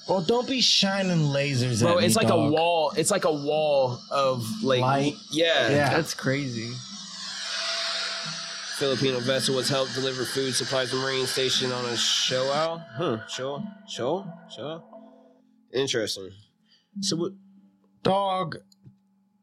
Well, 0.08 0.20
don't 0.20 0.46
be 0.48 0.60
shining 0.60 1.18
lasers 1.18 1.82
Bro, 1.82 1.92
at 1.94 1.98
me, 1.98 2.06
it's 2.06 2.16
like 2.16 2.28
dog. 2.28 2.48
a 2.48 2.52
wall. 2.52 2.92
It's 2.96 3.10
like 3.10 3.24
a 3.24 3.32
wall 3.32 3.98
of 4.10 4.46
like 4.62 4.80
Light. 4.80 5.14
Yeah. 5.30 5.68
Yeah. 5.68 5.90
That's 5.90 6.14
crazy. 6.14 6.72
Filipino 8.78 9.20
vessel 9.20 9.56
was 9.56 9.68
helped 9.68 9.94
deliver 9.94 10.24
food 10.24 10.54
supplies 10.54 10.90
to 10.90 10.96
Marine 10.96 11.26
Station 11.26 11.72
on 11.72 11.84
a 11.86 11.96
show 11.96 12.52
out. 12.52 12.82
Huh. 12.94 13.26
Show. 13.26 13.62
Show. 13.88 14.26
Show. 14.54 14.84
Interesting. 15.72 16.30
So 17.00 17.16
what? 17.16 17.32
dog. 18.02 18.56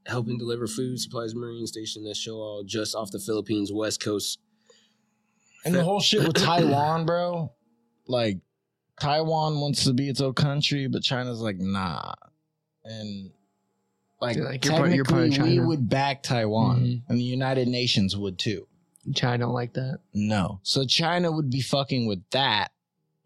Helping 0.06 0.38
deliver 0.38 0.68
food 0.68 1.00
supplies 1.00 1.32
to 1.32 1.40
Marine 1.40 1.66
Station 1.66 2.04
that 2.04 2.18
show 2.18 2.60
out 2.60 2.66
just 2.66 2.94
off 2.94 3.10
the 3.12 3.20
Philippines 3.20 3.72
west 3.72 4.04
coast. 4.04 4.38
And 5.66 5.74
the 5.74 5.84
whole 5.84 6.02
shit 6.02 6.28
with 6.28 6.36
Taiwan, 6.44 7.06
bro. 7.06 7.54
Like, 8.06 8.40
Taiwan 9.00 9.60
wants 9.60 9.84
to 9.86 9.94
be 9.94 10.10
its 10.10 10.22
own 10.22 10.34
country, 10.34 10.88
but 10.88 11.04
China's 11.04 11.42
like, 11.42 11.58
nah. 11.58 12.14
And 12.86 13.32
like, 14.22 14.36
You're 14.38 14.46
like, 14.46 14.64
you're 14.66 14.74
part- 14.78 14.94
you're 14.94 15.06
part 15.06 15.24
of 15.24 15.30
technically, 15.32 15.52
we 15.52 15.56
China. 15.58 15.68
would 15.68 15.90
back 15.90 16.24
Taiwan, 16.24 16.80
Mhm. 16.82 17.02
and 17.10 17.18
the 17.20 17.24
United 17.24 17.68
Nations 17.68 18.16
would 18.16 18.38
too. 18.40 18.68
China 19.14 19.40
don't 19.46 19.54
like 19.54 19.74
that. 19.74 20.00
No. 20.14 20.60
So 20.64 20.86
China 20.86 21.32
would 21.32 21.50
be 21.50 21.60
fucking 21.62 22.06
with 22.08 22.24
that, 22.32 22.72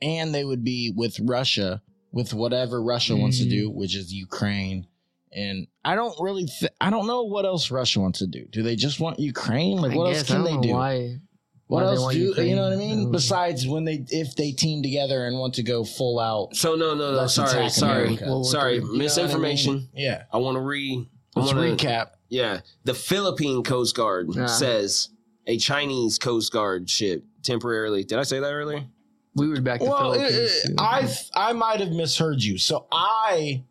and 0.01 0.33
they 0.33 0.43
would 0.43 0.63
be 0.63 0.91
with 0.95 1.19
Russia, 1.19 1.81
with 2.11 2.33
whatever 2.33 2.81
Russia 2.81 3.15
wants 3.15 3.37
to 3.39 3.45
Mm. 3.45 3.49
do, 3.49 3.69
which 3.69 3.95
is 3.95 4.11
Ukraine. 4.13 4.87
And 5.31 5.67
I 5.85 5.93
don't 5.95 6.15
really, 6.19 6.45
th- 6.45 6.71
I 6.81 6.89
don't 6.89 7.05
know 7.05 7.23
what 7.23 7.45
else 7.45 7.69
Russia 7.69 7.99
wants 7.99 8.19
to 8.19 8.27
do. 8.27 8.45
Do 8.45 8.63
they 8.63 8.75
just 8.75 8.99
want 8.99 9.19
Ukraine? 9.19 9.77
Like, 9.77 9.95
what 9.95 10.05
else 10.07 10.23
I 10.23 10.25
can 10.33 10.35
don't 10.37 10.45
they 10.45 10.55
know 10.55 10.61
do? 10.63 10.69
Why? 10.69 11.19
What 11.67 11.83
why 11.83 11.91
else 11.95 12.13
do 12.13 12.19
Ukraine. 12.19 12.47
you 12.49 12.55
know 12.55 12.63
what 12.63 12.71
I 12.71 12.75
I 12.75 12.77
mean? 12.79 13.11
Besides 13.11 13.67
when 13.67 13.83
they 13.83 14.05
if 14.09 14.35
they 14.35 14.51
team 14.51 14.81
together 14.81 15.25
and 15.25 15.37
want 15.37 15.53
to 15.55 15.63
go 15.63 15.83
full 15.83 16.19
out. 16.19 16.55
So 16.55 16.75
no, 16.75 16.93
no, 16.95 17.11
no. 17.11 17.17
Let's 17.17 17.33
Sorry, 17.33 17.69
sorry, 17.69 18.03
America. 18.15 18.43
Sorry. 18.45 18.75
You 18.77 18.93
I 18.93 18.97
Misinformation. 18.97 19.73
mean? 19.73 19.89
Yeah. 19.93 20.23
I 20.31 20.37
want 20.37 20.55
to 20.55 20.61
re. 20.61 21.07
Let's 21.35 21.53
wanna- 21.53 21.75
recap. 21.75 22.11
Yeah, 22.29 22.59
the 22.83 22.93
Philippine 22.93 23.63
Coast 23.63 23.95
Guard 23.95 24.33
says 24.49 25.09
a 25.45 25.57
Chinese 25.57 26.17
Coast 26.19 26.51
Guard 26.51 26.89
ship 26.89 27.23
temporarily. 27.43 28.03
Did 28.03 28.17
I 28.19 28.23
say 28.23 28.39
that 28.39 28.51
earlier? 28.51 28.85
we 29.35 29.47
were 29.47 29.61
back 29.61 29.79
the 29.79 29.85
Well, 29.85 30.13
it, 30.13 30.17
Philippines. 30.29 30.65
it. 30.65 30.75
I 30.79 31.07
I 31.35 31.53
might 31.53 31.79
have 31.79 31.91
misheard 31.91 32.41
you. 32.43 32.57
So 32.57 32.87
I 32.91 33.63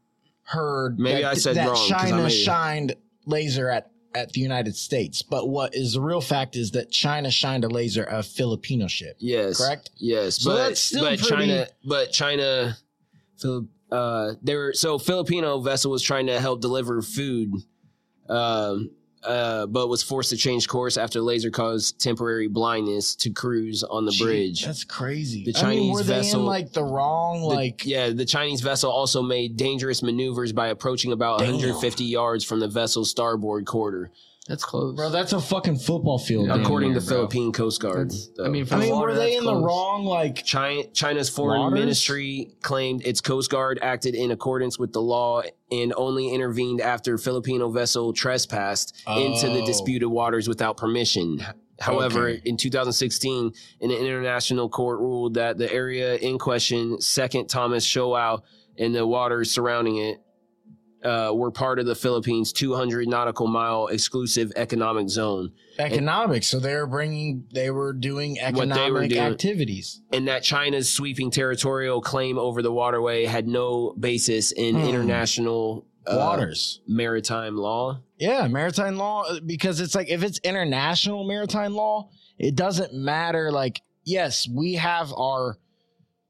heard 0.42 0.98
Maybe 0.98 1.22
that, 1.22 1.30
I 1.32 1.34
said 1.34 1.56
that 1.56 1.66
wrong, 1.66 1.74
'cause 1.76 1.92
I 1.92 2.10
China 2.10 2.22
made- 2.22 2.30
shined 2.30 2.94
laser 3.26 3.68
at 3.68 3.90
at 4.16 4.32
the 4.32 4.40
United 4.40 4.74
States, 4.74 5.20
but 5.22 5.48
what 5.48 5.74
is 5.74 5.92
the 5.92 6.00
real 6.00 6.22
fact 6.22 6.56
is 6.56 6.70
that 6.70 6.90
China 6.90 7.30
shined 7.30 7.64
a 7.64 7.68
laser 7.68 8.02
of 8.04 8.20
a 8.20 8.22
Filipino 8.22 8.86
ship. 8.88 9.16
Yes. 9.18 9.58
Correct? 9.58 9.90
Yes, 9.98 10.36
So 10.42 10.50
but 10.50 10.56
that's 10.56 10.80
still 10.80 11.02
but 11.04 11.18
pretty- 11.18 11.28
China, 11.48 11.66
but 11.84 12.12
China, 12.12 12.76
uh, 13.92 14.32
they 14.42 14.56
were 14.56 14.72
so 14.72 14.98
Filipino 14.98 15.60
vessel 15.60 15.90
was 15.90 16.02
trying 16.02 16.26
to 16.28 16.40
help 16.40 16.60
deliver 16.62 17.02
food, 17.02 17.52
um, 18.28 18.90
uh, 19.26 19.66
but 19.66 19.88
was 19.88 20.02
forced 20.02 20.30
to 20.30 20.36
change 20.36 20.68
course 20.68 20.96
after 20.96 21.20
laser 21.20 21.50
caused 21.50 22.00
temporary 22.00 22.48
blindness 22.48 23.14
to 23.16 23.30
crews 23.30 23.82
on 23.82 24.04
the 24.04 24.12
Gee, 24.12 24.24
bridge. 24.24 24.64
That's 24.64 24.84
crazy. 24.84 25.44
The 25.44 25.58
I 25.58 25.62
mean, 25.62 25.78
Chinese 25.78 25.92
were 25.94 26.02
they 26.02 26.14
vessel- 26.14 26.40
in 26.40 26.46
like 26.46 26.72
the 26.72 26.84
wrong 26.84 27.40
The- 27.40 27.46
like 27.46 27.84
yeah, 27.84 28.10
the 28.10 28.24
Chinese 28.24 28.60
vessel 28.60 28.90
also 28.90 29.22
made 29.22 29.56
dangerous 29.56 30.02
maneuvers 30.02 30.52
by 30.52 30.68
approaching 30.68 31.12
about 31.12 31.40
Damn. 31.40 31.52
150 31.54 32.04
yards 32.04 32.44
from 32.44 32.60
the 32.60 32.68
vessel's 32.68 33.10
starboard 33.10 33.66
quarter, 33.66 34.10
that's 34.48 34.64
close. 34.64 34.94
Bro, 34.94 35.10
that's 35.10 35.32
a 35.32 35.40
fucking 35.40 35.78
football 35.78 36.18
field. 36.18 36.46
Yeah. 36.48 36.60
according 36.60 36.94
to 36.94 37.00
bro. 37.00 37.08
Philippine 37.08 37.52
Coast 37.52 37.80
Guard. 37.80 38.10
That's- 38.10 38.30
I 38.44 38.48
mean, 38.48 38.64
for 38.64 38.74
I 38.76 38.78
mean, 38.78 38.90
water, 38.90 39.08
were 39.08 39.14
they 39.14 39.34
that's 39.34 39.38
in 39.40 39.44
the 39.44 39.56
wrong 39.56 40.04
like 40.04 40.44
China, 40.44 40.84
China's 40.92 41.28
foreign 41.28 41.60
Waters? 41.62 41.78
ministry 41.80 42.54
claimed 42.62 43.04
its 43.06 43.20
Coast 43.20 43.50
Guard 43.50 43.78
acted 43.82 44.14
in 44.14 44.30
accordance 44.30 44.78
with 44.78 44.92
the 44.92 45.02
law 45.02 45.42
and 45.70 45.92
only 45.96 46.30
intervened 46.30 46.80
after 46.80 47.18
Filipino 47.18 47.70
vessel 47.70 48.12
trespassed 48.12 48.94
into 49.08 49.48
the 49.48 49.62
Oh. 49.62 49.66
disputed 49.66 50.08
waters 50.08 50.48
without 50.48 50.76
permission. 50.76 51.44
However, 51.78 52.28
Okay. 52.28 52.42
in 52.44 52.56
2016, 52.56 53.52
an 53.82 53.90
international 53.90 54.68
court 54.68 54.98
ruled 55.00 55.34
that 55.34 55.58
the 55.58 55.70
area 55.72 56.14
in 56.16 56.38
question, 56.38 57.00
Second 57.00 57.48
Thomas 57.48 57.84
Shoal, 57.84 58.42
and 58.78 58.94
the 58.94 59.06
waters 59.06 59.50
surrounding 59.50 59.96
it 59.98 60.18
uh, 61.06 61.32
were 61.32 61.50
part 61.50 61.78
of 61.78 61.86
the 61.86 61.94
Philippines' 61.94 62.52
200 62.52 63.06
nautical 63.08 63.46
mile 63.46 63.86
exclusive 63.86 64.52
economic 64.56 65.08
zone. 65.08 65.52
economics? 65.78 66.48
So 66.48 66.58
they 66.58 66.74
were 66.74 66.86
bringing, 66.86 67.44
they 67.52 67.70
were 67.70 67.92
doing 67.92 68.36
What 68.40 68.54
they 68.54 68.60
were 68.66 68.72
economic 68.72 69.10
doing. 69.10 69.22
activities. 69.22 70.00
and 70.12 70.26
that 70.28 70.42
China's 70.42 70.92
sweeping 70.92 71.30
territorial 71.30 72.00
claim 72.00 72.38
over 72.38 72.60
the 72.62 72.72
waterway 72.72 73.24
had 73.24 73.46
no 73.46 73.94
basis 73.98 74.52
in 74.52 74.74
Hmm. 74.74 74.86
international 74.86 75.86
uh, 76.06 76.16
Waters. 76.16 76.80
maritime 76.86 77.56
law. 77.56 78.00
Yeah, 78.18 78.46
maritime 78.48 78.96
law 78.96 79.22
uh, 79.24 79.40
because 79.44 79.80
it's 79.80 79.94
like 79.94 80.08
if 80.08 80.22
it's 80.22 80.38
international 80.44 81.24
maritime 81.26 81.74
law, 81.74 82.08
it 82.38 82.54
doesn't 82.54 82.94
matter. 82.94 83.50
Like, 83.52 83.80
yes, 84.04 84.48
we 84.48 84.74
have 84.74 85.12
our 85.12 85.58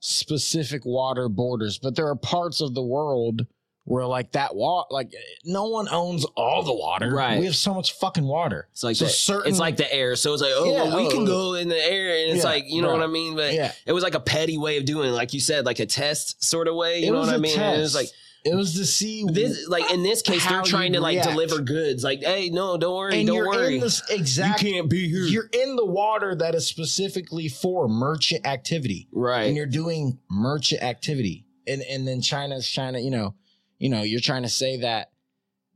specific 0.00 0.82
water 0.84 1.28
borders, 1.28 1.78
but 1.78 1.94
there 1.96 2.06
are 2.08 2.16
parts 2.16 2.60
of 2.60 2.74
the 2.74 2.82
world 2.82 3.46
where 3.86 4.04
like 4.04 4.32
that 4.32 4.54
water, 4.54 4.86
like 4.90 5.12
no 5.44 5.68
one 5.68 5.88
owns 5.88 6.24
all 6.36 6.62
the 6.64 6.74
water. 6.74 7.08
Right. 7.10 7.38
We 7.38 7.46
have 7.46 7.56
so 7.56 7.72
much 7.72 7.92
fucking 7.98 8.26
water. 8.26 8.68
It's 8.72 8.82
like 8.82 8.96
So 8.96 9.04
the, 9.06 9.10
certain- 9.10 9.48
it's 9.50 9.58
like 9.60 9.76
the 9.78 9.90
air. 9.92 10.16
So 10.16 10.32
it's 10.34 10.42
like, 10.42 10.52
oh, 10.54 10.64
Yeah, 10.70 10.82
well, 10.84 10.96
we 10.98 11.06
oh, 11.06 11.10
can 11.10 11.24
go 11.24 11.54
in 11.54 11.68
the 11.68 11.76
air, 11.82 12.10
and 12.24 12.32
it's 12.36 12.44
Yeah, 12.44 12.50
like, 12.50 12.64
you 12.66 12.82
know 12.82 12.88
bro. 12.88 12.98
what 12.98 13.04
I 13.04 13.06
mean? 13.06 13.36
But 13.36 13.54
Yeah. 13.54 13.72
it 13.86 13.92
was 13.92 14.02
like 14.04 14.14
a 14.14 14.20
petty 14.20 14.58
way 14.58 14.76
of 14.76 14.84
doing 14.84 15.08
it, 15.08 15.12
like 15.12 15.32
you 15.32 15.40
said, 15.40 15.64
like 15.64 15.78
a 15.78 15.86
test 15.86 16.44
sort 16.44 16.68
of 16.68 16.74
way. 16.74 17.00
You 17.00 17.08
It 17.08 17.12
know 17.12 17.20
what 17.20 17.28
I 17.30 17.38
mean? 17.38 17.58
It 17.58 17.78
was 17.78 17.94
like 17.94 18.08
It 18.44 18.54
was 18.56 18.74
to 18.74 18.84
see 18.86 19.24
this, 19.30 19.66
like 19.68 19.88
in 19.92 20.02
this 20.02 20.20
case, 20.22 20.44
they're 20.46 20.62
trying 20.62 20.92
to 20.94 21.00
like 21.00 21.14
react. 21.16 21.30
deliver 21.30 21.60
goods. 21.60 22.02
Like, 22.04 22.22
hey, 22.24 22.48
no, 22.50 22.76
don't 22.76 22.94
worry, 22.94 23.18
and 23.20 23.26
don't 23.28 23.46
worry. 23.46 23.78
this 23.80 24.02
exact. 24.10 24.62
you 24.62 24.72
can't 24.72 24.88
be 24.90 25.08
here. 25.08 25.24
You're 25.24 25.48
in 25.52 25.74
the 25.76 25.84
water 25.86 26.34
that 26.36 26.54
is 26.56 26.66
specifically 26.66 27.48
for 27.48 27.88
merchant 27.88 28.46
activity. 28.46 29.08
right. 29.12 29.44
and 29.46 29.56
you're 29.56 29.66
doing 29.66 30.18
merchant 30.28 30.82
activity 30.82 31.44
and 31.68 31.82
and 31.82 32.06
then 32.06 32.20
china's 32.20 32.68
China, 32.68 32.98
you 32.98 33.10
know 33.10 33.34
you 33.78 33.88
know 33.88 34.02
you're 34.02 34.20
trying 34.20 34.42
to 34.42 34.48
say 34.48 34.78
that 34.78 35.10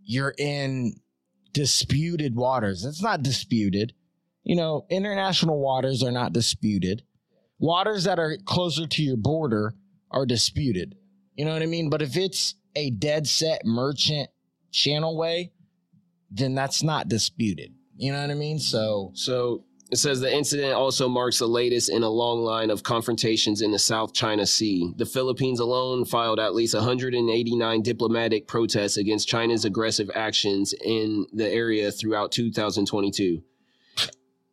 you're 0.02 0.34
in 0.38 0.94
disputed 1.52 2.34
waters 2.34 2.84
it's 2.84 3.02
not 3.02 3.22
disputed 3.22 3.92
you 4.44 4.54
know 4.56 4.86
international 4.88 5.58
waters 5.60 6.02
are 6.02 6.12
not 6.12 6.32
disputed 6.32 7.02
waters 7.60 8.04
that 8.04 8.18
are 8.18 8.36
closer 8.44 8.86
to 8.86 9.02
your 9.02 9.16
border 9.16 9.74
are 10.10 10.26
disputed. 10.26 10.96
You 11.36 11.44
know 11.44 11.52
what 11.52 11.62
I 11.62 11.66
mean? 11.66 11.90
But 11.90 12.02
if 12.02 12.16
it's 12.16 12.56
a 12.74 12.90
dead 12.90 13.26
set 13.28 13.64
merchant 13.64 14.28
channel 14.72 15.16
way, 15.16 15.52
then 16.30 16.54
that's 16.54 16.82
not 16.82 17.08
disputed. 17.08 17.72
You 17.96 18.12
know 18.12 18.20
what 18.20 18.30
I 18.30 18.34
mean? 18.34 18.58
So 18.58 19.12
So 19.14 19.64
it 19.90 19.98
says 19.98 20.20
the 20.20 20.32
incident 20.32 20.72
also 20.72 21.08
marks 21.08 21.38
the 21.38 21.48
latest 21.48 21.90
in 21.90 22.04
a 22.04 22.08
long 22.08 22.44
line 22.44 22.70
of 22.70 22.82
confrontations 22.84 23.60
in 23.60 23.72
the 23.72 23.78
South 23.78 24.12
China 24.12 24.46
Sea. 24.46 24.92
The 24.96 25.06
Philippines 25.06 25.58
alone 25.58 26.04
filed 26.04 26.38
at 26.38 26.54
least 26.54 26.74
189 26.74 27.82
diplomatic 27.82 28.46
protests 28.46 28.96
against 28.98 29.26
China's 29.26 29.64
aggressive 29.64 30.08
actions 30.14 30.72
in 30.84 31.26
the 31.32 31.48
area 31.48 31.90
throughout 31.90 32.30
2022. 32.30 33.42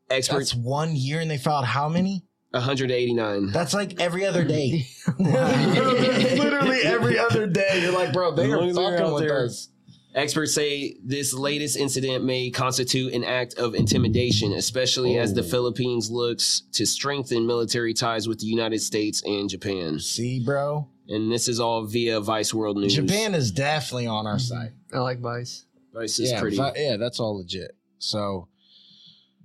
Experts 0.10 0.52
that's 0.52 0.56
one 0.56 0.96
year 0.96 1.20
and 1.20 1.30
they 1.30 1.38
filed 1.38 1.66
how 1.66 1.88
many? 1.88 2.24
189. 2.52 3.52
That's 3.52 3.74
like 3.74 4.00
every 4.00 4.26
other 4.26 4.44
day. 4.44 4.88
Literally 5.20 6.80
every 6.84 7.20
other 7.20 7.46
day. 7.46 7.82
You're 7.82 7.92
like, 7.92 8.12
bro, 8.12 8.32
they 8.32 8.52
As 8.52 8.78
are 8.78 8.98
fucking 8.98 9.14
with 9.14 9.30
us. 9.30 9.70
Experts 10.16 10.54
say 10.54 10.96
this 11.04 11.34
latest 11.34 11.78
incident 11.78 12.24
may 12.24 12.50
constitute 12.50 13.14
an 13.14 13.24
act 13.24 13.56
of 13.56 13.76
intimidation, 13.76 14.54
especially 14.54 15.18
as 15.20 15.34
the 15.34 15.42
Oh. 15.42 15.46
Philippines 15.48 16.10
looks 16.10 16.64
to 16.72 16.86
strengthen 16.86 17.46
military 17.46 17.94
ties 17.94 18.28
with 18.28 18.40
the 18.40 18.48
United 18.48 18.80
States 18.80 19.22
and 19.24 19.50
Japan. 19.50 20.00
See, 20.00 20.44
bro? 20.44 20.88
And 21.08 21.32
this 21.32 21.48
is 21.48 21.60
all 21.60 21.86
via 21.86 22.20
Vice 22.20 22.54
World 22.54 22.78
News. 22.78 22.96
Japan 22.96 23.36
is 23.36 23.52
definitely 23.52 24.08
on 24.08 24.26
our 24.26 24.36
mm-hmm. 24.36 24.56
side. 24.56 24.74
I 24.92 25.00
like 25.00 25.20
Vice. 25.20 25.66
Vice 25.94 26.20
is 26.20 26.32
yeah, 26.32 26.40
pretty. 26.40 26.58
fi- 26.58 26.74
yeah, 26.76 26.98
that's 26.98 27.20
all 27.20 27.38
legit. 27.38 27.76
So, 28.00 28.48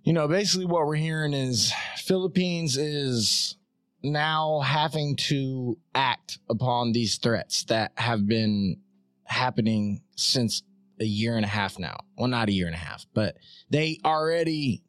you 0.05 0.13
know, 0.13 0.27
basically 0.27 0.67
what 0.67 0.87
we're 0.87 0.97
hearing 0.97 1.35
is 1.35 1.73
Philippines 1.97 2.77
is 2.77 3.57
now 4.03 4.61
having 4.61 5.17
to 5.17 5.79
act 5.95 6.39
upon 6.49 6.93
these 6.93 7.19
threats 7.19 7.65
that 7.65 7.93
have 7.97 8.27
been 8.27 8.79
happening 9.25 10.03
since 10.23 10.62
a 11.01 11.05
year 11.05 11.37
and 11.37 11.45
a 11.45 11.49
half 11.49 11.79
now. 11.79 11.97
Well, 12.16 12.29
not 12.29 12.49
a 12.49 12.53
year 12.53 12.66
and 12.66 12.75
a 12.75 12.79
half, 12.79 13.07
but 13.14 13.37
they 13.70 13.99
already 14.05 14.83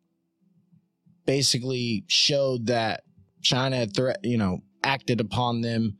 basically 1.25 2.03
showed 2.07 2.67
that 2.67 3.03
China 3.41 3.77
had 3.77 3.95
threat, 3.95 4.19
you 4.23 4.37
know, 4.37 4.59
acted 4.83 5.19
upon 5.21 5.61
them 5.61 5.97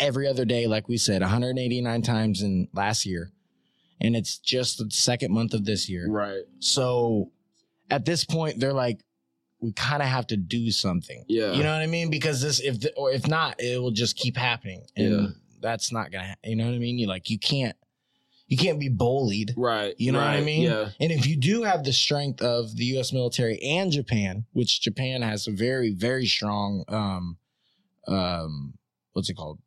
every 0.00 0.26
other 0.26 0.44
day, 0.44 0.66
like 0.66 0.88
we 0.88 0.96
said, 0.96 1.20
189 1.22 2.02
times 2.02 2.42
in 2.42 2.68
last 2.72 3.06
year. 3.06 3.30
And 4.00 4.16
it's 4.16 4.38
just 4.38 4.78
the 4.78 4.90
second 4.90 5.32
month 5.32 5.54
of 5.54 5.64
this 5.64 5.88
year. 5.88 6.08
Right. 6.10 6.42
So 6.58 7.30
at 7.90 8.04
this 8.04 8.24
point, 8.24 8.58
they're 8.58 8.72
like, 8.72 9.00
we 9.60 9.72
kind 9.72 10.02
of 10.02 10.08
have 10.08 10.26
to 10.26 10.36
do 10.36 10.70
something. 10.70 11.24
Yeah. 11.28 11.52
You 11.52 11.62
know 11.62 11.72
what 11.72 11.80
I 11.80 11.86
mean? 11.86 12.10
Because 12.10 12.42
this, 12.42 12.60
if 12.60 12.80
the, 12.80 12.92
or 12.96 13.12
if 13.12 13.26
not, 13.26 13.56
it 13.60 13.80
will 13.80 13.92
just 13.92 14.16
keep 14.16 14.36
happening, 14.36 14.84
and 14.96 15.10
Yeah. 15.22 15.26
that's 15.60 15.90
not 15.90 16.10
gonna. 16.12 16.36
You 16.44 16.56
know 16.56 16.66
what 16.66 16.74
I 16.74 16.78
mean? 16.78 16.98
You 16.98 17.06
like 17.06 17.30
you 17.30 17.38
can't, 17.38 17.74
you 18.46 18.56
can't 18.56 18.78
be 18.78 18.88
bullied. 18.90 19.54
Right. 19.56 19.94
You 19.98 20.12
know 20.12 20.18
what 20.18 20.28
I 20.28 20.40
mean? 20.42 20.62
Yeah. 20.62 20.90
And 21.00 21.10
if 21.10 21.26
you 21.26 21.36
do 21.36 21.62
have 21.62 21.82
the 21.84 21.92
strength 21.92 22.42
of 22.42 22.76
the 22.76 22.84
U.S. 22.96 23.12
military 23.12 23.58
and 23.62 23.90
Japan, 23.90 24.44
which 24.52 24.80
Japan 24.82 25.22
has 25.22 25.46
a 25.46 25.50
very, 25.50 25.92
very 25.94 26.26
strong, 26.26 26.84
um, 26.88 27.38
um, 28.06 28.74
what's 29.14 29.30
it 29.30 29.34
called? 29.34 29.60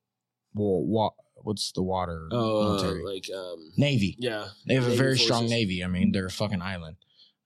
Well, 0.54 0.84
wa- 0.86 1.10
what's 1.36 1.72
the 1.72 1.82
water 1.84 2.30
Oh, 2.32 2.62
uh, 2.62 2.64
military? 2.82 3.04
like 3.04 3.30
um. 3.36 3.72
Navy. 3.78 4.16
Yeah. 4.20 4.50
They 4.68 4.76
have 4.76 4.84
a 4.86 4.90
Navy 4.90 4.98
very 4.98 5.18
strong 5.18 5.48
navy. 5.48 5.84
I 5.84 5.88
mean, 5.88 6.12
they're 6.12 6.28
a 6.28 6.32
fucking 6.32 6.62
island. 6.62 6.98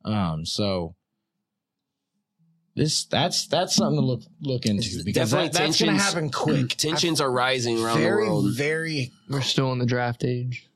Um, 0.03 0.45
so 0.45 0.95
this 2.75 3.03
that's 3.05 3.47
that's 3.47 3.75
something 3.75 3.99
to 3.99 4.05
look 4.05 4.21
look 4.41 4.65
into 4.65 5.03
because 5.03 5.29
definitely 5.29 5.49
that, 5.49 5.53
that's 5.65 5.79
gonna 5.79 5.91
tensions- 5.91 6.13
happen 6.13 6.29
quick. 6.31 6.69
Tensions 6.77 7.19
are 7.21 7.31
rising 7.31 7.83
around 7.83 7.99
very, 7.99 8.25
the 8.25 8.31
world. 8.31 8.53
very. 8.55 9.11
We're 9.29 9.41
still 9.41 9.71
in 9.73 9.79
the 9.79 9.85
draft 9.85 10.23
age. 10.23 10.67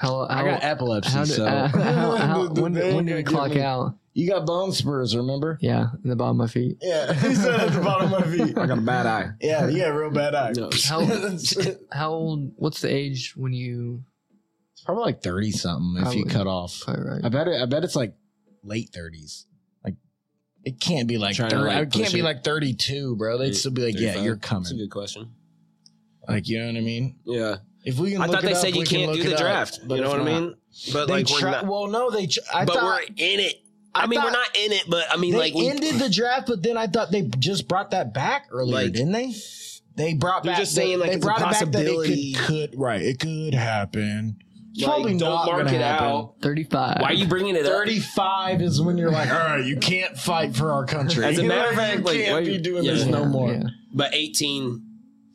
How, 0.00 0.26
how, 0.30 0.34
I 0.34 0.44
got 0.44 0.64
epilepsy, 0.64 1.10
how, 1.12 1.24
do- 1.24 1.30
so 1.30 1.44
uh, 1.44 1.68
how, 1.68 2.16
how, 2.16 2.42
The- 2.48 2.54
the 2.54 2.62
when, 2.62 2.74
thing 2.74 2.96
when 2.96 3.04
do 3.04 3.14
we 3.16 3.22
clock 3.22 3.50
me- 3.50 3.60
out? 3.60 3.96
You 4.14 4.28
got 4.28 4.46
bone 4.46 4.72
spurs, 4.72 5.14
remember? 5.14 5.58
Yeah, 5.60 5.88
in 6.02 6.08
the 6.08 6.16
bottom 6.16 6.40
of 6.40 6.46
my 6.48 6.50
feet. 6.50 6.78
Yeah, 6.80 7.12
he 7.12 7.34
said 7.34 7.60
at 7.60 7.72
the 7.72 7.80
bottom 7.80 8.12
of 8.12 8.20
my 8.20 8.26
feet. 8.36 8.56
I 8.58 8.66
got 8.66 8.78
a 8.78 8.80
bad 8.80 9.06
eye. 9.06 9.30
Yeah, 9.40 9.68
yeah, 9.68 9.84
a 9.88 9.96
real 9.96 10.10
bad 10.10 10.34
eye. 10.34 10.52
No. 10.56 10.70
How, 10.88 11.06
how 11.92 12.10
old? 12.12 12.52
What's 12.56 12.80
the 12.80 12.92
age 12.92 13.34
when 13.36 13.52
you? 13.52 14.02
It's 14.72 14.82
probably 14.82 15.04
like 15.04 15.22
thirty 15.22 15.52
something 15.52 16.02
if 16.04 16.14
you 16.14 16.24
cut 16.24 16.46
off. 16.48 16.82
Right. 16.88 17.20
I 17.22 17.28
bet 17.28 17.46
it. 17.46 17.60
I 17.62 17.66
bet 17.66 17.84
it's 17.84 17.94
like 17.94 18.14
late 18.64 18.88
thirties. 18.92 19.46
Like 19.84 19.94
it 20.64 20.80
can't 20.80 21.06
be 21.06 21.16
like 21.18 21.36
30, 21.36 21.54
like, 21.56 21.82
it 21.86 21.92
can't 21.92 22.12
be 22.12 22.20
it. 22.20 22.24
like 22.24 22.42
thirty 22.42 22.72
two, 22.74 23.14
bro. 23.16 23.38
They'd 23.38 23.54
still 23.54 23.70
be 23.72 23.84
like, 23.84 24.00
yeah, 24.00 24.20
you're 24.22 24.36
coming." 24.36 24.62
That's 24.64 24.72
a 24.72 24.76
good 24.76 24.90
question. 24.90 25.30
Like 26.26 26.48
you 26.48 26.58
know 26.58 26.66
what 26.66 26.76
I 26.76 26.80
mean? 26.80 27.16
Yeah. 27.24 27.56
If 27.84 27.98
we 27.98 28.12
can, 28.12 28.20
I 28.22 28.26
look 28.26 28.34
thought 28.36 28.44
it 28.44 28.46
they 28.48 28.52
up, 28.52 28.58
said 28.58 28.74
you 28.76 28.84
can 28.84 28.98
can't 29.00 29.06
look 29.12 29.16
do 29.16 29.22
the 29.24 29.30
it 29.30 29.34
up. 29.34 29.40
draft. 29.40 29.80
You 29.88 30.00
know 30.00 30.10
what 30.10 30.20
I 30.20 30.24
mean? 30.24 30.54
But 30.92 31.06
They 31.06 31.12
like 31.24 31.30
we're 31.30 31.50
not. 31.50 31.66
well, 31.66 31.86
no, 31.88 32.10
they. 32.10 32.26
tr- 32.26 32.40
I 32.54 32.64
but 32.64 32.74
thought, 32.74 32.84
we're 32.84 33.00
in 33.16 33.40
it. 33.40 33.62
I, 33.94 34.02
I 34.02 34.06
mean, 34.06 34.22
we're 34.22 34.30
not 34.30 34.56
in 34.56 34.72
it, 34.72 34.84
but 34.88 35.04
I 35.10 35.16
mean, 35.16 35.32
they 35.32 35.38
like 35.38 35.54
we, 35.54 35.68
ended 35.68 35.94
the 35.96 36.08
draft, 36.10 36.46
but 36.46 36.62
then 36.62 36.76
I 36.76 36.86
thought 36.86 37.10
they 37.10 37.22
just 37.22 37.66
brought 37.68 37.90
that 37.92 38.12
back 38.14 38.46
earlier, 38.50 38.74
Like- 38.84 38.92
didn't 38.92 39.12
they? 39.12 39.32
They 39.96 40.14
brought 40.14 40.44
They're 40.44 40.52
back. 40.52 40.60
just 40.60 40.74
saying, 40.74 40.98
like, 41.00 41.10
they 41.10 41.16
it's 41.16 41.24
a 41.24 41.26
brought 41.26 41.38
it 41.40 41.44
back 41.44 41.50
that 41.58 41.72
possibility. 41.72 42.30
it 42.30 42.36
could, 42.38 42.70
could 42.70 42.78
right. 42.80 43.02
It 43.02 43.18
could 43.18 43.52
happen. 43.54 44.36
Like, 44.76 44.84
probably 44.86 45.18
don't 45.18 45.28
not 45.30 45.46
mark 45.46 45.64
gonna 45.64 45.76
it 45.76 45.80
happen. 45.82 46.06
out. 46.06 46.34
Thirty-five. 46.40 46.98
Why 47.00 47.08
are 47.08 47.12
you 47.12 47.26
bringing 47.26 47.56
it 47.56 47.66
up? 47.66 47.72
35 47.72 48.62
is 48.62 48.80
when 48.80 48.96
you're 48.96 49.10
like, 49.10 49.28
all 49.30 49.36
right, 49.38 49.64
you 49.64 49.76
can't 49.76 50.16
fight 50.16 50.54
for 50.54 50.70
our 50.72 50.86
country. 50.86 51.24
As 51.24 51.38
a 51.38 51.42
matter 51.42 51.70
of 51.70 51.74
fact, 51.74 51.98
you 51.98 52.04
like, 52.04 52.16
can't 52.18 52.32
why 52.32 52.44
be 52.44 52.52
you- 52.52 52.58
doing 52.60 52.84
yeah. 52.84 52.92
this 52.92 53.04
no 53.06 53.24
more. 53.24 53.52
yeah. 53.52 53.62
But 53.92 54.14
18, 54.14 54.80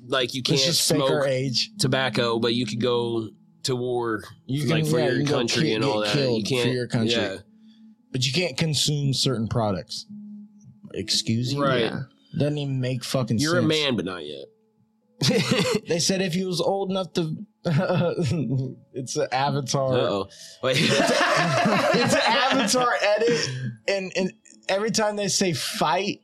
like 0.08 0.34
you 0.34 0.44
can't 0.44 0.60
just 0.60 0.88
smoke 0.88 1.28
age. 1.28 1.72
tobacco, 1.80 2.40
but 2.40 2.54
you 2.54 2.66
could 2.66 2.82
go 2.82 3.30
to 3.64 3.76
war 3.76 4.24
You 4.46 4.68
like 4.68 4.86
for 4.86 5.00
yeah, 5.00 5.06
your 5.06 5.14
you 5.14 5.20
can 5.20 5.26
go 5.26 5.38
country 5.38 5.74
and 5.74 5.84
all 5.84 6.04
get 6.04 6.14
that. 6.14 6.32
You 6.32 6.44
can't 6.44 6.68
for 6.70 6.74
your 6.74 6.88
country. 6.88 7.16
Yeah. 7.16 7.38
But 8.12 8.26
you 8.26 8.32
can't 8.32 8.58
consume 8.58 9.14
certain 9.14 9.48
products. 9.48 10.06
Excuse 10.94 11.54
me. 11.54 11.62
Right. 11.62 11.82
Yeah. 11.82 12.04
Doesn't 12.38 12.58
even 12.58 12.80
make 12.80 13.04
fucking 13.04 13.40
sense. 13.40 13.44
You're 13.44 13.62
sense. 13.62 13.66
a 13.66 13.68
man, 13.68 13.96
but 13.96 14.06
not 14.06 14.26
yet. 14.26 14.46
They 15.88 16.00
said 16.00 16.22
if 16.22 16.34
he 16.34 16.46
was 16.46 16.62
old 16.62 16.92
enough 16.92 17.14
to. 17.14 17.36
it's 18.94 19.16
an 19.16 19.28
avatar. 19.32 19.94
Uh-oh. 19.94 20.28
Wait. 20.62 20.78
it's 20.80 22.14
an 22.14 22.22
avatar 22.26 22.94
edit, 23.02 23.50
and 23.88 24.12
and 24.16 24.34
every 24.70 24.92
time 24.92 25.16
they 25.16 25.28
say 25.28 25.54
fight, 25.54 26.22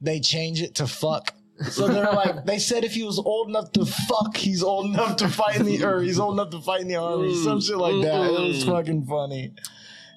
they 0.00 0.20
change 0.20 0.60
it 0.60 0.74
to 0.76 0.86
fuck. 0.86 1.34
So 1.70 1.88
they're 1.88 2.04
like, 2.12 2.44
they 2.44 2.58
said 2.58 2.84
if 2.84 2.94
he 2.94 3.04
was 3.04 3.18
old 3.18 3.48
enough 3.48 3.72
to 3.72 3.84
fuck, 3.84 4.36
he's 4.36 4.62
old 4.62 4.86
enough 4.86 5.16
to 5.16 5.28
fight 5.28 5.56
in 5.56 5.66
the 5.66 5.84
or 5.84 6.00
he's 6.00 6.18
old 6.18 6.34
enough 6.34 6.50
to 6.50 6.60
fight 6.60 6.80
in 6.82 6.88
the 6.88 6.96
army, 6.96 7.34
some 7.42 7.60
shit 7.60 7.76
like 7.76 8.02
that. 8.04 8.24
It 8.26 8.40
was 8.40 8.64
Mm. 8.64 8.66
fucking 8.66 9.06
funny. 9.06 9.54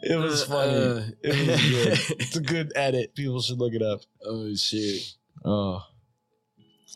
It 0.03 0.15
was 0.17 0.43
funny. 0.43 0.73
Uh, 0.75 1.01
it 1.23 1.47
was 1.47 1.61
good. 1.71 2.17
It's 2.19 2.35
a 2.35 2.41
good 2.41 2.71
edit. 2.75 3.15
People 3.15 3.41
should 3.41 3.57
look 3.59 3.73
it 3.73 3.81
up. 3.81 4.01
oh 4.25 4.53
shit. 4.55 5.01
Oh, 5.43 5.83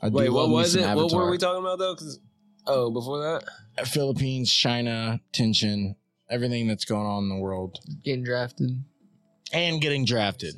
I 0.01 0.09
do 0.09 0.15
Wait, 0.15 0.29
what 0.29 0.49
was 0.49 0.73
some 0.73 0.83
it? 0.83 0.95
What 0.95 1.11
were 1.11 1.29
we 1.29 1.37
talking 1.37 1.61
about 1.61 1.79
though? 1.79 1.95
'Cause- 1.95 2.19
oh, 2.67 2.91
before 2.91 3.19
that. 3.21 3.87
Philippines, 3.87 4.51
China, 4.51 5.19
tension, 5.31 5.95
everything 6.29 6.67
that's 6.67 6.85
going 6.85 7.05
on 7.07 7.23
in 7.23 7.29
the 7.29 7.37
world, 7.37 7.79
Getting 8.03 8.23
drafted. 8.23 8.83
and 9.53 9.81
getting 9.81 10.05
drafted. 10.05 10.55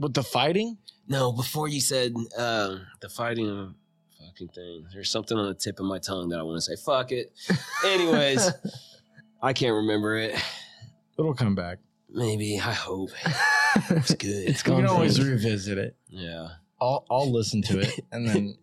With 0.00 0.14
the 0.14 0.22
fighting, 0.24 0.78
No, 1.06 1.30
before 1.32 1.68
you 1.68 1.80
said 1.80 2.14
uh, 2.36 2.78
the 3.00 3.08
fighting 3.08 3.74
fucking 4.18 4.48
thing. 4.48 4.86
There's 4.92 5.10
something 5.10 5.36
on 5.36 5.46
the 5.48 5.54
tip 5.54 5.78
of 5.78 5.86
my 5.86 5.98
tongue 5.98 6.30
that 6.30 6.40
I 6.40 6.42
want 6.42 6.56
to 6.56 6.62
say. 6.62 6.76
Fuck 6.82 7.12
it. 7.12 7.32
Anyways, 7.84 8.50
I 9.42 9.52
can't 9.52 9.74
remember 9.74 10.16
it. 10.16 10.34
it'll 11.18 11.34
come 11.34 11.54
back. 11.54 11.78
Maybe. 12.08 12.56
I 12.58 12.72
hope. 12.72 13.10
It's 13.90 14.14
good. 14.14 14.48
It's 14.48 14.64
We 14.64 14.70
gone. 14.72 14.80
can 14.80 14.88
for 14.88 14.94
always 14.94 15.16
you. 15.16 15.24
revisit 15.30 15.78
it. 15.78 15.96
yeah. 16.08 16.48
I'll 16.80 17.06
I'll 17.08 17.30
listen 17.32 17.62
to 17.62 17.78
it 17.78 18.00
and 18.10 18.26
then 18.28 18.56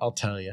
I'll 0.00 0.12
tell 0.12 0.40
you. 0.40 0.52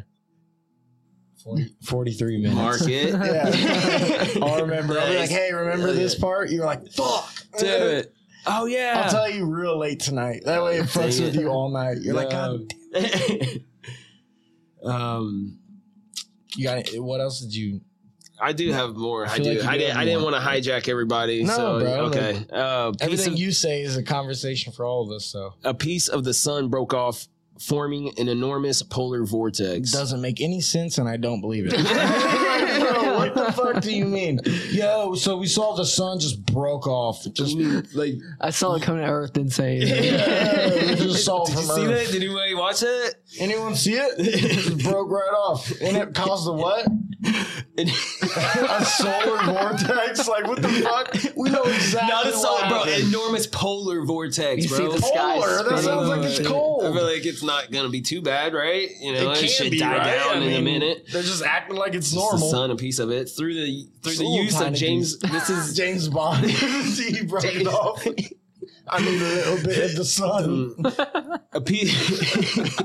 40, 1.44 1.76
43 1.84 2.38
minutes. 2.38 2.56
Mark 2.56 2.82
it. 2.88 3.10
Yeah. 3.14 4.44
I'll 4.44 4.62
remember. 4.66 5.00
I'll 5.00 5.08
be 5.12 5.20
like, 5.20 5.30
hey, 5.30 5.54
remember 5.54 5.92
this 5.94 6.16
part? 6.16 6.50
You're 6.50 6.66
like, 6.66 6.88
fuck. 6.94 7.32
Do 7.60 7.68
it. 7.68 8.15
Oh 8.48 8.66
yeah. 8.66 9.02
I'll 9.04 9.12
tell 9.12 9.30
you 9.30 9.46
real 9.46 9.78
late 9.78 10.00
tonight. 10.00 10.42
That 10.46 10.64
way 10.64 10.78
it 10.78 10.86
fucks 10.86 11.20
with 11.22 11.36
you 11.36 11.48
all 11.50 11.70
night. 11.70 11.98
You're 12.02 12.14
like, 12.16 12.30
God, 12.30 12.74
um, 14.84 15.58
you 16.56 16.64
got 16.64 16.78
it. 16.80 17.02
What 17.04 17.22
else 17.22 17.42
did 17.42 17.56
you? 17.56 17.82
I 18.40 18.52
do 18.52 18.72
have 18.74 18.96
more. 18.96 19.26
I 19.26 19.34
I, 19.34 19.40
do. 19.40 19.54
like 19.60 19.68
I 19.68 19.78
didn't. 19.78 19.98
I 19.98 20.06
didn't 20.06 20.24
want 20.24 20.36
to 20.36 20.42
hijack 20.42 20.90
everybody. 20.90 21.44
No, 21.44 21.56
so, 21.56 21.80
bro, 21.80 21.92
Okay. 22.08 22.34
like, 22.34 22.52
uh, 22.52 22.92
Everything 23.00 23.34
of, 23.34 23.40
you 23.40 23.52
say 23.52 23.82
is 23.82 23.96
a 23.96 24.04
conversation 24.04 24.74
for 24.74 24.86
all 24.86 25.04
of 25.04 25.12
us. 25.12 25.26
So 25.26 25.54
a 25.64 25.74
piece 25.74 26.08
of 26.10 26.24
the 26.24 26.34
sun 26.34 26.68
broke 26.70 26.94
off 26.94 27.28
forming 27.60 28.12
an 28.20 28.28
enormous 28.28 28.82
polar 28.84 29.24
vortex. 29.26 29.92
Doesn't 29.92 30.22
make 30.22 30.42
any 30.42 30.60
sense, 30.60 30.98
and 30.98 31.08
I 31.08 31.16
don't 31.18 31.40
believe 31.40 31.68
it. 31.68 31.74
Bro, 33.36 33.44
what 33.44 33.56
the 33.56 33.74
fuck 33.74 33.84
do 33.84 33.92
you 33.96 34.06
mean? 34.06 34.40
Yo, 34.72 35.16
so 35.16 35.38
we 35.38 35.48
saw 35.48 35.76
the 35.76 35.86
sun 35.86 36.20
just 36.20 36.46
broke 36.46 36.88
off. 36.88 37.24
Just 37.34 37.58
mm. 37.58 37.86
like 37.96 38.14
I 38.42 38.50
saw 38.50 38.76
it 38.76 38.82
coming 38.82 39.04
to 39.04 39.10
Earth. 39.10 39.34
Didn't 39.34 39.52
say. 39.52 39.78
yeah, 39.80 40.90
we 40.90 40.96
just 40.96 41.26
saw 41.26 41.44
it 41.44 41.48
Did 41.48 41.56
you 41.56 41.62
from 41.68 41.76
see 41.76 41.86
Earth. 41.86 42.06
that? 42.06 42.12
Did 42.14 42.24
anybody 42.24 42.56
watch 42.56 42.80
that? 42.80 43.16
Anyone 43.40 43.76
see 43.76 43.94
it? 43.96 44.16
It 44.18 44.52
just 44.52 44.84
broke 44.84 45.10
right 45.12 45.34
off, 45.34 45.70
and 45.82 45.98
it 45.98 46.14
caused 46.14 46.48
a 46.48 46.54
what? 46.54 46.88
a 47.78 48.86
solar 48.86 49.44
vortex? 49.44 50.28
Like 50.28 50.48
what 50.48 50.62
the 50.62 50.70
fuck? 50.70 51.36
We 51.36 51.50
know 51.50 51.64
exactly. 51.64 52.10
Not 52.10 52.26
a 52.28 52.30
what 52.30 52.36
solar, 52.42 52.68
bro. 52.70 52.78
happened. 52.84 53.08
Enormous 53.10 53.48
polar 53.48 54.06
vortex, 54.06 54.64
You 54.64 54.70
see 54.70 54.84
bro. 54.84 54.92
the 54.94 55.02
sky 55.02 55.36
Polar. 55.36 55.48
That 55.58 55.64
spinning. 55.66 55.84
sounds 55.84 56.08
like 56.10 56.24
it's 56.24 56.40
I 56.40 56.44
cold. 56.44 56.82
feel 56.94 57.04
like 57.04 57.26
it's 57.26 57.44
not 57.44 57.72
gonna 57.72 57.90
be 57.90 58.02
too 58.02 58.22
bad, 58.22 58.54
right? 58.54 58.90
You 59.00 59.14
know, 59.14 59.32
it, 59.32 59.38
it 59.38 59.40
can 59.42 59.50
should 59.50 59.72
be 59.72 59.80
die 59.80 59.98
right? 59.98 60.04
down 60.16 60.30
I 60.30 60.36
in 60.38 60.44
a 60.44 60.62
mean, 60.62 60.64
minute. 60.64 61.08
They're 61.12 61.24
just 61.24 61.44
acting 61.44 61.76
like 61.78 61.94
it's 61.94 62.08
It's 62.08 62.12
the 62.14 62.20
normal. 62.20 62.50
sun, 62.50 62.72
a 62.72 62.76
piece 62.76 63.00
of 63.00 63.12
it 63.12 63.25
through 63.30 63.54
the 63.54 63.88
through 64.02 64.16
the 64.16 64.26
use 64.26 64.60
of 64.60 64.74
James. 64.74 65.18
This 65.20 65.50
is 65.50 65.76
James 65.78 66.08
Bond. 66.10 66.46
he 66.50 67.24
broke 67.26 67.44
it 67.46 67.68
off. 67.68 68.06
I 68.88 69.00
need 69.02 69.20
a 69.20 69.26
little 69.26 69.64
bit 69.66 69.90
of 69.92 69.96
the 69.96 70.06
sun. 70.06 70.76
Mm. 70.76 71.40
a 71.54 71.62
piece 71.62 72.84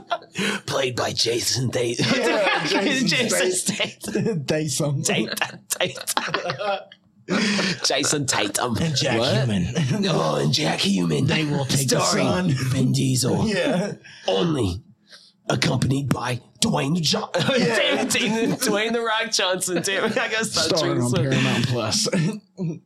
played 0.66 0.96
by 0.96 1.12
Jason 1.12 1.70
Tate. 1.70 2.00
Yeah, 2.00 2.64
Jason 2.64 3.06
Jason 3.08 3.52
Statham. 3.52 4.24
Tate. 4.24 4.46
they 4.46 4.68
some 4.68 5.02
Tate. 5.02 5.28
Tate. 5.68 5.98
Jason 7.84 8.26
Tatum. 8.26 8.76
and 8.78 8.96
Jack 8.96 9.18
What? 9.18 9.34
Human. 9.36 9.74
Oh, 10.08 10.36
and 10.36 10.52
Jack 10.52 10.80
Human. 10.80 11.26
They 11.26 11.44
will 11.44 11.64
take 11.66 11.88
the 11.88 12.00
Starring 12.00 12.26
sun. 12.26 12.70
Vin 12.70 12.92
Diesel. 12.92 13.46
yeah. 13.46 13.92
Only 14.26 14.82
accompanied 15.48 16.08
by 16.12 16.40
Dwayne 16.60 17.00
John. 17.00 17.30
damn 17.34 17.48
it, 17.50 18.08
Dwayne, 18.08 18.58
Dwayne 18.62 18.92
the 18.92 19.00
Rock 19.00 19.30
Johnson. 19.32 19.80
Damn 19.82 20.04
it, 20.04 20.18
I 20.18 20.28
gotta 20.30 20.44
stop 20.44 20.76
Starring 20.76 20.98
drinking 20.98 21.04
on 21.04 21.10
some- 21.10 21.24
Paramount 21.24 21.68
Plus. 21.68 22.08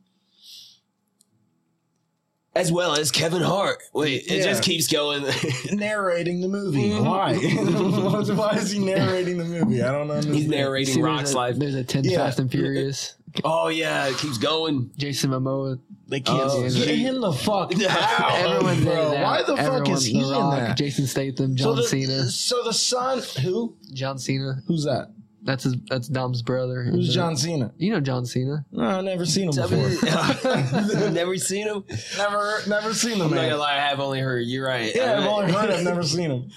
As 2.55 2.71
well 2.71 2.97
as 2.97 3.11
Kevin 3.11 3.41
Hart. 3.41 3.83
Wait, 3.93 4.23
it 4.27 4.37
Yeah. 4.37 4.43
just 4.45 4.63
keeps 4.63 4.87
going. 4.87 5.25
narrating 5.73 6.39
the 6.39 6.47
movie. 6.47 6.89
Mm-hmm. 6.91 7.03
Why? 7.05 8.33
Why 8.33 8.51
is 8.57 8.71
he 8.71 8.79
narrating 8.79 9.37
the 9.37 9.43
movie? 9.43 9.81
I 9.83 9.91
don't 9.91 10.09
understand. 10.09 10.35
He's 10.37 10.47
narrating 10.47 10.93
See, 10.93 11.01
Rock's 11.01 11.23
there's 11.23 11.33
a, 11.33 11.37
life. 11.37 11.55
There's 11.57 11.75
a 11.75 11.83
10 11.83 12.05
Yeah. 12.05 12.17
Fast 12.19 12.39
and 12.39 12.49
Furious. 12.49 13.15
Oh 13.43 13.67
yeah, 13.67 14.07
it 14.07 14.15
keeps 14.19 14.37
going. 14.37 14.89
Jason 14.95 15.31
Momoa. 15.31 15.77
They 16.07 16.19
can't 16.19 16.39
Oh, 16.43 16.61
get 16.61 16.71
yeah. 16.73 16.85
him 16.93 17.21
the 17.21 17.33
fuck 17.33 17.71
out, 17.89 18.31
Everyone's 18.39 18.77
in 18.79 18.83
bro. 18.85 19.11
that. 19.11 19.23
Why 19.23 19.41
the 19.43 19.57
fuck 19.57 19.89
is 19.89 20.05
he 20.05 20.19
The 20.21 20.25
in 20.27 20.31
Rock, 20.31 20.53
that? 20.59 20.77
Jason 20.77 21.07
Statham, 21.07 21.57
So 21.57 21.63
John 21.65 21.75
the, 21.77 21.83
Cena. 21.83 22.23
so 22.29 22.63
the 22.63 22.73
son, 22.73 23.21
who? 23.41 23.75
John 23.93 24.17
Cena. 24.19 24.61
Who's 24.67 24.83
that? 24.83 25.11
That's 25.41 25.63
his. 25.63 25.75
That's 25.89 26.07
Dom's 26.07 26.41
brother. 26.41 26.83
Who's 26.83 27.05
And, 27.07 27.13
John 27.13 27.37
Cena? 27.37 27.71
You 27.77 27.91
know 27.91 27.99
John 27.99 28.25
Cena. 28.25 28.65
No, 28.71 28.83
I've 28.83 29.03
never 29.03 29.25
seen 29.27 29.49
him 29.49 29.55
before. 29.55 29.77
Never 31.11 31.37
seen 31.37 31.67
him. 31.67 31.83
never, 32.17 32.59
never 32.67 32.93
seen 32.95 33.13
him. 33.17 33.21
I'm 33.27 33.29
not 33.29 33.41
gonna 33.43 33.57
lie, 33.57 33.73
I 33.75 33.79
have 33.89 33.99
only 33.99 34.19
heard. 34.21 34.41
You're 34.47 34.65
right. 34.67 34.91
Yeah, 34.95 35.13
I 35.13 35.17
I've 35.17 35.25
only 35.27 35.51
heard. 35.51 35.69
I've 35.69 35.83
never 35.83 36.01
seen 36.03 36.31
him. 36.31 36.49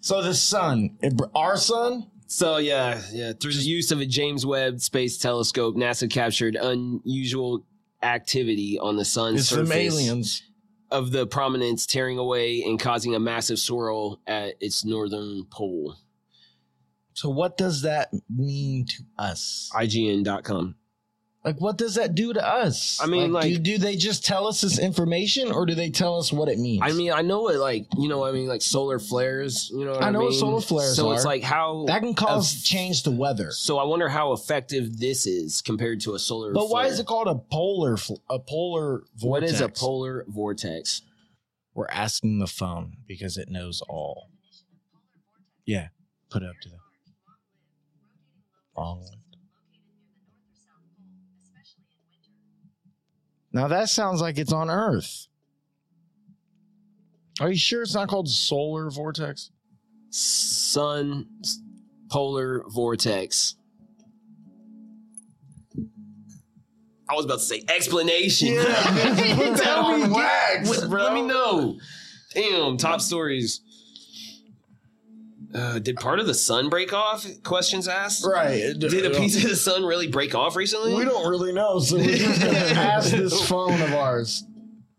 So 0.00 0.22
the 0.22 0.34
son, 0.34 0.96
it, 1.02 1.20
our 1.36 1.56
son. 1.56 2.08
So 2.26 2.56
yeah, 2.56 3.00
yeah. 3.12 3.32
Through 3.32 3.52
the 3.52 3.60
use 3.62 3.92
of 3.92 4.00
a 4.00 4.06
James 4.06 4.44
Webb 4.44 4.80
Space 4.80 5.18
Telescope, 5.18 5.76
NASA 5.76 6.10
captured 6.10 6.56
unusual 6.56 7.62
activity 8.02 8.78
on 8.78 8.96
the 8.96 9.04
sun's 9.04 9.40
It's 9.40 9.48
surface 9.48 9.70
aliens. 9.72 10.42
of 10.90 11.10
the 11.12 11.26
prominence 11.26 11.86
tearing 11.86 12.18
away 12.18 12.62
and 12.62 12.78
causing 12.78 13.14
a 13.14 13.20
massive 13.20 13.58
swirl 13.58 14.20
at 14.26 14.54
its 14.60 14.84
northern 14.84 15.44
pole. 15.50 15.96
So 17.14 17.28
what 17.28 17.56
does 17.56 17.82
that 17.82 18.10
mean 18.34 18.86
to 18.86 19.02
us? 19.18 19.70
IGN.com. 19.74 20.76
Like, 21.44 21.60
what 21.60 21.76
does 21.76 21.96
that 21.96 22.14
do 22.14 22.32
to 22.32 22.46
us? 22.46 23.00
I 23.02 23.06
mean, 23.06 23.28
do, 23.28 23.32
like- 23.32 23.62
do 23.64 23.76
they 23.76 23.96
just 23.96 24.24
tell 24.24 24.46
us 24.46 24.60
this 24.60 24.78
information, 24.78 25.50
or 25.50 25.66
do 25.66 25.74
they 25.74 25.90
tell 25.90 26.18
us 26.18 26.32
what 26.32 26.48
it 26.48 26.58
means? 26.58 26.82
I 26.84 26.92
mean, 26.92 27.12
I 27.12 27.22
know 27.22 27.48
it 27.48 27.56
like 27.58 27.86
you 27.98 28.08
know, 28.08 28.24
I 28.24 28.30
mean, 28.30 28.46
like 28.46 28.62
solar 28.62 29.00
flares. 29.00 29.68
You 29.74 29.84
know, 29.84 29.94
I 29.94 30.06
I, 30.06 30.10
know 30.10 30.20
what 30.20 30.34
solar 30.34 30.60
flares 30.60 30.92
are. 30.92 31.02
So 31.02 31.12
it's 31.12 31.24
like 31.24 31.42
how 31.42 31.84
that 31.88 32.00
can 32.00 32.14
cause 32.14 32.62
change 32.62 33.02
the 33.02 33.10
weather. 33.10 33.50
So 33.50 33.78
I 33.78 33.84
wonder 33.84 34.08
how 34.08 34.32
effective 34.32 35.00
this 35.00 35.26
is 35.26 35.62
compared 35.62 36.00
to 36.02 36.14
a 36.14 36.18
solar. 36.18 36.52
But 36.52 36.68
why 36.68 36.86
is 36.86 37.00
it 37.00 37.06
called 37.06 37.26
a 37.26 37.34
polar 37.34 37.96
a 38.30 38.38
polar 38.38 39.02
vortex? 39.16 39.24
What 39.24 39.42
is 39.42 39.60
a 39.60 39.68
polar 39.68 40.24
vortex? 40.28 41.02
We're 41.74 41.88
asking 41.88 42.38
the 42.38 42.46
phone 42.46 42.98
because 43.08 43.36
it 43.36 43.48
knows 43.48 43.82
all. 43.88 44.28
Yeah, 45.64 45.88
put 46.30 46.42
it 46.42 46.48
up 46.48 46.56
to 46.62 46.68
the 46.68 46.76
long 48.76 49.04
Now 53.52 53.68
that 53.68 53.88
sounds 53.88 54.20
like 54.20 54.38
it's 54.38 54.52
on 54.52 54.70
Earth. 54.70 55.26
Are 57.40 57.50
you 57.50 57.56
sure 57.56 57.82
it's 57.82 57.94
not 57.94 58.08
called 58.08 58.28
solar 58.28 58.90
vortex? 58.90 59.50
Sun 60.10 61.26
polar 62.10 62.62
vortex. 62.68 63.56
I 67.08 67.14
was 67.14 67.24
about 67.24 67.38
to 67.40 67.44
say 67.44 67.62
explanation. 67.68 68.54
put 68.56 68.64
that 68.66 69.60
Tell 69.62 69.84
on 69.86 70.02
me, 70.02 70.08
wax, 70.14 70.68
what- 70.68 70.88
bro. 70.90 71.02
Let 71.04 71.14
me 71.14 71.22
know. 71.22 71.78
Damn, 72.34 72.76
top 72.78 73.00
stories. 73.00 73.61
Uh, 75.54 75.78
did 75.78 75.96
part 75.96 76.18
of 76.18 76.26
the 76.26 76.34
sun 76.34 76.68
break 76.70 76.92
off? 76.92 77.26
Questions 77.42 77.86
asked. 77.86 78.24
Right. 78.26 78.72
Did 78.78 79.04
a 79.06 79.10
piece 79.10 79.42
of 79.42 79.50
the 79.50 79.56
sun 79.56 79.84
really 79.84 80.08
break 80.08 80.34
off 80.34 80.56
recently? 80.56 80.94
We 80.94 81.04
don't 81.04 81.28
really 81.28 81.52
know, 81.52 81.78
so 81.78 81.96
we're 81.96 82.16
just 82.16 82.40
gonna 82.40 82.58
ask 82.58 83.10
this 83.10 83.48
phone 83.48 83.80
of 83.80 83.92
ours. 83.92 84.44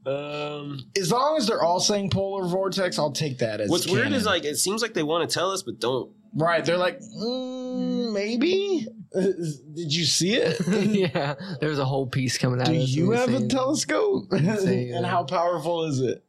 Um, 0.06 0.80
As 0.98 1.12
long 1.12 1.38
as 1.38 1.48
they're 1.48 1.64
all 1.64 1.80
saying 1.80 2.10
polar 2.10 2.46
vortex, 2.46 3.00
I'll 3.00 3.14
take 3.14 3.38
that 3.40 3.62
as. 3.62 3.70
what's 3.70 3.88
weird 3.88 4.12
is 4.12 4.26
like 4.26 4.44
it 4.44 4.58
seems 4.58 4.82
like 4.82 4.94
they 4.94 5.04
want 5.04 5.28
to 5.30 5.34
tell 5.34 5.52
us, 5.52 5.64
but 5.64 5.80
don't. 5.80 6.12
right? 6.36 6.64
They're 6.64 6.78
like, 6.78 7.00
mm, 7.00 8.12
maybe. 8.14 8.86
Did 9.14 9.94
you 9.94 10.06
see 10.06 10.36
it? 10.36 10.60
yeah, 11.14 11.36
there's 11.62 11.80
a 11.80 11.86
whole 11.86 12.06
piece 12.08 12.38
coming 12.38 12.60
out. 12.60 12.68
Do 12.68 12.74
of 12.74 12.90
you 12.90 13.12
have 13.12 13.34
a 13.34 13.48
telescope? 13.48 14.26
And 14.32 15.06
how 15.06 15.24
powerful 15.24 15.86
is 15.86 16.00
it? 16.00 16.24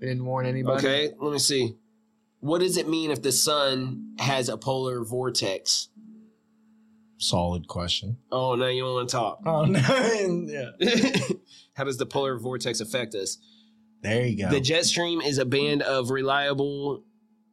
We 0.00 0.08
didn't 0.08 0.26
warn 0.26 0.44
anybody. 0.44 0.86
Okay, 0.86 1.14
let 1.18 1.32
me 1.32 1.38
see. 1.38 1.76
What 2.44 2.60
does 2.60 2.76
it 2.76 2.86
mean 2.86 3.10
if 3.10 3.22
the 3.22 3.32
sun 3.32 4.16
has 4.18 4.50
a 4.50 4.58
polar 4.58 5.02
vortex? 5.02 5.88
Solid 7.16 7.68
question. 7.68 8.18
Oh, 8.30 8.54
now 8.54 8.66
you 8.66 8.82
don't 8.82 8.92
want 8.92 9.08
to 9.08 9.16
talk. 9.16 9.38
Oh 9.46 9.64
no! 9.64 9.80
yeah. 10.78 11.16
How 11.74 11.84
does 11.84 11.96
the 11.96 12.04
polar 12.04 12.36
vortex 12.36 12.80
affect 12.80 13.14
us? 13.14 13.38
There 14.02 14.26
you 14.26 14.36
go. 14.36 14.50
The 14.50 14.60
jet 14.60 14.84
stream 14.84 15.22
is 15.22 15.38
a 15.38 15.46
band 15.46 15.80
of 15.80 16.10
reliable, 16.10 17.04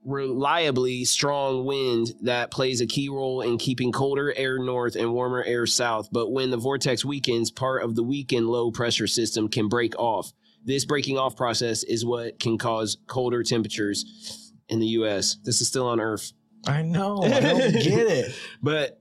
reliably 0.04 1.06
strong 1.06 1.64
wind 1.64 2.12
that 2.24 2.52
plays 2.52 2.82
a 2.82 2.86
key 2.86 3.08
role 3.08 3.40
in 3.40 3.58
keeping 3.60 3.94
colder 3.94 4.34
air 4.36 4.60
north 4.60 4.98
and 4.98 5.14
warmer 5.14 5.42
air 5.42 5.66
south. 5.68 6.10
But 6.12 6.34
when 6.34 6.52
the 6.52 6.58
vortex 6.58 7.06
weakens, 7.06 7.50
part 7.50 7.82
of 7.82 7.96
the 7.96 8.04
weakened 8.04 8.50
low 8.50 8.72
pressure 8.72 9.08
system 9.08 9.48
can 9.48 9.70
break 9.70 9.98
off. 9.98 10.34
This 10.66 10.84
breaking 10.84 11.18
off 11.18 11.38
process 11.38 11.84
is 11.84 12.06
what 12.06 12.42
can 12.42 12.58
cause 12.58 12.98
colder 13.08 13.42
temperatures 13.42 14.41
in 14.72 14.80
the 14.80 14.88
U.S. 14.88 15.38
This 15.44 15.62
is 15.62 15.68
still 15.68 15.88
on 15.88 16.00
Earth, 16.00 16.32
I 16.68 16.82
know. 16.82 17.22
I 17.24 17.40
don't 17.40 17.74
get 17.74 18.08
it. 18.08 18.36
but 18.62 19.00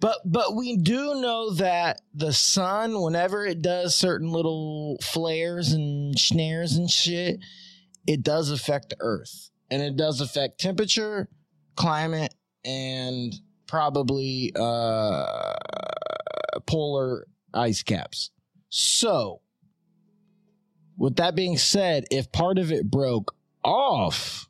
But 0.00 0.18
but 0.24 0.54
we 0.56 0.76
do 0.76 1.20
know 1.20 1.54
that 1.54 2.00
the 2.14 2.32
sun, 2.32 3.00
whenever 3.00 3.46
it 3.46 3.62
does 3.62 3.94
certain 3.94 4.30
little 4.30 4.98
flares 5.02 5.72
and 5.72 6.18
snares 6.18 6.76
and 6.76 6.90
shit, 6.90 7.40
it 8.06 8.22
does 8.22 8.50
affect 8.50 8.90
the 8.90 8.96
earth. 9.00 9.50
And 9.70 9.82
it 9.82 9.96
does 9.96 10.20
affect 10.20 10.58
temperature, 10.58 11.28
climate, 11.76 12.34
and 12.64 13.32
probably 13.66 14.52
uh 14.58 15.54
polar 16.66 17.26
ice 17.54 17.82
caps. 17.82 18.30
So 18.68 19.42
with 20.96 21.16
that 21.16 21.34
being 21.34 21.56
said, 21.56 22.04
if 22.10 22.32
part 22.32 22.58
of 22.58 22.72
it 22.72 22.90
broke 22.90 23.34
off, 23.64 24.48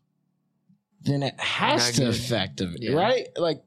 then 1.03 1.23
it 1.23 1.39
has 1.41 1.93
to 1.97 2.09
affect 2.09 2.61
it, 2.61 2.69
Yeah. 2.81 2.93
right? 2.93 3.29
Like 3.37 3.63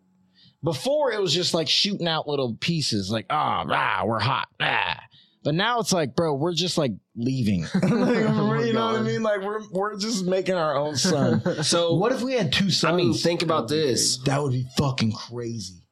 before 0.63 1.11
it 1.11 1.21
was 1.21 1.33
just 1.33 1.53
like 1.53 1.67
shooting 1.67 2.07
out 2.07 2.27
little 2.27 2.55
pieces, 2.59 3.11
like, 3.11 3.25
ah, 3.29 3.63
rah, 3.67 4.05
we're 4.05 4.19
hot. 4.19 4.47
Ah. 4.59 4.99
But 5.43 5.55
now 5.55 5.79
it's 5.79 5.91
like, 5.91 6.15
bro, 6.15 6.33
we're 6.35 6.53
just 6.53 6.77
like 6.77 6.93
leaving. 7.15 7.63
Like, 7.73 7.83
We're 7.91 8.65
you 8.65 8.73
know 8.73 8.87
what 8.87 8.95
I 8.95 9.01
mean? 9.03 9.23
Like 9.23 9.41
we're 9.41 9.61
we're 9.71 9.97
just 9.97 10.25
making 10.25 10.55
our 10.55 10.75
own 10.77 10.95
sun. 10.95 11.41
so 11.63 11.95
what 11.95 12.11
if 12.13 12.21
we 12.21 12.33
had 12.33 12.53
two 12.53 12.69
suns? 12.71 12.93
I 12.93 12.95
mean, 12.95 13.13
think 13.13 13.41
about 13.43 13.67
this. 13.67 14.17
That 14.19 14.41
would 14.41 14.53
be 14.53 14.65
fucking 14.77 15.11
crazy. 15.11 15.82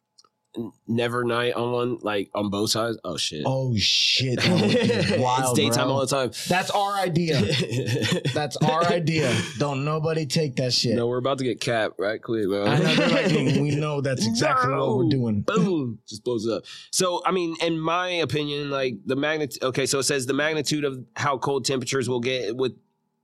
Never 0.88 1.24
night 1.24 1.54
on 1.54 1.72
one 1.72 1.98
like 2.02 2.30
on 2.34 2.50
both 2.50 2.72
sides. 2.72 2.98
Oh 3.04 3.18
shit. 3.18 3.44
Oh 3.46 3.76
shit! 3.78 4.40
it's 4.42 5.54
daytime 5.54 5.86
bro. 5.86 5.94
all 5.94 6.02
the 6.02 6.08
time. 6.08 6.32
That's 6.48 6.70
our 6.72 6.96
idea. 6.96 7.42
That's 8.34 8.58
our 8.58 8.86
idea. 8.86 9.34
Don't 9.60 9.86
nobody 9.86 10.26
take 10.26 10.56
that 10.58 10.74
shit. 10.74 10.96
No, 10.96 11.08
we're 11.08 11.18
about 11.18 11.38
to 11.38 11.44
get 11.44 11.62
capped 11.62 11.96
right 12.00 12.22
quick, 12.22 12.48
bro. 12.48 12.66
I 12.66 12.80
know 12.80 12.86
like, 12.86 13.26
"Mm, 13.32 13.62
we 13.62 13.76
know 13.76 14.02
that's 14.02 14.26
exactly 14.26 14.74
what 14.74 14.98
we're 14.98 15.10
doing. 15.10 15.42
boom, 15.42 16.00
just 16.08 16.24
blows 16.24 16.48
up. 16.48 16.64
So, 16.92 17.22
I 17.26 17.32
mean, 17.32 17.56
in 17.62 17.80
my 17.80 18.10
opinion, 18.10 18.70
like 18.70 18.96
the 19.06 19.16
magnitude. 19.16 19.64
Okay, 19.64 19.86
so 19.86 20.00
it 20.00 20.04
says 20.04 20.26
the 20.26 20.34
magnitude 20.34 20.84
of 20.84 21.04
how 21.16 21.38
cold 21.38 21.66
temperatures 21.66 22.10
will 22.10 22.20
get 22.20 22.56
with 22.56 22.74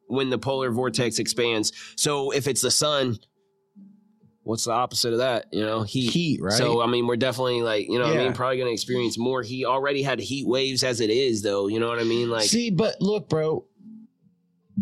when 0.07 0.30
the 0.30 0.38
polar 0.38 0.71
vortex 0.71 1.19
expands. 1.19 1.73
So, 1.97 2.32
if 2.32 2.47
it's 2.47 2.61
the 2.61 2.71
sun, 2.71 3.17
what's 4.47 4.65
the 4.65 4.71
opposite 4.71 5.11
of 5.11 5.19
that? 5.19 5.47
You 5.51 5.65
know, 5.65 5.83
heat. 5.83 6.11
Heat, 6.11 6.41
right? 6.41 6.53
So, 6.53 6.81
I 6.81 6.87
mean, 6.87 7.05
we're 7.05 7.17
definitely 7.17 7.61
like, 7.61 7.87
you 7.87 7.99
know, 7.99 8.07
what 8.07 8.15
I 8.17 8.23
mean, 8.23 8.33
probably 8.33 8.57
going 8.57 8.69
to 8.69 8.73
experience 8.73 9.17
more 9.17 9.43
heat. 9.43 9.65
Already 9.65 10.01
had 10.01 10.19
heat 10.19 10.47
waves 10.47 10.83
as 10.83 11.01
it 11.01 11.09
is, 11.09 11.41
though. 11.41 11.67
You 11.67 11.79
know 11.79 11.89
what 11.89 11.99
I 11.99 12.03
mean? 12.03 12.29
Like, 12.29 12.49
See, 12.49 12.71
but 12.71 13.01
look, 13.01 13.29
bro. 13.29 13.65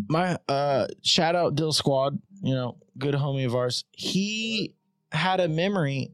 My 0.08 0.38
uh 0.46 0.88
shout 1.02 1.34
out 1.34 1.54
Dill 1.54 1.72
Squad, 1.72 2.18
you 2.42 2.54
know, 2.54 2.76
good 2.98 3.14
homie 3.14 3.46
of 3.46 3.54
ours. 3.54 3.84
He 3.92 4.74
had 5.10 5.40
a 5.40 5.48
memory 5.48 6.12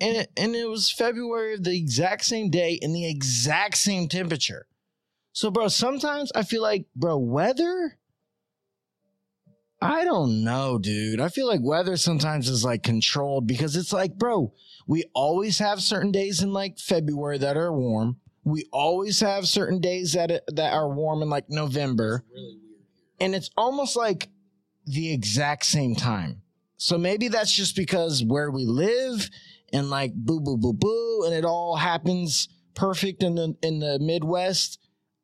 and 0.00 0.18
it, 0.18 0.30
and 0.36 0.54
it 0.54 0.68
was 0.68 0.90
February 0.90 1.54
of 1.54 1.64
the 1.64 1.76
exact 1.76 2.24
same 2.24 2.48
day 2.48 2.78
in 2.80 2.92
the 2.92 3.08
exact 3.08 3.76
same 3.76 4.08
temperature. 4.08 4.66
So 5.32 5.50
bro, 5.50 5.66
sometimes 5.66 6.30
I 6.32 6.44
feel 6.44 6.62
like, 6.62 6.86
bro, 6.94 7.18
weather 7.18 7.98
I 9.84 10.04
don't 10.04 10.42
know, 10.42 10.78
dude. 10.78 11.20
I 11.20 11.28
feel 11.28 11.46
like 11.46 11.60
weather 11.62 11.98
sometimes 11.98 12.48
is 12.48 12.64
like 12.64 12.82
controlled 12.82 13.46
because 13.46 13.76
it's 13.76 13.92
like, 13.92 14.16
bro, 14.16 14.54
we 14.86 15.04
always 15.12 15.58
have 15.58 15.82
certain 15.82 16.10
days 16.10 16.42
in 16.42 16.54
like 16.54 16.78
February 16.78 17.36
that 17.36 17.58
are 17.58 17.70
warm. 17.70 18.16
We 18.44 18.64
always 18.72 19.20
have 19.20 19.46
certain 19.46 19.80
days 19.80 20.14
that 20.14 20.30
uh, 20.30 20.40
that 20.54 20.72
are 20.72 20.88
warm 20.88 21.20
in 21.20 21.28
like 21.28 21.50
November. 21.50 22.24
Really 22.32 22.58
And 23.20 23.34
it's 23.34 23.50
almost 23.58 23.94
like 23.94 24.30
the 24.86 25.12
exact 25.12 25.66
same 25.66 25.94
time. 25.94 26.40
So 26.78 26.96
maybe 26.96 27.28
that's 27.28 27.52
just 27.52 27.76
because 27.76 28.24
where 28.24 28.50
we 28.50 28.64
live 28.64 29.28
and 29.70 29.90
like 29.90 30.14
boo 30.14 30.40
boo 30.40 30.56
boo 30.56 30.72
boo 30.72 31.24
and 31.26 31.34
it 31.34 31.44
all 31.44 31.76
happens 31.76 32.48
perfect 32.74 33.22
in 33.22 33.34
the 33.34 33.54
in 33.60 33.80
the 33.80 33.98
Midwest. 33.98 34.78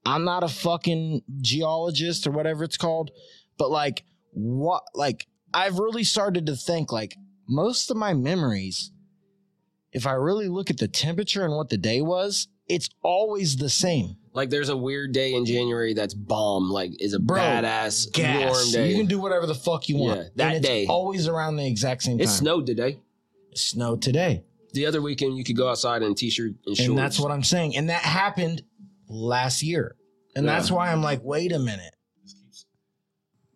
I'm 0.04 0.24
not 0.24 0.44
a 0.44 0.48
fucking 0.48 1.22
geologist 1.40 2.26
or 2.26 2.30
whatever 2.30 2.62
it's 2.64 2.76
called, 2.76 3.11
but 3.56 3.70
like 3.70 4.04
what 4.32 4.82
like 4.94 5.26
I've 5.52 5.78
really 5.78 6.04
started 6.04 6.46
to 6.46 6.56
think 6.56 6.92
like 6.92 7.16
most 7.48 7.90
of 7.90 7.96
my 7.96 8.14
memories 8.14 8.92
if 9.92 10.06
I 10.06 10.12
really 10.12 10.48
look 10.48 10.70
at 10.70 10.78
the 10.78 10.86
temperature 10.86 11.44
and 11.44 11.52
what 11.56 11.68
the 11.68 11.76
day 11.76 12.00
was, 12.00 12.46
it's 12.68 12.88
always 13.02 13.56
the 13.56 13.68
same. 13.68 14.14
like 14.34 14.48
there's 14.48 14.68
a 14.68 14.76
weird 14.76 15.10
day 15.10 15.34
in 15.34 15.44
January 15.44 15.94
that's 15.94 16.14
bomb. 16.14 16.70
Like, 16.70 16.92
is 17.02 17.12
a 17.12 17.18
Bro, 17.18 17.40
badass 17.40 18.06
warm 18.16 18.52
Gas. 18.52 18.70
day. 18.70 18.88
You 18.92 18.96
can 18.96 19.06
do 19.06 19.18
whatever 19.18 19.46
the 19.46 19.54
fuck 19.56 19.88
you 19.88 19.96
want. 19.96 20.20
Yeah, 20.36 20.52
that 20.52 20.62
day. 20.62 20.86
always 20.86 21.26
around 21.26 21.56
the 21.56 21.66
exact 21.66 22.04
same 22.04 22.18
time. 22.18 22.24
it 22.24 22.28
snowed 22.30 22.66
today. 22.66 23.00
It 23.50 23.58
snowed 23.58 24.00
today. 24.00 24.44
The 24.74 24.86
other 24.86 25.02
weekend, 25.02 25.36
you 25.36 25.42
could 25.42 25.56
go 25.56 25.68
outside 25.68 26.02
in 26.04 26.12
a 26.12 26.14
t-shirt 26.14 26.52
and 26.64 26.76
shorts. 26.76 26.88
And 26.88 26.96
that's 26.96 27.18
what 27.18 27.32
I'm 27.32 27.42
saying. 27.42 27.76
And 27.76 27.88
that 27.88 28.02
happened 28.02 28.62
last 29.08 29.60
year. 29.64 29.96
And 30.36 30.46
Yeah. 30.46 30.52
that's 30.54 30.70
why 30.70 30.92
I'm 30.92 31.02
like, 31.02 31.20
wait 31.24 31.50
a 31.50 31.58
minute. 31.58 31.92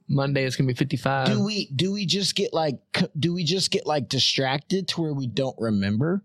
Monday 0.09 0.44
it's 0.44 0.57
gonna 0.57 0.68
be 0.68 0.74
55. 0.74 1.26
Do 1.28 1.44
we 1.44 1.66
do 1.74 1.92
we 1.92 2.07
just 2.07 2.34
get 2.34 2.52
like 2.52 2.78
do 3.18 3.32
we 3.34 3.44
just 3.44 3.70
get 3.70 3.86
like 3.86 4.09
distracted 4.09 4.88
to 4.88 5.00
where 5.00 5.14
we 5.14 5.26
don't 5.26 5.57
remember? 5.59 6.22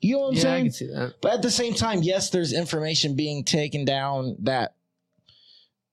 You 0.00 0.16
know 0.16 0.20
what 0.20 0.28
I'm 0.28 0.34
yeah, 0.34 0.40
I 0.40 0.42
saying? 0.42 0.64
can 0.64 0.72
see 0.72 0.86
that. 0.88 1.14
But 1.22 1.32
at 1.34 1.42
the 1.42 1.50
same 1.50 1.72
time, 1.72 2.02
yes, 2.02 2.28
there's 2.28 2.52
information 2.52 3.16
being 3.16 3.42
taken 3.42 3.86
down 3.86 4.36
that, 4.42 4.74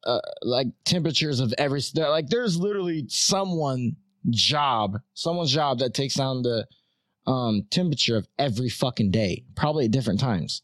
uh, 0.04 0.20
like 0.42 0.68
temperatures 0.84 1.40
of 1.40 1.54
every 1.58 1.82
like 1.96 2.28
there's 2.28 2.58
literally 2.58 3.06
someone 3.08 3.96
job, 4.30 4.98
someone's 5.14 5.54
job 5.54 5.80
that 5.80 5.94
takes 5.94 6.16
down 6.16 6.42
the 6.42 6.68
um 7.26 7.66
temperature 7.70 8.18
of 8.18 8.28
every 8.38 8.68
fucking 8.68 9.12
day, 9.12 9.46
probably 9.56 9.86
at 9.86 9.92
different 9.92 10.20
times 10.20 10.64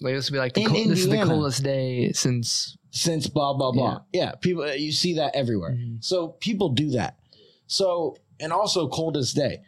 Like 0.00 0.14
this 0.14 0.30
will 0.30 0.36
be 0.36 0.38
like 0.38 0.54
the 0.54 0.66
cold, 0.66 0.88
this 0.88 1.00
is 1.00 1.08
the 1.08 1.24
coldest 1.24 1.64
day 1.64 2.12
since. 2.12 2.76
Since 2.96 3.26
blah 3.26 3.54
blah 3.54 3.72
blah. 3.72 4.00
Yeah, 4.12 4.32
people 4.36 4.74
you 4.74 4.92
see 4.92 5.14
that 5.14 5.34
everywhere. 5.34 5.72
Mhm. 5.72 6.02
So 6.02 6.28
people 6.28 6.70
do 6.70 6.90
that. 6.90 7.18
So 7.66 8.16
and 8.40 8.52
also 8.52 8.88
coldest 8.88 9.36
day. 9.36 9.62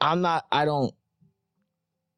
I'm 0.00 0.20
not. 0.20 0.46
I 0.50 0.64
don't. 0.64 0.94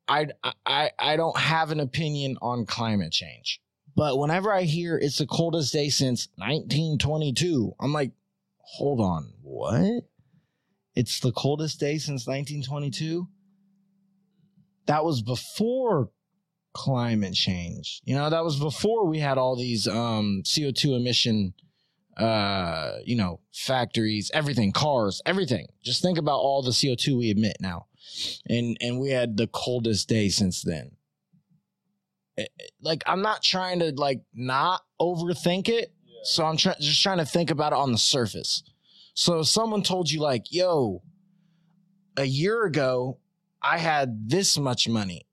I 0.09 0.29
I 0.65 0.91
I 0.99 1.17
don't 1.17 1.39
have 1.39 1.71
an 1.71 1.81
opinion 1.81 2.39
on 2.41 2.67
climate 2.67 3.13
change. 3.13 3.61
But 3.95 4.19
whenever 4.19 4.53
I 4.53 4.63
hear 4.63 4.97
it's 4.97 5.19
the 5.19 5.27
coldest 5.27 5.73
day 5.73 5.89
since 5.89 6.29
1922, 6.37 7.75
I'm 7.81 7.93
like, 7.93 8.13
hold 8.59 9.01
on, 9.01 9.33
what? 9.43 10.05
It's 10.95 11.21
the 11.21 11.33
coldest 11.33 11.81
day 11.81 11.99
since 11.99 12.27
1922. 12.27 13.29
That 14.87 15.05
was 15.05 15.21
before 15.21 16.11
climate 16.75 17.35
change. 17.35 18.01
You 18.05 18.15
know, 18.15 18.31
that 18.31 18.45
was 18.45 18.59
before 18.59 19.07
we 19.07 19.19
had 19.19 19.39
all 19.39 19.57
these 19.57 19.87
um 19.89 20.43
CO2 20.45 20.97
emission 20.97 21.55
uh, 22.19 22.99
you 23.05 23.15
know, 23.17 23.41
factories, 23.53 24.31
everything, 24.35 24.73
cars, 24.73 25.23
everything. 25.25 25.69
Just 25.83 26.03
think 26.03 26.19
about 26.19 26.39
all 26.39 26.63
the 26.63 26.73
CO2 26.73 27.17
we 27.17 27.31
emit 27.31 27.57
now. 27.61 27.87
And 28.49 28.77
and 28.81 28.99
we 28.99 29.11
had 29.11 29.37
the 29.37 29.47
coldest 29.47 30.09
day 30.09 30.29
since 30.29 30.63
then. 30.63 30.91
Eh, 32.37 32.43
eh, 32.43 32.65
Like 32.81 33.05
I'm 33.07 33.23
not 33.23 33.43
trying 33.43 33.79
to 33.81 33.93
like 33.93 34.23
not 34.35 34.83
overthink 35.01 35.69
it. 35.69 35.93
So 36.25 36.45
I'm 36.45 36.57
trying 36.57 36.77
just 36.81 37.03
trying 37.03 37.19
to 37.19 37.25
think 37.25 37.51
about 37.51 37.73
it 37.73 37.79
on 37.79 37.93
the 37.93 37.99
surface. 37.99 38.65
So 39.15 39.41
if 39.41 39.47
someone 39.47 39.83
told 39.83 40.11
you 40.11 40.21
like, 40.21 40.53
"Yo, 40.53 41.03
a 42.17 42.25
year 42.25 42.65
ago 42.65 43.19
I 43.63 43.79
had 43.79 44.29
this 44.29 44.59
much 44.59 44.89
money." 44.89 45.28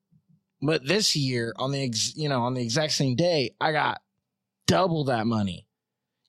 But 0.65 0.85
this 0.85 1.15
year 1.15 1.53
on 1.57 1.71
the 1.71 1.83
ex, 1.83 2.13
you 2.15 2.29
know, 2.29 2.43
on 2.43 2.53
the 2.53 2.61
exact 2.61 2.93
same 2.93 3.15
day, 3.15 3.51
I 3.59 3.71
got 3.71 4.01
double 4.67 5.05
that 5.05 5.27
money. 5.27 5.67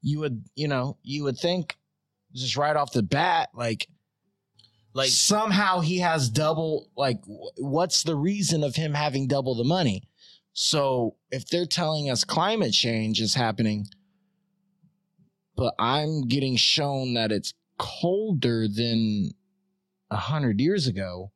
You 0.03 0.21
would 0.21 0.45
you 0.55 0.69
know 0.69 0.99
you 1.03 1.25
would 1.25 1.39
think 1.39 1.77
just 2.35 2.57
right 2.57 2.77
off 2.77 2.93
the 2.93 3.03
bat 3.03 3.49
like 3.55 3.89
like 4.93 5.09
somehow 5.09 5.81
he 5.81 5.99
has 5.99 6.29
double 6.29 6.91
like 6.97 7.19
what's 7.57 8.03
the 8.03 8.15
reason 8.15 8.63
of 8.63 8.77
him 8.77 8.95
having 8.95 9.27
double 9.27 9.55
the 9.55 9.65
money? 9.65 10.09
So 10.53 11.17
if 11.31 11.49
they're 11.49 11.67
telling 11.67 12.11
us 12.11 12.25
climate 12.25 12.73
change 12.73 13.21
is 13.21 13.35
happening 13.35 13.87
but 15.57 15.75
i'm 15.79 16.29
getting 16.29 16.57
shown 16.57 17.15
that 17.15 17.33
it's 17.33 17.55
colder 17.79 18.69
than 18.69 19.31
a 20.11 20.17
hundred 20.17 20.61
years 20.61 20.87
ago 20.87 21.33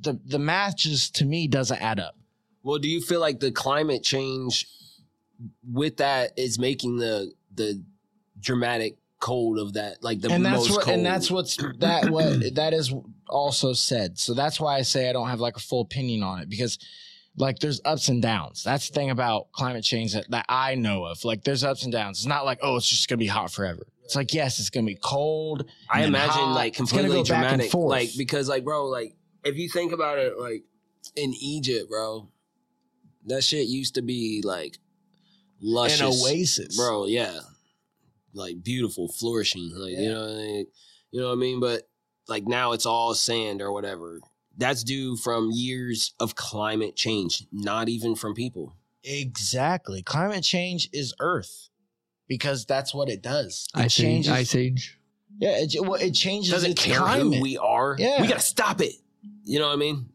the 0.00 0.18
the 0.24 0.38
math 0.38 0.76
just 0.76 1.14
to 1.16 1.24
me 1.24 1.46
doesn't 1.46 1.80
add 1.80 2.00
up. 2.00 2.16
Well, 2.62 2.78
do 2.78 2.88
you 2.88 3.00
feel 3.00 3.20
like 3.20 3.40
the 3.40 3.52
climate 3.52 4.02
change 4.02 4.66
with 5.70 5.98
that 5.98 6.32
is 6.36 6.58
making 6.58 6.96
the 6.96 7.32
the 7.54 7.82
dramatic 8.40 8.96
cold 9.18 9.58
of 9.58 9.72
that 9.72 10.02
like 10.02 10.20
the 10.20 10.30
and 10.30 10.44
that's 10.44 10.56
most 10.56 10.70
what 10.70 10.84
cold? 10.84 10.96
and 10.96 11.06
that's 11.06 11.30
what's 11.30 11.56
that 11.78 12.10
what 12.10 12.42
that 12.54 12.74
is 12.74 12.92
also 13.28 13.72
said. 13.72 14.18
So 14.18 14.34
that's 14.34 14.60
why 14.60 14.76
i 14.76 14.82
say 14.82 15.08
i 15.08 15.12
don't 15.12 15.28
have 15.28 15.40
like 15.40 15.56
a 15.56 15.60
full 15.60 15.80
opinion 15.80 16.22
on 16.22 16.40
it 16.40 16.48
because 16.48 16.78
like 17.38 17.58
there's 17.58 17.80
ups 17.84 18.08
and 18.08 18.22
downs. 18.22 18.62
That's 18.62 18.88
the 18.88 18.94
thing 18.94 19.10
about 19.10 19.52
climate 19.52 19.84
change 19.84 20.12
that, 20.14 20.30
that 20.30 20.46
i 20.48 20.74
know 20.74 21.04
of. 21.04 21.24
Like 21.24 21.44
there's 21.44 21.64
ups 21.64 21.84
and 21.84 21.92
downs. 21.92 22.18
It's 22.18 22.26
not 22.26 22.44
like 22.44 22.58
oh 22.62 22.76
it's 22.76 22.88
just 22.88 23.08
gonna 23.08 23.18
be 23.18 23.26
hot 23.26 23.50
forever. 23.50 23.86
It's 24.04 24.14
like 24.14 24.34
yes 24.34 24.60
it's 24.60 24.70
gonna 24.70 24.86
be 24.86 24.98
cold 25.02 25.68
I 25.90 26.04
imagine 26.04 26.30
hot. 26.30 26.54
like 26.54 26.74
completely 26.74 27.10
go 27.10 27.24
dramatic, 27.24 27.72
like 27.74 28.10
because 28.16 28.48
like 28.48 28.64
bro, 28.64 28.86
like 28.86 29.15
if 29.46 29.56
you 29.56 29.68
think 29.68 29.92
about 29.92 30.18
it, 30.18 30.38
like 30.38 30.64
in 31.14 31.32
Egypt, 31.40 31.88
bro, 31.90 32.28
that 33.26 33.42
shit 33.44 33.66
used 33.68 33.94
to 33.94 34.02
be 34.02 34.42
like 34.44 34.74
an 35.60 35.68
luscious, 35.68 36.22
oasis 36.24 36.76
bro. 36.76 37.06
Yeah, 37.06 37.38
like 38.34 38.62
beautiful, 38.62 39.08
flourishing, 39.08 39.70
like 39.74 39.92
you 39.92 39.98
Yeah. 40.00 40.08
know, 40.12 40.24
like, 40.26 40.66
you 41.10 41.20
know 41.20 41.26
what 41.28 41.32
I 41.32 41.36
mean. 41.36 41.60
But 41.60 41.88
like 42.28 42.46
now 42.46 42.72
it's 42.72 42.86
all 42.86 43.14
sand 43.14 43.62
or 43.62 43.72
whatever. 43.72 44.20
That's 44.58 44.82
due 44.84 45.16
from 45.16 45.50
years 45.52 46.14
of 46.18 46.34
climate 46.34 46.96
change, 46.96 47.44
not 47.52 47.88
even 47.88 48.14
from 48.16 48.34
people. 48.34 48.74
exactly 49.04 50.02
climate 50.02 50.42
change 50.42 50.88
is 50.92 51.14
earth 51.20 51.68
because 52.26 52.64
that's 52.66 52.92
what 52.92 53.08
it 53.08 53.22
does 53.22 53.68
it 53.76 53.78
Ice 53.78 53.84
Age. 54.00 54.04
changes 54.04 54.32
Ice 54.32 54.54
Age. 54.56 54.98
yeah 55.38 55.58
it, 55.58 55.76
well, 55.80 55.94
it 55.94 56.10
changes 56.12 56.50
Doesn't 56.50 56.76
care 56.76 56.98
climate 56.98 57.34
who 57.36 57.40
we 57.40 57.56
are. 57.56 57.94
Yeah. 57.98 58.20
we 58.20 58.26
gotta 58.26 58.40
stop 58.40 58.80
it. 58.80 58.94
You 59.46 59.58
know 59.60 59.66
what 59.68 59.74
I 59.74 59.76
mean? 59.76 60.08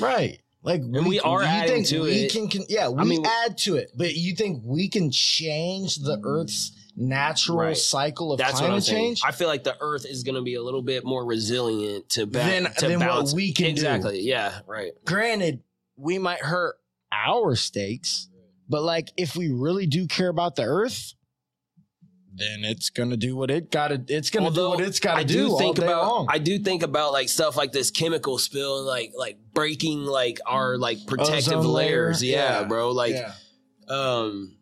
Right. 0.00 0.40
Like 0.62 0.80
And 0.80 1.06
we 1.06 1.20
are 1.20 1.42
you 1.42 1.46
adding 1.48 1.74
think 1.84 1.86
to 1.88 2.02
we 2.02 2.10
it. 2.24 2.32
Can, 2.32 2.48
can, 2.48 2.64
yeah, 2.68 2.88
we 2.88 3.04
mean- 3.04 3.24
add 3.26 3.56
to 3.58 3.76
it, 3.76 3.90
but 3.96 4.14
you 4.14 4.34
think 4.34 4.62
we 4.64 4.88
can 4.88 5.10
change 5.10 5.96
the 5.96 6.18
Earth's 6.24 6.72
natural 6.96 7.58
Right. 7.58 7.76
cycle 7.76 8.32
of 8.32 8.38
That's 8.38 8.60
climate 8.60 8.82
change, 8.84 9.20
I 9.24 9.32
feel 9.32 9.48
like 9.48 9.64
the 9.64 9.76
Earth 9.80 10.06
is 10.06 10.22
going 10.22 10.36
to 10.36 10.42
be 10.42 10.54
a 10.54 10.62
little 10.62 10.82
bit 10.82 11.04
more 11.04 11.24
resilient 11.24 12.08
to 12.10 12.24
ba- 12.26 12.38
Than- 12.38 12.72
to 12.78 12.88
than 12.88 13.00
what 13.00 13.32
we 13.34 13.52
can 13.52 13.66
do. 13.66 13.70
exactly. 13.72 14.20
Yeah, 14.20 14.60
right. 14.66 14.92
granted, 15.04 15.62
we 15.96 16.18
might 16.18 16.40
hurt 16.40 16.76
our 17.12 17.54
stakes, 17.56 18.28
but 18.68 18.82
like 18.82 19.12
if 19.16 19.36
we 19.36 19.50
really 19.50 19.86
do 19.86 20.06
care 20.06 20.28
about 20.28 20.56
the 20.56 20.62
earth, 20.64 21.14
then 22.36 22.64
it's 22.64 22.90
gonna 22.90 23.16
do 23.16 23.36
what 23.36 23.50
it 23.50 23.70
gotta. 23.70 24.02
It's 24.08 24.30
gonna 24.30 24.50
do 24.50 24.68
what 24.68 24.80
it's 24.80 24.98
gotta 25.00 25.20
I 25.20 25.22
do. 25.24 25.48
do 25.50 25.58
think 25.58 25.78
about 25.78 26.06
long. 26.06 26.26
I 26.28 26.38
do 26.38 26.58
think 26.58 26.82
about 26.82 27.12
like 27.12 27.28
stuff 27.28 27.56
like 27.56 27.70
this 27.72 27.90
chemical 27.90 28.38
spill 28.38 28.78
and 28.78 28.86
like 28.86 29.12
like 29.16 29.38
breaking 29.52 30.04
like 30.04 30.40
our 30.46 30.76
like 30.76 31.06
protective 31.06 31.58
Ozone 31.58 31.72
layer, 31.72 32.06
layers. 32.06 32.22
Yeah, 32.22 32.60
yeah, 32.60 32.64
bro. 32.64 32.90
Like 32.90 33.14
Yeah. 33.14 33.32
um 33.88 34.56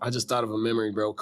I 0.00 0.10
just 0.10 0.28
thought 0.28 0.44
of 0.44 0.50
a 0.50 0.58
memory, 0.58 0.92
bro. 0.92 1.14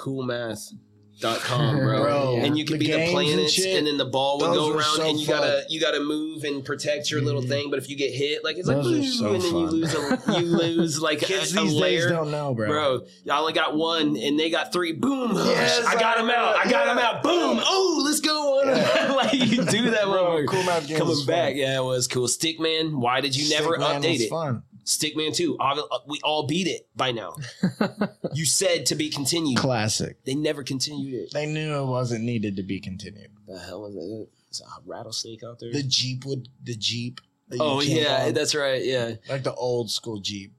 Coolmath.com, 1.19 1.77
bro. 1.79 2.01
Bro, 2.01 2.39
and 2.41 2.57
you 2.57 2.65
could 2.65 2.75
the 2.75 2.79
be 2.79 2.91
the 2.91 2.97
games 2.97 3.09
and 3.09 3.13
planets 3.13 3.65
and, 3.65 3.87
then 3.87 3.97
the 3.97 4.05
ball 4.05 4.39
would 4.39 4.47
those 4.47 4.57
go 4.57 4.77
around 4.77 4.95
so 4.97 5.09
and 5.09 5.19
you 5.19 5.25
fun. 5.25 5.37
gotta 5.41 5.63
you 5.69 5.79
gotta 5.79 5.99
move 5.99 6.43
and 6.43 6.63
protect 6.63 7.11
your 7.11 7.21
little 7.21 7.41
mm. 7.41 7.49
thing. 7.49 7.69
But 7.69 7.79
if 7.79 7.89
you 7.89 7.95
get 7.95 8.13
hit, 8.13 8.43
like 8.43 8.57
it's 8.57 8.67
Those 8.67 8.85
like 8.85 9.03
so 9.05 9.33
and 9.33 9.43
then 9.43 9.55
you 9.55 9.65
lose 9.67 9.93
a, 9.93 10.39
you 10.39 10.45
lose 10.57 11.01
like 11.01 11.19
Kids 11.19 11.55
a 11.55 11.61
these 11.61 11.73
layer. 11.73 12.01
days 12.01 12.11
don't 12.11 12.31
know, 12.31 12.53
bro. 12.53 12.67
Bro, 12.67 13.01
I 13.29 13.39
only 13.39 13.53
got 13.53 13.75
one, 13.75 14.17
and 14.17 14.39
they 14.39 14.49
got 14.49 14.71
three. 14.71 14.93
Boom! 14.93 15.33
Yes, 15.55 15.85
I 15.85 15.97
got 15.99 16.19
him 16.19 16.29
out. 16.29 16.55
I 16.55 16.69
got 16.69 16.87
him 16.87 16.97
out. 16.97 17.23
Boom! 17.23 17.59
Oh, 17.61 18.01
let's 18.03 18.19
go 18.19 18.61
on. 18.61 19.15
like 19.15 19.33
you 19.33 19.63
do 19.63 19.91
that, 19.91 20.05
Bro, 20.05 20.45
motherfucker. 20.45 20.87
Cool 20.87 20.97
Coming 20.97 21.25
back, 21.25 21.51
fun. 21.51 21.57
yeah, 21.57 21.77
it 21.77 21.83
was 21.83 22.07
cool. 22.07 22.27
Stickman, 22.27 22.95
why 22.95 23.21
did 23.21 23.35
you 23.35 23.49
never 23.49 23.77
Stickman 23.77 24.01
update 24.01 24.19
it? 24.21 24.29
Fun. 24.29 24.63
Stickman 24.85 25.35
two, 25.35 25.57
uh, 25.59 25.81
we 26.07 26.19
all 26.23 26.45
beat 26.45 26.67
it 26.67 26.87
by 26.95 27.11
now. 27.11 27.35
you 28.33 28.45
said 28.45 28.85
to 28.87 28.95
be 28.95 29.09
continued. 29.09 29.57
Classic. 29.57 30.23
They 30.25 30.35
never 30.35 30.63
continued 30.63 31.13
it. 31.15 31.33
They 31.33 31.47
knew 31.47 31.73
it 31.75 31.85
wasn't 31.85 32.23
needed 32.23 32.55
to 32.57 32.63
be 32.63 32.79
continued. 32.79 33.31
The 33.47 33.57
hell 33.57 33.81
was 33.81 33.95
it? 33.95 34.29
It's 34.49 34.61
a 34.61 34.65
rattlesnake 34.85 35.43
out 35.43 35.59
there. 35.59 35.71
The 35.73 35.81
Jeep 35.83 36.23
would 36.25 36.47
the 36.63 36.75
Jeep. 36.75 37.19
oh 37.59 37.81
yeah, 37.81 38.25
on, 38.27 38.33
that's 38.33 38.53
right. 38.55 38.83
Yeah. 38.85 39.13
like 39.27 39.43
the 39.43 39.53
old 39.55 39.89
school 39.89 40.19
Jeep. 40.19 40.53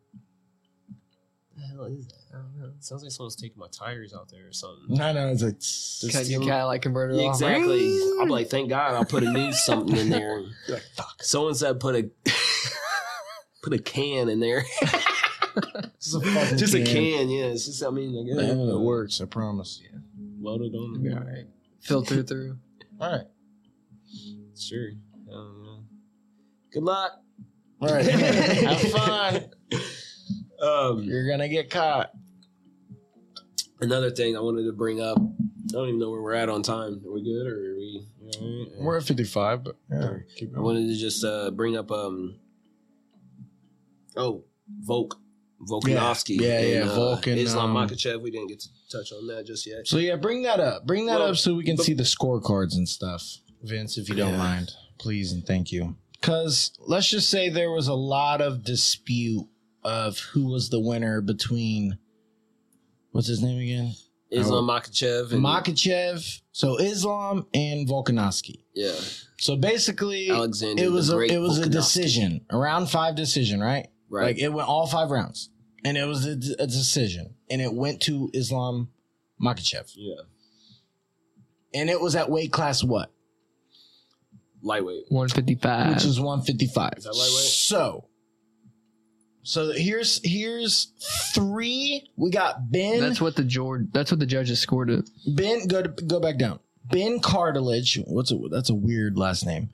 the 1.57 1.63
hell 1.69 1.85
is 1.85 2.07
that? 2.09 2.15
I 2.35 2.39
don't 2.39 2.59
know. 2.61 2.67
It 2.77 2.85
sounds 2.85 3.03
like 3.03 3.13
someone's 3.13 3.37
taking 3.37 3.59
my 3.59 3.69
tires 3.73 4.13
out 4.13 4.29
there 4.29 4.47
or 4.49 4.53
something. 4.53 4.95
No, 4.95 5.13
no, 5.13 5.29
it's 5.29 6.03
like 6.03 6.13
Cut 6.13 6.27
your 6.27 6.43
Cadillac 6.43 6.83
converter 6.83 7.15
Yeah, 7.15 7.29
off. 7.29 7.37
exactly. 7.37 7.99
I'm 8.21 8.29
like, 8.29 8.49
thank 8.51 8.69
God 8.69 8.95
I'll 8.95 9.05
put 9.07 9.23
a 9.23 9.31
new 9.31 9.53
something 9.53 9.97
in 9.97 10.11
there. 10.11 10.43
Like 10.69 10.83
fuck. 10.97 11.23
Someone 11.23 11.55
said 11.55 11.81
put 11.81 11.95
a 11.95 12.11
put 13.67 13.73
a 13.73 13.83
can 13.83 14.29
in 14.29 14.39
there. 14.39 14.65
Just 16.01 16.15
a 16.15 16.21
fucking 16.21 16.59
just 16.59 16.75
a 16.75 16.85
can, 16.85 17.31
yeah. 17.31 17.47
It's 17.47 17.65
just 17.65 17.83
I 17.83 17.89
mean, 17.89 18.13
like, 18.13 18.27
yeah, 18.29 18.53
Yeah, 18.53 18.75
it 18.75 18.79
works. 18.79 19.23
I 19.23 19.25
promise. 19.25 19.81
Yeah. 19.83 19.99
Loaded 20.39 20.75
on. 20.75 21.03
Be 21.03 21.11
all 21.11 21.21
right. 21.21 21.47
Filter 21.81 22.23
through. 22.23 22.59
All 23.01 23.11
right. 23.11 23.27
Sure. 24.55 24.91
I. 25.33 25.79
Good 26.73 26.83
luck. 26.83 27.13
All 27.81 27.89
right. 27.89 28.05
Have 28.05 28.81
fun. 28.93 29.51
Um, 30.61 31.03
You're 31.05 31.27
gonna 31.27 31.49
get 31.49 31.71
caught. 31.71 32.11
another 33.81 34.11
thing 34.11 34.37
I 34.37 34.41
wanted 34.41 34.65
to 34.65 34.73
bring 34.73 35.01
up. 35.01 35.17
I 35.19 35.73
don't 35.73 35.89
even 35.89 35.99
know 36.01 36.11
where 36.11 36.21
we're 36.23 36.35
at 36.35 36.51
on 36.51 36.63
time. 36.63 37.01
Are 37.07 37.13
we 37.13 37.23
good 37.23 37.47
or 37.47 37.73
are 37.73 37.77
we? 37.77 38.07
you 38.21 38.31
all 38.41 38.63
right? 38.65 38.83
We're 38.83 38.97
at 38.99 39.05
55, 39.05 39.65
but 39.65 39.77
yeah, 39.91 40.17
keep 40.37 40.55
I 40.57 40.61
wanted 40.61 40.87
to 40.89 40.97
just 40.97 41.25
uh, 41.25 41.51
bring 41.51 41.77
up 41.79 41.91
um 41.91 42.39
oh 44.17 44.45
Volk 44.81 45.17
Volkanovski 45.69 46.39
Yeah, 46.41 46.61
yeah, 46.61 46.81
and, 46.83 46.87
yeah, 46.87 46.93
uh, 46.93 46.99
Volkan, 46.99 47.37
Islam 47.37 47.77
um, 47.77 47.89
Makhachev. 47.89 48.21
We 48.21 48.31
didn't 48.31 48.49
get 48.49 48.61
to 48.61 48.69
touch 48.91 49.11
on 49.13 49.27
that 49.29 49.47
just 49.47 49.67
yet. 49.67 49.87
So 49.87 49.97
yeah, 49.99 50.17
bring 50.17 50.43
that 50.43 50.61
up. 50.61 50.87
Bring 50.87 51.07
that 51.07 51.19
Well, 51.21 51.31
up 51.31 51.37
so 51.37 51.55
we 51.55 51.65
can 51.65 51.77
but- 51.77 51.87
see 51.87 51.95
the 51.95 52.03
scorecards 52.03 52.77
and 52.77 52.89
stuff, 52.89 53.39
Vince, 53.63 53.97
if 53.97 54.09
you 54.09 54.15
don't 54.15 54.33
Yeah. 54.33 54.39
mind, 54.39 54.73
please 54.99 55.33
and 55.33 55.47
thank 55.47 55.73
you. 55.73 55.97
Because 56.21 56.73
let's 56.87 57.09
just 57.09 57.29
say 57.31 57.49
there 57.49 57.71
was 57.71 57.89
a 57.89 57.95
lot 57.95 58.41
of 58.41 58.65
dispute 58.65 59.47
of 59.85 60.19
who 60.19 60.47
was 60.47 60.69
the 60.71 60.81
winner 60.81 61.21
between 61.21 61.99
what's 63.13 63.29
his 63.29 63.41
name 63.43 63.59
again, 63.61 63.95
Islam 64.31 64.67
Makhachev 64.67 65.33
and 65.33 65.43
Makhachev. 65.43 66.41
So 66.53 66.79
Islam 66.79 67.47
and 67.55 67.87
Volkanovski. 67.89 68.63
yeah 68.75 68.93
So 69.39 69.57
basically, 69.57 70.31
Alexander. 70.31 70.83
it 70.83 70.91
was 70.91 71.11
a 71.11 71.19
it 71.21 71.39
was 71.39 71.59
a 71.59 71.69
decision, 71.69 72.45
a 72.51 72.59
round 72.59 72.91
five 72.91 73.15
decision, 73.15 73.61
right? 73.61 73.89
Right? 74.09 74.25
Like 74.27 74.39
it 74.39 74.53
went 74.53 74.69
all 74.69 74.87
five 74.87 75.11
rounds, 75.11 75.51
and 75.85 75.97
it 75.97 76.05
was 76.07 76.27
a, 76.27 76.33
a 76.33 76.67
decision, 76.67 77.35
and 77.51 77.61
it 77.61 77.73
went 77.73 78.03
to 78.03 78.31
Islam 78.33 78.91
Makhachev, 79.41 79.93
yeah, 79.97 80.23
and 81.75 81.91
it 81.91 82.01
was 82.01 82.17
at 82.17 82.31
weight 82.31 82.53
class 82.53 82.83
what, 82.85 83.11
lightweight. 84.63 85.05
155. 85.09 85.95
which 85.95 86.05
is 86.05 86.21
one 86.21 86.43
fifty 86.43 86.67
five. 86.67 86.95
Is 86.97 87.05
that 87.05 87.15
lightweight? 87.15 87.47
So, 87.47 88.09
so 89.43 89.73
here's 89.73 90.21
here's 90.25 90.93
three. 91.35 92.09
We 92.17 92.31
got 92.31 92.71
Ben. 92.71 93.01
that's 93.01 93.21
what 93.21 93.37
the 93.37 93.45
George. 93.45 93.87
That's 93.93 94.11
what 94.11 94.21
the 94.21 94.27
judges 94.27 94.61
scored 94.61 94.91
it. 94.91 95.09
Ben, 95.27 95.67
go 95.67 95.83
to, 95.83 95.89
go 95.89 96.21
back 96.21 96.39
down. 96.39 96.61
Ben 96.85 97.21
Cartlidge. 97.21 98.03
What's 98.07 98.31
a 98.31 98.39
that's 98.51 98.71
a 98.71 98.75
weird 98.75 99.19
last 99.19 99.45
name. 99.45 99.71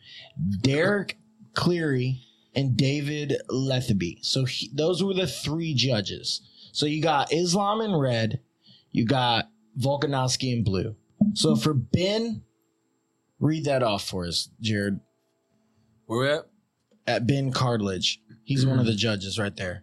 Derek 0.60 1.18
Cleary 1.54 2.22
and 2.54 2.76
David 2.76 3.40
Lethaby. 3.48 4.18
So 4.22 4.44
he, 4.44 4.70
those 4.72 5.02
were 5.02 5.14
the 5.14 5.26
three 5.26 5.74
judges. 5.74 6.42
So 6.72 6.86
you 6.86 7.02
got 7.02 7.32
Islam 7.32 7.80
in 7.80 7.94
red, 7.94 8.40
you 8.90 9.04
got 9.04 9.50
Volkanovski 9.78 10.52
in 10.52 10.64
blue. 10.64 10.96
So 11.34 11.56
for 11.56 11.74
Ben, 11.74 12.42
read 13.40 13.64
that 13.64 13.82
off 13.82 14.04
for 14.04 14.26
us, 14.26 14.48
Jared. 14.60 15.00
Where 16.06 16.20
we 16.20 16.28
at? 16.28 16.46
At 17.06 17.26
Ben 17.26 17.52
Cartlidge, 17.52 18.18
he's 18.44 18.64
one 18.64 18.78
of 18.78 18.86
the 18.86 18.94
judges 18.94 19.38
right 19.38 19.54
there. 19.56 19.82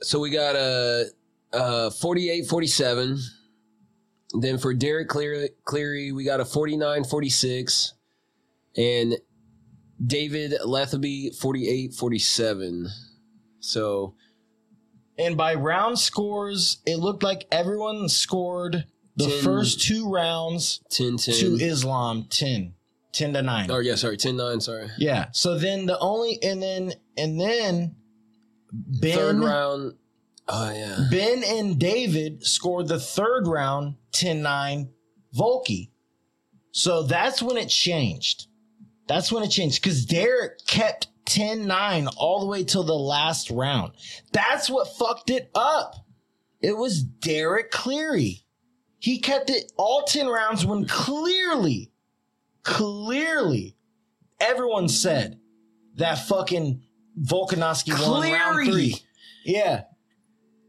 So 0.00 0.18
we 0.20 0.30
got 0.30 0.56
a 0.56 1.06
uh, 1.52 1.56
uh, 1.56 1.90
48 1.90 2.46
47. 2.46 3.18
Then 4.40 4.58
for 4.58 4.74
Derek 4.74 5.08
Cleary, 5.08 5.50
Cleary, 5.64 6.12
we 6.12 6.24
got 6.24 6.40
a 6.40 6.44
49 6.44 7.04
46. 7.04 7.94
And 8.76 9.16
David 10.04 10.54
Lethaby, 10.64 11.34
48 11.36 11.94
47. 11.94 12.88
So, 13.60 14.14
And 15.18 15.36
by 15.36 15.54
round 15.54 15.98
scores, 15.98 16.78
it 16.86 16.96
looked 16.98 17.22
like 17.22 17.46
everyone 17.52 18.08
scored 18.08 18.86
the 19.16 19.26
Ten. 19.28 19.42
first 19.44 19.80
two 19.80 20.10
rounds 20.10 20.80
10 20.90 21.16
10. 21.18 21.34
to 21.36 21.46
Islam 21.64 22.26
10, 22.30 22.74
10 23.12 23.32
to 23.34 23.42
9. 23.42 23.70
Oh, 23.70 23.78
yeah, 23.78 23.94
sorry, 23.94 24.16
10 24.16 24.36
9, 24.36 24.60
sorry. 24.60 24.88
Yeah. 24.98 25.26
So 25.32 25.56
then 25.58 25.86
the 25.86 25.98
only 25.98 26.38
and 26.42 26.60
then 26.62 26.92
and 27.16 27.40
then 27.40 27.94
Ben 28.72 29.16
Third 29.16 29.38
round. 29.38 29.94
Oh, 30.48 30.70
yeah. 30.72 31.06
Ben 31.10 31.42
and 31.44 31.78
David 31.78 32.44
scored 32.44 32.88
the 32.88 32.98
third 32.98 33.46
round 33.46 33.94
10-9 34.12 34.88
Volky. 35.34 35.90
So 36.72 37.04
that's 37.04 37.40
when 37.40 37.56
it 37.56 37.68
changed. 37.68 38.48
That's 39.06 39.30
when 39.30 39.42
it 39.42 39.48
changed 39.48 39.82
because 39.82 40.04
Derek 40.06 40.64
kept 40.66 41.08
10-9 41.26 42.12
all 42.16 42.40
the 42.40 42.46
way 42.46 42.64
till 42.64 42.84
the 42.84 42.94
last 42.94 43.50
round. 43.50 43.92
That's 44.32 44.68
what 44.70 44.96
fucked 44.96 45.30
it 45.30 45.50
up. 45.54 45.94
It 46.60 46.76
was 46.76 47.02
Derek 47.02 47.70
Cleary. 47.70 48.44
He 48.98 49.18
kept 49.18 49.50
it 49.50 49.70
all 49.76 50.04
10 50.04 50.26
rounds 50.28 50.64
when 50.64 50.86
clearly, 50.86 51.92
clearly, 52.62 53.76
everyone 54.40 54.88
said 54.88 55.38
that 55.96 56.26
fucking 56.26 56.82
Volkanovski 57.20 57.92
won 58.08 58.32
round 58.32 58.54
Cleary. 58.64 58.72
three. 58.72 58.94
Yeah. 59.44 59.82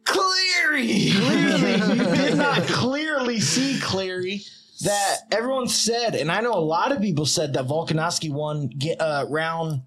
Cleary! 0.04 1.12
Clearly, 1.12 1.72
you 1.72 2.04
did 2.16 2.38
not 2.38 2.62
clearly 2.64 3.40
see 3.40 3.80
Cleary 3.80 4.44
that 4.82 5.18
everyone 5.32 5.68
said, 5.68 6.16
and 6.16 6.32
I 6.32 6.42
know 6.42 6.54
a 6.54 6.60
lot 6.60 6.92
of 6.92 7.02
people 7.02 7.26
said 7.26 7.54
that 7.54 7.66
Volkanovski 7.68 8.32
won 8.32 8.68
get, 8.68 9.00
uh, 9.00 9.26
round 9.30 9.84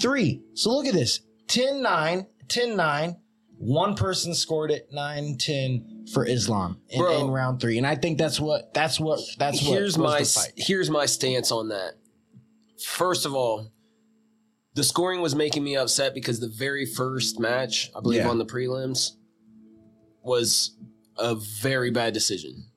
three. 0.00 0.42
So 0.54 0.70
look 0.70 0.86
at 0.86 0.94
this 0.94 1.20
10 1.48 1.82
9, 1.82 2.26
10 2.48 2.76
9. 2.76 3.16
One 3.60 3.96
person 3.96 4.34
scored 4.34 4.70
it 4.70 4.88
9 4.92 5.36
10 5.36 6.06
for 6.12 6.24
Islam 6.24 6.80
in, 6.88 7.04
in 7.04 7.28
round 7.28 7.60
three. 7.60 7.76
And 7.76 7.86
I 7.86 7.96
think 7.96 8.16
that's 8.18 8.38
what, 8.38 8.72
that's 8.72 9.00
what, 9.00 9.18
that's 9.38 9.60
what 9.62 9.72
here's 9.72 9.98
my 9.98 10.24
here's 10.56 10.90
my 10.90 11.06
stance 11.06 11.50
on 11.50 11.68
that. 11.70 11.94
First 12.86 13.26
of 13.26 13.34
all, 13.34 13.72
the 14.74 14.84
scoring 14.84 15.20
was 15.20 15.34
making 15.34 15.64
me 15.64 15.76
upset 15.76 16.14
because 16.14 16.38
the 16.38 16.48
very 16.48 16.86
first 16.86 17.40
match, 17.40 17.90
I 17.96 18.00
believe 18.00 18.20
Yeah. 18.20 18.30
on 18.30 18.38
the 18.38 18.46
prelims, 18.46 19.16
was 20.22 20.76
a 21.18 21.34
very 21.34 21.90
bad 21.90 22.14
decision. 22.14 22.67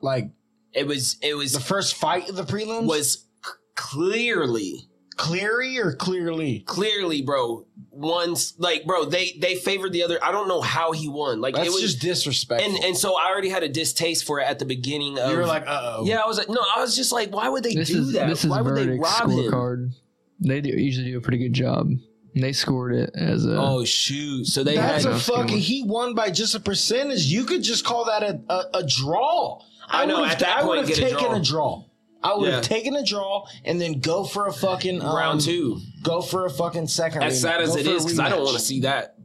Like 0.00 0.30
It 0.72 0.86
was 0.86 1.16
it 1.22 1.34
was 1.34 1.52
the 1.52 1.60
first 1.60 1.94
fight 1.94 2.28
of 2.28 2.36
the 2.36 2.44
prelims 2.44 2.86
was 2.86 3.26
c- 3.44 3.50
clearly 3.74 4.90
Cleary 5.20 5.78
or 5.78 5.92
clearly? 5.92 6.60
Clearly, 6.60 7.20
bro. 7.20 7.66
Once, 7.90 8.54
like, 8.56 8.86
bro, 8.86 9.04
they 9.04 9.36
they 9.38 9.54
favored 9.54 9.92
the 9.92 10.02
other. 10.02 10.18
I 10.24 10.32
don't 10.32 10.48
know 10.48 10.62
how 10.62 10.92
he 10.92 11.10
won. 11.10 11.42
Like, 11.42 11.54
That's 11.54 11.68
it 11.68 11.72
was 11.72 11.82
just 11.82 12.00
disrespectful. 12.00 12.74
and 12.74 12.82
and 12.84 12.96
so 12.96 13.18
I 13.18 13.28
already 13.28 13.50
had 13.50 13.62
a 13.62 13.68
distaste 13.68 14.24
for 14.24 14.40
it 14.40 14.44
at 14.44 14.58
the 14.58 14.64
beginning 14.64 15.18
of. 15.18 15.30
you 15.30 15.36
were 15.36 15.44
like, 15.44 15.64
uh 15.66 15.96
oh. 15.98 16.06
yeah, 16.06 16.20
I 16.20 16.26
was 16.26 16.38
like, 16.38 16.48
no, 16.48 16.60
I 16.74 16.80
was 16.80 16.96
just 16.96 17.12
like, 17.12 17.34
why 17.34 17.50
would 17.50 17.62
they 17.62 17.74
This 17.74 17.90
do 17.90 17.98
is 17.98 18.12
that? 18.12 18.30
this 18.30 18.44
is 18.44 18.50
why 18.50 18.62
would 18.62 18.74
they 18.76 18.86
verdict's 18.86 19.20
rob 19.20 19.30
him? 19.30 19.92
They 20.40 20.62
do, 20.62 20.70
usually 20.70 21.10
do 21.10 21.18
a 21.18 21.20
pretty 21.20 21.36
good 21.36 21.52
job. 21.52 21.88
And 22.34 22.42
they 22.42 22.54
scored 22.54 22.94
it 22.94 23.10
as 23.14 23.44
a. 23.44 23.60
Oh 23.60 23.84
shoot! 23.84 24.46
So 24.46 24.64
they 24.64 24.76
That's 24.76 25.04
had 25.04 25.12
a 25.12 25.18
fucking. 25.18 25.58
He 25.58 25.82
won 25.82 26.14
by 26.14 26.30
just 26.30 26.54
a 26.54 26.60
percentage. 26.60 27.24
You 27.24 27.44
could 27.44 27.62
just 27.62 27.84
call 27.84 28.06
that 28.06 28.22
a 28.22 28.40
a, 28.48 28.78
a 28.78 28.86
draw. 28.86 29.60
I 29.90 30.06
know, 30.06 30.24
at 30.24 30.38
that 30.38 30.58
I 30.58 30.60
point, 30.62 30.68
would 30.68 30.78
have 30.78 30.88
get 30.88 30.98
a 30.98 31.00
taken 31.02 31.18
draw. 31.28 31.34
a 31.36 31.40
draw. 31.42 31.84
I 32.22 32.34
would 32.36 32.48
Yeah. 32.48 32.56
have 32.56 32.64
taken 32.64 32.94
a 32.96 33.04
draw 33.04 33.46
and 33.64 33.80
then 33.80 34.00
go 34.00 34.24
for 34.24 34.46
a 34.46 34.52
fucking 34.52 35.00
um, 35.02 35.16
round 35.16 35.40
two. 35.40 35.80
Go 36.02 36.20
for 36.20 36.44
a 36.46 36.50
fucking 36.50 36.86
second. 36.88 37.22
As 37.22 37.38
rematch. 37.38 37.40
sad 37.40 37.60
as 37.62 37.70
Go 37.70 37.76
it 37.78 37.86
is, 37.86 38.04
because 38.04 38.18
I 38.20 38.28
don't 38.28 38.44
want 38.44 38.58
to 38.58 38.62
see 38.62 38.80
that. 38.80 39.16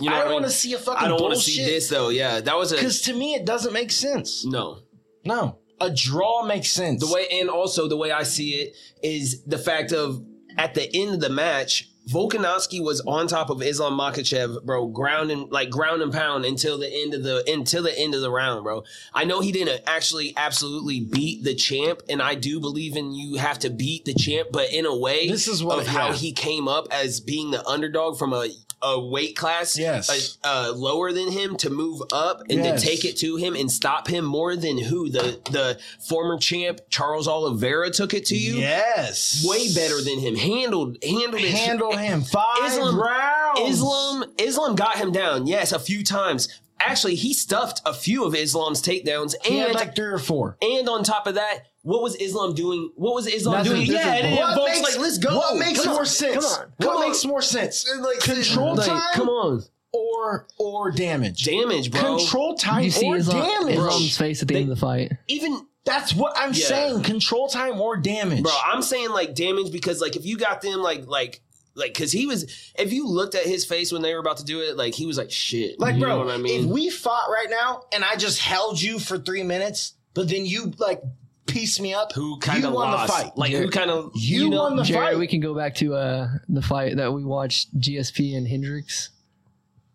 You 0.00 0.08
know 0.08 0.16
I 0.16 0.24
don't 0.24 0.32
want 0.32 0.44
to 0.46 0.50
see 0.50 0.72
a 0.72 0.78
fucking. 0.78 1.04
I 1.04 1.08
don't 1.08 1.20
want 1.20 1.32
want 1.32 1.34
to 1.44 1.50
see 1.50 1.62
this 1.64 1.88
though. 1.88 2.08
Yeah, 2.08 2.40
that 2.40 2.56
was 2.56 2.72
a 2.72 2.76
because 2.76 3.02
to 3.02 3.12
me 3.14 3.34
it 3.34 3.44
doesn't 3.44 3.72
make 3.72 3.90
sense. 3.90 4.44
no. 4.46 4.78
No, 5.22 5.58
a 5.78 5.90
draw 5.90 6.44
makes 6.46 6.70
sense. 6.72 7.06
The 7.06 7.12
way 7.12 7.26
and 7.30 7.50
also 7.50 7.88
the 7.88 7.96
way 7.98 8.10
I 8.10 8.22
see 8.22 8.52
it 8.54 8.74
is 9.02 9.44
the 9.44 9.58
fact 9.58 9.92
of 9.92 10.24
at 10.56 10.72
the 10.72 10.88
end 10.96 11.12
of 11.14 11.20
the 11.20 11.28
match, 11.28 11.89
Volkanovski 12.10 12.82
was 12.82 13.00
on 13.02 13.26
top 13.28 13.50
of 13.50 13.62
Islam 13.62 13.98
Makhachev, 13.98 14.62
bro, 14.64 14.86
ground 14.88 15.30
and 15.30 15.50
like 15.50 15.70
ground 15.70 16.02
and 16.02 16.12
pound 16.12 16.44
until 16.44 16.78
the 16.78 16.88
end 16.92 17.14
of 17.14 17.22
the 17.22 17.44
until 17.50 17.82
the 17.82 17.96
end 17.98 18.14
of 18.14 18.20
the 18.20 18.30
round, 18.30 18.64
bro. 18.64 18.84
I 19.14 19.24
know 19.24 19.40
he 19.40 19.52
didn't 19.52 19.82
actually 19.86 20.34
absolutely 20.36 21.00
beat 21.00 21.44
the 21.44 21.54
champ, 21.54 22.00
and 22.08 22.20
I 22.20 22.34
do 22.34 22.58
believe 22.60 22.96
in 22.96 23.12
you 23.12 23.36
have 23.36 23.58
to 23.60 23.70
beat 23.70 24.04
the 24.04 24.14
champ, 24.14 24.48
but 24.52 24.72
in 24.72 24.86
a 24.86 24.96
way, 24.96 25.28
This 25.28 25.46
is 25.48 25.62
what- 25.62 25.78
of 25.80 25.86
how 25.86 26.12
he 26.12 26.32
came 26.32 26.68
up 26.68 26.88
as 26.90 27.20
being 27.20 27.50
the 27.50 27.66
underdog 27.66 28.18
from 28.18 28.32
a 28.32 28.48
a 28.82 28.98
weight 28.98 29.36
class 29.36 29.76
Yes. 29.78 30.38
uh, 30.42 30.48
uh, 30.70 30.72
lower 30.74 31.12
than 31.12 31.30
him 31.30 31.54
to 31.58 31.68
move 31.68 32.00
up 32.14 32.40
and 32.48 32.64
Yes. 32.64 32.80
to 32.80 32.86
take 32.88 33.04
it 33.04 33.18
to 33.18 33.36
him 33.36 33.54
and 33.54 33.70
stop 33.70 34.08
him 34.08 34.24
more 34.24 34.56
than 34.56 34.78
who 34.78 35.10
the 35.10 35.38
the 35.50 35.78
former 36.08 36.38
champ 36.38 36.80
Charles 36.88 37.28
Oliveira 37.28 37.90
took 37.90 38.14
it 38.14 38.24
to 38.26 38.34
you. 38.38 38.54
yes, 38.54 39.44
Way 39.46 39.70
better 39.74 40.00
than 40.00 40.18
him. 40.20 40.34
Handled 40.34 40.96
handled 41.04 41.42
it. 41.42 41.50
handle 41.50 41.92
him 42.04 42.22
five 42.22 42.44
Islam- 42.66 43.00
rounds. 43.00 43.60
Islam 43.60 44.24
Islam 44.38 44.74
got 44.76 44.96
him 44.96 45.12
down. 45.12 45.46
Yes, 45.46 45.72
a 45.72 45.78
few 45.78 46.02
times. 46.04 46.48
Actually, 46.82 47.14
he 47.14 47.34
stuffed 47.34 47.82
a 47.84 47.92
few 47.92 48.24
of 48.24 48.34
Islam's 48.34 48.80
takedowns 48.80 49.34
He 49.44 49.58
had 49.58 49.66
and 49.68 49.74
like 49.74 49.94
three 49.94 50.06
or 50.06 50.18
four. 50.18 50.56
and 50.62 50.88
on 50.88 51.04
top 51.04 51.26
of 51.26 51.34
that, 51.34 51.66
what 51.82 52.02
was 52.02 52.14
Islam 52.16 52.54
doing? 52.54 52.90
What 52.96 53.14
was 53.14 53.26
Islam 53.26 53.58
Nothing. 53.58 53.72
doing? 53.84 53.86
Yeah, 53.86 54.14
and 54.14 54.36
What 54.36 54.54
folks 54.56 54.70
makes, 54.80 54.82
like 54.94 54.98
let's 54.98 55.18
go. 55.18 55.36
What 55.36 55.58
makes 55.58 55.82
Come 55.82 55.90
more 55.92 56.00
on. 56.00 56.06
sense? 56.06 56.34
Come 56.36 56.44
on. 56.62 56.72
What 56.78 56.86
Come 56.86 56.96
on. 56.96 57.08
makes 57.08 57.24
more 57.26 57.42
sense? 57.42 57.84
Control 58.22 58.76
Like, 58.76 58.86
time 58.86 59.02
come 59.12 59.28
on. 59.28 59.62
or 59.92 60.46
or 60.58 60.90
damage? 60.90 61.44
Damage, 61.44 61.90
bro. 61.90 62.16
Control 62.16 62.54
time 62.54 62.84
you 62.84 62.90
see 62.90 63.06
or 63.06 63.16
Islam, 63.16 63.42
damage. 63.46 63.74
Islam's 63.76 64.16
face 64.16 64.40
at 64.42 64.48
the 64.48 64.54
They- 64.54 64.60
end 64.62 64.70
of 64.70 64.76
the 64.78 64.80
fight. 64.80 65.12
Even 65.28 65.66
That's 65.86 66.14
what 66.14 66.34
I'm 66.36 66.52
Yeah. 66.52 66.66
saying. 66.66 67.02
Control 67.04 67.48
time 67.48 67.80
or 67.80 67.96
damage. 67.96 68.42
bro 68.42 68.52
i'm 68.66 68.82
saying 68.82 69.10
like 69.10 69.34
damage 69.34 69.72
because 69.72 69.98
like 70.00 70.14
if 70.14 70.26
you 70.26 70.36
got 70.36 70.60
them 70.60 70.82
like 70.82 71.06
like 71.06 71.40
like 71.74 71.94
because 71.94 72.10
he 72.12 72.26
was 72.26 72.72
if 72.78 72.92
you 72.92 73.06
looked 73.06 73.34
at 73.34 73.44
his 73.44 73.64
face 73.64 73.92
when 73.92 74.02
they 74.02 74.12
were 74.12 74.20
about 74.20 74.36
to 74.38 74.44
do 74.44 74.60
it 74.60 74.76
like 74.76 74.94
he 74.94 75.06
was 75.06 75.16
like 75.16 75.30
shit 75.30 75.78
like, 75.78 75.94
you 75.94 76.00
bro, 76.00 76.10
know 76.18 76.24
what 76.24 76.34
i 76.34 76.36
mean 76.36 76.64
if 76.64 76.66
we 76.66 76.90
fought 76.90 77.28
right 77.30 77.48
now 77.48 77.82
and 77.92 78.04
I 78.04 78.16
just 78.16 78.38
held 78.40 78.80
you 78.80 78.98
for 78.98 79.18
three 79.18 79.42
minutes, 79.44 79.94
but 80.14 80.28
then 80.28 80.44
you 80.46 80.72
like 80.78 81.00
piece 81.46 81.80
me 81.80 81.94
up, 81.94 82.12
who 82.12 82.38
kind 82.38 82.64
of 82.64 82.70
you 82.70 82.76
won 82.76 82.90
lost 82.92 83.06
the 83.12 83.22
fight. 83.24 83.36
like 83.38 83.52
who 83.52 83.68
kind 83.70 83.90
of 83.90 84.12
You 84.14 84.48
know, 84.50 84.62
won 84.64 84.76
the 84.76 84.82
Jared, 84.84 85.10
fight. 85.10 85.18
we 85.18 85.26
can 85.26 85.40
go 85.40 85.54
back 85.54 85.74
to 85.76 85.94
uh, 85.94 86.28
the 86.48 86.62
fight 86.62 86.96
that 86.96 87.12
we 87.12 87.24
watched 87.24 87.76
GSP 87.78 88.36
and 88.36 88.46
Hendricks. 88.46 89.10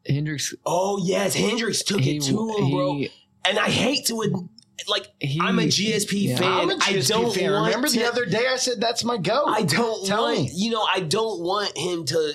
Hendricks, 0.08 0.54
oh 0.66 1.00
yes 1.04 1.34
hendricks 1.34 1.82
took 1.82 2.00
he, 2.02 2.18
it 2.18 2.24
to 2.24 2.50
him 2.58 2.70
bro 2.72 3.02
and 3.46 3.58
i 3.58 3.68
hate 3.70 4.06
to 4.06 4.22
ad- 4.24 4.50
like 4.88 5.08
he- 5.20 5.40
i'm 5.42 5.58
a 5.60 5.64
gsp 5.64 6.12
yeah. 6.14 6.38
fan 6.38 6.52
I'm 6.52 6.70
a 6.72 6.76
GSP 6.76 6.88
i 6.88 7.00
don't 7.02 7.34
fan. 7.34 7.52
want 7.52 7.66
Remember 7.68 7.88
to, 7.88 8.00
the 8.00 8.06
other 8.06 8.26
day 8.26 8.46
I 8.48 8.58
said 8.58 8.80
that's 8.82 9.04
my 9.04 9.18
go. 9.18 9.46
i 9.46 9.62
don't 9.64 10.06
Tell 10.06 10.24
want 10.24 10.40
me. 10.40 10.52
you 10.54 10.72
know 10.72 10.86
i 10.94 11.00
don't 11.00 11.42
want 11.42 11.78
him 11.78 12.06
to 12.06 12.34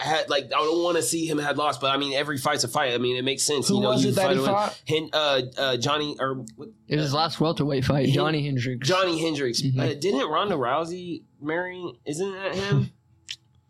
had 0.00 0.28
like 0.28 0.46
I 0.46 0.48
don't 0.48 0.82
want 0.82 0.96
to 0.96 1.02
see 1.02 1.26
him 1.26 1.38
had 1.38 1.56
lost, 1.56 1.80
but 1.80 1.92
I 1.92 1.96
mean 1.96 2.12
every 2.12 2.36
fight's 2.36 2.64
a 2.64 2.68
fight. 2.68 2.92
I 2.92 2.98
mean 2.98 3.16
it 3.16 3.22
makes 3.22 3.44
sense. 3.44 3.68
Who 3.68 3.76
you 3.76 3.82
know, 3.82 3.90
was 3.90 4.02
you 4.04 4.10
it 4.10 4.16
that 4.16 4.32
he 4.36 4.44
fought? 4.44 4.82
Hen, 4.88 5.10
uh, 5.12 5.42
uh, 5.56 5.76
Johnny 5.76 6.16
or 6.18 6.44
what- 6.56 6.70
It 6.88 6.96
was 6.96 7.04
his 7.04 7.14
last 7.14 7.40
welterweight 7.40 7.84
fight, 7.84 8.06
He- 8.06 8.12
Johnny 8.12 8.44
Hendricks. 8.44 8.88
Johnny 8.88 9.20
Hendricks. 9.22 9.62
Mhm. 9.62 9.78
Uh, 9.78 9.94
didn't 9.94 10.28
Ronda 10.28 10.56
Rousey 10.56 11.22
marry? 11.40 12.00
Isn't 12.04 12.32
that 12.32 12.52
him? 12.56 12.90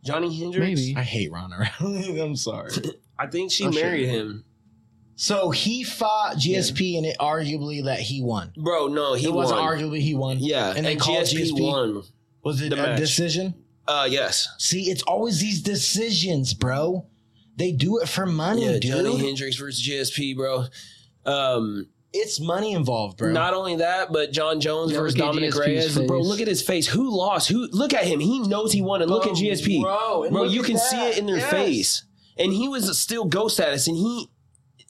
Johnny 0.05 0.35
Hendricks. 0.35 0.81
Maybe. 0.81 0.97
I 0.97 1.03
hate 1.03 1.31
Ronda 1.31 1.57
around. 1.83 2.19
I'm 2.19 2.37
sorry. 2.37 2.71
I 3.19 3.27
think 3.27 3.53
she 3.53 3.65
sure. 3.65 3.73
married 3.73 4.09
him. 4.09 4.45
So 5.23 5.51
he 5.51 5.85
fought 5.85 6.35
GSP 6.37 6.97
and 6.97 7.07
it 7.07 7.16
arguably 7.20 7.85
that 7.85 8.01
he 8.01 8.20
won. 8.23 8.53
Bro, 8.57 8.89
no, 8.89 9.14
he 9.14 9.27
it 9.27 9.33
wasn't 9.33 9.61
won. 9.61 9.79
arguably 9.79 10.01
he 10.01 10.16
won. 10.16 10.39
Yeah, 10.41 10.70
And 10.70 10.79
and, 10.79 10.87
they 10.87 10.97
called 10.97 11.18
GSP, 11.27 11.53
GSP? 11.53 11.61
won. 11.62 12.03
Was 12.43 12.61
it 12.61 12.70
The 12.70 12.75
a 12.83 12.87
match. 12.89 12.99
decision? 12.99 13.55
Uh, 13.87 14.09
yes. 14.11 14.49
See, 14.59 14.91
it's 14.91 15.03
always 15.05 15.39
these 15.41 15.62
decisions, 15.62 16.55
bro. 16.55 17.07
They 17.57 17.70
do 17.70 17.99
it 18.01 18.09
for 18.09 18.27
money, 18.27 18.64
Yeah, 18.64 18.73
dude. 18.81 18.83
Johnny 18.83 19.16
Hendricks 19.16 19.55
versus 19.55 19.81
GSP, 19.87 20.35
bro. 20.35 20.64
Um, 21.25 21.87
it's 22.12 22.41
money 22.41 22.73
involved, 22.73 23.18
bro. 23.18 23.31
not 23.31 23.55
only 23.55 23.77
that, 23.77 24.12
but 24.12 24.33
Jon 24.33 24.61
Jones 24.61 24.91
Yeah, 24.91 24.99
versus 24.99 25.16
look 25.16 25.27
Dominic 25.29 25.53
GSP's 25.53 25.97
Reyes. 25.97 26.07
Bro, 26.09 26.23
look 26.23 26.41
at 26.41 26.49
his 26.49 26.62
face. 26.62 26.89
Who 26.89 27.16
lost? 27.16 27.49
Who? 27.49 27.68
Look 27.70 27.95
at 27.95 28.05
him. 28.07 28.18
He 28.18 28.41
knows 28.41 28.73
he 28.73 28.83
won. 28.83 29.03
And 29.03 29.11
look 29.11 29.27
at 29.29 29.35
GSP, 29.35 29.83
bro. 29.83 30.29
bro. 30.31 30.43
You 30.45 30.61
at 30.62 30.66
can 30.66 30.79
see 30.79 31.01
it 31.11 31.18
in 31.18 31.27
their 31.27 31.37
Yes. 31.37 31.51
face. 31.51 32.03
And 32.37 32.53
he 32.53 32.66
was 32.66 32.99
still 32.99 33.25
ghost 33.25 33.55
status, 33.55 33.87
and 33.87 33.97
he. 33.97 34.29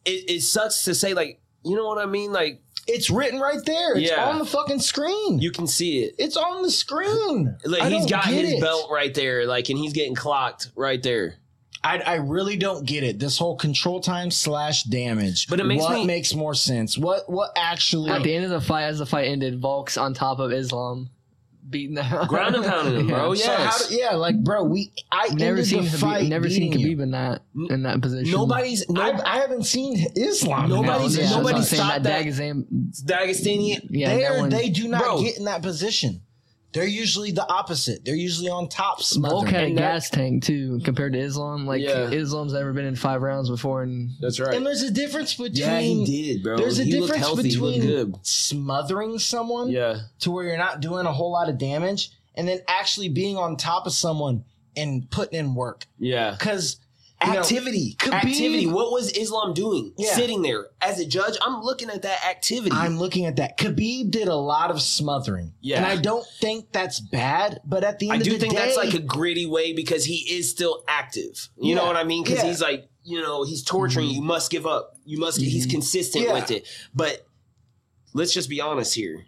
It, 0.04 0.30
it 0.30 0.40
sucks 0.42 0.84
to 0.84 0.94
say, 0.94 1.14
like, 1.14 1.40
you 1.64 1.76
know 1.76 1.86
what 1.86 1.98
I 1.98 2.06
mean? 2.06 2.32
Like, 2.32 2.60
It's 2.88 3.08
written 3.10 3.38
right 3.40 3.64
there. 3.64 3.96
It's 3.96 4.10
Yeah. 4.10 4.28
on 4.28 4.38
the 4.38 4.44
fucking 4.44 4.80
screen. 4.80 5.38
you 5.38 5.50
can 5.52 5.66
see 5.68 6.00
it. 6.02 6.14
it's 6.18 6.36
on 6.36 6.62
the 6.62 6.70
screen. 6.70 7.56
Like 7.64 7.82
I 7.82 7.90
he's 7.90 8.00
don't 8.06 8.10
got 8.10 8.24
get 8.24 8.44
his 8.44 8.54
it. 8.54 8.60
belt 8.60 8.88
right 8.90 9.14
there, 9.14 9.46
like, 9.46 9.68
and 9.68 9.78
he's 9.78 9.92
getting 9.92 10.14
clocked 10.16 10.70
right 10.76 11.00
there. 11.02 11.36
I, 11.84 11.98
I 11.98 12.14
really 12.16 12.56
don't 12.56 12.86
get 12.86 13.02
it. 13.02 13.18
This 13.18 13.38
whole 13.38 13.56
control 13.56 14.00
time 14.00 14.30
slash 14.30 14.84
damage. 14.84 15.48
But 15.48 15.58
it 15.58 15.64
makes 15.64 15.82
what 15.82 15.94
me- 15.94 16.04
makes 16.06 16.32
more 16.34 16.54
sense. 16.54 16.96
What 16.96 17.28
what 17.28 17.50
actually 17.56 18.10
At 18.10 18.22
the 18.22 18.32
end 18.34 18.44
of 18.44 18.50
the 18.52 18.60
fight, 18.60 18.84
as 18.84 18.98
the 19.00 19.06
fight 19.06 19.26
ended, 19.28 19.60
Volk's 19.60 19.96
on 19.96 20.14
top 20.14 20.38
of 20.38 20.52
Islam, 20.52 21.10
beating 21.68 21.94
the 21.94 22.02
hell. 22.02 22.26
Ground 22.26 22.54
and 22.56 22.64
pounding 22.64 22.94
him, 23.00 23.06
bro. 23.06 23.34
So 23.34 23.46
how 23.54 23.62
Yes. 23.64 23.88
do- 23.88 23.94
yeah, 23.96 24.14
like 24.14 24.42
bro, 24.42 24.64
we 24.64 24.92
I 25.10 25.28
Never 25.28 25.50
ended 25.58 25.66
seen 25.66 25.84
the 25.84 25.88
Khabib, 25.90 25.98
fight. 26.00 26.28
never 26.28 26.50
seen 26.50 26.70
beating 26.70 26.80
you. 26.86 26.96
Khabib 26.96 27.02
in 27.02 27.10
that 27.12 27.42
in 27.70 27.82
that 27.84 28.00
position. 28.00 28.30
Nobody's 28.32 28.88
no, 28.90 29.00
I, 29.00 29.34
I 29.34 29.36
haven't 29.38 29.64
seen 29.64 30.06
Islam. 30.16 30.64
in 30.64 30.70
that 30.70 30.76
Nobody's- 30.76 31.02
position. 31.16 31.30
nobody 31.38 31.56
I'm 31.58 31.62
saying 31.62 31.82
stopped 31.82 32.02
that. 32.04 32.24
Dagestani- 32.26 32.66
Dagestani. 33.04 33.86
yeah, 33.90 34.16
They're- 34.16 34.38
one- 34.40 34.50
they 34.50 34.68
do 34.70 34.88
not 34.88 35.02
Bro. 35.02 35.22
get 35.22 35.38
in 35.38 35.44
that 35.44 35.62
position. 35.62 36.22
They're 36.72 36.86
usually 36.86 37.30
the 37.32 37.46
opposite. 37.52 38.04
They're 38.04 38.14
usually 38.14 38.48
on 38.48 38.68
top. 38.68 38.98
Volk 38.98 39.06
smothering. 39.06 39.54
And 39.54 39.76
gas 39.76 40.08
tank 40.08 40.42
too, 40.44 40.80
compared 40.84 41.12
to 41.12 41.18
Islam. 41.18 41.66
Like 41.66 41.82
Yeah. 41.82 42.10
Islam's 42.10 42.54
never 42.54 42.72
been 42.72 42.86
in 42.86 42.96
five 42.96 43.20
rounds 43.22 43.50
before, 43.50 43.82
and 43.82 44.10
That's 44.20 44.40
right. 44.40 44.54
And 44.54 44.64
there's 44.64 44.82
a 44.82 44.90
difference 44.90 45.34
between 45.34 45.54
yeah, 45.54 45.80
he 45.80 46.04
did, 46.04 46.42
bro. 46.42 46.56
there's 46.56 46.78
a 46.78 46.84
he 46.84 46.92
looked 46.98 47.12
difference 47.12 47.26
healthy. 47.26 47.48
he 47.50 47.56
looked 47.56 47.80
between 47.80 47.90
good. 48.12 48.16
smothering 48.26 49.18
someone 49.18 49.70
Yeah, 49.70 49.98
to 50.20 50.30
where 50.30 50.44
you're 50.44 50.56
not 50.56 50.80
doing 50.80 51.06
a 51.06 51.12
whole 51.12 51.30
lot 51.32 51.48
of 51.48 51.58
damage 51.58 52.10
and 52.34 52.48
then 52.48 52.60
actually 52.68 53.08
being 53.10 53.36
on 53.36 53.56
top 53.56 53.86
of 53.86 53.92
someone 53.92 54.44
and 54.76 55.10
putting 55.10 55.38
in 55.38 55.54
work. 55.54 55.84
yeah. 55.98 56.30
Because 56.38 56.78
Activity, 57.24 57.96
Khabib- 57.98 58.12
activity. 58.12 58.66
What 58.66 58.92
was 58.92 59.10
Islam 59.12 59.54
doing? 59.54 59.92
Yeah. 59.96 60.12
Sitting 60.14 60.42
there 60.42 60.66
as 60.80 61.00
a 61.00 61.06
judge. 61.06 61.36
I'm 61.42 61.62
looking 61.62 61.90
at 61.90 62.02
that 62.02 62.24
activity. 62.24 62.74
I'm 62.74 62.98
looking 62.98 63.26
at 63.26 63.36
that. 63.36 63.58
Khabib 63.58 64.10
did 64.10 64.28
a 64.28 64.36
lot 64.36 64.70
of 64.70 64.80
smothering. 64.82 65.52
Yeah. 65.60 65.78
And 65.78 65.86
I 65.86 65.96
don't 65.96 66.26
think 66.40 66.72
that's 66.72 67.00
bad, 67.00 67.60
but 67.64 67.84
at 67.84 67.98
the 67.98 68.10
end, 68.10 68.22
I 68.22 68.24
do 68.24 68.34
of 68.34 68.40
the 68.40 68.46
think 68.46 68.58
that's 68.58 68.76
like 68.76 68.94
a 68.94 69.00
gritty 69.00 69.46
way 69.46 69.72
because 69.72 70.04
he 70.04 70.16
is 70.36 70.50
still 70.50 70.84
active. 70.88 71.48
You 71.56 71.74
know 71.74 71.86
what 71.86 71.96
I 71.96 72.04
mean? 72.04 72.22
Because 72.24 72.38
Yeah. 72.42 72.48
he's 72.48 72.60
like, 72.60 72.88
you 73.04 73.20
know, 73.20 73.44
he's 73.44 73.62
torturing 73.62 74.06
mm-hmm. 74.06 74.14
you. 74.14 74.20
You 74.22 74.26
must 74.26 74.50
give 74.50 74.66
up. 74.66 74.96
You 75.04 75.18
must. 75.18 75.40
He's 75.40 75.66
mm-hmm. 75.66 75.72
consistent 75.72 76.26
Yeah. 76.26 76.34
with 76.34 76.50
it. 76.50 76.68
But 76.94 77.26
let's 78.14 78.32
just 78.32 78.48
be 78.48 78.60
honest 78.60 78.94
here. 78.94 79.26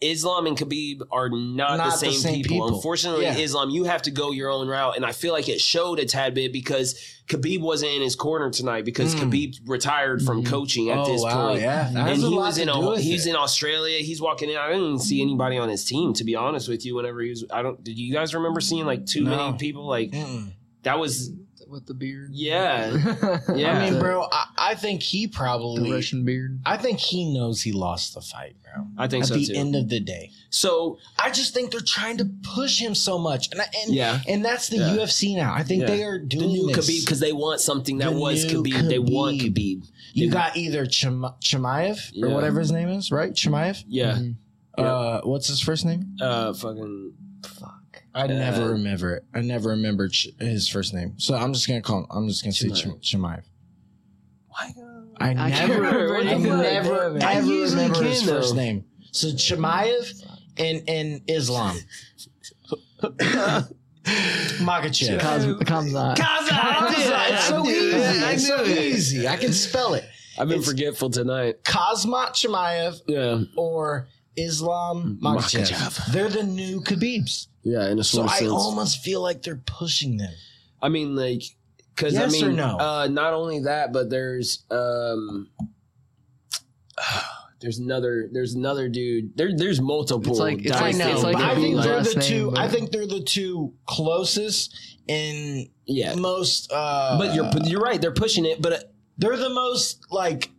Islam 0.00 0.46
and 0.46 0.56
Khabib 0.56 1.02
are 1.10 1.28
not, 1.28 1.76
Not 1.76 1.84
the, 1.84 1.90
the 1.90 1.96
same 1.96 2.12
same 2.12 2.34
people. 2.42 2.66
people. 2.68 2.76
Unfortunately, 2.76 3.24
Yeah. 3.24 3.36
Islam, 3.36 3.68
you 3.70 3.84
have 3.84 4.02
to 4.02 4.10
go 4.10 4.30
your 4.32 4.50
own 4.50 4.66
route, 4.66 4.96
and 4.96 5.04
I 5.04 5.12
feel 5.12 5.32
like 5.34 5.48
it 5.48 5.60
showed 5.60 5.98
a 5.98 6.06
tad 6.06 6.32
bit 6.34 6.52
because 6.52 6.94
Khabib 7.28 7.60
wasn't 7.60 7.92
in 7.92 8.00
his 8.02 8.16
corner 8.16 8.50
tonight 8.50 8.84
because 8.86 9.14
Mm. 9.14 9.20
Khabib 9.30 9.56
retired 9.66 10.22
from 10.22 10.42
coaching 10.44 10.88
at 10.90 10.98
oh, 10.98 11.04
this 11.06 11.22
wow, 11.22 11.48
point. 11.48 11.60
Yeah. 11.60 11.90
That 11.92 12.08
And 12.12 12.22
he 12.22 12.34
was 12.34 12.56
in 12.58 12.68
a, 12.70 12.98
he's 12.98 13.26
it. 13.26 13.30
in 13.30 13.36
Australia. 13.36 13.98
He's 13.98 14.20
walking 14.22 14.48
in. 14.48 14.56
I 14.56 14.70
didn't 14.72 15.00
see 15.00 15.20
anybody 15.20 15.58
on 15.58 15.68
his 15.68 15.84
team 15.84 16.14
to 16.14 16.24
be 16.24 16.34
honest 16.34 16.66
with 16.68 16.84
you. 16.86 16.94
Whenever 16.94 17.20
he 17.20 17.28
was, 17.30 17.44
I 17.52 17.60
don't. 17.62 17.82
Did 17.84 17.98
you 17.98 18.12
guys 18.12 18.34
remember 18.34 18.60
seeing 18.60 18.86
like 18.86 19.04
too 19.06 19.24
No. 19.24 19.36
many 19.36 19.58
people? 19.58 19.84
Like 19.86 20.10
Mm-mm. 20.12 20.52
that 20.82 20.98
was 20.98 21.30
with 21.70 21.86
the 21.86 21.94
beard. 21.94 22.30
yeah. 22.32 23.38
Yeah. 23.54 23.78
I 23.78 23.90
mean, 23.90 24.00
bro, 24.00 24.26
I, 24.30 24.46
I 24.58 24.74
think 24.74 25.02
he 25.02 25.26
probably 25.26 25.76
The 25.76 25.80
probably. 25.80 25.92
Russian 25.92 26.24
beard. 26.24 26.60
I 26.66 26.76
think 26.76 26.98
he 26.98 27.32
knows 27.32 27.62
he 27.62 27.72
lost 27.72 28.14
the 28.14 28.20
fight, 28.20 28.56
bro. 28.62 28.86
I 28.98 29.06
think 29.08 29.22
At 29.24 29.28
so 29.28 29.34
the 29.34 29.46
too. 29.46 29.54
end 29.54 29.74
of 29.76 29.88
the 29.88 30.00
day, 30.00 30.30
so 30.50 30.98
I 31.18 31.30
just 31.30 31.54
think 31.54 31.70
they're 31.70 31.80
trying 31.80 32.18
to 32.18 32.28
push 32.54 32.78
him 32.78 32.94
so 32.94 33.18
much, 33.18 33.50
and 33.52 33.60
I, 33.60 33.66
and 33.84 33.94
Yeah. 33.94 34.20
and 34.28 34.44
that's 34.44 34.68
the 34.68 34.78
Yeah. 34.78 34.96
UFC 34.96 35.34
now. 35.36 35.52
I 35.54 35.62
think 35.62 35.82
Yeah. 35.82 35.86
they 35.88 36.02
are 36.04 36.18
the 36.18 36.26
doing 36.26 36.48
new 36.48 36.66
this. 36.72 36.88
Khabib 36.88 37.04
because 37.04 37.20
they 37.20 37.32
want 37.32 37.60
something 37.60 37.98
that 37.98 38.12
The 38.12 38.18
was 38.18 38.44
new 38.44 38.62
Khabib. 38.62 38.88
They 38.88 38.98
want 38.98 39.40
Khabib. 39.40 39.54
Khabib. 39.82 39.90
You 40.12 40.28
They- 40.28 40.32
got 40.32 40.56
either 40.56 40.86
Chim- 40.86 41.24
Chimaev 41.40 42.12
or 42.22 42.28
Yeah. 42.28 42.34
whatever 42.34 42.60
his 42.60 42.72
name 42.72 42.88
is, 42.88 43.10
right? 43.12 43.32
Chimaev. 43.32 43.84
yeah. 43.88 44.14
Mhm. 44.18 44.34
Yeah. 44.78 44.84
Uh, 44.84 45.20
what's 45.24 45.48
his 45.48 45.60
first 45.60 45.84
name? 45.84 46.16
Uh, 46.20 46.52
fucking. 46.52 47.12
Fuck. 47.44 47.79
I 48.14 48.22
Uh, 48.24 48.26
never 48.28 48.70
remember 48.72 49.14
it. 49.16 49.24
I 49.34 49.40
never 49.40 49.70
remember 49.70 50.08
Ch- 50.08 50.28
his 50.38 50.68
first 50.68 50.92
name, 50.94 51.14
so 51.18 51.34
I'm 51.34 51.52
just 51.52 51.66
gonna 51.68 51.80
call. 51.82 52.00
Him, 52.00 52.06
I'm 52.10 52.28
just 52.28 52.42
gonna 52.42 52.52
say 52.52 52.68
Chimaev. 52.68 53.00
Chim- 53.02 53.20
Chimaev. 53.22 53.42
Why? 54.48 54.72
I, 55.20 55.30
I 55.30 55.48
never, 55.50 55.74
remember 55.80 56.16
I 56.16 56.20
anything 56.22 56.42
never. 56.58 57.18
I 57.22 57.34
ever 57.34 57.46
usually 57.46 57.82
remember 57.84 58.02
his 58.04 58.20
can, 58.20 58.28
first 58.28 58.54
name. 58.56 58.84
So 59.12 59.28
Chimaev 59.28 60.24
and 60.56 60.82
and 60.88 61.20
Islam. 61.28 61.76
Makhachev. 64.04 65.20
Kaz- 65.20 65.58
Khamzat. 65.60 66.16
It's 67.32 67.44
so 67.48 67.66
easy. 67.66 68.24
I 68.24 68.32
It's 68.32 68.46
so 68.46 68.64
easy. 68.64 69.28
I 69.28 69.36
can 69.36 69.52
spell 69.52 69.94
it. 69.94 70.04
I've 70.38 70.48
been 70.48 70.58
It's- 70.58 70.68
forgetful 70.70 71.10
tonight. 71.10 71.62
Kazmat 71.64 72.30
Chimaev 72.32 73.00
Yeah, 73.06 73.42
or 73.56 74.08
Islam 74.36 75.18
Makachev. 75.22 75.70
Makhachev. 75.72 76.12
They're 76.12 76.28
the 76.28 76.44
new 76.44 76.80
Khabibs. 76.80 77.48
Yeah. 77.62 77.88
In 77.90 77.98
a 77.98 78.04
So 78.04 78.18
sort 78.18 78.26
of 78.28 78.32
I 78.32 78.38
sense. 78.38 78.50
almost 78.52 79.02
feel 79.02 79.20
like 79.22 79.42
they're 79.42 79.60
pushing 79.66 80.16
them. 80.16 80.32
I 80.82 80.88
mean, 80.88 81.14
like, 81.16 81.42
because 81.94 82.16
I 82.16 82.26
mean, 82.26 82.44
or 82.44 82.52
no? 82.52 82.78
uh, 82.78 83.08
not 83.10 83.32
only 83.34 83.60
that, 83.60 83.92
but 83.92 84.08
there's 84.10 84.64
um, 84.70 85.48
there's 87.60 87.78
another 87.78 88.28
there's 88.32 88.54
another 88.54 88.88
dude. 88.88 89.36
There 89.36 89.50
there's 89.54 89.80
multiple. 89.80 90.30
It's 90.32 90.40
like- 90.40 90.64
it's 90.64 90.72
I 90.76 90.80
like- 90.90 90.96
know, 90.96 91.12
it's 91.12 91.22
like 91.22 91.34
but 91.36 91.42
I 91.44 91.52
a 91.52 91.54
think 91.56 91.82
they're 91.82 91.96
last 91.96 92.14
the 92.14 92.20
name, 92.20 92.28
two. 92.28 92.52
I 92.56 92.68
think 92.68 92.90
they're 92.90 93.06
the 93.06 93.20
two 93.20 93.74
closest 93.86 94.74
and 95.08 95.68
yeah. 95.86 96.14
most. 96.14 96.70
Uh, 96.72 97.18
But 97.18 97.34
you're 97.34 97.50
you're 97.64 97.80
right. 97.80 98.00
They're 98.00 98.12
pushing 98.12 98.44
it, 98.46 98.62
but 98.62 98.72
uh, 98.72 98.78
they're 99.18 99.36
the 99.36 99.50
most 99.50 100.06
like 100.10 100.50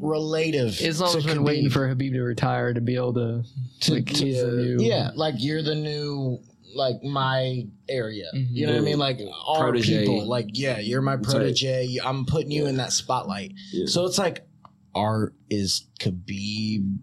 relative. 0.00 0.80
Islam's 0.80 1.22
to 1.22 1.26
been 1.28 1.38
Khabib. 1.38 1.44
waiting 1.44 1.70
for 1.70 1.88
Khabib 1.94 2.12
to 2.12 2.22
retire 2.22 2.72
to 2.74 2.80
be 2.80 2.94
able 2.96 3.14
to. 3.14 3.42
To- 3.80 3.94
like, 3.94 4.06
to- 4.06 4.24
he's 4.26 4.40
the 4.42 4.52
new. 4.52 4.78
Yeah, 4.80 5.10
like 5.14 5.34
you're 5.38 5.62
the 5.62 5.74
new 5.74 6.38
like 6.74 7.02
my 7.02 7.66
area. 7.88 8.26
Mhm. 8.34 8.48
You 8.50 8.66
know 8.66 8.72
what 8.74 8.82
I 8.82 8.84
mean? 8.84 8.98
Like 8.98 9.20
our 9.46 9.58
Protege. 9.70 10.00
people. 10.00 10.26
Like 10.26 10.48
yeah, 10.52 10.78
you're 10.78 11.00
my 11.02 11.16
That's 11.16 11.28
right. 11.28 11.36
protege. 11.40 11.98
I'm 12.04 12.26
putting 12.26 12.50
you 12.50 12.66
in 12.66 12.76
that 12.76 12.92
spotlight. 12.92 13.52
Yeah. 13.72 13.86
So 13.86 14.04
it's 14.04 14.18
like, 14.18 14.46
art 14.94 15.34
is 15.48 15.86
Khabib 15.98 16.98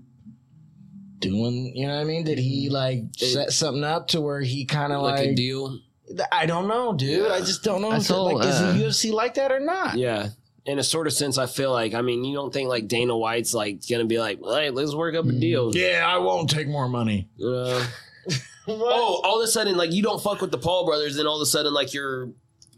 doing? 1.19 1.75
You 1.75 1.87
know 1.87 1.95
what 1.95 2.01
I 2.01 2.05
mean? 2.05 2.23
Did 2.23 2.37
he 2.37 2.69
like 2.69 3.03
It- 3.19 3.33
set 3.33 3.51
something 3.53 3.83
up 3.83 4.07
to 4.09 4.21
where 4.21 4.41
he 4.41 4.65
kind 4.65 4.93
of 4.93 5.01
like, 5.01 5.19
like? 5.19 5.29
a 5.29 5.35
deal. 5.35 5.79
I 6.31 6.45
don't 6.45 6.67
know, 6.67 6.93
dude. 6.93 7.31
I 7.31 7.39
just 7.39 7.63
don't 7.63 7.81
know. 7.81 7.89
I 7.89 7.95
if 7.95 8.01
it- 8.01 8.05
saw, 8.05 8.23
like, 8.25 8.45
is 8.47 8.55
uh, 8.61 8.73
the 8.73 8.79
UFC 8.83 9.11
like 9.11 9.33
that 9.35 9.51
or 9.51 9.59
not? 9.59 9.97
Yeah. 9.97 10.29
In 10.65 10.79
a 10.79 10.83
sort 10.83 11.05
of 11.05 11.13
sense, 11.13 11.37
I 11.37 11.45
feel 11.45 11.71
like 11.71 11.93
I 11.93 12.01
mean, 12.01 12.23
you 12.23 12.33
don't 12.35 12.51
think 12.51 12.69
like 12.69 12.87
Dana 12.87 13.15
White's 13.15 13.53
like 13.53 13.81
gonna 13.87 14.05
be 14.05 14.17
like, 14.19 14.39
hey, 14.43 14.71
let's 14.71 14.95
work 14.95 15.13
up 15.15 15.25
a 15.25 15.31
deal. 15.31 15.75
Yeah, 15.75 16.03
I 16.07 16.17
won't 16.17 16.49
take 16.49 16.67
more 16.67 16.89
money. 16.89 17.29
You 17.37 17.51
know? 17.51 17.85
Oh, 18.67 19.21
all 19.23 19.39
of 19.39 19.43
a 19.45 19.47
sudden, 19.47 19.77
like 19.77 19.91
you 19.93 20.01
don't 20.01 20.19
fuck 20.19 20.41
with 20.41 20.49
the 20.49 20.57
Paul 20.57 20.87
brothers, 20.87 21.17
then 21.17 21.27
all 21.27 21.35
of 21.35 21.41
a 21.43 21.45
sudden, 21.45 21.71
like 21.71 21.93
you're 21.93 22.29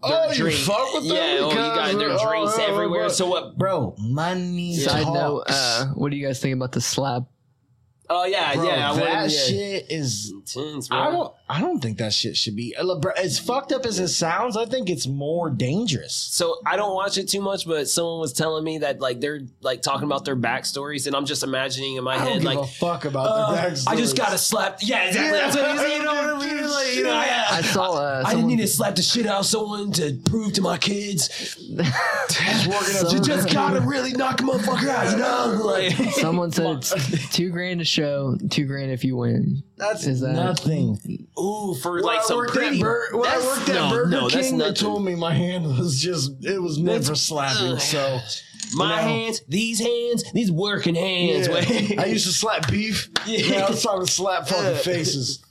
Oh, 0.04 0.34
their 0.34 0.50
you 0.50 0.58
fuck 0.58 0.94
with 0.94 1.08
them? 1.08 1.16
Yeah, 1.16 1.38
oh, 1.40 1.50
you 1.50 1.56
got 1.56 1.98
their 1.98 2.10
Because- 2.10 2.22
drinks 2.30 2.54
oh, 2.60 2.66
everywhere. 2.74 3.06
oh, 3.06 3.08
So 3.08 3.28
what? 3.28 3.58
Bro, 3.58 3.96
money 3.98 4.76
Side 4.76 5.06
note, 5.08 5.44
uh, 5.48 5.86
what 5.96 6.12
do 6.12 6.18
you 6.18 6.28
guys 6.28 6.42
think 6.42 6.54
about 6.56 6.74
the 6.74 6.82
slap? 6.82 7.24
Oh 8.10 8.26
yeah, 8.26 8.54
Bro, 8.56 8.64
yeah. 8.66 8.92
I 8.92 8.96
that 8.96 9.02
wouldn't- 9.02 9.32
yeah. 9.32 9.40
shit 9.48 9.86
is. 9.90 10.30
intense, 10.32 10.90
bro. 10.90 10.98
I 11.00 11.12
don't. 11.12 11.34
I 11.50 11.62
don't 11.62 11.80
think 11.80 11.98
that 12.00 12.12
shit 12.14 12.36
should 12.36 12.58
be. 12.58 12.76
uh, 12.76 12.84
look, 12.84 13.02
bro, 13.02 13.14
As 13.18 13.40
fucked 13.40 13.72
up 13.72 13.86
as 13.86 14.00
it 14.00 14.10
sounds, 14.10 14.58
I 14.58 14.66
think 14.66 14.90
it's 14.90 15.08
more 15.08 15.50
dangerous. 15.50 16.14
So 16.14 16.58
I 16.66 16.76
don't 16.76 16.94
watch 16.94 17.18
it 17.18 17.30
too 17.30 17.40
much, 17.42 17.66
but 17.66 17.88
someone 17.88 18.20
was 18.20 18.34
telling 18.34 18.66
me 18.66 18.80
that 18.80 19.00
like 19.00 19.22
they're 19.22 19.40
like 19.62 19.82
talking 19.82 20.04
about 20.04 20.26
their 20.26 20.36
backstories, 20.36 21.08
and 21.08 21.16
I'm 21.16 21.26
just 21.26 21.44
imagining 21.44 21.96
in 21.96 22.04
my 22.04 22.16
I 22.16 22.18
don't 22.18 22.28
head 22.28 22.42
give 22.42 22.44
like. 22.44 22.58
a 22.60 22.68
fuck 22.68 23.06
about 23.06 23.28
uh, 23.28 23.70
the 23.70 23.86
I 23.88 23.96
just 23.96 24.18
gotta 24.18 24.38
slap. 24.38 24.80
Yeah, 24.82 25.06
exactly. 25.06 25.40
That's 25.40 25.56
what 25.56 25.72
he 25.72 25.78
said. 25.78 25.98
You 25.98 26.04
know 26.04 26.14
what 26.16 26.44
I 26.44 26.46
mean? 26.54 26.70
Like, 26.70 26.96
you 26.96 27.04
know, 27.04 27.14
I 27.14 27.48
I, 27.52 27.62
saw. 27.62 27.94
Uh, 27.94 28.24
I 28.26 28.32
didn't 28.34 28.48
need 28.48 28.58
to 28.60 28.68
slap 28.68 28.96
the 28.96 29.02
shit 29.02 29.26
out 29.26 29.40
of 29.40 29.46
someone 29.46 29.94
to 29.94 30.20
prove 30.26 30.52
to 30.54 30.62
my 30.62 30.78
kids. 30.78 31.58
Someone- 32.30 33.14
You 33.14 33.20
just 33.22 33.52
gotta 33.54 33.80
really 33.82 34.12
knock 34.14 34.42
a 34.42 34.44
motherfucker 34.44 34.90
out, 34.90 35.12
you 35.12 35.18
know? 35.18 35.64
Like, 35.68 35.94
Someone 36.16 36.52
said 36.52 36.78
it's 36.78 37.30
two 37.36 37.50
grand 37.52 37.82
a 37.82 37.86
show, 37.86 38.38
two 38.50 38.66
grand 38.66 38.92
if 38.92 39.04
you 39.04 39.16
win. 39.18 39.64
That's 39.78 40.06
Is 40.08 40.20
that- 40.22 40.34
nothing. 40.34 41.28
Ooh, 41.40 41.74
for 41.76 41.94
When 41.94 42.04
like 42.04 42.20
I 42.20 42.24
some 42.24 42.46
pretty. 42.48 42.78
at, 42.78 42.82
Bur- 42.82 43.10
when 43.18 43.30
I 43.30 43.38
worked 43.40 43.70
at 43.70 43.76
no, 43.76 43.90
Burger 43.90 44.10
no, 44.10 44.30
that's 44.30 44.50
King, 44.50 44.58
they 44.58 44.74
told 44.74 45.04
me 45.06 45.16
my 45.16 45.34
hand 45.34 45.66
was 45.66 46.00
just 46.02 46.32
it 46.44 46.60
was 46.60 46.80
meant 46.80 47.06
for 47.06 47.16
slapping. 47.16 47.74
Ugh. 47.74 47.80
So 47.80 48.20
My 48.74 48.90
you 48.90 48.90
know. 48.90 49.02
hands, 49.24 49.42
these 49.48 49.80
hands, 49.80 50.24
these 50.34 50.52
working 50.52 50.96
hands. 50.96 51.48
yeah. 51.48 52.02
I 52.02 52.06
used 52.06 52.26
to 52.28 52.34
slap 52.34 52.70
beef. 52.70 53.10
Yeah. 53.28 53.38
Yeah, 53.40 53.66
I 53.66 53.70
was 53.70 53.82
trying 53.82 54.00
to 54.06 54.12
slap 54.12 54.48
fucking 54.48 54.78
faces. 54.84 55.44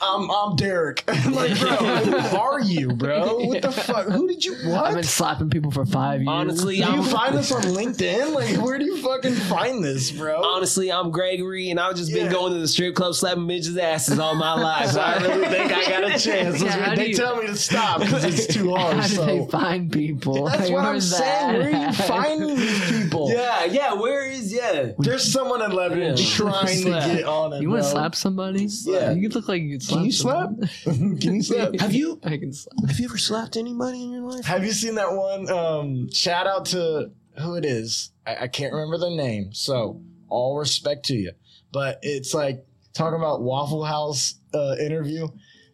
I'm 0.00 0.30
I'm 0.30 0.56
Derek. 0.56 1.04
Like, 1.36 1.58
bro, 1.58 1.70
who 1.76 2.36
are 2.36 2.60
you, 2.60 2.88
bro? 2.92 3.38
What 3.46 3.62
the 3.62 3.72
fuck? 3.72 4.06
Who 4.06 4.26
did 4.28 4.44
you 4.44 4.54
what? 4.68 4.84
I've 4.86 4.94
been 4.94 5.02
slapping 5.04 5.50
people 5.50 5.70
for 5.70 5.84
five 5.84 6.20
years. 6.20 6.28
Honestly, 6.28 6.76
do 6.76 6.82
you 6.82 6.86
I'm 6.88 7.02
find 7.02 7.34
this 7.36 7.50
on 7.52 7.62
LinkedIn? 7.62 8.32
Like, 8.34 8.62
where 8.64 8.78
do 8.78 8.84
you 8.84 8.96
fucking 8.98 9.34
find 9.34 9.82
this, 9.82 10.10
bro? 10.12 10.42
honestly, 10.42 10.90
I'm 10.92 11.10
Gregory, 11.10 11.70
and 11.70 11.80
I've 11.80 11.96
just 11.96 12.12
been 12.12 12.30
going 12.30 12.52
to 12.52 12.58
the 12.58 12.68
strip 12.68 12.94
club 12.94 13.14
slapping 13.14 13.44
bitches' 13.44 13.76
asses 13.78 14.18
all 14.18 14.34
my 14.34 14.54
life. 14.54 14.90
So 14.90 15.00
I 15.00 15.14
I 15.14 15.18
really 15.26 15.46
think 15.48 15.72
I 15.72 15.84
got 15.88 16.04
a 16.04 16.18
chance. 16.18 16.62
Yeah, 16.62 16.94
they 16.94 17.08
you- 17.08 17.14
tell 17.14 17.36
me 17.36 17.46
to 17.48 17.56
stop 17.56 18.00
because 18.00 18.24
it's 18.24 18.46
too 18.46 18.70
hard. 18.74 18.96
How 18.98 19.06
do 19.08 19.16
they 19.26 19.46
find 19.50 19.90
people? 19.92 20.44
that's 20.46 20.62
Like, 20.62 20.72
what 20.72 20.84
I'm 20.84 20.92
where's 20.92 21.16
saying. 21.16 21.52
Where 21.54 21.62
are 21.66 21.70
you 21.70 21.72
that? 21.72 21.94
finding 21.94 22.56
these 22.56 22.90
people? 23.02 23.30
yeah, 23.30 23.64
yeah. 23.64 23.94
Where 23.94 24.26
is 24.30 24.52
yeah? 24.52 24.92
There's 24.98 25.30
someone 25.30 25.62
in 25.62 25.72
Lebanon 25.72 26.16
Yeah. 26.16 26.24
trying 26.24 26.84
to 26.84 26.90
get 26.90 27.24
on 27.24 27.52
it. 27.54 27.62
You 27.62 27.70
want 27.70 27.82
to 27.82 27.88
slap 27.88 28.14
somebody? 28.14 28.68
Yeah. 28.84 29.12
You 29.12 29.28
could 29.28 29.36
look 29.36 29.48
like 29.48 29.62
you 29.62 29.72
could 29.72 29.82
slap. 29.82 29.85
Can 29.88 30.04
you 30.04 30.12
slap? 30.22 30.50
Can 30.84 31.18
you 31.20 31.42
slap? 31.42 31.78
Have 31.80 31.94
you 31.94 32.20
I 32.24 32.36
can 32.36 32.52
slap. 32.52 32.88
have 32.88 32.98
you 32.98 33.06
ever 33.06 33.18
slapped 33.18 33.56
anybody 33.56 34.02
in 34.02 34.10
your 34.10 34.22
life? 34.22 34.44
Have 34.44 34.64
you 34.64 34.72
seen 34.72 34.94
that 34.96 35.12
one? 35.12 35.50
Um, 35.50 36.10
shout 36.12 36.46
out 36.46 36.66
to 36.66 37.10
who 37.38 37.54
it 37.56 37.64
is. 37.64 38.10
I, 38.26 38.36
I 38.42 38.48
can't 38.48 38.72
remember 38.72 38.98
the 38.98 39.10
name. 39.10 39.52
So 39.52 40.00
all 40.28 40.58
respect 40.58 41.06
to 41.06 41.14
you. 41.14 41.32
But 41.72 41.98
it's 42.02 42.34
like 42.34 42.64
talking 42.94 43.18
about 43.18 43.42
Waffle 43.42 43.84
House 43.84 44.34
uh, 44.54 44.76
interview. 44.80 45.28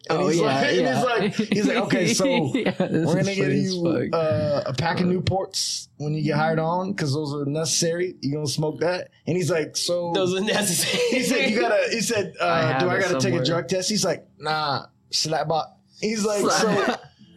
And 0.09 0.19
Oh 0.19 0.27
he's 0.27 0.39
yeah, 0.39 0.45
like, 0.45 0.75
yeah. 0.75 0.95
he's 0.95 1.05
like, 1.05 1.49
he's 1.53 1.67
like, 1.67 1.77
okay, 1.77 2.13
so 2.13 2.25
Yeah, 2.55 2.73
we're 2.79 3.15
gonna 3.15 3.35
give 3.35 3.53
you 3.53 4.09
uh, 4.13 4.63
a 4.65 4.73
pack 4.73 4.99
of 4.99 5.07
Newports 5.07 5.87
when 5.97 6.13
you 6.13 6.21
get 6.23 6.35
hired 6.35 6.59
on 6.59 6.91
because 6.91 7.13
those 7.13 7.33
are 7.33 7.45
necessary. 7.45 8.15
You 8.21 8.33
gonna 8.33 8.47
smoke 8.47 8.81
that? 8.81 9.11
And 9.27 9.37
he's 9.37 9.49
like, 9.49 9.77
so 9.77 10.11
Those 10.15 10.35
are 10.35 10.41
necessary. 10.43 11.01
he 11.09 11.23
said 11.23 11.49
you 11.49 11.59
gotta. 11.61 11.87
He 11.89 12.01
said, 12.01 12.33
uh, 12.39 12.61
have 12.67 12.81
"Do 12.81 12.89
I 12.89 12.99
gotta 12.99 13.19
take 13.19 13.33
a 13.33 13.45
drug 13.45 13.69
test?" 13.69 13.89
He's 13.89 14.03
like, 14.03 14.27
"Nah, 14.37 14.87
slap 15.11 15.47
slapbot." 15.47 15.67
He's 16.01 16.25
like, 16.25 16.51
"So, 16.51 16.95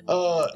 uh, 0.08 0.48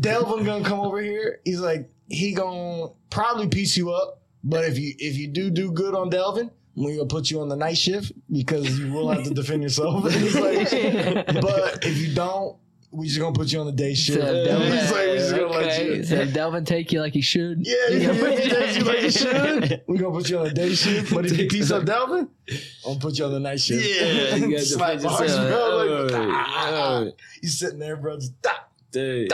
Delvin 0.00 0.44
gonna 0.46 0.64
come 0.64 0.80
over 0.80 1.00
here." 1.02 1.40
He's 1.44 1.60
like, 1.60 1.90
"He 2.08 2.32
gonna 2.32 2.88
probably 3.10 3.48
piece 3.48 3.76
you 3.76 3.90
up, 3.92 4.22
but 4.42 4.64
if 4.64 4.78
you 4.78 4.94
if 4.98 5.18
you 5.18 5.28
do 5.28 5.50
do 5.50 5.70
good 5.72 5.94
on 5.94 6.08
Delvin, 6.08 6.50
we 6.80 6.96
gonna 6.96 7.06
put 7.06 7.30
you 7.30 7.40
on 7.40 7.48
the 7.48 7.56
night 7.56 7.76
shift 7.78 8.12
because 8.30 8.78
you 8.78 8.92
will 8.92 9.08
have 9.10 9.24
to 9.24 9.34
defend 9.34 9.62
yourself." 9.62 10.04
Like, 10.04 11.26
"But 11.40 11.84
if 11.84 11.98
you 11.98 12.14
don't." 12.14 12.56
We 12.92 13.06
just 13.06 13.20
gonna 13.20 13.32
put 13.32 13.52
you 13.52 13.60
on 13.60 13.66
the 13.66 13.72
day 13.72 13.94
shift. 13.94 14.18
So 14.20 14.44
Delvin- 14.44 14.72
He's 14.72 14.90
like, 14.90 15.06
we 15.06 15.14
just 15.18 15.30
gonna 15.30 15.46
let 15.46 15.62
Okay. 15.66 15.94
you. 15.98 16.02
So 16.02 16.24
Delvin 16.24 16.64
take 16.64 16.90
you 16.90 17.00
like 17.00 17.12
he 17.12 17.20
should. 17.20 17.64
Yeah, 17.64 17.74
you 17.88 17.98
yeah, 18.00 18.12
yeah, 18.14 18.28
yeah, 18.40 18.70
you 18.72 18.82
like 18.84 19.02
you 19.02 19.10
should. 19.12 19.82
We 19.86 19.96
gonna 19.98 20.10
put 20.18 20.28
you 20.28 20.38
on 20.38 20.44
the 20.46 20.50
day 20.52 20.74
shift, 20.74 21.14
but 21.14 21.24
if 21.24 21.38
you 21.38 21.46
piece 21.46 21.70
up 21.70 21.84
Delvin, 21.84 22.28
I'm 22.48 22.58
gonna 22.84 22.98
put 22.98 23.16
you 23.16 23.26
on 23.26 23.30
the 23.30 23.38
night 23.38 23.60
shift. 23.60 23.86
Yeah, 23.86 24.34
you 24.44 24.58
Slap 24.58 25.00
bars, 25.04 25.36
bro. 25.36 26.06
Like, 26.08 26.12
Oh, 26.14 26.30
ah. 26.32 26.98
oh, 27.06 27.12
You 27.40 27.48
sitting 27.48 27.78
there, 27.78 27.94
bro. 27.96 28.16
Just, 28.16 28.32
stop. 28.40 28.72
dude. 28.90 29.32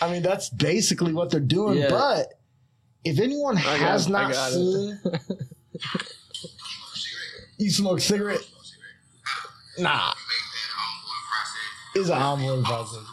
I 0.00 0.12
mean, 0.12 0.22
that's 0.22 0.48
basically 0.50 1.12
what 1.14 1.30
they're 1.32 1.40
doing. 1.40 1.78
Yeah. 1.78 1.90
But 1.90 2.34
if 3.04 3.18
anyone 3.18 3.56
has 3.56 4.08
not 4.08 4.32
seen, 4.36 5.00
you 7.58 7.70
smoke 7.70 8.00
cigarette? 8.00 8.46
Nah, 9.78 10.14
it's 11.94 12.08
an 12.08 12.16
onboarding 12.18 12.64
process. 12.64 13.04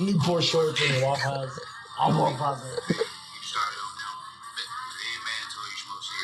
Newport 0.00 0.44
shorts 0.44 0.80
and 0.90 1.02
Waffle 1.02 1.32
House. 1.32 1.60
Onboarding 1.98 2.36
process. 2.36 2.80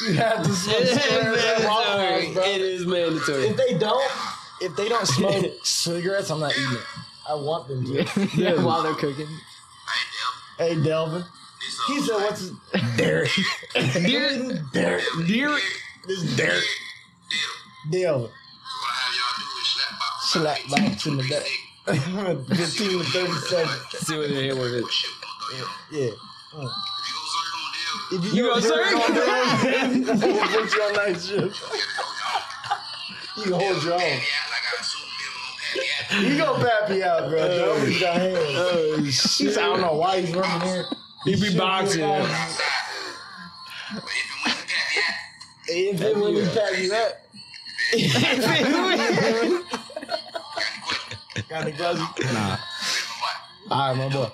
You 0.06 0.14
have 0.14 0.42
to 0.44 0.52
smoke 0.52 0.84
cigarettes 0.84 1.44
at 1.44 1.64
Waffle 1.68 2.00
House, 2.00 2.34
bro. 2.34 2.42
It 2.44 2.60
is 2.60 2.86
mandatory. 2.86 3.46
If 3.48 3.56
they 3.56 3.78
don't, 3.78 4.10
if 4.60 4.76
they 4.76 4.88
don't 4.88 5.06
smoke 5.06 5.44
cigarettes, 5.64 6.30
I'm 6.30 6.40
not 6.40 6.52
eating 6.52 6.72
it. 6.74 6.84
I 7.28 7.34
want 7.34 7.68
them 7.68 7.84
to. 7.84 8.28
yeah, 8.36 8.62
while 8.62 8.82
they're 8.82 8.94
cooking. 8.94 9.28
Hey, 10.58 10.82
Delvin. 10.82 11.24
He 11.88 12.00
said, 12.00 12.14
"What's 12.14 12.40
his 12.40 12.52
Derek? 12.96 13.30
Derek? 13.74 14.72
Derek? 14.72 15.62
This 16.08 16.22
is 16.22 16.36
Derek? 16.38 16.64
Deal. 17.90 18.30
Slap 20.22 20.58
box 20.70 21.04
in 21.04 21.18
the 21.18 21.22
back. 21.24 21.46
15 22.56 22.98
to 22.98 23.04
30 23.04 23.32
seconds. 23.32 24.06
see 24.06 24.16
what 24.16 24.28
the 24.30 24.46
hell 24.46 24.58
with 24.58 24.74
it. 24.74 24.84
Yeah. 25.92 26.10
If 28.10 28.34
You 28.34 28.44
go 28.44 28.58
go 28.58 28.74
on 29.02 29.14
there, 29.14 30.16
we'll 30.16 30.46
put 30.48 30.74
you 30.74 30.82
on 30.82 30.92
night 30.94 31.20
shift. 31.20 31.62
You 33.36 33.42
can 33.42 33.52
hold 33.60 33.84
your 33.84 33.94
own. 33.94 34.20
He 36.22 36.38
gonna 36.38 36.64
pap 36.64 36.88
you 36.88 37.04
out, 37.04 37.28
bro. 37.28 37.38
Oh, 37.38 37.74
Nobody's 37.74 38.00
got 38.00 38.16
hands. 38.16 38.38
Oh 38.40 38.96
He 39.02 39.48
I 39.48 39.60
don't 39.60 39.82
know 39.82 39.92
why 39.92 40.22
he's 40.22 40.34
running 40.34 40.68
here. 40.68 40.86
He 41.26 41.32
be 41.32 41.48
should 41.48 41.58
boxing. 41.58 42.00
Boxing. 45.68 45.94
If 45.94 46.00
it 46.00 46.16
when 46.16 46.34
he 46.34 46.42
pap 46.42 46.78
you 46.78 46.94
up. 46.94 47.12
Got 51.48 51.64
the 51.64 51.72
gloves? 51.72 52.00
Nah. 52.32 52.56
All 53.70 53.94
right, 53.94 53.96
my 53.96 54.08
boy. 54.12 54.30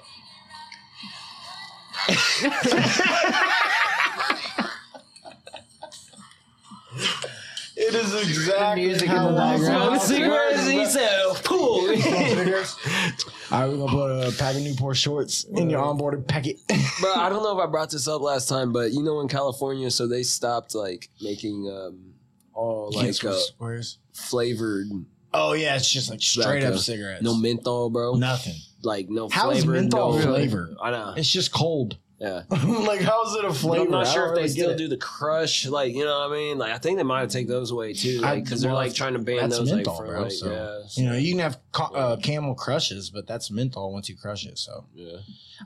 it 7.77 7.95
is 7.95 8.15
exactly 8.15 8.87
music 8.87 9.09
in 9.09 9.15
the 9.15 9.21
I 9.21 9.57
background. 9.59 10.01
feel. 10.01 10.01
cigarettes, 10.01 10.67
he 10.69 10.85
said, 10.87 11.23
"Pool." 11.45 11.89
All 13.51 13.61
right, 13.61 13.69
we're 13.69 13.77
gonna 13.87 13.93
put 13.93 14.35
a 14.35 14.37
pack 14.39 14.57
of 14.57 14.63
Newport 14.63 14.97
shorts 14.97 15.45
in 15.45 15.69
your 15.71 15.81
onboarded 15.83 16.27
packet. 16.27 16.57
Bro, 17.01 17.15
I 17.15 17.29
don't 17.29 17.43
know 17.43 17.59
if 17.59 17.63
I 17.63 17.71
brought 17.71 17.91
this 17.91 18.09
up 18.09 18.21
last 18.23 18.49
time, 18.49 18.73
but 18.73 18.93
you 18.93 19.03
know, 19.03 19.21
in 19.21 19.29
California, 19.29 19.91
so 19.91 20.07
they 20.07 20.23
stopped 20.23 20.75
like 20.75 21.09
making 21.21 21.69
um 21.71 22.15
all 22.55 22.91
like 22.95 23.09
uh, 23.25 23.37
squares. 23.39 23.99
flavored, 24.13 24.87
Oh 25.33 25.53
yeah, 25.53 25.75
it's 25.77 25.91
just 25.91 26.11
like 26.11 26.23
straight 26.23 26.61
Tobacco. 26.61 26.75
up 26.77 26.81
cigarettes. 26.81 27.23
no 27.23 27.35
menthol, 27.37 27.91
bro. 27.91 28.15
nothing. 28.15 28.55
Like 28.83 29.09
no 29.09 29.29
How 29.29 29.51
is 29.51 29.65
flavor. 29.65 29.73
menthol 29.73 30.19
no, 30.19 30.23
flavor? 30.23 30.71
I 30.83 30.91
know. 30.91 31.15
It's 31.17 31.31
just 31.31 31.53
cold. 31.53 31.97
Yeah. 32.21 32.43
like 32.51 33.01
how's 33.01 33.35
it 33.37 33.45
a 33.45 33.53
flavor? 33.53 33.85
I'm 33.87 33.91
not 33.91 34.07
sure 34.07 34.29
if 34.29 34.35
they 34.35 34.43
really 34.43 34.49
still 34.49 34.77
do 34.77 34.89
the 34.89 34.97
crush, 34.97 35.67
like 35.67 35.95
you 35.95 36.05
know 36.05 36.21
what 36.21 36.31
I 36.31 36.35
mean. 36.35 36.59
Like 36.59 36.73
I 36.73 36.79
think 36.79 36.97
they 36.97 37.03
might 37.03 37.21
have 37.21 37.31
taken 37.31 37.51
those 37.51 37.71
away 37.71 37.93
too, 37.93 38.21
like 38.21 38.45
because 38.45 38.63
they're 38.63 38.71
well, 38.71 38.81
like 38.81 38.95
trying 38.95 39.15
to 39.15 39.19
ban 39.19 39.37
that's 39.49 39.59
those 39.59 39.71
menthol, 39.73 39.95
like 39.99 40.07
for 40.07 40.13
bro, 40.13 40.23
like 40.23 40.33
so, 40.33 40.51
yeah, 40.97 41.03
You 41.03 41.11
know, 41.11 41.17
you 41.17 41.33
can 41.33 41.41
have 41.41 41.59
ca- 41.73 41.93
uh, 41.93 42.17
camel 42.17 42.55
crushes, 42.55 43.11
but 43.11 43.27
that's 43.27 43.51
menthol 43.51 43.93
once 43.93 44.09
you 44.09 44.17
crush 44.17 44.47
it. 44.47 44.59
So 44.59 44.87
yeah. 44.95 45.17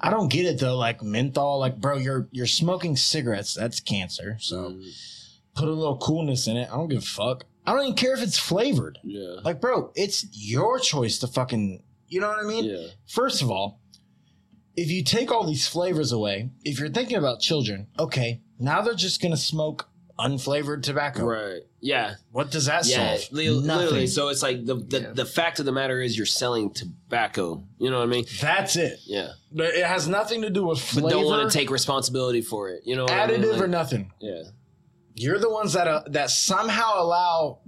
I 0.01 0.11
don't 0.11 0.29
get 0.33 0.47
it 0.47 0.59
though. 0.59 0.77
Like 0.77 1.03
menthol, 1.03 1.59
like 1.59 1.81
bro, 1.81 1.97
you're 1.99 2.29
you're 2.33 2.47
smoking 2.47 2.97
cigarettes. 2.97 3.55
That's 3.55 3.79
cancer. 3.81 4.37
So 4.41 4.71
Mm, 4.71 4.91
put 5.55 5.69
a 5.69 5.73
little 5.73 5.99
coolness 5.99 6.47
in 6.47 6.57
it. 6.57 6.69
I 6.73 6.77
don't 6.77 6.89
give 6.89 7.03
a 7.03 7.07
fuck. 7.07 7.45
I 7.67 7.73
don't 7.73 7.83
even 7.83 7.95
care 7.97 8.15
if 8.15 8.23
it's 8.23 8.39
flavored. 8.39 8.99
yeah, 9.05 9.41
Like, 9.45 9.61
bro, 9.61 9.93
it's 9.95 10.25
your 10.33 10.79
choice 10.79 11.19
to 11.19 11.27
fucking. 11.27 11.83
You 12.09 12.21
know 12.23 12.29
what 12.29 12.39
I 12.43 12.49
mean? 12.49 12.65
yeah, 12.65 12.87
First 13.07 13.43
of 13.43 13.51
all, 13.51 13.81
if 14.83 14.91
you 14.91 15.03
take 15.03 15.31
all 15.33 15.47
these 15.47 15.67
flavors 15.67 16.13
away, 16.13 16.51
if 16.65 16.79
you're 16.79 16.89
thinking 16.89 17.17
about 17.17 17.41
children, 17.41 17.87
okay, 17.99 18.41
now 18.59 18.81
they're 18.83 18.95
just 18.95 19.21
gonna 19.21 19.37
smoke 19.37 19.89
unflavored 20.19 20.83
tobacco. 20.83 21.25
right, 21.25 21.63
yeah, 21.81 22.15
What 22.33 22.51
does 22.51 22.67
that 22.67 22.87
yeah. 22.87 23.17
solve? 23.17 23.33
li- 23.33 23.47
Nothing. 23.65 23.67
Literally, 23.85 24.07
so 24.09 24.29
it's 24.29 24.43
like 24.43 24.65
the 24.65 24.75
the, 24.75 25.01
Yeah. 25.01 25.13
the 25.13 25.25
fact 25.25 25.61
of 25.61 25.65
the 25.67 25.73
matter 25.73 26.01
is 26.01 26.17
you're 26.17 26.27
selling 26.27 26.71
tobacco. 26.73 27.63
You 27.79 27.91
know 27.91 27.99
what 27.99 28.05
I 28.09 28.11
mean? 28.17 28.25
That's 28.41 28.75
it. 28.77 28.99
Yeah, 29.07 29.29
But 29.53 29.75
It 29.75 29.85
has 29.87 30.09
nothing 30.09 30.43
to 30.43 30.51
do 30.51 30.65
with 30.67 30.79
but 30.81 31.03
flavor, 31.03 31.11
don't 31.11 31.27
want 31.27 31.51
to 31.51 31.57
take 31.59 31.71
responsibility 31.71 32.41
for 32.41 32.71
it. 32.71 32.83
You 32.85 32.97
know, 32.97 33.05
what 33.05 33.13
I 33.13 33.27
mean? 33.29 33.43
additive 33.43 33.53
Like, 33.53 33.63
or 33.63 33.69
nothing. 33.69 34.13
Yeah, 34.21 34.43
You're 35.15 35.39
the 35.39 35.51
ones 35.51 35.73
that 35.75 35.87
uh, 35.87 36.03
that 36.09 36.31
somehow 36.31 37.01
allow 37.03 37.61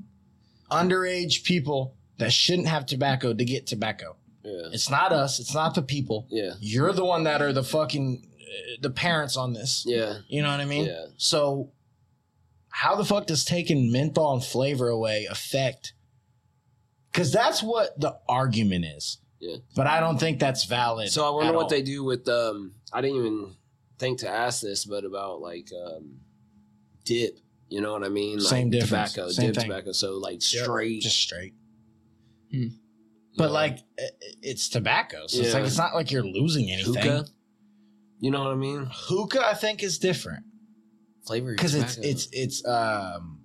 underage 0.71 1.45
people 1.45 1.95
that 2.19 2.33
shouldn't 2.33 2.69
have 2.69 2.85
tobacco 2.87 3.33
to 3.33 3.45
get 3.45 3.67
tobacco. 3.67 4.17
Yeah, 4.45 4.69
It's 4.73 4.91
not 4.91 5.13
us. 5.13 5.39
It's 5.41 5.55
not 5.55 5.75
the 5.75 5.83
people. 5.83 6.27
yeah, 6.31 6.53
You're 6.61 6.93
the 6.93 7.05
one 7.05 7.25
that 7.25 7.43
are 7.43 7.53
the 7.53 7.65
fucking 7.65 8.27
uh, 8.41 8.77
the 8.81 8.91
parents 8.91 9.37
on 9.37 9.53
this. 9.53 9.85
yeah, 9.87 10.19
You 10.29 10.43
know 10.43 10.51
what 10.51 10.61
I 10.61 10.65
mean? 10.65 10.87
Yeah. 10.87 11.07
So, 11.17 11.73
how 12.71 12.97
the 12.97 13.05
fuck 13.05 13.27
does 13.27 13.45
taking 13.45 13.91
menthol 13.93 14.35
and 14.35 14.45
flavor 14.45 14.89
away 14.89 15.27
affect? 15.31 15.93
Because 17.13 17.33
that's 17.33 17.63
what 17.63 17.99
the 18.01 18.17
argument 18.29 18.85
is. 18.85 19.19
Yeah. 19.41 19.57
But 19.75 19.87
I 19.87 20.01
don't 20.01 20.19
think 20.19 20.39
that's 20.39 20.65
valid. 20.65 21.11
So 21.11 21.27
I 21.27 21.31
wonder 21.31 21.49
at 21.49 21.55
what 21.57 21.63
all. 21.65 21.69
they 21.69 21.83
do 21.83 22.05
with 22.05 22.29
um. 22.29 22.73
I 22.93 23.01
didn't 23.01 23.17
even 23.17 23.55
think 23.99 24.21
to 24.21 24.29
ask 24.29 24.61
this, 24.63 24.85
but 24.85 25.05
about 25.05 25.41
like 25.41 25.69
um, 25.87 26.19
dip. 27.05 27.39
You 27.69 27.81
know 27.81 27.93
what 27.93 28.03
I 28.05 28.09
mean? 28.09 28.39
Like 28.39 28.47
Same 28.49 28.71
difference. 28.71 29.13
Tobacco, 29.15 29.31
Same 29.33 29.47
dip 29.47 29.57
thing. 29.57 29.69
tobacco. 29.71 29.93
So 29.93 30.19
like 30.19 30.35
Yep, 30.53 30.65
straight. 30.65 31.03
just 31.03 31.21
straight. 31.21 31.55
Hmm. 32.53 32.67
But 33.37 33.45
Yeah. 33.45 33.51
like, 33.51 33.79
i- 33.99 34.03
i- 34.03 34.09
it's 34.43 34.69
tobacco, 34.69 35.27
so 35.27 35.39
it's 35.41 35.49
Yeah. 35.49 35.55
like 35.55 35.65
it's 35.67 35.79
not 35.79 35.95
like 35.95 36.11
you're 36.11 36.25
losing 36.27 36.71
anything. 36.71 36.95
hookah. 36.95 37.27
You 38.21 38.31
know 38.31 38.43
what 38.45 38.53
I 38.53 38.57
mean? 38.57 38.87
Hookah, 38.91 39.47
I 39.47 39.55
think, 39.55 39.83
is 39.83 39.99
different 39.99 40.45
Flavor 41.27 41.53
because 41.53 41.75
it's 41.75 41.95
tobacco. 41.95 42.11
it's 42.11 42.29
it's 42.33 42.67
um, 42.67 43.41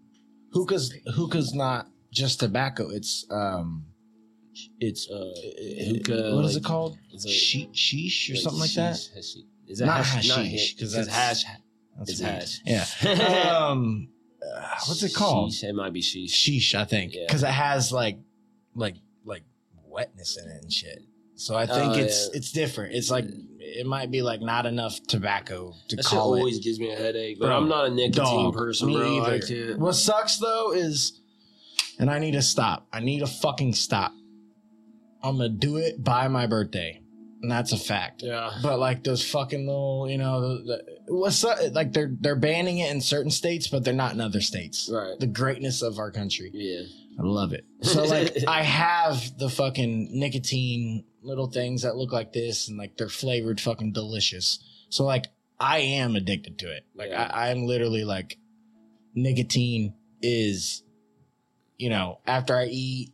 hookah's 0.54 0.94
hookah's 1.14 1.54
not 1.54 1.88
just 2.12 2.40
tobacco. 2.40 2.90
It's 2.90 3.26
um, 3.30 3.86
it's 4.80 5.10
Uh, 5.10 5.32
hookah, 5.88 6.36
What 6.36 6.46
is 6.46 6.54
like- 6.56 6.62
it 6.62 6.64
called? 6.66 6.98
it's 7.12 7.26
a- 7.26 7.30
She- 7.30 7.68
sheesh 7.74 8.34
or 8.34 8.38
something 8.38 8.60
like 8.62 8.74
that. 8.74 8.96
sheesh, 8.96 9.14
hashish. 9.16 9.44
Is 9.68 9.80
that 9.80 9.86
Not 9.86 10.06
hash? 10.06 10.28
Not 10.28 10.38
hashish, 10.40 10.52
hash 10.52 10.76
'cause 10.80 10.92
because 10.94 11.08
that's- 11.08 11.44
hash. 11.44 11.60
That's 11.98 12.12
It's 12.12 12.20
weed. 12.22 12.28
hash. 12.28 12.62
Yeah. 13.06 13.52
um, 13.70 14.10
uh, 14.42 14.76
what's 14.88 15.04
it 15.04 15.14
called? 15.14 15.52
Sheesh, 15.52 15.64
It 15.70 15.74
might 15.74 15.94
be 15.94 16.02
sheesh. 16.02 16.32
Sheesh, 16.32 16.76
I 16.76 16.84
think, 16.86 17.14
Yeah. 17.14 17.24
because 17.28 17.44
it 17.44 17.48
has 17.50 17.92
like, 17.92 18.20
like, 18.76 18.96
like 18.96 19.02
wetness 19.96 20.38
in 20.38 20.50
it 20.52 20.62
and 20.64 20.72
shit. 20.72 21.00
So 21.38 21.56
I 21.56 21.66
think 21.66 21.94
Oh, 21.96 22.00
it's 22.00 22.28
yeah. 22.32 22.38
it's 22.38 22.52
different. 22.52 22.94
It's 22.96 23.10
like 23.12 23.26
it 23.60 23.86
might 23.86 24.10
be 24.12 24.22
like 24.22 24.42
not 24.42 24.66
enough 24.66 25.00
tobacco 25.08 25.74
to 25.90 25.96
That 25.96 26.06
shit 26.06 26.18
always 26.20 26.58
it. 26.60 26.64
gives 26.64 26.80
me 26.80 26.92
a 26.92 26.96
headache. 26.96 27.40
But 27.40 27.48
Bro, 27.48 27.58
I'm 27.58 27.68
not 27.70 27.86
a 27.88 27.90
nicotine 27.90 28.24
Dog, 28.24 28.54
person, 28.54 28.88
me 28.88 28.96
bro. 28.96 29.26
Either. 29.34 29.78
What 29.78 29.94
sucks 29.94 30.38
though 30.38 30.72
is, 30.74 31.20
and 32.00 32.10
I 32.10 32.20
need 32.20 32.32
to 32.34 32.42
stop. 32.42 32.88
I 32.94 33.00
need 33.00 33.20
to 33.20 33.28
fucking 33.28 33.74
stop. 33.74 34.12
I'm 35.24 35.38
gonna 35.38 35.50
do 35.50 35.78
it 35.78 36.02
by 36.04 36.28
my 36.30 36.46
birthday, 36.48 37.02
and 37.42 37.52
that's 37.52 37.72
a 37.74 37.78
fact. 37.78 38.22
Yeah. 38.24 38.52
But 38.62 38.80
like 38.80 39.04
those 39.04 39.28
fucking 39.30 39.66
little, 39.66 40.08
you 40.10 40.18
know, 40.18 40.40
the, 40.42 40.64
the, 41.08 41.14
what's 41.14 41.44
up? 41.44 41.58
Like 41.74 41.92
they're 41.94 42.12
they're 42.22 42.36
banning 42.36 42.78
it 42.78 42.92
in 42.92 43.02
certain 43.02 43.32
states, 43.32 43.68
but 43.68 43.84
they're 43.84 43.94
not 43.94 44.14
in 44.14 44.22
other 44.22 44.42
states. 44.42 44.90
Right. 44.92 45.20
The 45.20 45.28
greatness 45.28 45.82
of 45.82 45.98
our 46.00 46.12
country, 46.12 46.52
Yeah. 46.54 46.84
I 47.18 47.24
love 47.24 47.54
it. 47.54 47.66
So 47.82 48.04
like 48.04 48.36
I 48.48 48.64
have 48.64 49.38
the 49.38 49.50
fucking 49.50 50.10
nicotine 50.12 51.06
little 51.22 51.48
things 51.48 51.82
that 51.84 51.96
look 51.96 52.12
like 52.12 52.34
this, 52.34 52.68
and 52.68 52.78
like 52.78 52.98
they're 52.98 53.10
flavored 53.10 53.60
fucking 53.60 53.94
delicious. 53.94 54.60
So 54.90 55.04
like 55.06 55.28
I 55.60 55.80
am 55.80 56.16
addicted 56.16 56.60
to 56.60 56.72
it. 56.72 56.86
Like 56.96 57.10
Yeah. 57.10 57.30
I, 57.32 57.50
I'm 57.50 57.66
literally 57.66 58.04
like 58.04 58.38
nicotine 59.14 59.96
is, 60.22 60.84
you 61.78 61.90
know, 61.90 62.20
after 62.26 62.56
I 62.56 62.66
eat, 62.66 63.14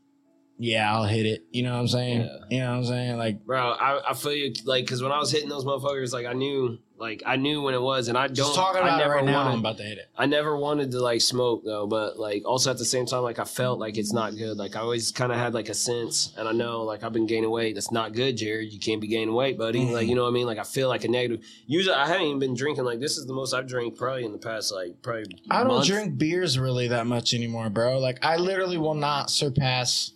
yeah, 0.61 0.93
I'll 0.93 1.05
hit 1.05 1.25
it. 1.25 1.43
You 1.51 1.63
know 1.63 1.73
what 1.73 1.79
I'm 1.79 1.87
saying? 1.87 2.21
Yeah. 2.21 2.37
You 2.51 2.59
know 2.59 2.69
what 2.69 2.77
I'm 2.77 2.85
saying? 2.85 3.17
Like 3.17 3.43
Bro, 3.45 3.71
I, 3.71 4.11
I 4.11 4.13
feel 4.13 4.33
you 4.33 4.53
like 4.65 4.85
because 4.85 5.01
when 5.01 5.11
I 5.11 5.17
was 5.17 5.31
hitting 5.31 5.49
those 5.49 5.65
motherfuckers, 5.65 6.13
like 6.13 6.27
I 6.27 6.33
knew, 6.33 6.77
like 6.99 7.23
I 7.25 7.35
knew 7.35 7.63
when 7.63 7.73
it 7.73 7.81
was, 7.81 8.09
and 8.09 8.15
I 8.15 8.27
don't. 8.27 8.35
just 8.35 8.53
talking 8.53 8.79
I 8.83 8.85
about 8.85 8.99
it 8.99 9.03
never 9.03 9.15
right 9.15 9.25
now, 9.25 9.37
wanted, 9.45 9.53
I'm 9.53 9.59
about 9.59 9.77
to 9.77 9.83
hit 9.83 9.97
it. 9.97 10.11
I 10.15 10.27
never 10.27 10.55
wanted 10.55 10.91
to 10.91 10.99
like 10.99 11.21
smoke 11.21 11.63
though, 11.65 11.87
but 11.87 12.19
like 12.19 12.45
also 12.45 12.69
at 12.69 12.77
the 12.77 12.85
same 12.85 13.07
time, 13.07 13.23
like 13.23 13.39
I 13.39 13.43
felt 13.43 13.79
like 13.79 13.97
it's 13.97 14.13
not 14.13 14.37
good. 14.37 14.55
Like 14.55 14.75
I 14.75 14.81
always 14.81 15.11
kind 15.11 15.31
of 15.31 15.39
had 15.39 15.55
like 15.55 15.69
a 15.69 15.73
sense, 15.73 16.31
and 16.37 16.47
I 16.47 16.51
know 16.51 16.83
like 16.83 17.03
I've 17.03 17.11
been 17.11 17.25
gaining 17.25 17.49
weight. 17.49 17.73
That's 17.73 17.91
not 17.91 18.13
good, 18.13 18.37
Jared. 18.37 18.71
You 18.71 18.79
can't 18.79 19.01
be 19.01 19.07
gaining 19.07 19.33
weight, 19.33 19.57
buddy. 19.57 19.79
Mhm. 19.83 19.93
Like 19.93 20.07
you 20.07 20.13
know 20.13 20.25
what 20.25 20.29
I 20.29 20.33
mean? 20.33 20.45
Like 20.45 20.59
I 20.59 20.63
feel 20.63 20.89
like 20.89 21.03
a 21.05 21.07
negative. 21.07 21.43
Usually, 21.65 21.95
I 21.95 22.05
haven't 22.07 22.27
even 22.27 22.37
been 22.39 22.53
drinking. 22.53 22.83
Like 22.85 22.99
this 22.99 23.17
is 23.17 23.25
the 23.25 23.33
most 23.33 23.55
I've 23.55 23.65
drank 23.65 23.97
probably 23.97 24.25
in 24.25 24.31
the 24.31 24.37
past 24.37 24.71
like 24.71 25.01
probably. 25.01 25.41
I 25.49 25.63
don't 25.63 25.69
month. 25.69 25.87
drink 25.87 26.19
beers 26.19 26.59
really 26.59 26.87
that 26.89 27.07
much 27.07 27.33
anymore, 27.33 27.71
bro. 27.71 27.97
Like 27.97 28.23
I 28.23 28.35
literally 28.37 28.77
will 28.77 28.93
not 28.93 29.31
surpass 29.31 30.11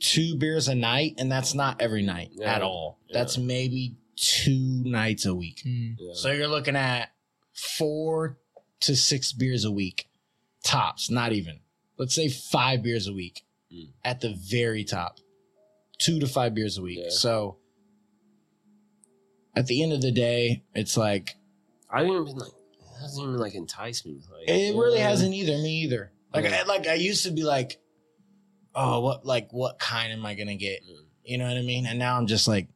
two 0.00 0.36
beers 0.36 0.68
a 0.68 0.74
night, 0.74 1.14
and 1.18 1.30
that's 1.30 1.54
not 1.54 1.80
every 1.80 2.02
night 2.02 2.30
Yeah. 2.32 2.54
at 2.54 2.62
all. 2.62 2.98
Yeah. 3.08 3.18
That's 3.18 3.38
maybe 3.38 3.96
two 4.16 4.82
nights 4.84 5.26
a 5.26 5.34
week. 5.34 5.60
Hmm. 5.62 5.92
Yeah. 5.98 6.12
So 6.14 6.32
you're 6.32 6.48
looking 6.48 6.76
at 6.76 7.10
four 7.52 8.38
to 8.80 8.94
six 8.96 9.32
beers 9.32 9.64
a 9.64 9.70
week, 9.70 10.08
tops. 10.64 11.10
Not 11.10 11.32
even. 11.32 11.60
Let's 11.98 12.14
say 12.14 12.28
five 12.28 12.82
beers 12.82 13.06
a 13.08 13.12
week 13.12 13.42
Mm. 13.72 13.88
at 14.04 14.20
the 14.20 14.32
very 14.34 14.84
top. 14.84 15.18
Two 15.98 16.20
to 16.20 16.26
five 16.26 16.54
beers 16.54 16.76
a 16.78 16.82
week. 16.82 16.98
Yeah. 17.02 17.08
So 17.10 17.56
at 19.54 19.66
the 19.66 19.82
end 19.82 19.92
of 19.92 20.02
the 20.02 20.12
day, 20.12 20.62
it's 20.74 20.96
like 20.96 21.36
I 21.90 22.02
didn't 22.02 22.22
even 22.22 22.36
like. 22.38 22.48
It 22.48 23.00
hasn't 23.00 23.26
even 23.28 23.38
like 23.38 23.54
enticed 23.54 24.06
me. 24.06 24.20
Like, 24.32 24.48
It 24.48 24.74
really 24.74 24.98
yeah. 24.98 25.08
hasn't 25.08 25.34
either. 25.34 25.52
Me 25.58 25.82
either. 25.82 26.12
Like 26.34 26.44
Yeah. 26.44 26.62
I 26.64 26.66
like 26.66 26.86
I 26.86 26.94
used 26.94 27.24
to 27.24 27.30
be 27.30 27.42
like, 27.44 27.80
oh, 28.76 29.00
what 29.00 29.26
like 29.26 29.48
what 29.52 29.78
kind 29.80 30.12
am 30.12 30.24
I 30.24 30.34
gonna 30.34 30.54
get? 30.56 30.84
Mm. 30.84 31.04
You 31.24 31.38
know 31.38 31.48
what 31.48 31.56
I 31.56 31.62
mean? 31.62 31.86
And 31.86 31.98
now 31.98 32.16
I'm 32.16 32.26
just 32.28 32.46
like, 32.46 32.68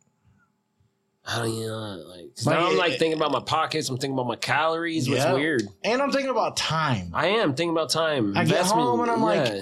I 1.26 1.38
don't 1.38 1.54
you 1.54 1.66
know 1.66 2.02
like 2.08 2.34
'cause 2.36 2.46
Like, 2.46 2.58
now 2.58 2.68
I'm 2.68 2.76
like 2.76 2.92
it- 2.92 2.98
thinking 2.98 3.16
about 3.18 3.30
my 3.30 3.40
pockets. 3.40 3.88
I'm 3.88 3.96
thinking 3.98 4.14
about 4.14 4.26
my 4.26 4.36
calories. 4.36 5.06
It's 5.06 5.16
Yeah. 5.16 5.34
weird. 5.34 5.62
And 5.84 6.02
I'm 6.02 6.10
thinking 6.10 6.30
about 6.30 6.56
time. 6.56 7.10
I 7.14 7.26
am 7.28 7.54
thinking 7.54 7.70
about 7.70 7.90
time. 7.90 8.36
I 8.36 8.44
get 8.44 8.64
home 8.66 9.00
and 9.00 9.10
I'm 9.10 9.22
like. 9.22 9.52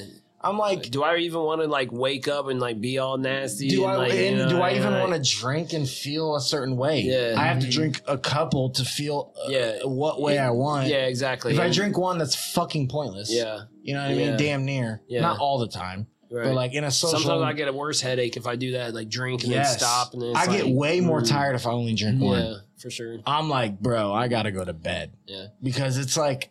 I'm 0.40 0.56
like, 0.56 0.88
do 0.92 1.02
I 1.02 1.16
even 1.16 1.40
want 1.40 1.62
to 1.62 1.66
like 1.66 1.90
wake 1.90 2.28
up 2.28 2.46
and 2.46 2.60
like 2.60 2.80
be 2.80 2.98
all 2.98 3.18
nasty? 3.18 3.68
do 3.70 3.82
and, 3.82 3.92
I 3.92 3.96
like, 3.96 4.12
you 4.12 4.18
and 4.20 4.38
know, 4.38 4.48
do 4.48 4.60
I 4.60 4.70
even 4.76 4.92
like- 4.92 5.08
want 5.10 5.24
to 5.24 5.36
drink 5.36 5.72
and 5.72 5.86
feel 5.86 6.36
a 6.36 6.40
certain 6.40 6.76
way? 6.76 7.00
Yeah. 7.00 7.34
I 7.36 7.42
have 7.46 7.58
to 7.58 7.66
Mhm. 7.66 7.72
drink 7.72 8.02
a 8.06 8.16
couple 8.16 8.70
to 8.70 8.84
feel 8.84 9.32
uh, 9.44 9.48
Yeah. 9.50 9.78
what 9.82 10.20
way 10.22 10.38
I 10.38 10.50
want. 10.50 10.86
Yeah, 10.86 11.06
exactly. 11.06 11.54
If 11.54 11.58
I 11.58 11.68
drink 11.70 11.98
one, 11.98 12.18
that's 12.18 12.36
fucking 12.36 12.86
pointless. 12.86 13.32
yeah, 13.34 13.62
You 13.82 13.94
know 13.94 14.00
what 14.02 14.10
I 14.10 14.14
Yeah. 14.14 14.28
mean? 14.28 14.36
Damn 14.36 14.64
near. 14.64 15.02
Yeah. 15.08 15.22
Not 15.22 15.40
all 15.40 15.58
the 15.58 15.66
time, 15.66 16.06
right. 16.30 16.44
but 16.44 16.54
like 16.54 16.72
in 16.74 16.84
a 16.84 16.90
social. 16.90 17.18
Sometimes 17.20 17.42
I 17.42 17.52
get 17.52 17.68
a 17.68 17.72
worse 17.72 18.00
headache 18.00 18.36
if 18.36 18.46
I 18.46 18.56
do 18.56 18.72
that, 18.72 18.94
like 18.94 19.08
drink 19.08 19.42
and 19.44 19.52
Yes. 19.52 19.70
then 19.70 19.78
stop, 19.80 20.12
and 20.14 20.22
then 20.22 20.30
it's 20.30 20.38
I 20.38 20.46
get 20.46 20.66
like, 20.66 20.74
way 20.74 21.00
more 21.00 21.20
mm, 21.22 21.28
tired 21.28 21.54
if 21.54 21.66
I 21.66 21.70
only 21.70 21.94
drink 21.94 22.20
one. 22.20 22.40
Yeah, 22.44 22.54
for 22.78 22.90
sure. 22.90 23.18
I'm 23.26 23.48
like, 23.48 23.80
bro, 23.80 24.12
I 24.12 24.28
gotta 24.28 24.50
go 24.50 24.64
to 24.64 24.72
bed. 24.72 25.12
Yeah. 25.26 25.46
Because 25.62 25.96
it's 25.98 26.16
like 26.16 26.50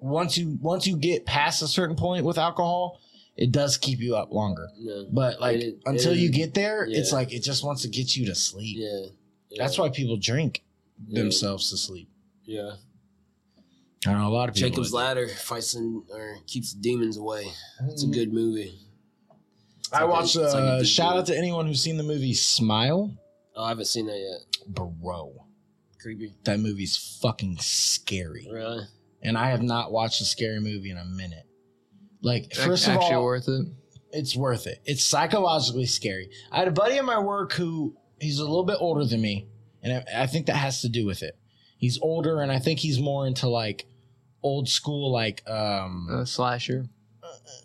once 0.00 0.36
you 0.38 0.58
once 0.60 0.86
you 0.86 0.96
get 0.96 1.26
past 1.26 1.62
a 1.62 1.68
certain 1.68 1.96
point 1.96 2.24
with 2.24 2.38
alcohol, 2.38 3.00
it 3.36 3.52
does 3.52 3.76
keep 3.76 3.98
you 4.00 4.16
up 4.16 4.32
longer. 4.32 4.68
Yeah, 4.78 5.02
But 5.10 5.40
like 5.40 5.56
It- 5.58 5.64
it 5.64 5.78
until 5.86 6.14
you 6.14 6.30
get 6.30 6.54
there, 6.54 6.84
it's 6.84 7.12
like 7.12 7.32
it 7.32 7.42
just 7.42 7.64
wants 7.64 7.82
to 7.82 7.88
get 7.88 8.16
you 8.16 8.26
to 8.26 8.34
sleep. 8.34 8.76
yeah. 8.78 9.06
yeah. 9.50 9.62
That's 9.62 9.78
why 9.78 9.88
people 9.90 10.16
drink 10.16 10.62
Yeah. 11.08 11.22
themselves 11.22 11.70
to 11.70 11.76
sleep. 11.76 12.08
Yeah, 12.44 12.72
I 14.06 14.12
don't 14.12 14.20
know 14.20 14.28
a 14.28 14.30
lot 14.30 14.48
of 14.48 14.54
people. 14.54 14.70
Jacob's 14.70 14.92
Ladder 14.92 15.28
fights 15.28 15.74
and 15.74 16.02
or 16.12 16.38
keeps 16.46 16.72
demons 16.72 17.16
away. 17.16 17.46
It's 17.88 18.02
a 18.04 18.06
Mm. 18.06 18.12
good 18.12 18.32
movie. 18.32 18.78
I 19.92 20.02
like 20.04 20.10
watched. 20.10 20.36
it's 20.36 20.54
like 20.54 20.62
a 20.62 20.66
uh, 20.66 20.78
good 20.78 20.88
shout 20.88 21.16
out 21.16 21.26
to 21.26 21.36
anyone 21.36 21.66
who's 21.66 21.82
seen 21.82 21.96
the 21.96 22.02
movie 22.02 22.34
Smile, 22.34 23.16
Oh, 23.56 23.64
I 23.64 23.70
haven't 23.70 23.86
seen 23.86 24.06
that 24.06 24.18
yet. 24.18 24.74
bro. 24.74 25.34
Creepy. 26.00 26.32
That 26.44 26.60
movie's 26.60 26.96
fucking 27.20 27.58
scary, 27.58 28.46
Really? 28.50 28.84
and 29.22 29.36
I 29.36 29.50
have 29.50 29.62
not 29.62 29.90
watched 29.90 30.20
a 30.20 30.24
scary 30.24 30.60
movie 30.60 30.90
in 30.90 30.96
a 30.98 31.04
minute. 31.04 31.44
Like, 32.22 32.54
first 32.54 32.86
of 32.88 32.96
all, 32.98 33.24
worth 33.24 33.48
it. 33.48 33.66
it's 34.12 34.36
worth 34.36 34.66
it. 34.66 34.80
It's 34.84 35.02
psychologically 35.04 35.86
scary. 35.86 36.30
I 36.52 36.58
had 36.58 36.68
a 36.68 36.72
buddy 36.72 36.96
at 36.98 37.04
my 37.04 37.18
work 37.18 37.52
who 37.54 37.96
he's 38.20 38.38
a 38.38 38.44
little 38.44 38.64
bit 38.64 38.76
older 38.80 39.04
than 39.04 39.20
me, 39.20 39.48
and 39.82 40.04
I, 40.14 40.22
I 40.22 40.26
think 40.26 40.46
that 40.46 40.56
has 40.56 40.80
to 40.82 40.88
do 40.88 41.04
with 41.06 41.22
it. 41.22 41.36
He's 41.78 41.98
older, 42.00 42.40
and 42.42 42.50
I 42.52 42.58
think 42.60 42.78
he's 42.80 43.00
more 43.00 43.26
into 43.26 43.48
like 43.48 43.86
old 44.42 44.68
school, 44.68 45.10
like 45.12 45.42
um 45.48 46.08
A 46.12 46.26
slasher. 46.26 46.86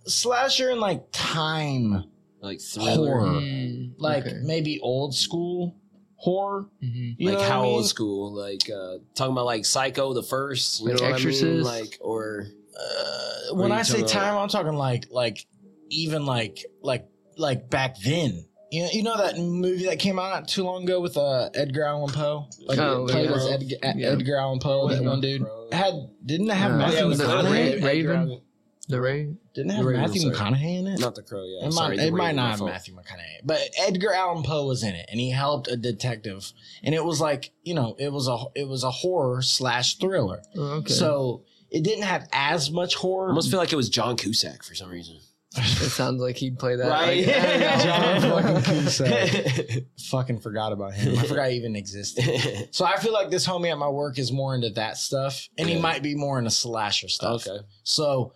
slasher 0.05 0.69
and 0.69 0.79
like 0.79 1.03
time, 1.11 2.03
Like 2.43 2.59
thriller. 2.61 3.19
Horror. 3.19 3.27
Mm, 3.41 3.93
like 3.97 4.25
okay. 4.27 4.39
maybe 4.43 4.79
old 4.81 5.15
school 5.15 5.75
horror. 6.15 6.67
Mhm. 6.83 7.15
Like 7.19 7.35
what 7.37 7.43
I 7.45 7.49
how 7.49 7.61
mean? 7.63 7.71
old 7.73 7.85
school? 7.87 8.33
Like 8.33 8.69
uh 8.69 8.97
talking 9.15 9.31
about 9.31 9.45
like 9.45 9.65
Psycho 9.65 10.13
the 10.13 10.23
first, 10.23 10.81
you 10.81 10.87
Like 10.89 10.97
know 10.99 11.03
what 11.05 11.13
I 11.15 11.17
mean? 11.19 11.27
Exorcist? 11.29 11.65
Like 11.65 11.97
or 12.01 12.47
Uh, 12.79 13.55
when 13.55 13.71
I 13.71 13.81
say 13.83 13.99
talking 14.01 14.03
about- 14.05 14.11
time, 14.11 14.37
I'm 14.37 14.49
talking 14.49 14.73
like 14.73 15.05
like 15.09 15.45
even 15.89 16.25
like 16.25 16.65
like 16.81 17.07
like 17.37 17.69
back 17.69 17.97
then. 17.99 18.45
You 18.71 18.81
know, 18.81 18.89
you 18.91 19.03
know 19.03 19.15
that 19.17 19.37
movie 19.37 19.85
that 19.85 19.99
came 19.99 20.17
out 20.17 20.29
not 20.33 20.47
too 20.47 20.63
long 20.63 20.81
ago 20.83 20.99
with 20.99 21.15
uh, 21.15 21.49
Edgar 21.53 21.83
Allan 21.85 22.09
Poe, 22.11 22.47
like 22.65 22.79
Oh, 22.79 23.05
played 23.07 23.29
yeah. 23.29 23.35
as 23.35 23.45
Edgar, 23.47 23.75
Yeah. 23.95 24.07
Edgar 24.09 24.35
Allan 24.37 24.57
Poe. 24.59 24.89
That 24.89 25.03
one 25.03 25.21
dude 25.21 25.45
had 25.71 25.93
didn't 26.25 26.49
it 26.49 26.55
have 26.55 26.71
Uh, 26.71 26.77
Matthew 26.77 26.97
yeah, 26.97 27.03
it 27.03 27.07
was 27.07 27.17
the- 27.19 27.27
the- 27.27 27.33
McConaughey? 27.33 27.81
Ra- 27.81 27.87
Raven? 27.87 28.41
The 28.89 28.99
Ray. 28.99 29.33
Didn't 29.55 29.71
it 29.71 29.73
The 29.73 29.77
have 29.77 29.85
Raven, 29.85 30.01
Matthew 30.01 30.21
sorry. 30.21 30.35
McConaughey 30.35 30.79
in 30.79 30.87
it? 30.87 30.99
not 30.99 31.15
the 31.15 31.21
crow, 31.23 31.45
yeah. 31.45 31.67
it 31.67 31.71
Sorry, 31.71 31.95
might, 31.95 32.01
the 32.01 32.07
it 32.07 32.13
might 32.13 32.35
not 32.35 32.49
have 32.51 32.59
fault. 32.59 32.71
Matthew 32.71 32.93
McConaughey, 32.95 33.39
but 33.45 33.61
Edgar 33.79 34.13
Allan 34.13 34.43
Poe 34.43 34.65
was 34.67 34.83
in 34.83 34.93
it, 34.93 35.05
and 35.09 35.19
he 35.19 35.29
helped 35.31 35.67
a 35.69 35.77
detective, 35.77 36.51
and 36.83 36.93
it 36.93 37.03
was 37.05 37.21
like 37.21 37.51
you 37.63 37.73
know, 37.75 37.95
it 37.97 38.11
was 38.11 38.27
a 38.27 38.37
it 38.55 38.67
was 38.67 38.83
a 38.83 38.91
horror 38.91 39.41
slash 39.41 39.97
thriller. 39.99 40.41
Oh, 40.57 40.61
okay. 40.79 40.91
So 40.93 41.43
it 41.71 41.83
didn't 41.83 42.03
have 42.03 42.27
as 42.33 42.69
much 42.71 42.95
horror. 42.95 43.13
I 43.13 43.17
horror. 43.23 43.29
almost 43.29 43.49
feel 43.49 43.59
like 43.59 43.71
it 43.71 43.77
was 43.77 43.89
John 43.89 44.17
Cusack 44.17 44.63
for 44.63 44.75
some 44.75 44.89
reason. 44.89 45.17
it 45.55 45.61
sounds 45.91 46.19
like 46.19 46.35
he'd 46.35 46.57
play 46.59 46.75
that. 46.75 46.87
Right? 46.89 47.25
Like, 47.25 47.83
John 47.83 48.21
fucking 48.63 48.63
Cusack. 48.81 49.83
fucking 50.09 50.39
forgot 50.41 50.73
about 50.73 50.93
him. 50.93 51.17
I 51.17 51.23
forgot 51.25 51.49
he 51.51 51.55
even 51.57 51.75
existed. 51.75 52.25
So 52.73 52.85
I 52.85 52.97
feel 52.97 53.13
like 53.13 53.29
this 53.29 53.47
homie 53.47 53.71
at 53.71 53.77
my 53.77 53.87
work 53.87 54.17
is 54.19 54.31
more 54.31 54.55
into 54.55 54.71
that 54.71 54.97
stuff, 54.97 55.47
and 55.57 55.69
he 55.69 55.79
might 55.79 56.01
be 56.03 56.15
more 56.15 56.37
into 56.39 56.51
slasher 56.51 57.07
stuff. 57.07 57.47
okay. 57.47 57.63
So 57.83 58.33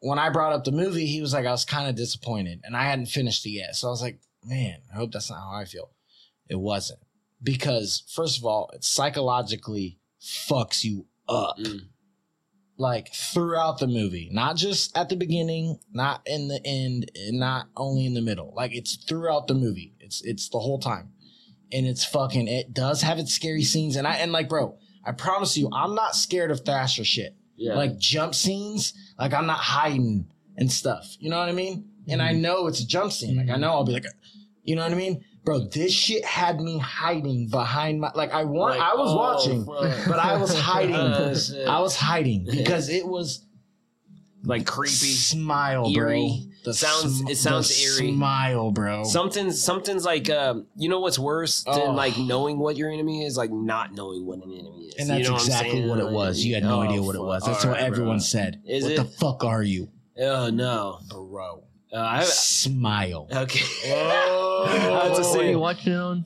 when 0.00 0.18
I 0.18 0.30
brought 0.30 0.52
up 0.52 0.64
the 0.64 0.72
movie, 0.72 1.06
he 1.06 1.20
was 1.20 1.32
like, 1.32 1.46
I 1.46 1.50
was 1.50 1.64
kind 1.64 1.88
of 1.88 1.96
disappointed, 1.96 2.60
and 2.64 2.76
I 2.76 2.84
hadn't 2.84 3.06
finished 3.06 3.44
it 3.46 3.50
yet. 3.50 3.74
So 3.76 3.88
I 3.88 3.90
was 3.90 4.02
like, 4.02 4.20
man, 4.44 4.78
I 4.92 4.96
hope 4.96 5.12
that's 5.12 5.30
not 5.30 5.40
how 5.40 5.54
I 5.54 5.64
feel. 5.64 5.90
It 6.48 6.58
wasn't 6.58 7.00
because 7.42 8.04
first 8.14 8.38
of 8.38 8.44
all, 8.44 8.70
it 8.72 8.84
psychologically 8.84 9.98
fucks 10.20 10.84
you 10.84 11.06
up. 11.28 11.58
Mm. 11.58 11.88
Like 12.80 13.12
throughout 13.12 13.80
the 13.80 13.88
movie, 13.88 14.30
not 14.32 14.54
just 14.56 14.96
at 14.96 15.08
the 15.08 15.16
beginning, 15.16 15.80
not 15.92 16.22
in 16.26 16.46
the 16.46 16.60
end, 16.64 17.10
and 17.16 17.40
not 17.40 17.66
only 17.76 18.06
in 18.06 18.14
the 18.14 18.22
middle. 18.22 18.52
Like 18.54 18.72
it's 18.72 18.94
throughout 18.94 19.48
the 19.48 19.54
movie. 19.54 19.94
It's 19.98 20.22
it's 20.22 20.48
the 20.48 20.60
whole 20.60 20.78
time, 20.78 21.10
and 21.72 21.86
it's 21.86 22.04
fucking. 22.04 22.46
It 22.46 22.72
does 22.72 23.02
have 23.02 23.18
its 23.18 23.32
scary 23.32 23.64
scenes, 23.64 23.96
and 23.96 24.06
I 24.06 24.14
and 24.14 24.30
like, 24.30 24.48
bro, 24.48 24.78
I 25.04 25.10
promise 25.10 25.58
you, 25.58 25.68
I'm 25.72 25.96
not 25.96 26.14
scared 26.14 26.52
of 26.52 26.64
Thrasher 26.64 27.04
shit 27.04 27.34
Yeah. 27.58 27.74
like 27.74 27.98
jump 27.98 28.34
scenes. 28.34 28.94
Like 29.18 29.34
I'm 29.34 29.46
not 29.46 29.58
hiding 29.58 30.26
and 30.56 30.70
stuff. 30.70 31.16
You 31.18 31.30
know 31.30 31.38
what 31.38 31.48
I 31.48 31.52
mean? 31.52 31.90
And 32.08 32.22
I 32.22 32.32
mm-hmm. 32.32 32.42
know 32.42 32.66
it's 32.68 32.80
a 32.80 32.86
jump 32.86 33.12
scene. 33.12 33.36
Like 33.36 33.48
I 33.48 33.52
mm-hmm. 33.52 33.60
know 33.60 33.70
I'll 33.70 33.84
be 33.84 33.92
like, 33.92 34.06
you 34.62 34.76
know 34.76 34.82
what 34.82 34.92
I 34.92 34.96
mean, 34.96 35.24
bro? 35.44 35.60
This 35.60 35.92
shit 35.92 36.24
had 36.24 36.60
me 36.60 36.78
hiding 36.78 37.48
behind 37.48 38.00
my. 38.00 38.10
Like 38.14 38.32
I 38.32 38.44
want. 38.44 38.78
Like, 38.78 38.88
I 38.88 38.94
was 38.94 39.10
oh, 39.10 39.16
watching, 39.16 39.64
fuck. 39.66 40.08
but 40.08 40.18
I 40.18 40.36
was 40.36 40.58
hiding. 40.58 40.94
I 41.68 41.80
was 41.80 41.96
hiding 41.96 42.44
because 42.44 42.88
it 42.88 43.06
was 43.06 43.44
like 44.44 44.66
creepy. 44.66 44.92
smile, 44.92 45.90
eerie. 45.94 46.18
bro. 46.18 46.52
The 46.68 46.74
Sounds- 46.74 47.20
it 47.30 47.36
sounds 47.38 47.68
the 47.74 47.82
eerie. 48.04 48.14
Smile, 48.14 48.70
bro. 48.72 49.04
Something's 49.04 49.62
something's 49.62 50.04
like 50.04 50.28
um, 50.30 50.66
you 50.76 50.88
know 50.88 51.00
what's 51.00 51.18
worse 51.18 51.62
than 51.64 51.74
Oh. 51.80 51.90
like 51.92 52.18
knowing 52.18 52.58
what 52.58 52.76
your 52.76 52.90
enemy 52.90 53.24
is, 53.24 53.36
like 53.36 53.50
not 53.50 53.94
knowing 53.94 54.26
what 54.26 54.38
an 54.44 54.52
enemy 54.52 54.88
is. 54.88 54.94
and 54.98 55.08
You 55.08 55.14
that's 55.14 55.28
know 55.28 55.34
exactly 55.36 55.70
saying? 55.78 55.88
what 55.88 55.98
it 55.98 56.10
was. 56.10 56.44
You 56.44 56.54
had 56.54 56.64
no 56.64 56.80
Oh, 56.80 56.82
idea 56.82 57.02
what 57.02 57.14
it 57.16 57.22
was. 57.22 57.42
That's 57.44 57.64
All 57.64 57.70
what 57.72 57.80
everyone 57.80 58.16
bro. 58.16 58.22
said. 58.22 58.60
Is 58.66 58.84
what 58.84 58.92
it? 58.92 58.96
the 58.96 59.04
fuck 59.04 59.44
are 59.44 59.62
you, 59.62 59.88
Oh 60.20 60.50
no. 60.50 60.98
bro? 61.10 61.64
Uh, 61.92 61.96
I. 61.96 62.22
Smile. 62.24 63.28
Okay. 63.32 63.64
Oh. 63.86 64.64
That's 65.14 65.18
a 65.20 65.22
what 65.30 65.40
are 65.40 65.42
you 65.44 65.52
sin. 65.52 65.58
watching 65.60 65.92
it 65.94 65.96
on? 65.98 66.24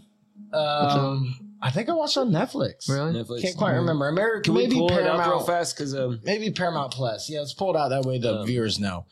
Um, 0.52 1.38
I 1.62 1.70
think 1.70 1.88
I 1.88 1.92
watched 1.94 2.16
on 2.18 2.30
Netflix. 2.30 2.88
Really? 2.88 3.12
Netflix. 3.12 3.42
Can't 3.42 3.56
quite 3.56 3.72
remember. 3.72 4.08
American, 4.08 4.42
Can 4.42 4.54
we 4.54 4.62
maybe 4.64 4.76
pull 4.76 4.88
it 4.88 4.92
Paramount. 5.02 5.20
up 5.20 5.26
real 5.28 5.40
fast? 5.44 5.76
Because 5.76 5.94
um, 5.94 6.20
Maybe 6.24 6.50
Paramount 6.50 6.92
Plus. 6.92 7.30
Yeah, 7.30 7.38
let's 7.40 7.54
pull 7.54 7.74
it 7.74 7.78
out 7.78 7.88
that 7.90 8.02
way 8.02 8.18
the 8.18 8.40
Um, 8.40 8.46
viewers 8.46 8.80
know. 8.80 9.06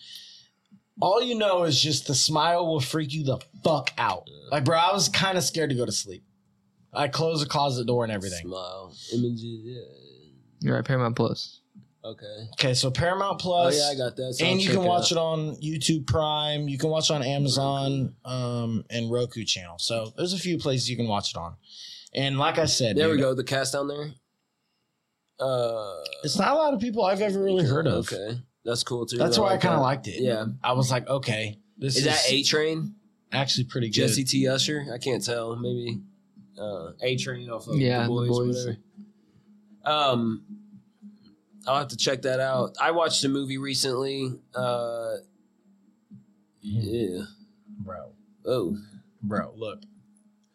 All 1.00 1.22
you 1.22 1.34
know 1.34 1.64
is 1.64 1.80
just 1.80 2.06
the 2.06 2.14
smile 2.14 2.66
will 2.66 2.80
freak 2.80 3.12
you 3.14 3.24
the 3.24 3.38
fuck 3.64 3.92
out. 3.96 4.28
Like, 4.50 4.64
bro, 4.64 4.76
I 4.78 4.92
was 4.92 5.08
kind 5.08 5.38
of 5.38 5.44
scared 5.44 5.70
to 5.70 5.76
go 5.76 5.86
to 5.86 5.92
sleep. 5.92 6.22
I 6.92 7.08
closed 7.08 7.42
the 7.44 7.48
closet 7.48 7.86
door 7.86 8.04
and 8.04 8.12
everything. 8.12 8.46
Smile 8.46 8.92
images. 9.14 9.42
Yeah. 9.62 9.80
You're 10.60 10.76
right, 10.76 10.84
Paramount 10.84 11.16
Plus. 11.16 11.60
Okay. 12.04 12.48
Okay, 12.54 12.74
so 12.74 12.90
Paramount 12.90 13.38
Plus. 13.38 13.74
Oh 13.74 13.78
Plus. 13.78 13.78
yeah, 13.78 14.04
I 14.04 14.08
got 14.08 14.16
that. 14.16 14.34
So 14.34 14.44
and 14.44 14.54
I'll 14.54 14.60
you 14.60 14.66
check 14.68 14.76
can 14.76 14.84
watch 14.84 15.12
out. 15.12 15.16
it 15.16 15.18
on 15.18 15.56
YouTube 15.56 16.06
Prime. 16.06 16.68
You 16.68 16.78
can 16.78 16.90
watch 16.90 17.10
it 17.10 17.14
on 17.14 17.22
Amazon 17.22 18.14
um, 18.24 18.84
and 18.90 19.10
Roku 19.10 19.44
channel. 19.44 19.78
So 19.78 20.12
there's 20.16 20.32
a 20.32 20.38
few 20.38 20.58
places 20.58 20.90
you 20.90 20.96
can 20.96 21.06
watch 21.08 21.30
it 21.30 21.36
on. 21.36 21.54
And 22.14 22.38
like 22.38 22.58
I 22.58 22.64
said, 22.64 22.96
There 22.96 23.08
we 23.10 23.18
go. 23.18 23.34
The 23.34 23.44
cast 23.44 23.74
down 23.74 23.86
there. 23.88 24.10
Uh. 25.38 25.94
It's 26.24 26.38
not 26.38 26.48
a 26.52 26.54
lot 26.54 26.74
of 26.74 26.80
people 26.80 27.04
I've 27.04 27.20
ever 27.22 27.38
really 27.42 27.64
heard 27.64 27.86
of. 27.86 28.12
Okay, 28.12 28.38
that's 28.64 28.82
cool 28.82 29.06
too. 29.06 29.16
That's 29.18 29.38
why 29.38 29.48
I 29.48 29.50
like 29.52 29.60
kind 29.62 29.74
of 29.74 29.80
liked 29.80 30.06
it. 30.08 30.20
Yeah. 30.22 30.46
I 30.62 30.72
was 30.72 30.90
like, 30.90 31.08
okay, 31.08 31.58
this 31.78 31.96
Is 31.96 32.06
is, 32.06 32.12
that 32.12 32.22
A 32.32 32.42
Train? 32.42 32.94
actually 33.32 33.64
pretty 33.64 33.88
good. 33.88 33.94
Jesse 33.94 34.24
T. 34.24 34.46
Usher? 34.48 34.86
I 34.92 34.98
can't 34.98 35.24
tell. 35.24 35.56
Maybe 35.56 36.00
uh, 36.60 36.90
A 37.02 37.16
Train 37.16 37.48
off 37.50 37.66
of 37.68 37.76
Yeah, 37.76 37.98
the 37.98 38.02
The 38.04 38.08
boys, 38.08 38.28
Boys. 38.28 38.56
whatever. 38.66 38.78
Um, 39.84 40.44
I'll 41.66 41.78
have 41.78 41.88
to 41.88 41.96
check 41.96 42.22
that 42.22 42.40
out. 42.40 42.74
I 42.80 42.90
watched 42.90 43.24
a 43.24 43.28
movie 43.28 43.58
recently. 43.58 44.32
Uh, 44.54 45.14
yeah. 46.60 47.22
bro, 47.78 48.12
Oh, 48.46 48.76
bro, 49.22 49.52
look, 49.56 49.80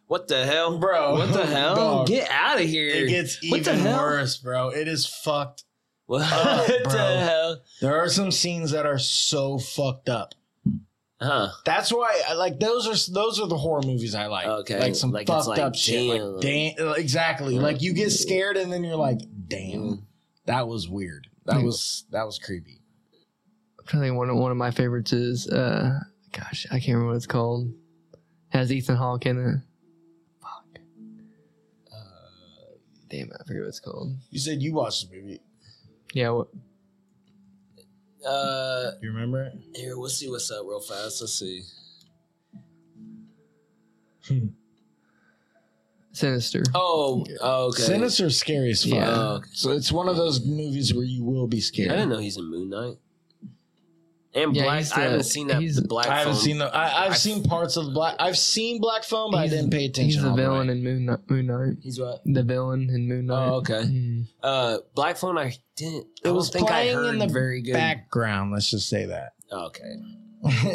what 0.07 0.27
the 0.27 0.45
hell, 0.45 0.77
Bro. 0.77 1.15
What 1.15 1.33
the 1.33 1.45
hell? 1.47 1.75
Dog. 1.75 2.07
Get 2.07 2.29
out 2.29 2.59
of 2.61 2.67
here! 2.67 2.89
it 2.89 3.09
gets 3.09 3.37
What 3.49 3.63
the 3.63 3.71
even 3.73 3.79
hell? 3.85 3.97
worse, 3.99 4.37
bro. 4.37 4.69
It 4.69 4.87
is 4.87 5.05
fucked. 5.07 5.63
What 6.07 6.21
up, 6.31 6.67
the 6.83 7.19
hell? 7.19 7.61
There 7.81 7.95
are 7.97 8.09
some 8.09 8.31
scenes 8.31 8.71
that 8.71 8.85
are 8.85 8.99
so 8.99 9.57
fucked 9.57 10.07
up. 10.09 10.33
Huh? 11.19 11.49
That's 11.63 11.91
why, 11.91 12.21
I 12.27 12.33
like 12.33 12.59
those 12.59 12.87
are 12.87 13.11
those 13.13 13.39
are 13.39 13.47
the 13.47 13.57
horror 13.57 13.81
movies 13.83 14.13
I 14.13 14.27
like. 14.27 14.45
Okay, 14.45 14.79
like 14.79 14.95
some 14.95 15.11
like 15.11 15.27
fucked 15.27 15.47
like, 15.47 15.59
up 15.59 15.73
shit. 15.75 16.21
Like, 16.21 16.41
damn, 16.41 16.95
exactly. 16.95 17.57
Like 17.57 17.81
you 17.81 17.93
get 17.93 18.11
scared 18.11 18.57
and 18.57 18.71
then 18.71 18.83
you're 18.83 18.97
like, 18.97 19.19
damn, 19.47 19.79
Mm. 19.79 20.01
that 20.45 20.67
was 20.67 20.87
weird. 20.89 21.27
That 21.45 21.63
was 21.63 22.05
that 22.11 22.25
was 22.25 22.37
creepy. 22.37 22.81
I'm 23.79 23.85
trying 23.87 24.01
to 24.03 24.07
think 24.09 24.17
one 24.17 24.29
of, 24.29 24.35
one 24.37 24.51
of 24.51 24.57
my 24.57 24.71
favorites 24.71 25.13
is 25.13 25.47
uh 25.47 25.99
gosh, 26.33 26.67
I 26.69 26.79
can't 26.79 26.89
remember 26.89 27.07
what 27.11 27.15
it's 27.17 27.27
called. 27.27 27.71
Has 28.49 28.71
Ethan 28.71 28.95
Hawke 28.97 29.25
in 29.25 29.37
it. 29.39 29.55
Fuck. 30.41 30.79
Uh, 31.91 31.97
damn, 33.09 33.31
I 33.33 33.43
forget 33.45 33.61
what 33.61 33.69
it's 33.69 33.79
called. 33.79 34.15
You 34.31 34.39
said 34.39 34.61
you 34.61 34.73
watched 34.73 35.09
the 35.09 35.15
movie. 35.17 35.39
Yeah, 36.15 36.29
what, 36.29 36.47
Uh, 38.25 38.91
You 39.01 39.11
remember 39.11 39.43
it? 39.43 39.53
here, 39.75 39.99
we'll 39.99 40.09
see 40.09 40.29
what's 40.29 40.49
up 40.49 40.65
real 40.65 40.79
fast. 40.79 41.19
Let's 41.21 41.37
see. 41.37 41.61
Sinister. 46.13 46.63
Oh, 46.73 47.25
oh, 47.41 47.65
okay. 47.67 47.81
Sinister 47.83 48.29
scary 48.29 48.71
as 48.71 48.83
fuck. 48.85 48.93
Yeah. 48.93 49.39
So 49.51 49.71
it's 49.71 49.91
one 49.91 50.07
of 50.07 50.15
those 50.15 50.45
movies 50.45 50.93
where 50.93 51.03
you 51.03 51.23
will 51.25 51.47
be 51.47 51.59
scared. 51.59 51.89
I 51.89 51.95
scared. 51.95 51.99
didn't 51.99 52.13
know 52.13 52.19
he's 52.19 52.37
in 52.37 52.49
Moon 52.49 52.69
Knight. 52.69 52.95
And 54.35 54.53
Yeah, 54.55 54.63
Black. 54.63 54.77
he's 54.79 54.91
I 54.91 54.99
haven't 55.01 55.23
seen 55.23 55.47
that. 55.47 55.61
he's- 55.61 55.79
Black. 55.79 56.07
I 56.07 56.17
haven't 56.19 56.33
Phone. 56.33 56.41
seen 56.43 56.57
the. 56.57 56.65
I, 56.75 57.05
I've 57.05 57.17
seen 57.17 57.41
parts 57.43 57.77
of 57.77 57.93
Black. 57.93 58.17
I've 58.19 58.37
seen 58.37 58.81
Black 58.81 59.03
Phone, 59.05 59.31
but 59.31 59.37
I 59.37 59.47
didn't 59.47 59.69
pay 59.71 59.85
attention. 59.85 60.05
He's 60.11 60.21
the 60.21 60.29
all 60.29 60.35
the 60.35 60.41
villain 60.41 60.67
way. 60.67 60.73
in 60.73 60.83
Moon 60.83 61.05
Knight. 61.05 61.19
Moon 61.29 61.45
Knight. 61.47 61.77
He's 61.81 61.99
what? 61.99 62.21
The 62.25 62.43
villain 62.43 62.89
in 62.89 63.07
Moon 63.07 63.27
Knight. 63.27 63.47
Oh, 63.47 63.53
okay. 63.55 63.83
Mhm. 63.83 64.27
Uh, 64.43 64.77
Black 64.93 65.15
Phone. 65.17 65.37
I 65.37 65.53
didn't. 65.77 66.07
I 66.25 66.27
It 66.29 66.31
was 66.31 66.49
think 66.49 66.67
playing 66.67 66.95
heard 66.95 67.13
in 67.13 67.19
the 67.19 67.27
very 67.27 67.61
good. 67.61 67.73
background. 67.73 68.51
Let's 68.51 68.69
just 68.69 68.89
say 68.89 69.05
that. 69.05 69.31
Okay. 69.53 69.95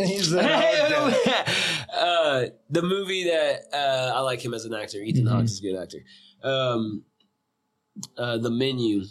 He's 0.06 0.30
the. 0.30 0.40
uh, 1.94 2.44
the 2.70 2.82
movie 2.82 3.24
that 3.24 3.62
uh, 3.72 4.12
I 4.16 4.20
like 4.20 4.44
him 4.44 4.54
as 4.54 4.64
an 4.64 4.74
actor. 4.74 4.98
Ethan 4.98 5.24
Mhm. 5.26 5.30
Hawke 5.30 5.44
is 5.44 5.58
a 5.58 5.62
good 5.62 5.76
actor. 5.76 5.98
Um, 6.42 7.04
uh, 8.16 8.38
the 8.38 8.50
menu. 8.50 9.04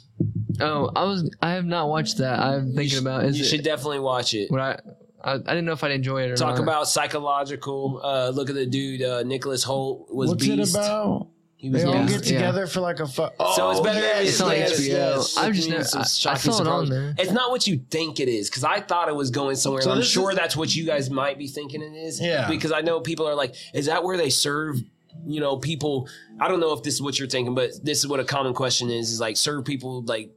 Oh, 0.62 0.92
I 0.96 1.04
was. 1.04 1.30
I 1.42 1.52
have 1.52 1.66
not 1.66 1.90
watched 1.90 2.18
that. 2.18 2.40
I'm 2.40 2.74
thinking 2.76 2.96
you 2.96 3.00
about. 3.02 3.26
Is 3.26 3.38
you 3.38 3.46
it? 3.46 3.48
should 3.48 3.64
definitely 3.64 4.00
watch 4.00 4.34
it. 4.34 4.52
Would 4.52 4.60
I, 4.60 4.80
I? 5.24 5.34
I 5.34 5.38
didn't 5.38 5.66
know 5.66 5.74
if 5.74 5.84
I'd 5.84 5.92
enjoy 5.92 6.24
it 6.24 6.32
or 6.32 6.36
Talk 6.36 6.56
not. 6.56 6.64
about 6.64 6.88
psychological. 6.88 8.02
Uh, 8.04 8.30
look 8.30 8.50
at 8.50 8.56
the 8.56 8.66
dude. 8.66 9.02
Uh, 9.02 9.24
Nicholas 9.24 9.64
Hoult 9.66 10.14
was 10.14 10.30
What's 10.32 10.46
Beast. 10.46 10.76
it 10.76 10.80
about? 10.80 11.28
He 11.56 11.70
was 11.70 11.82
They 11.84 11.88
all 11.90 11.94
Yeah. 11.96 12.08
get 12.08 12.26
Yeah. 12.26 12.38
together 12.38 12.68
for 12.68 12.80
like 12.80 13.02
a 13.02 13.06
fu- 13.08 13.28
oh, 13.38 13.54
So 13.58 13.72
it's 13.72 13.82
better- 13.82 14.00
Yes, 14.00 14.30
It's 14.30 14.40
on 14.42 14.52
yes, 14.52 14.80
HBO. 14.80 14.88
yes. 14.88 15.38
I've 15.38 15.54
just 15.54 15.70
never. 15.70 15.84
I, 15.94 16.00
I 16.00 16.04
shocking 16.06 16.52
saw 16.54 16.62
it 16.62 16.68
on 16.68 16.90
there. 16.90 17.14
It's 17.18 17.32
not 17.34 17.52
what 17.52 17.68
you 17.68 17.82
think 17.92 18.22
it 18.22 18.30
is 18.30 18.50
because 18.50 18.64
I 18.64 18.80
thought 18.80 19.10
it 19.10 19.16
was 19.16 19.30
going 19.30 19.58
somewhere. 19.58 19.82
So 19.82 19.92
I'm 19.92 20.02
sure 20.02 20.32
is- 20.32 20.38
that's 20.38 20.56
what 20.56 20.74
you 20.74 20.86
guys 20.86 21.10
might 21.10 21.38
be 21.38 21.48
thinking 21.48 21.82
it 21.82 21.94
is. 21.98 22.22
Yeah. 22.22 22.48
Because 22.48 22.72
I 22.72 22.80
know 22.80 23.02
people 23.02 23.28
are 23.28 23.36
like, 23.36 23.56
is 23.74 23.88
that 23.88 24.06
where 24.06 24.16
they 24.16 24.30
serve? 24.30 24.82
You 25.26 25.40
know, 25.40 25.58
people. 25.58 26.08
I 26.40 26.48
don't 26.48 26.60
know 26.60 26.74
if 26.74 26.84
this 26.84 26.94
is 26.96 27.02
what 27.02 27.20
you're 27.20 27.28
thinking, 27.28 27.56
but 27.56 27.72
this 27.84 28.00
is 28.00 28.08
what 28.08 28.20
a 28.20 28.24
common 28.24 28.54
question 28.54 28.90
is: 28.90 29.12
is 29.12 29.20
like 29.20 29.38
serve 29.38 29.66
people 29.66 30.02
like, 30.04 30.32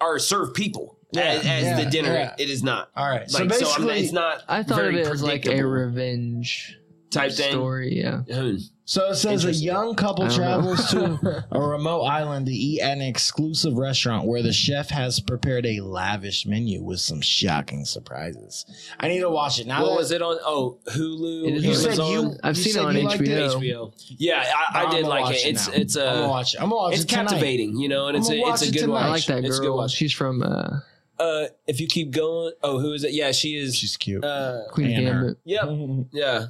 or 0.00 0.18
serve 0.18 0.54
people 0.54 0.98
Yeah, 1.12 1.22
as, 1.22 1.38
as 1.46 1.62
yeah, 1.62 1.84
the 1.84 1.90
dinner. 1.90 2.12
yeah. 2.12 2.34
It 2.38 2.50
is 2.50 2.62
not. 2.62 2.90
All 2.96 3.08
right, 3.08 3.30
so 3.30 3.44
Like, 3.44 3.52
so, 3.54 3.66
I'm, 3.66 3.82
basically, 3.86 4.00
it's 4.00 4.12
not. 4.12 4.42
I 4.48 4.62
thought 4.62 4.84
of 4.84 4.94
it 4.94 5.06
as 5.06 5.22
like 5.22 5.46
a 5.46 5.62
revenge 5.62 6.78
type 7.12 7.32
thing. 7.32 7.50
story. 7.52 7.96
Yeah. 7.96 8.22
Hmm. 8.30 8.56
so 8.84 9.10
it 9.10 9.14
says 9.16 9.44
a 9.44 9.52
young 9.52 9.94
couple 9.94 10.24
I 10.24 10.28
don't 10.28 10.38
know. 10.38 10.44
travels 10.44 10.90
to 10.90 11.44
a 11.52 11.60
remote 11.60 12.02
island 12.02 12.46
to 12.46 12.52
eat 12.52 12.80
at 12.80 12.92
an 12.98 13.02
exclusive 13.02 13.74
restaurant 13.78 14.26
where 14.26 14.42
the 14.42 14.52
chef 14.52 14.88
has 14.90 15.20
prepared 15.20 15.64
a 15.66 15.80
lavish 15.80 16.46
menu 16.46 16.82
with 16.82 17.00
some 17.00 17.20
shocking 17.20 17.84
surprises. 17.84 18.66
I 18.98 19.08
need 19.08 19.20
to 19.20 19.30
watch 19.30 19.60
it 19.60 19.66
now. 19.66 19.82
What 19.82 19.90
that- 19.90 19.96
was 19.96 20.10
it 20.10 20.22
on? 20.22 20.38
Oh, 20.44 20.78
Hulu. 20.90 21.46
It 21.48 21.54
is 21.56 21.64
You 21.64 21.74
said 21.74 21.86
Amazon, 21.92 22.10
you. 22.32 22.36
I've 22.42 22.56
you 22.56 22.62
seen 22.64 22.76
it 22.82 22.84
on 22.86 22.96
you 22.96 23.02
liked 23.02 23.20
HBO. 23.22 23.54
HBO. 23.62 24.14
Yeah, 24.18 24.44
I, 24.72 24.84
I 24.86 24.90
did 24.90 25.06
like 25.06 25.24
watch 25.24 25.34
it. 25.36 25.46
It's 25.48 25.68
now. 25.68 25.74
it's 25.74 25.96
I'm 25.96 26.04
gonna 26.06 26.24
uh, 26.26 26.28
watch 26.28 26.54
it. 26.54 26.60
I'm 26.60 26.68
gonna 26.70 26.76
watch 26.76 26.94
it's 26.94 27.04
it 27.04 27.08
captivating, 27.08 27.76
you 27.78 27.88
know, 27.88 28.08
and 28.08 28.16
I'm 28.16 28.20
it's 28.22 28.30
a, 28.30 28.34
it's 28.34 28.42
a 28.46 28.50
watch 28.50 28.62
it 28.62 28.72
good 28.72 28.80
tonight. 28.80 28.92
watch. 28.92 29.04
I 29.04 29.08
like 29.10 29.24
that 29.26 29.44
It's 29.44 29.58
good 29.58 29.66
girl. 29.66 29.76
watch. 29.76 29.90
She's 29.92 30.12
from 30.12 30.42
uh, 30.42 30.80
Uh, 31.18 31.46
if 31.68 31.80
you 31.80 31.86
keep 31.86 32.10
going, 32.10 32.52
oh, 32.62 32.80
who 32.80 32.92
is 32.94 33.04
it? 33.04 33.12
Yeah, 33.12 33.30
she 33.32 33.54
is. 33.56 33.76
She's 33.76 33.96
cute. 33.96 34.24
Uh, 34.24 34.62
Queen 34.72 34.90
And 34.90 35.06
her. 35.08 35.12
Gambit. 35.12 35.38
yep, 35.44 36.06
yeah, 36.12 36.46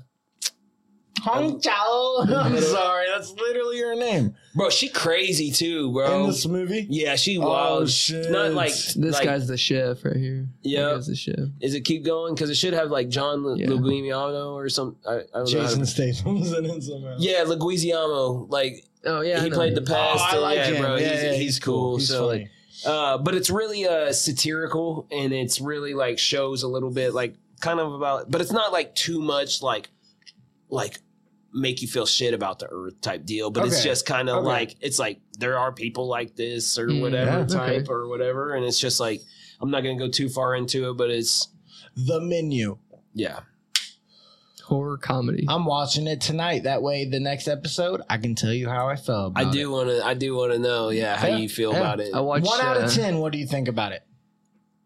Hong 1.22 1.60
Chau. 1.60 2.24
I'm 2.28 2.58
sorry, 2.60 3.06
that's 3.14 3.32
literally 3.32 3.78
her 3.80 3.94
name 3.94 4.34
bro, 4.54 4.70
she 4.70 4.88
crazy 4.88 5.50
too, 5.50 5.92
bro. 5.92 6.22
in 6.22 6.26
this 6.28 6.46
movie. 6.46 6.86
yeah, 6.90 7.16
she 7.16 7.38
wild. 7.38 7.82
Oh, 7.84 7.86
shit. 7.86 8.30
Not 8.30 8.52
like 8.52 8.72
This 8.72 8.96
like, 9.14 9.24
guy's 9.24 9.48
the 9.48 9.56
chef 9.56 10.04
right 10.04 10.16
here. 10.16 10.46
Yeah. 10.62 10.86
That 10.86 10.94
guy's 10.96 11.06
the 11.06 11.16
chef. 11.16 11.38
Is 11.60 11.74
it 11.74 11.82
keep 11.82 12.04
going? 12.04 12.34
Because 12.34 12.50
it 12.50 12.56
should 12.56 12.74
have 12.74 12.90
like 12.90 13.08
John 13.08 13.44
L- 13.44 13.56
Yeah. 13.58 13.68
Leguizamo 13.68 14.52
or 14.52 14.68
some. 14.68 14.96
I, 15.08 15.12
I 15.12 15.16
don't 15.16 15.32
know. 15.32 15.38
how 15.38 15.44
Jason 15.66 15.80
to- 15.80 15.86
Statham's 15.86 16.52
in 16.58 16.66
it 16.66 16.82
somehow. 16.82 17.16
Yeah, 17.18 17.44
Leguizamo. 17.44 18.50
Like 18.50 18.84
Oh 19.04 19.20
yeah. 19.20 19.42
He 19.42 19.50
played 19.50 19.74
the 19.74 19.80
him. 19.80 19.86
past. 19.86 20.22
Oh, 20.32 20.36
I 20.36 20.40
like 20.40 20.56
yeah, 20.58 20.64
him. 20.66 20.82
bro. 20.82 20.96
Yeah, 20.96 21.12
he's, 21.14 21.22
yeah, 21.22 21.32
he's 21.34 21.58
cool. 21.58 21.96
He's 21.98 22.08
so 22.08 22.28
funny. 22.28 22.50
Uh, 22.84 23.16
but 23.18 23.34
it's 23.34 23.48
really 23.50 23.86
uh 23.86 24.12
satirical 24.12 25.06
and 25.12 25.32
it's 25.32 25.60
really 25.60 25.94
like 25.94 26.18
shows 26.18 26.62
a 26.62 26.68
little 26.68 26.90
bit 26.90 27.14
like 27.14 27.34
kind 27.60 27.78
of 27.78 27.92
about 27.94 28.28
but 28.30 28.40
it's 28.40 28.50
not 28.50 28.72
like 28.72 28.92
too 28.96 29.22
much 29.22 29.62
like 29.62 29.88
like 30.68 30.98
make 31.54 31.82
you 31.82 31.88
feel 31.88 32.06
shit 32.06 32.32
about 32.34 32.58
the 32.58 32.66
earth 32.70 33.00
type 33.02 33.24
deal 33.26 33.50
but 33.50 33.66
it's 33.66 33.82
just 33.82 34.06
kind 34.06 34.28
of 34.30 34.38
Okay. 34.38 34.46
like 34.46 34.76
it's 34.80 34.98
like 34.98 35.20
there 35.38 35.58
are 35.58 35.72
people 35.72 36.08
like 36.08 36.34
this 36.36 36.78
or 36.78 36.86
Mm, 36.88 37.00
whatever 37.02 37.40
yeah, 37.40 37.46
type 37.46 37.82
okay. 37.82 37.86
or 37.92 38.08
whatever 38.08 38.54
and 38.54 38.64
it's 38.64 38.78
just 38.80 38.98
like 39.00 39.20
i'm 39.60 39.70
not 39.70 39.82
gonna 39.82 39.98
go 39.98 40.08
too 40.08 40.28
far 40.28 40.54
into 40.54 40.88
it 40.90 40.94
but 40.96 41.10
it's 41.10 41.48
the 41.94 42.20
menu. 42.20 42.78
yeah 43.14 43.40
horror 44.64 44.96
comedy. 44.96 45.44
I'm 45.48 45.66
watching 45.66 46.06
it 46.06 46.20
tonight. 46.20 46.62
That 46.62 46.82
way, 46.82 47.04
the 47.04 47.20
next 47.20 47.48
episode, 47.48 48.00
I 48.08 48.16
can 48.16 48.34
tell 48.34 48.52
you 48.52 48.68
how 48.68 48.88
I 48.88 48.96
felt. 48.96 49.34
i 49.36 49.42
About 49.42 49.52
do 49.52 49.70
want 49.70 49.88
to 49.90 50.04
i 50.06 50.14
do 50.14 50.34
want 50.36 50.52
to 50.52 50.58
know 50.58 50.88
yeah 50.90 51.16
how 51.16 51.26
Yeah, 51.28 51.36
you 51.38 51.48
feel 51.48 51.72
yeah. 51.72 51.78
about 51.80 52.00
it 52.00 52.14
I 52.14 52.20
it. 52.20 52.24
watched 52.24 52.46
One 52.46 52.60
out 52.60 52.76
uh, 52.78 52.84
of 52.84 52.92
ten. 52.94 53.18
What 53.18 53.32
do 53.32 53.38
you 53.38 53.46
think 53.46 53.68
about 53.68 53.92
it? 53.92 54.02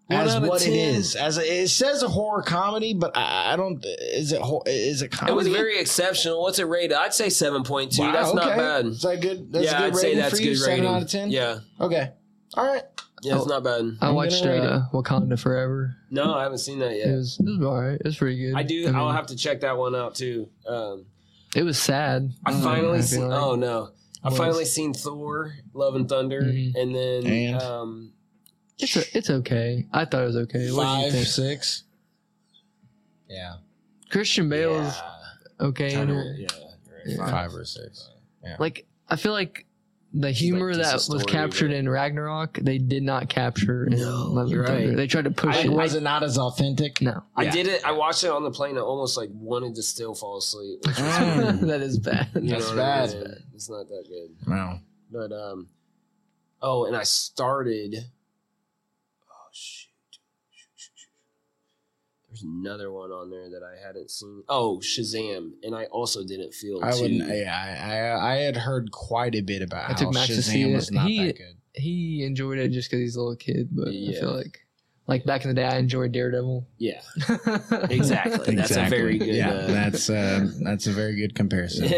One 0.08 0.20
As 0.20 0.38
what 0.38 0.60
10. 0.60 0.72
it 0.72 0.76
is, 0.76 1.16
as 1.16 1.36
a, 1.36 1.62
it 1.62 1.66
says 1.68 2.04
a 2.04 2.08
horror 2.08 2.42
comedy, 2.42 2.94
but 2.94 3.16
I, 3.16 3.54
I 3.54 3.56
don't. 3.56 3.84
Is 3.84 4.30
it? 4.30 4.40
hor- 4.40 4.62
Is 4.64 5.02
it 5.02 5.10
comedy? 5.10 5.32
it 5.32 5.34
was 5.36 5.48
very 5.48 5.80
exceptional 5.80 6.40
what's 6.42 6.60
it 6.60 6.64
rated 6.68 6.92
i'd 6.96 7.12
say 7.12 7.26
7.2 7.26 7.98
Wow, 7.98 8.12
that's 8.12 8.32
not 8.32 8.56
bad 8.56 8.86
Is 8.86 9.02
that 9.02 9.20
good? 9.20 9.52
That's 9.52 9.64
yeah 9.64 9.78
a 9.78 9.80
good 9.80 9.94
i'd 9.94 9.96
say 9.96 10.06
rating 10.06 10.18
that's 10.20 10.36
for 10.36 10.42
you. 10.42 10.50
good 10.52 10.58
Seven 10.58 10.86
out 10.86 11.02
of 11.02 11.10
ten. 11.10 11.30
yeah 11.32 11.58
Okay. 11.80 12.12
All 12.54 12.64
right. 12.64 12.84
yeah 13.22 13.36
it's 13.36 13.46
not 13.48 13.64
bad 13.64 13.96
I 14.00 14.08
I'm 14.08 14.14
watched 14.14 14.44
gonna 14.44 14.52
rate 14.52 14.60
uh, 14.64 14.82
Wakanda 14.92 15.40
Forever. 15.40 15.96
no 16.10 16.34
i 16.34 16.44
haven't 16.44 16.58
seen 16.58 16.78
that 16.78 16.96
yet 16.96 17.08
It 17.08 17.16
was 17.16 17.40
it 17.40 17.44
was 17.44 17.60
alright. 17.66 17.98
It 18.00 18.04
was 18.06 18.16
pretty 18.16 18.38
good. 18.46 18.54
I 18.56 18.62
do. 18.62 18.86
mean, 18.86 18.94
I'll 18.94 19.10
have 19.10 19.26
to 19.26 19.36
check 19.36 19.62
that 19.62 19.76
one 19.76 19.96
out 19.96 20.14
too. 20.14 20.48
Um, 20.68 21.06
It 21.56 21.64
was 21.64 21.78
sad. 21.78 22.30
I 22.46 22.52
Mm, 22.52 22.62
finally 22.62 22.98
I 22.98 23.00
seen. 23.00 23.28
like. 23.28 23.40
Oh 23.40 23.56
no! 23.56 23.90
I 24.22 24.30
finally 24.30 24.66
seen 24.66 24.94
Thor: 24.94 25.52
Love 25.74 25.96
and 25.96 26.08
Thunder, 26.08 26.42
Mhm. 26.42 26.74
and 26.76 26.94
then 26.94 27.26
And? 27.26 27.62
um, 27.62 28.12
It's 28.78 28.96
a, 28.96 29.16
it's 29.16 29.30
okay. 29.30 29.86
I 29.92 30.04
thought 30.04 30.22
it 30.22 30.26
was 30.26 30.36
okay. 30.36 30.70
What 30.70 30.84
do 30.84 30.88
you 30.90 31.02
Five, 31.04 31.12
think? 31.12 31.26
six. 31.26 31.84
Yeah. 33.28 33.54
Christian 34.10 34.48
Bale's 34.48 34.94
yeah, 34.94 35.66
okay 35.66 35.92
in 35.94 36.06
kinda, 36.08 36.20
it. 36.34 36.40
yeah, 36.40 36.48
Yeah. 37.06 37.30
Five 37.30 37.54
or 37.54 37.64
six. 37.64 38.10
Like 38.58 38.86
I 39.08 39.16
feel 39.16 39.32
like 39.32 39.66
the 40.14 40.30
humor 40.30 40.72
like, 40.72 40.82
that 40.84 40.92
"This 40.92 41.02
is 41.04 41.08
was 41.10 41.22
story, 41.22 41.32
captured 41.32 41.68
but-" 41.70 41.76
in 41.76 41.88
Ragnarok, 41.88 42.58
they 42.62 42.78
did 42.78 43.02
not 43.02 43.28
capture 43.28 43.86
in 43.86 43.98
No, 43.98 44.26
Love 44.30 44.48
you're 44.50 44.64
Thunder. 44.64 44.88
right. 44.88 44.96
They 44.96 45.06
tried 45.08 45.24
to 45.24 45.30
push 45.32 45.56
Like, 45.56 45.64
it. 45.66 45.72
was 45.72 45.94
it 45.94 46.02
not 46.04 46.22
as 46.22 46.38
authentic? 46.38 47.02
no, 47.02 47.24
I 47.34 47.44
Yeah. 47.44 47.50
did 47.50 47.66
it. 47.66 47.84
I 47.84 47.90
watched 47.92 48.22
it 48.22 48.30
on 48.30 48.44
the 48.44 48.50
plane. 48.52 48.76
I 48.78 48.80
almost 48.82 49.16
like 49.16 49.30
wanted 49.32 49.74
to 49.74 49.82
still 49.82 50.14
fall 50.14 50.36
asleep. 50.38 50.78
which 50.86 50.96
was 50.98 51.06
Mm. 51.18 51.60
that 51.66 51.80
is 51.80 51.98
bad. 51.98 52.28
you 52.36 52.50
That's 52.50 52.70
know 52.70 52.76
what 52.76 52.84
I 52.84 53.06
bad. 53.06 53.14
mean? 53.14 53.36
It's 53.54 53.68
not 53.68 53.88
that 53.88 54.04
good. 54.08 54.36
No. 54.48 54.78
But 55.10 55.32
um, 55.32 55.68
oh, 56.62 56.84
and 56.86 56.94
I 56.96 57.02
started. 57.02 57.96
Oh 59.28 59.48
shoot! 59.52 59.88
Shoot, 60.52 60.70
shoot, 60.76 60.92
shoot. 60.94 61.10
There's 62.28 62.35
another 62.47 62.90
one 62.93 63.10
on 63.10 63.31
there 63.31 63.48
that 63.51 63.62
I 63.62 63.85
hadn't 63.86 64.10
seen. 64.10 64.43
Oh, 64.48 64.78
Shazam, 64.82 65.52
and 65.62 65.74
I 65.74 65.85
also 65.86 66.24
didn't 66.24 66.55
feel. 66.55 66.81
I 66.82 66.94
wouldn't. 66.94 67.28
Yeah, 67.28 67.55
I, 67.55 67.90
I 67.90 68.32
I 68.32 68.36
had 68.36 68.56
heard 68.56 68.90
quite 68.93 69.35
a 69.35 69.40
bit 69.43 69.62
about 69.62 69.85
I 69.85 69.93
how 69.93 69.94
took 69.94 70.14
Max 70.14 70.28
to 70.28 70.43
see 70.43 70.70
it. 70.70 70.74
was 70.74 70.90
not 70.90 71.09
He- 71.09 71.27
that 71.27 71.36
good. 71.36 71.56
He 71.74 72.24
enjoyed 72.24 72.59
it 72.59 72.68
just 72.70 72.89
because 72.90 73.02
he's 73.02 73.16
a 73.16 73.20
little 73.20 73.36
kid, 73.36 73.68
but 73.70 73.89
I 73.89 74.12
feel 74.12 74.35
like 74.35 74.60
like 75.06 75.24
back 75.27 75.44
in 75.44 75.48
the 75.48 75.55
day, 75.55 75.64
I 75.66 75.77
enjoyed 75.77 76.12
Daredevil. 76.12 76.66
Yeah, 76.78 77.01
exactly. 77.90 78.55
That's 78.56 78.74
a 78.77 78.86
very 78.86 79.18
good. 79.18 79.28
Yeah, 79.28 79.51
uh, 79.51 79.66
that's 79.66 80.09
uh, 80.09 80.48
that's 80.62 80.86
a 80.86 80.93
very 80.93 81.16
good 81.16 81.35
comparison. 81.35 81.89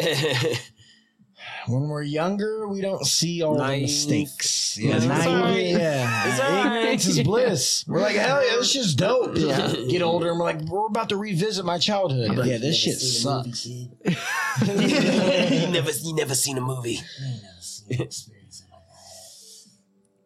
when 1.68 1.88
we're 1.88 2.02
younger, 2.02 2.66
we 2.66 2.80
don't 2.80 3.04
see 3.04 3.42
all 3.42 3.56
Naive. 3.56 3.80
the 3.80 3.82
mistakes. 3.82 4.78
Yeah, 4.78 4.90
Yeah, 4.90 4.96
it's 4.96 5.06
naive, 5.06 5.78
yeah. 5.78 6.28
It's 6.30 6.40
alright. 6.40 6.76
Ignorance 6.76 7.06
is 7.06 7.22
bliss. 7.22 7.84
We're 7.86 8.00
like, 8.00 8.16
hell 8.16 8.44
yeah, 8.44 8.56
this 8.56 8.70
shit's 8.72 8.94
dope. 8.94 9.36
Yeah. 9.36 9.74
Get 9.88 10.02
older 10.02 10.30
and 10.30 10.38
we're 10.38 10.44
like, 10.44 10.60
we're 10.62 10.86
about 10.86 11.10
to 11.10 11.16
revisit 11.16 11.64
my 11.64 11.78
childhood. 11.78 12.36
Yeah. 12.36 12.44
Yeah, 12.44 12.58
this 12.58 12.76
shit 12.76 12.98
sucks. 12.98 13.66
you 13.66 13.88
never, 15.70 15.90
you 15.90 16.14
never 16.14 16.34
seen 16.34 16.58
a 16.58 16.62
movie. 16.62 17.00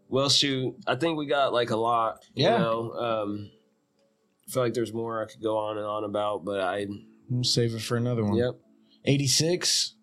Well, 0.08 0.28
shoot, 0.28 0.76
I 0.86 0.96
think 0.96 1.16
we 1.16 1.26
got 1.26 1.52
like 1.52 1.70
a 1.70 1.76
lot. 1.76 2.24
Yeah. 2.34 2.52
You 2.52 2.58
know, 2.58 2.92
um, 2.92 3.50
I 4.46 4.50
feel 4.52 4.62
like 4.62 4.74
there's 4.74 4.92
more 4.92 5.22
I 5.22 5.26
could 5.26 5.42
go 5.42 5.56
on 5.56 5.78
and 5.78 5.86
on 5.86 6.04
about, 6.04 6.44
but 6.44 6.60
I. 6.60 6.86
We'll 7.30 7.44
save 7.44 7.74
it 7.74 7.80
for 7.80 7.96
another 7.96 8.22
one. 8.22 8.36
Yep. 8.36 8.60
86. 9.06 9.94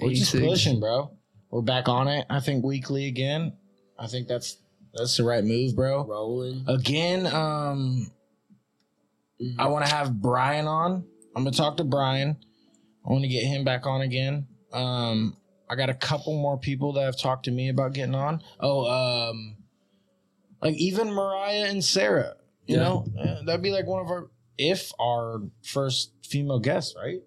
We're 0.00 0.10
just 0.10 0.34
86. 0.34 0.46
pushing, 0.50 0.80
bro. 0.80 1.10
We're 1.50 1.62
back 1.62 1.88
on 1.88 2.08
it. 2.08 2.26
I 2.28 2.40
think 2.40 2.64
weekly 2.64 3.06
again. 3.06 3.54
I 3.98 4.06
think 4.06 4.28
that's 4.28 4.58
that's 4.94 5.16
the 5.16 5.24
right 5.24 5.44
move, 5.44 5.74
bro. 5.76 6.04
Rolling. 6.04 6.64
Again, 6.66 7.26
um, 7.26 8.10
Mhm. 9.40 9.54
I 9.58 9.68
want 9.68 9.86
to 9.86 9.94
have 9.94 10.20
Brian 10.20 10.66
on. 10.66 11.04
I'm 11.36 11.44
gonna 11.44 11.56
talk 11.56 11.76
to 11.78 11.84
Brian. 11.84 12.36
I 13.06 13.12
want 13.12 13.22
to 13.22 13.28
get 13.28 13.44
him 13.44 13.64
back 13.64 13.86
on 13.86 14.00
again. 14.02 14.46
Um, 14.72 15.36
I 15.70 15.76
got 15.76 15.90
a 15.90 15.94
couple 15.94 16.34
more 16.40 16.58
people 16.58 16.92
that 16.94 17.02
have 17.04 17.16
talked 17.18 17.44
to 17.44 17.50
me 17.50 17.68
about 17.68 17.92
getting 17.92 18.14
on. 18.14 18.42
Oh, 18.60 18.86
um, 19.30 19.56
like 20.62 20.74
even 20.76 21.12
Mariah 21.12 21.66
and 21.68 21.82
Sarah. 21.84 22.34
You 22.66 22.76
Yeah. 22.76 22.82
know, 22.82 23.06
Uh, 23.18 23.42
that'd 23.44 23.62
be 23.62 23.70
like 23.70 23.86
one 23.86 24.00
of 24.00 24.08
our, 24.10 24.28
if 24.58 24.92
our 24.98 25.42
first 25.62 26.12
female 26.24 26.58
guests, 26.58 26.94
right? 26.96 27.22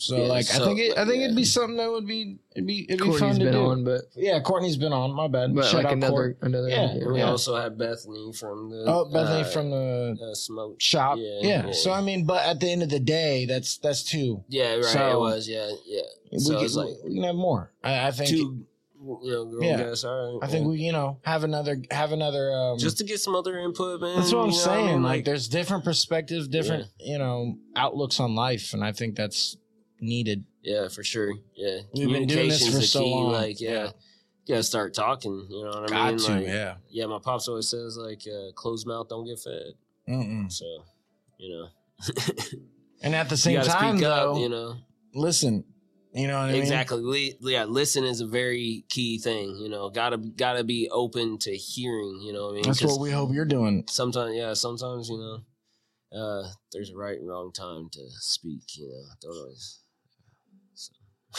So 0.00 0.16
Yeah, 0.16 0.28
like, 0.28 0.46
I 0.54 0.58
think 0.58 0.78
it, 0.78 0.96
I 0.96 1.04
think 1.04 1.18
yeah. 1.18 1.24
it'd 1.24 1.36
be 1.36 1.44
something 1.44 1.76
that 1.76 1.90
would 1.90 2.06
be 2.06 2.38
it'd 2.54 2.66
be 2.66 2.86
it'd 2.88 3.04
be 3.04 3.18
fun 3.18 3.34
to 3.38 3.44
been 3.44 3.52
do. 3.52 3.66
on, 3.66 3.84
but 3.84 4.02
Yeah, 4.14 4.40
Courtney's 4.40 4.76
been 4.76 4.92
on. 4.92 5.12
My 5.12 5.26
bad. 5.26 5.54
but 5.54 5.64
Shout 5.64 5.74
like 5.74 5.86
out 5.86 5.92
another 5.94 6.12
Court. 6.12 6.38
another. 6.42 6.68
Yeah, 6.68 6.90
And 6.90 7.12
we 7.12 7.18
yeah. 7.18 7.24
also 7.30 7.56
have 7.56 7.76
Bethany 7.76 8.32
from 8.32 8.70
the 8.70 8.84
Oh, 8.86 9.04
Bethany 9.12 9.40
uh, 9.40 9.44
from 9.50 9.70
the 9.70 10.16
uh, 10.30 10.34
smoke 10.34 10.80
shop. 10.80 11.18
Yeah, 11.18 11.38
Yeah, 11.42 11.66
yeah. 11.66 11.72
So 11.72 11.90
I 11.92 12.00
mean, 12.00 12.24
but 12.26 12.44
at 12.46 12.60
the 12.60 12.70
end 12.70 12.84
of 12.84 12.90
the 12.90 13.00
day, 13.00 13.44
that's 13.46 13.78
that's 13.78 14.04
two. 14.04 14.44
Yeah, 14.48 14.74
right. 14.76 14.84
So- 14.84 15.10
it 15.10 15.18
was. 15.20 15.48
Yeah, 15.48 15.68
yeah. 15.84 16.02
We, 16.30 16.38
So 16.38 16.58
can, 16.64 16.72
like 16.74 16.94
we 17.04 17.14
can 17.14 17.24
have 17.24 17.34
more. 17.34 17.72
I, 17.82 18.06
I 18.06 18.10
think. 18.12 18.30
two, 18.30 18.64
you 19.00 19.30
know, 19.32 19.44
girl 19.46 19.62
Yeah. 19.62 19.94
All 20.04 20.38
right. 20.40 20.48
I 20.48 20.50
think 20.50 20.66
we, 20.68 20.78
you 20.78 20.92
know, 20.92 21.18
have 21.22 21.42
another 21.44 21.76
have 21.90 22.12
another. 22.12 22.52
Um, 22.52 22.78
just 22.78 22.98
to 22.98 23.04
get 23.04 23.18
some 23.20 23.34
other 23.34 23.58
input, 23.58 24.00
man. 24.00 24.16
that's 24.16 24.32
what 24.32 24.40
I'm 24.44 24.50
you 24.50 24.56
know 24.56 24.62
I 24.62 24.64
saying. 24.64 24.86
mean? 24.86 25.02
like, 25.02 25.24
there's 25.24 25.48
different 25.48 25.84
perspectives, 25.84 26.46
different 26.48 26.86
you 27.00 27.18
know 27.18 27.58
outlooks 27.76 28.20
on 28.20 28.34
life, 28.34 28.74
and 28.74 28.84
I 28.84 28.92
think 28.92 29.16
that's 29.16 29.56
needed. 30.00 30.44
yeah, 30.62 30.88
for 30.88 31.02
sure. 31.04 31.32
Yeah, 31.54 31.78
We've 31.94 32.08
been 32.08 32.26
doing 32.26 32.48
this 32.48 32.66
for 32.66 32.76
the 32.78 32.82
so 32.82 33.00
key. 33.02 33.10
long. 33.10 33.32
Like, 33.32 33.60
yeah, 33.60 33.70
Yeah. 33.70 33.84
you 34.46 34.54
gotta 34.54 34.62
start 34.62 34.94
talking. 34.94 35.46
You 35.50 35.64
know 35.64 35.70
what 35.80 35.84
I 35.92 35.94
Got 35.94 36.08
mean? 36.14 36.18
to, 36.18 36.32
like, 36.32 36.46
yeah. 36.46 36.74
yeah. 36.90 37.06
My 37.06 37.18
pops 37.18 37.48
always 37.48 37.68
says 37.68 37.96
like, 37.96 38.22
uh, 38.26 38.52
closed 38.54 38.86
mouth 38.86 39.08
don't 39.08 39.26
get 39.26 39.38
fed. 39.40 39.72
Mm-mm. 40.08 40.50
So, 40.50 40.64
you 41.38 41.54
know, 41.54 41.68
And 43.02 43.14
at 43.14 43.28
the 43.28 43.36
same 43.36 43.60
time, 43.62 43.96
speak 43.98 44.02
though, 44.04 44.32
up. 44.34 44.38
You 44.40 44.48
know, 44.48 44.76
listen. 45.14 45.64
You 46.14 46.26
know 46.26 46.38
what 46.40 46.48
I 46.48 46.52
mean? 46.52 46.62
exactly. 46.62 47.36
Yeah, 47.42 47.64
listen 47.64 48.02
is 48.02 48.20
a 48.22 48.26
very 48.26 48.84
key 48.88 49.18
thing. 49.18 49.56
You 49.56 49.68
know, 49.68 49.90
gotta 49.90 50.16
gotta 50.16 50.64
be 50.64 50.88
open 50.90 51.38
to 51.40 51.54
hearing. 51.54 52.20
You 52.22 52.32
know, 52.32 52.46
what 52.46 52.50
I 52.50 52.54
mean, 52.54 52.62
that's 52.64 52.82
what 52.82 52.98
we 53.00 53.10
hope 53.10 53.32
you're 53.32 53.44
doing. 53.44 53.84
sometimes 53.88 54.34
yeah 54.34 54.54
sometimes 54.54 55.08
you 55.10 55.18
know 55.18 55.38
uh 56.18 56.48
there's 56.72 56.90
a 56.90 56.96
right 56.96 57.18
and 57.18 57.28
wrong 57.28 57.52
time 57.52 57.88
to 57.92 58.00
speak 58.20 58.62
you 58.76 58.88
know 58.88 59.02
don't 59.20 59.36
always 59.36 59.80
so. 59.82 59.87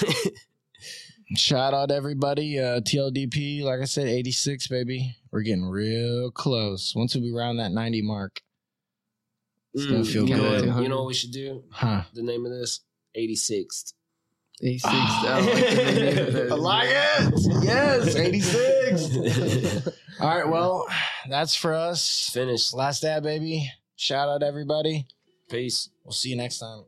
Shout 1.36 1.74
out 1.74 1.92
everybody. 1.92 2.60
Uh, 2.60 2.82
TLDP, 2.82 3.62
like 3.62 3.82
I 3.82 3.86
said, 3.86 4.08
86, 4.08 4.68
baby. 4.68 5.16
We're 5.32 5.42
getting 5.44 5.66
real 5.66 6.32
close. 6.32 6.94
Once 6.96 7.16
we 7.16 7.32
round 7.32 7.60
that 7.60 7.72
90 7.72 8.02
mark, 8.02 8.42
It's 9.74 9.86
gonna 9.86 10.04
feel 10.04 10.28
you 10.28 10.36
know, 10.36 10.42
good. 10.42 10.74
what, 10.74 10.84
you 10.84 10.90
know 10.90 10.98
what 10.98 11.08
we 11.08 11.14
should 11.14 11.32
do 11.32 11.64
huh? 11.70 12.04
the 12.14 12.24
name 12.24 12.46
of 12.46 12.52
this 12.52 12.82
86th 13.16 13.94
86. 14.62 14.94
I 14.94 15.40
like 15.40 15.56
the 15.56 16.46
it. 16.46 16.52
I 16.52 16.56
like 16.56 16.90
it. 16.92 17.64
Yes, 17.64 18.16
86. 18.16 19.88
All 20.20 20.28
right, 20.28 20.48
well, 20.50 20.86
that's 21.30 21.56
for 21.56 21.74
us. 21.74 22.30
finished 22.34 22.74
Last 22.74 23.02
dab, 23.02 23.24
baby. 23.24 23.72
Shout 23.96 24.28
out 24.28 24.44
everybody. 24.44 25.08
peace 25.50 25.90
We'll 26.04 26.12
see 26.12 26.30
you 26.30 26.36
next 26.36 26.60
time. 26.60 26.84